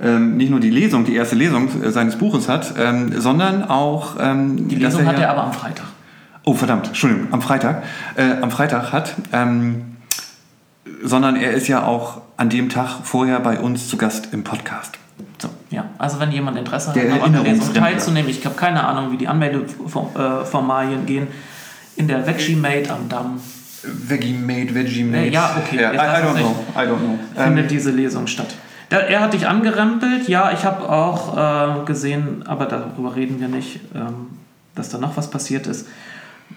ähm, 0.00 0.36
nicht 0.36 0.50
nur 0.50 0.60
die 0.60 0.70
Lesung, 0.70 1.04
die 1.04 1.16
erste 1.16 1.34
Lesung 1.34 1.68
äh, 1.82 1.90
seines 1.90 2.16
Buches 2.16 2.48
hat, 2.48 2.74
ähm, 2.78 3.12
sondern 3.20 3.64
auch 3.64 4.16
ähm, 4.20 4.68
Die 4.68 4.76
Lesung 4.76 5.04
hat 5.06 5.16
ja- 5.18 5.24
er 5.24 5.30
aber 5.30 5.44
am 5.44 5.52
Freitag. 5.52 5.86
Oh, 6.44 6.54
verdammt, 6.54 6.86
Entschuldigung, 6.88 7.26
am 7.32 7.42
Freitag. 7.42 7.82
Äh, 8.14 8.40
am 8.40 8.52
Freitag 8.52 8.92
hat. 8.92 9.14
Ähm, 9.32 9.95
sondern 11.02 11.36
er 11.36 11.52
ist 11.52 11.68
ja 11.68 11.84
auch 11.84 12.20
an 12.36 12.50
dem 12.50 12.68
Tag 12.68 13.00
vorher 13.04 13.40
bei 13.40 13.58
uns 13.58 13.88
zu 13.88 13.96
Gast 13.96 14.28
im 14.32 14.44
Podcast. 14.44 14.98
So, 15.38 15.48
ja. 15.70 15.86
Also 15.98 16.20
wenn 16.20 16.32
jemand 16.32 16.58
Interesse 16.58 16.92
Der 16.92 17.12
hat, 17.12 17.22
an 17.22 17.32
der 17.32 17.42
Lesung 17.42 17.74
teilzunehmen, 17.74 18.30
ich 18.30 18.44
habe 18.44 18.54
keine 18.54 18.84
Ahnung, 18.84 19.12
wie 19.12 19.16
die 19.16 19.28
Anmeldeformalien 19.28 21.06
gehen, 21.06 21.28
in 21.96 22.08
der 22.08 22.26
Vegemate 22.26 22.92
am 22.92 23.08
Damm 23.08 23.40
Veggie 23.82 24.34
Made, 24.34 24.74
Veggie 24.74 25.04
Made. 25.04 25.26
Äh, 25.26 25.30
ja, 25.30 25.56
okay, 25.56 25.80
Ja, 25.80 25.92
I, 25.92 25.94
I 25.94 25.98
weiß 25.98 26.24
don't 26.24 26.34
ich 26.34 26.40
know. 26.40 26.64
I 26.74 26.78
don't 26.78 26.98
know. 26.98 27.18
findet 27.42 27.64
Ähm, 27.64 27.68
diese 27.68 27.90
Lesung 27.90 28.26
statt. 28.26 28.54
Er 28.88 29.20
hat 29.20 29.32
dich 29.32 29.48
angerempelt, 29.48 30.28
ja, 30.28 30.52
ich 30.52 30.64
habe 30.64 30.88
auch 30.88 31.36
äh, 31.82 31.84
gesehen, 31.86 32.44
aber 32.46 32.66
darüber 32.66 33.16
reden 33.16 33.40
wir 33.40 33.48
nicht, 33.48 33.80
ähm, 33.94 34.28
dass 34.76 34.90
da 34.90 34.98
noch 34.98 35.16
was 35.16 35.28
passiert 35.28 35.66
ist. 35.66 35.88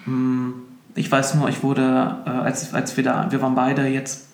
Hm, 0.04 0.54
ich 0.94 1.10
weiß 1.10 1.34
nur, 1.34 1.48
ich 1.48 1.62
wurde, 1.64 2.16
äh, 2.26 2.30
als, 2.30 2.72
als 2.72 2.96
wir 2.96 3.02
da, 3.02 3.26
wir 3.30 3.42
waren 3.42 3.56
beide 3.56 3.86
jetzt, 3.88 4.28
äh, 4.28 4.29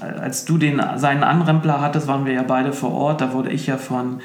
als 0.00 0.44
du 0.44 0.58
den, 0.58 0.82
seinen 0.96 1.24
Anrempler 1.24 1.80
hattest, 1.80 2.06
waren 2.06 2.26
wir 2.26 2.32
ja 2.32 2.42
beide 2.42 2.72
vor 2.72 2.92
Ort, 2.92 3.20
da 3.20 3.32
wurde 3.32 3.50
ich 3.50 3.66
ja 3.66 3.76
von 3.76 4.20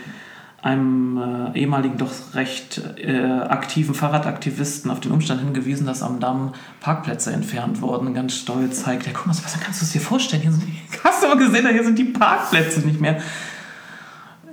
einem 0.66 1.52
äh, 1.53 1.60
ehemaligen 1.60 1.98
doch 1.98 2.12
recht 2.34 2.82
äh, 2.98 3.22
aktiven 3.22 3.94
Fahrradaktivisten 3.94 4.90
auf 4.90 4.99
den 4.99 5.12
Umstand 5.12 5.41
hingewiesen, 5.41 5.86
dass 5.86 6.02
am 6.02 6.20
Damm 6.20 6.53
Parkplätze 6.80 7.32
entfernt 7.32 7.82
wurden. 7.82 8.16
Ganz 8.16 8.36
stolz 8.36 8.82
zeigt 8.82 9.06
er, 9.06 9.14
guck 9.14 9.28
mal, 9.28 9.34
Sebastian, 9.34 9.64
kannst 9.64 9.82
du 9.82 9.86
es 9.86 9.91
dir 9.91 10.02
vorstellen? 10.02 10.41
Hier 10.41 10.52
sind 10.52 10.64
hast 11.03 11.22
du 11.22 11.28
mal 11.28 11.38
gesehen, 11.38 11.68
hier 11.68 11.84
sind 11.84 11.99
die 11.99 12.06
Parkplätze 12.06 12.80
nicht 12.80 12.99
mehr. 12.99 13.22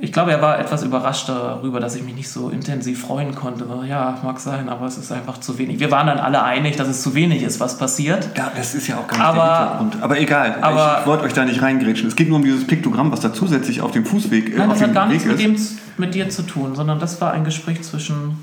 Ich 0.05 0.11
glaube, 0.13 0.33
er 0.33 0.43
war 0.43 0.59
etwas 0.59 0.83
überrascht 0.83 1.29
darüber, 1.29 1.79
dass 1.79 1.95
ich 1.95 2.03
mich 2.03 2.17
nicht 2.17 2.29
so 2.29 2.49
intensiv 2.51 3.03
freuen 3.03 3.37
konnte. 3.37 3.65
Ja, 3.89 4.19
mag 4.25 4.41
sein, 4.41 4.69
aber 4.69 4.87
es 4.87 4.99
ist 4.99 5.13
einfach 5.13 5.39
zu 5.39 5.59
wenig. 5.59 5.79
Wir 5.79 5.93
waren 5.93 6.09
dann 6.09 6.19
alle 6.19 6.43
einig, 6.43 6.75
dass 6.75 6.89
es 6.89 7.03
zu 7.03 7.15
wenig 7.15 7.45
ist, 7.45 7.61
was 7.61 7.79
passiert. 7.79 8.29
ja, 8.37 8.51
das 8.57 8.75
ist 8.75 8.89
ja 8.89 8.97
auch 8.97 9.07
gar 9.07 9.17
nicht 9.17 9.25
Aber- 9.27 9.39
der 9.47 9.59
Hintergrund. 9.79 9.97
Aber 10.03 10.19
egal, 10.19 10.57
aber- 10.61 10.99
ich 11.03 11.07
wollte 11.07 11.23
euch 11.23 11.35
da 11.35 11.45
nicht 11.45 11.63
reingrätschen. 11.63 12.09
Es 12.09 12.17
geht 12.17 12.29
nur 12.29 12.39
um 12.39 12.45
dieses 12.45 12.67
Piktogramm, 12.67 13.13
was 13.13 13.21
da 13.21 13.33
zusätzlich 13.33 13.81
auf 13.81 13.93
dem 13.93 14.05
Fußweg 14.05 14.53
äh, 14.53 14.59
Nein, 14.59 14.71
auf 14.73 14.79
das 14.81 14.89
hat 14.89 14.93
gar 14.95 15.09
Weg 15.09 15.25
nichts 15.25 15.29
mit, 15.29 15.57
ist. 15.57 15.71
dem, 15.71 15.79
mit 15.99 16.15
dir 16.17 16.29
zu 16.31 16.43
tun, 16.43 16.75
sondern 16.75 16.99
das 16.99 17.21
war 17.21 17.31
ein 17.33 17.45
Gespräch 17.45 17.81
zwischen 17.83 18.43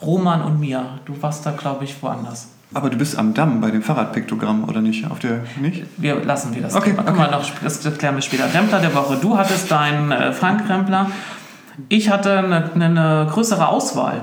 Roman 0.00 0.40
und 0.40 0.58
mir. 0.58 0.86
Du 1.04 1.20
warst 1.20 1.44
da, 1.44 1.50
glaube 1.50 1.84
ich, 1.84 2.02
woanders. 2.02 2.48
Aber 2.74 2.90
du 2.90 2.98
bist 2.98 3.16
am 3.16 3.34
Damm 3.34 3.60
bei 3.60 3.70
dem 3.70 3.82
Fahrradpiktogramm, 3.82 4.64
oder 4.68 4.80
nicht? 4.80 5.08
Auf 5.08 5.20
der, 5.20 5.44
nicht? 5.60 5.84
Wir 5.96 6.16
lassen 6.24 6.54
wir 6.54 6.62
das. 6.62 6.74
Okay, 6.74 6.90
Thema. 6.90 7.06
Wir 7.06 7.30
noch, 7.30 7.48
das 7.62 7.98
klären 7.98 8.16
wir 8.16 8.22
später. 8.22 8.52
Rempler 8.52 8.80
der 8.80 8.92
Woche. 8.94 9.16
Du 9.20 9.38
hattest 9.38 9.70
deinen 9.70 10.10
äh, 10.10 10.32
Frank 10.32 10.68
Rempler. 10.68 11.10
Ich 11.88 12.10
hatte 12.10 12.38
eine, 12.38 12.70
eine 12.74 13.28
größere 13.30 13.68
Auswahl. 13.68 14.22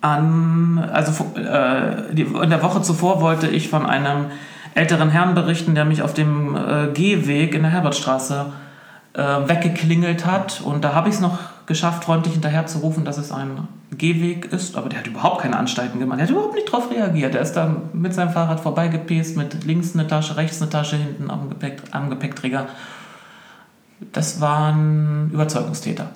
An, 0.00 0.88
also 0.92 1.12
äh, 1.34 2.14
die, 2.14 2.22
in 2.22 2.50
der 2.50 2.62
Woche 2.62 2.82
zuvor 2.82 3.20
wollte 3.20 3.48
ich 3.48 3.68
von 3.68 3.86
einem 3.86 4.26
älteren 4.74 5.10
Herrn 5.10 5.34
berichten, 5.34 5.74
der 5.74 5.84
mich 5.84 6.02
auf 6.02 6.14
dem 6.14 6.56
äh, 6.56 6.88
Gehweg 6.94 7.54
in 7.54 7.62
der 7.62 7.72
Herbertstraße 7.72 8.52
äh, 9.14 9.20
weggeklingelt 9.20 10.26
hat. 10.26 10.60
Und 10.64 10.84
da 10.84 10.94
habe 10.94 11.08
ich 11.08 11.16
es 11.16 11.20
noch 11.20 11.38
geschafft, 11.66 12.04
freundlich 12.04 12.34
hinterher 12.34 12.66
zu 12.66 12.78
rufen, 12.78 13.04
dass 13.04 13.18
es 13.18 13.32
ein 13.32 13.68
Gehweg 13.96 14.52
ist. 14.52 14.76
Aber 14.76 14.88
der 14.88 15.00
hat 15.00 15.06
überhaupt 15.06 15.42
keine 15.42 15.56
Anstalten 15.56 15.98
gemacht. 15.98 16.18
Der 16.18 16.26
hat 16.26 16.30
überhaupt 16.30 16.54
nicht 16.54 16.68
darauf 16.68 16.90
reagiert. 16.90 17.34
Der 17.34 17.42
ist 17.42 17.52
dann 17.52 17.90
mit 17.92 18.14
seinem 18.14 18.30
Fahrrad 18.30 18.60
vorbeigepäst, 18.60 19.36
mit 19.36 19.64
links 19.64 19.94
eine 19.94 20.06
Tasche, 20.06 20.36
rechts 20.36 20.60
eine 20.60 20.70
Tasche, 20.70 20.96
hinten 20.96 21.30
am, 21.30 21.48
Gepäck, 21.48 21.82
am 21.90 22.10
Gepäckträger. 22.10 22.66
Das 24.12 24.40
waren 24.40 25.30
Überzeugungstäter. 25.32 26.10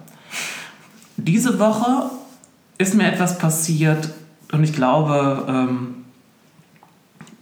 Diese 1.17 1.59
Woche 1.59 2.11
ist 2.79 2.95
mir 2.95 3.11
etwas 3.11 3.39
passiert 3.39 4.11
und 4.53 4.65
ich 4.65 4.73
glaube, 4.73 5.45
ähm, 5.49 5.95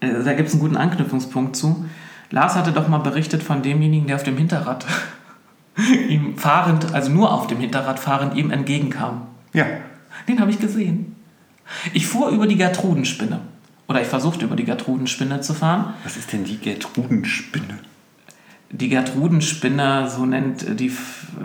äh, 0.00 0.22
da 0.24 0.34
gibt 0.34 0.48
es 0.48 0.54
einen 0.54 0.62
guten 0.62 0.76
Anknüpfungspunkt 0.76 1.56
zu. 1.56 1.84
Lars 2.30 2.54
hatte 2.54 2.72
doch 2.72 2.88
mal 2.88 2.98
berichtet 2.98 3.42
von 3.42 3.62
demjenigen, 3.62 4.06
der 4.06 4.16
auf 4.16 4.22
dem 4.22 4.36
Hinterrad 4.36 4.84
ihm 6.08 6.36
fahrend, 6.36 6.94
also 6.94 7.10
nur 7.10 7.32
auf 7.32 7.46
dem 7.46 7.58
Hinterrad 7.58 7.98
fahrend, 7.98 8.34
ihm 8.36 8.50
entgegenkam. 8.50 9.26
Ja. 9.52 9.66
Den 10.28 10.40
habe 10.40 10.50
ich 10.50 10.58
gesehen. 10.58 11.16
Ich 11.92 12.06
fuhr 12.06 12.28
über 12.28 12.46
die 12.46 12.56
Gertrudenspinne. 12.56 13.40
Oder 13.88 14.00
ich 14.00 14.08
versuchte 14.08 14.44
über 14.44 14.56
die 14.56 14.64
Gertrudenspinne 14.64 15.40
zu 15.40 15.54
fahren. 15.54 15.94
Was 16.04 16.16
ist 16.16 16.32
denn 16.32 16.44
die 16.44 16.58
Gertrudenspinne? 16.58 17.78
Die 18.70 18.88
Gertrudenspinne, 18.88 20.08
so 20.10 20.24
nennt 20.26 20.80
die, 20.80 20.92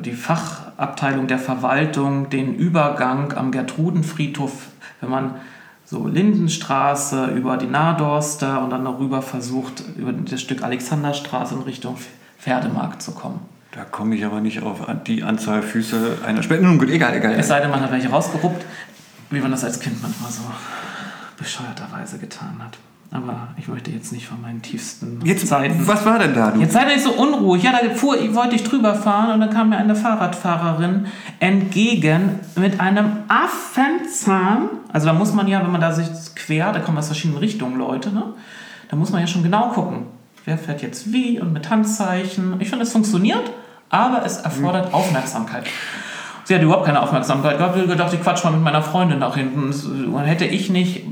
die 0.03 0.13
Fachabteilung 0.13 1.27
der 1.27 1.37
Verwaltung 1.37 2.29
den 2.29 2.55
Übergang 2.55 3.33
am 3.33 3.51
Gertrudenfriedhof, 3.51 4.69
wenn 5.01 5.09
man 5.09 5.35
so 5.85 6.07
Lindenstraße 6.07 7.27
über 7.27 7.57
die 7.57 7.67
Nahorster 7.67 8.63
und 8.63 8.69
dann 8.69 8.83
noch 8.83 8.99
rüber 8.99 9.21
versucht, 9.21 9.83
über 9.97 10.13
das 10.13 10.41
Stück 10.41 10.63
Alexanderstraße 10.63 11.55
in 11.55 11.61
Richtung 11.61 11.97
Pferdemarkt 12.39 13.01
zu 13.01 13.11
kommen. 13.11 13.41
Da 13.71 13.85
komme 13.85 14.15
ich 14.15 14.25
aber 14.25 14.41
nicht 14.41 14.63
auf 14.63 14.79
die 15.05 15.23
Anzahl 15.23 15.61
Füße 15.61 16.19
einer 16.25 16.41
Spende. 16.41 16.65
Nun 16.65 16.79
gut, 16.79 16.89
egal, 16.89 17.15
egal. 17.15 17.33
Es 17.33 17.47
sei 17.47 17.59
denn, 17.59 17.69
man 17.69 17.81
hat 17.81 17.91
welche 17.91 18.09
rausgeruppt, 18.09 18.65
wie 19.29 19.39
man 19.39 19.51
das 19.51 19.63
als 19.63 19.79
Kind 19.79 20.01
manchmal 20.01 20.31
so 20.31 20.41
bescheuerterweise 21.37 22.17
getan 22.17 22.55
hat. 22.63 22.77
Aber 23.11 23.49
ich 23.57 23.67
möchte 23.67 23.89
jetzt 23.89 24.11
nicht 24.11 24.27
von 24.27 24.39
meinen 24.39 24.61
tiefsten 24.61 25.19
Jetzt, 25.23 25.47
Zeiten. 25.47 25.87
was 25.87 26.05
war 26.05 26.19
denn 26.19 26.35
da? 26.35 26.51
Du? 26.51 26.59
Jetzt 26.59 26.73
sei 26.73 26.85
nicht 26.85 27.01
so 27.01 27.11
unruhig. 27.11 27.63
Ja, 27.63 27.71
da 27.71 27.89
fuhr, 27.95 28.17
wollte 28.35 28.55
ich 28.55 28.63
drüber 28.63 28.93
fahren 28.93 29.31
und 29.33 29.39
dann 29.39 29.49
kam 29.49 29.69
mir 29.69 29.77
eine 29.77 29.95
Fahrradfahrerin 29.95 31.07
entgegen 31.39 32.39
mit 32.55 32.79
einem 32.79 33.11
Affenzahn. 33.27 34.69
Also 34.93 35.07
da 35.07 35.13
muss 35.13 35.33
man 35.33 35.47
ja, 35.47 35.63
wenn 35.63 35.71
man 35.71 35.81
da 35.81 35.91
sich 35.91 36.07
quer, 36.35 36.71
da 36.71 36.79
kommen 36.79 36.99
aus 36.99 37.07
verschiedenen 37.07 37.39
Richtungen 37.39 37.77
Leute, 37.77 38.11
ne? 38.11 38.33
Da 38.89 38.95
muss 38.95 39.11
man 39.11 39.21
ja 39.21 39.27
schon 39.27 39.43
genau 39.43 39.69
gucken, 39.69 40.05
wer 40.45 40.57
fährt 40.57 40.81
jetzt 40.83 41.11
wie 41.11 41.39
und 41.39 41.51
mit 41.53 41.69
Handzeichen. 41.69 42.55
Ich 42.59 42.69
finde, 42.69 42.83
es 42.83 42.91
funktioniert, 42.91 43.51
aber 43.89 44.25
es 44.25 44.37
erfordert 44.37 44.93
Aufmerksamkeit. 44.93 45.65
Sie 46.49 46.55
hat 46.55 46.63
überhaupt 46.63 46.85
keine 46.85 47.01
Aufmerksamkeit 47.01 47.59
gehabt. 47.59 47.75
Ich 47.75 47.81
habe 47.83 47.91
gedacht, 47.91 48.11
ich 48.11 48.23
quatsch 48.23 48.43
mal 48.43 48.49
mit 48.49 48.63
meiner 48.63 48.81
Freundin 48.81 49.19
nach 49.19 49.35
hinten. 49.35 49.71
Und 50.11 50.23
hätte 50.23 50.45
ich 50.45 50.71
nicht 50.71 51.03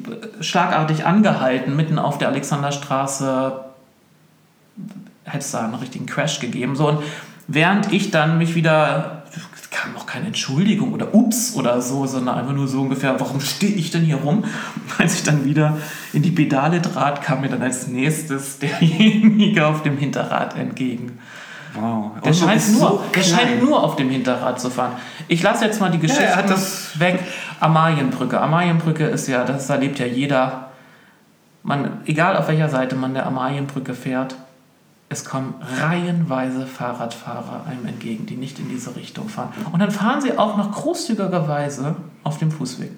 schlagartig 0.42 1.06
angehalten, 1.06 1.76
mitten 1.76 2.00
auf 2.00 2.18
der 2.18 2.30
Alexanderstraße, 2.30 3.66
hätte 5.26 5.38
es 5.38 5.52
da 5.52 5.60
einen 5.60 5.76
richtigen 5.76 6.08
Crash 6.08 6.40
gegeben. 6.40 6.76
So, 6.76 6.88
und 6.88 7.04
während 7.48 7.94
ich 7.94 8.10
dann 8.10 8.40
mich 8.40 8.56
wieder, 8.56 9.22
es 9.56 9.70
kam 9.70 9.96
auch 9.96 10.08
keine 10.08 10.26
Entschuldigung 10.26 10.94
oder 10.94 11.14
Ups 11.14 11.54
oder 11.56 11.84
so, 11.84 12.08
sondern 12.08 12.40
einfach 12.40 12.54
nur 12.54 12.68
so 12.68 12.82
ungefähr, 12.82 13.20
warum 13.20 13.40
stehe 13.40 13.74
ich 13.74 13.92
denn 13.92 14.02
hier 14.02 14.18
rum? 14.18 14.44
Als 14.98 15.14
ich 15.16 15.24
dann 15.24 15.46
wieder 15.46 15.78
in 16.14 16.24
die 16.24 16.32
Pedale 16.32 16.82
trat, 16.82 17.22
kam 17.22 17.42
mir 17.42 17.50
dann 17.50 17.62
als 17.62 17.86
nächstes 17.88 18.58
derjenige 18.58 19.68
auf 19.68 19.84
dem 19.84 19.98
Hinterrad 19.98 20.56
entgegen. 20.56 21.20
Wow. 21.80 22.12
Der, 22.24 22.34
scheint 22.34 22.72
nur, 22.74 22.90
so 22.90 23.04
der 23.14 23.24
scheint 23.24 23.64
nur 23.64 23.84
auf 23.84 23.96
dem 23.96 24.10
Hinterrad 24.10 24.60
zu 24.60 24.70
fahren. 24.70 24.94
Ich 25.28 25.44
lasse 25.44 25.66
jetzt 25.66 25.80
mal 25.80 25.92
die 25.92 26.00
Geschichte 26.00 26.44
das- 26.48 27.00
weg. 27.00 27.20
Amalienbrücke. 27.60 28.40
Amalienbrücke 28.40 29.06
ist 29.06 29.28
ja, 29.28 29.44
das 29.44 29.70
erlebt 29.70 30.00
ja 30.00 30.06
jeder. 30.06 30.70
Man, 31.64 32.02
egal 32.06 32.38
auf 32.38 32.48
welcher 32.48 32.70
Seite 32.70 32.96
man 32.96 33.14
der 33.14 33.26
Amalienbrücke 33.26 33.94
fährt, 33.94 34.36
es 35.10 35.24
kommen 35.24 35.56
reihenweise 35.80 36.68
Fahrradfahrer 36.68 37.66
einem 37.70 37.86
entgegen, 37.86 38.26
die 38.26 38.36
nicht 38.36 38.60
in 38.60 38.70
diese 38.70 38.96
Richtung 38.96 39.30
fahren. 39.30 39.50
Und 39.72 39.80
dann 39.80 39.92
fahren 39.92 40.22
sie 40.22 40.38
auch 40.38 40.58
noch 40.58 40.72
großzügigerweise 40.72 41.96
auf 42.24 42.38
dem 42.38 42.52
Fußweg. 42.52 42.92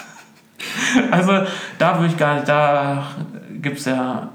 also 1.10 1.42
da 1.78 1.98
würde 1.98 2.12
ich 2.12 2.18
gar 2.18 2.34
nicht, 2.34 2.48
da 2.48 3.04
gibt 3.62 3.78
es 3.78 3.86
ja 3.86 4.28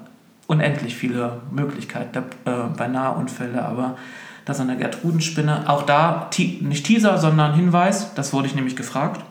unendlich 0.51 0.97
viele 0.97 1.41
Möglichkeiten 1.49 2.23
äh, 2.43 2.51
bei 2.77 2.89
Nahunfälle, 2.89 3.63
aber 3.63 3.95
dass 4.43 4.59
an 4.59 4.67
der 4.67 4.75
Gertrudenspinne, 4.75 5.69
auch 5.69 5.83
da 5.83 6.29
nicht 6.59 6.85
Teaser, 6.85 7.17
sondern 7.17 7.53
Hinweis, 7.53 8.13
das 8.15 8.33
wurde 8.33 8.47
ich 8.47 8.55
nämlich 8.55 8.75
gefragt, 8.75 9.21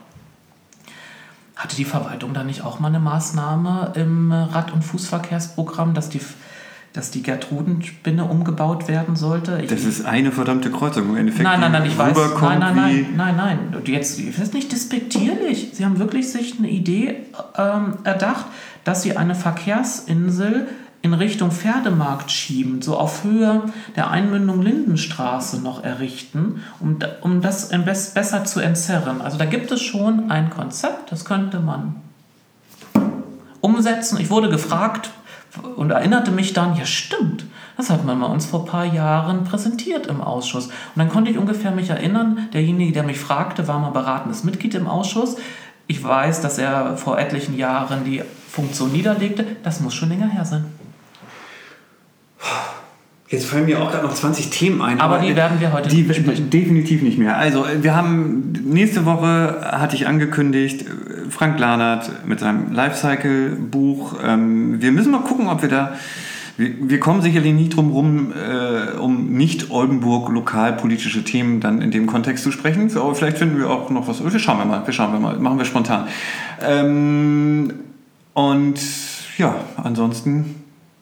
hatte 1.55 1.75
die 1.75 1.85
Verwaltung 1.85 2.33
da 2.33 2.43
nicht 2.43 2.63
auch 2.63 2.79
mal 2.79 2.87
eine 2.87 2.99
Maßnahme 2.99 3.93
im 3.95 4.31
Rad- 4.31 4.73
und 4.73 4.83
Fußverkehrsprogramm, 4.83 5.93
dass 5.93 6.09
die 6.09 6.21
dass 6.93 7.09
die 7.09 7.23
Gertrudenspinne 7.23 8.25
umgebaut 8.25 8.89
werden 8.89 9.15
sollte. 9.15 9.61
Ich, 9.63 9.69
das 9.69 9.85
ist 9.85 10.03
eine 10.05 10.33
verdammte 10.33 10.69
Kreuzung 10.71 11.11
im 11.11 11.15
Endeffekt. 11.15 11.45
Nein, 11.45 11.61
nein, 11.61 11.71
nein, 11.71 11.85
ich 11.85 11.97
weiß. 11.97 12.17
Nein, 12.41 12.59
nein, 12.59 12.75
nein, 12.75 13.07
nein, 13.15 13.35
nein. 13.37 13.81
Jetzt, 13.85 14.19
das 14.19 14.39
ist 14.39 14.53
nicht 14.53 14.73
despektierlich. 14.73 15.69
Sie 15.71 15.85
haben 15.85 15.99
wirklich 15.99 16.29
sich 16.29 16.59
eine 16.59 16.69
Idee 16.69 17.15
ähm, 17.57 17.93
erdacht, 18.03 18.45
dass 18.83 19.03
sie 19.03 19.15
eine 19.15 19.35
Verkehrsinsel 19.35 20.67
in 21.01 21.13
Richtung 21.13 21.51
Pferdemarkt 21.51 22.31
schieben, 22.31 22.81
so 22.81 22.97
auf 22.97 23.23
Höhe 23.23 23.63
der 23.95 24.11
Einmündung 24.11 24.61
Lindenstraße 24.61 25.61
noch 25.61 25.83
errichten, 25.83 26.61
um, 26.79 26.99
um 27.21 27.41
das 27.41 27.69
besser 27.69 28.45
zu 28.45 28.59
entzerren. 28.59 29.21
Also 29.21 29.37
da 29.37 29.45
gibt 29.45 29.71
es 29.71 29.81
schon 29.81 30.29
ein 30.29 30.49
Konzept, 30.49 31.11
das 31.11 31.25
könnte 31.25 31.59
man 31.59 31.95
umsetzen. 33.61 34.19
Ich 34.19 34.29
wurde 34.29 34.49
gefragt, 34.49 35.11
und 35.75 35.91
erinnerte 35.91 36.31
mich 36.31 36.53
dann, 36.53 36.75
ja 36.75 36.85
stimmt, 36.85 37.45
das 37.77 37.89
hat 37.89 38.05
man 38.05 38.19
mal 38.19 38.27
uns 38.27 38.45
vor 38.45 38.61
ein 38.61 38.65
paar 38.67 38.85
Jahren 38.85 39.43
präsentiert 39.43 40.07
im 40.07 40.21
Ausschuss. 40.21 40.67
Und 40.67 40.73
dann 40.97 41.09
konnte 41.09 41.31
ich 41.31 41.37
ungefähr 41.37 41.71
mich 41.71 41.89
erinnern, 41.89 42.49
derjenige, 42.53 42.93
der 42.93 43.03
mich 43.03 43.19
fragte, 43.19 43.67
war 43.67 43.79
mal 43.79 43.89
beratendes 43.89 44.43
Mitglied 44.43 44.75
im 44.75 44.87
Ausschuss. 44.87 45.37
Ich 45.87 46.03
weiß, 46.03 46.41
dass 46.41 46.57
er 46.57 46.95
vor 46.97 47.17
etlichen 47.17 47.57
Jahren 47.57 48.05
die 48.05 48.23
Funktion 48.49 48.91
niederlegte. 48.91 49.45
Das 49.63 49.81
muss 49.81 49.93
schon 49.93 50.09
länger 50.09 50.27
her 50.27 50.45
sein. 50.45 50.65
Jetzt 53.31 53.45
fallen 53.45 53.65
mir 53.65 53.81
auch 53.81 53.89
gerade 53.89 54.05
noch 54.05 54.13
20 54.13 54.49
Themen 54.49 54.81
ein. 54.81 54.99
Aber, 54.99 55.15
aber 55.15 55.25
die 55.25 55.37
werden 55.37 55.61
wir 55.61 55.71
heute 55.71 55.87
die, 55.87 56.03
besprechen. 56.03 56.49
Definitiv 56.49 57.01
nicht 57.01 57.17
mehr. 57.17 57.37
Also, 57.37 57.65
wir 57.79 57.95
haben 57.95 58.51
nächste 58.65 59.05
Woche, 59.05 59.61
hatte 59.71 59.95
ich 59.95 60.05
angekündigt, 60.05 60.83
Frank 61.29 61.57
Lahnert 61.57 62.27
mit 62.27 62.41
seinem 62.41 62.73
Lifecycle-Buch. 62.73 64.15
Ähm, 64.21 64.81
wir 64.81 64.91
müssen 64.91 65.11
mal 65.11 65.21
gucken, 65.21 65.47
ob 65.47 65.61
wir 65.61 65.69
da. 65.69 65.93
Wir, 66.57 66.73
wir 66.81 66.99
kommen 66.99 67.21
sicherlich 67.21 67.53
nicht 67.53 67.77
drum 67.77 67.91
rum, 67.91 68.33
äh, 68.33 68.97
um 68.97 69.31
nicht 69.31 69.71
Oldenburg 69.71 70.27
lokalpolitische 70.27 71.23
Themen 71.23 71.61
dann 71.61 71.81
in 71.81 71.91
dem 71.91 72.07
Kontext 72.07 72.43
zu 72.43 72.51
sprechen. 72.51 72.91
Aber 72.97 73.15
vielleicht 73.15 73.37
finden 73.37 73.57
wir 73.57 73.69
auch 73.69 73.89
noch 73.91 74.09
was. 74.09 74.21
Wir 74.21 74.39
schauen 74.41 74.57
wir 74.57 74.65
mal. 74.65 74.85
Wir 74.85 74.93
schauen 74.93 75.13
wir 75.13 75.21
mal. 75.21 75.39
Machen 75.39 75.57
wir 75.57 75.63
spontan. 75.63 76.09
Ähm, 76.61 77.75
und 78.33 78.79
ja, 79.37 79.55
ansonsten 79.77 80.60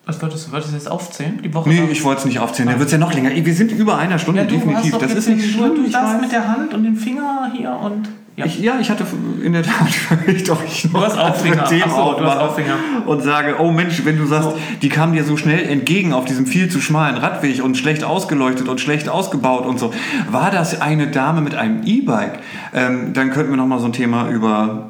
was 0.09 0.21
würdest 0.23 0.47
du, 0.47 0.51
würdest 0.51 0.71
du 0.71 0.75
jetzt 0.75 0.89
aufzählen? 0.89 1.39
Die 1.43 1.53
Woche 1.53 1.69
nee, 1.69 1.87
ich 1.91 2.03
wollte 2.03 2.21
es 2.21 2.25
nicht 2.25 2.39
aufzählen. 2.39 2.67
Dann 2.67 2.79
wird 2.79 2.87
es 2.87 2.93
ja 2.93 2.97
noch 2.97 3.13
länger. 3.13 3.29
Wir 3.33 3.53
sind 3.53 3.71
über 3.71 3.99
einer 3.99 4.17
Stunde, 4.17 4.41
ja, 4.41 4.47
definitiv. 4.47 4.97
das 4.97 5.13
ist 5.13 5.29
nicht 5.29 5.53
schlimm. 5.53 5.75
Du 5.75 5.89
sagst 5.89 6.19
mit 6.19 6.31
der 6.31 6.47
Hand 6.47 6.73
und 6.73 6.83
dem 6.83 6.95
Finger 6.95 7.51
hier 7.55 7.71
und. 7.71 8.09
Ja. 8.35 8.45
Ich, 8.45 8.59
ja, 8.59 8.79
ich 8.79 8.89
hatte 8.89 9.05
in 9.43 9.51
der 9.51 9.63
Tat 9.63 9.87
doch 10.47 10.63
ich 10.63 10.85
noch 10.85 10.93
du 10.93 11.05
hast 11.05 11.17
Auffinger. 11.17 11.65
Themen 11.65 11.89
so, 11.89 12.15
du 12.17 12.23
Auffinger. 12.23 12.75
und 13.05 13.21
sage, 13.21 13.57
oh 13.59 13.69
Mensch, 13.69 14.03
wenn 14.05 14.17
du 14.17 14.25
sagst, 14.25 14.51
so. 14.51 14.57
die 14.81 14.87
kamen 14.87 15.13
dir 15.13 15.25
so 15.25 15.35
schnell 15.35 15.67
entgegen 15.67 16.13
auf 16.13 16.23
diesem 16.23 16.45
viel 16.45 16.69
zu 16.69 16.79
schmalen 16.79 17.17
Radweg 17.17 17.61
und 17.61 17.77
schlecht 17.77 18.05
ausgeleuchtet 18.05 18.69
und 18.69 18.79
schlecht 18.79 19.09
ausgebaut 19.09 19.65
und 19.65 19.77
so, 19.77 19.93
war 20.31 20.51
das 20.51 20.79
eine 20.79 21.07
Dame 21.07 21.41
mit 21.41 21.53
einem 21.53 21.81
E-Bike? 21.83 22.39
Ähm, 22.73 23.13
dann 23.13 23.29
könnten 23.31 23.51
wir 23.51 23.57
noch 23.57 23.67
mal 23.67 23.79
so 23.79 23.87
ein 23.87 23.93
Thema 23.93 24.29
über 24.29 24.89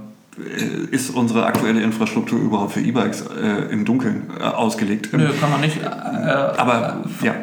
ist 0.91 1.10
unsere 1.10 1.45
aktuelle 1.45 1.82
Infrastruktur 1.82 2.40
überhaupt 2.40 2.74
für 2.74 2.82
E-Bikes 2.82 3.22
äh, 3.22 3.72
im 3.72 3.86
Dunkeln 3.86 4.30
äh, 4.40 4.44
ausgelegt? 4.44 5.10
Nö, 5.14 5.30
kann 5.40 5.52
man 5.52 5.61
nicht. 5.61 5.82
Äh, 5.82 5.86
aber 5.86 7.03
ja. 7.22 7.34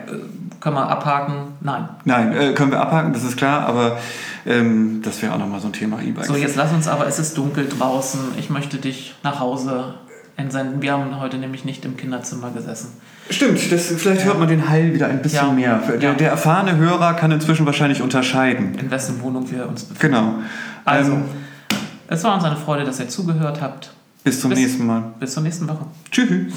Können 0.60 0.76
wir 0.76 0.88
abhaken? 0.88 1.34
Nein. 1.60 1.88
Nein, 2.04 2.32
äh, 2.32 2.52
können 2.52 2.72
wir 2.72 2.80
abhaken, 2.80 3.12
das 3.12 3.22
ist 3.22 3.36
klar, 3.36 3.66
aber 3.66 3.98
ähm, 4.46 5.00
das 5.04 5.22
wäre 5.22 5.32
auch 5.32 5.38
nochmal 5.38 5.60
so 5.60 5.68
ein 5.68 5.72
Thema 5.72 6.00
E-Bikes. 6.00 6.26
So, 6.26 6.34
jetzt 6.34 6.56
lass 6.56 6.72
uns 6.72 6.88
aber, 6.88 7.06
es 7.06 7.18
ist 7.18 7.36
dunkel 7.38 7.68
draußen. 7.68 8.20
Ich 8.38 8.50
möchte 8.50 8.78
dich 8.78 9.14
nach 9.22 9.38
Hause 9.38 9.94
entsenden. 10.36 10.82
Wir 10.82 10.92
haben 10.92 11.20
heute 11.20 11.38
nämlich 11.38 11.64
nicht 11.64 11.84
im 11.84 11.96
Kinderzimmer 11.96 12.50
gesessen. 12.50 12.88
Stimmt, 13.30 13.72
das, 13.72 13.86
vielleicht 13.96 14.24
hört 14.24 14.38
man 14.38 14.48
den 14.48 14.68
Hall 14.68 14.92
wieder 14.94 15.08
ein 15.08 15.22
bisschen 15.22 15.48
ja. 15.60 15.78
mehr. 15.78 15.98
Der, 15.98 16.14
der, 16.14 16.30
erfahrene 16.30 16.76
Hörer 16.76 17.14
kann 17.14 17.32
inzwischen 17.32 17.66
wahrscheinlich 17.66 18.02
unterscheiden. 18.02 18.76
In 18.78 18.90
wessen 18.90 19.20
Wohnung 19.22 19.50
wir 19.50 19.68
uns 19.68 19.84
befinden. 19.84 20.16
Genau. 20.16 20.34
Also. 20.84 21.12
Ähm, 21.12 21.24
es 22.08 22.24
war 22.24 22.34
uns 22.34 22.44
eine 22.44 22.56
Freude, 22.56 22.84
dass 22.84 23.00
ihr 23.00 23.08
zugehört 23.08 23.60
habt. 23.60 23.92
Bis 24.24 24.40
zum 24.40 24.50
bis, 24.50 24.58
nächsten 24.58 24.86
Mal. 24.86 25.14
Bis 25.20 25.34
zur 25.34 25.42
nächsten 25.42 25.68
Woche. 25.68 25.86
Tschüss. 26.10 26.54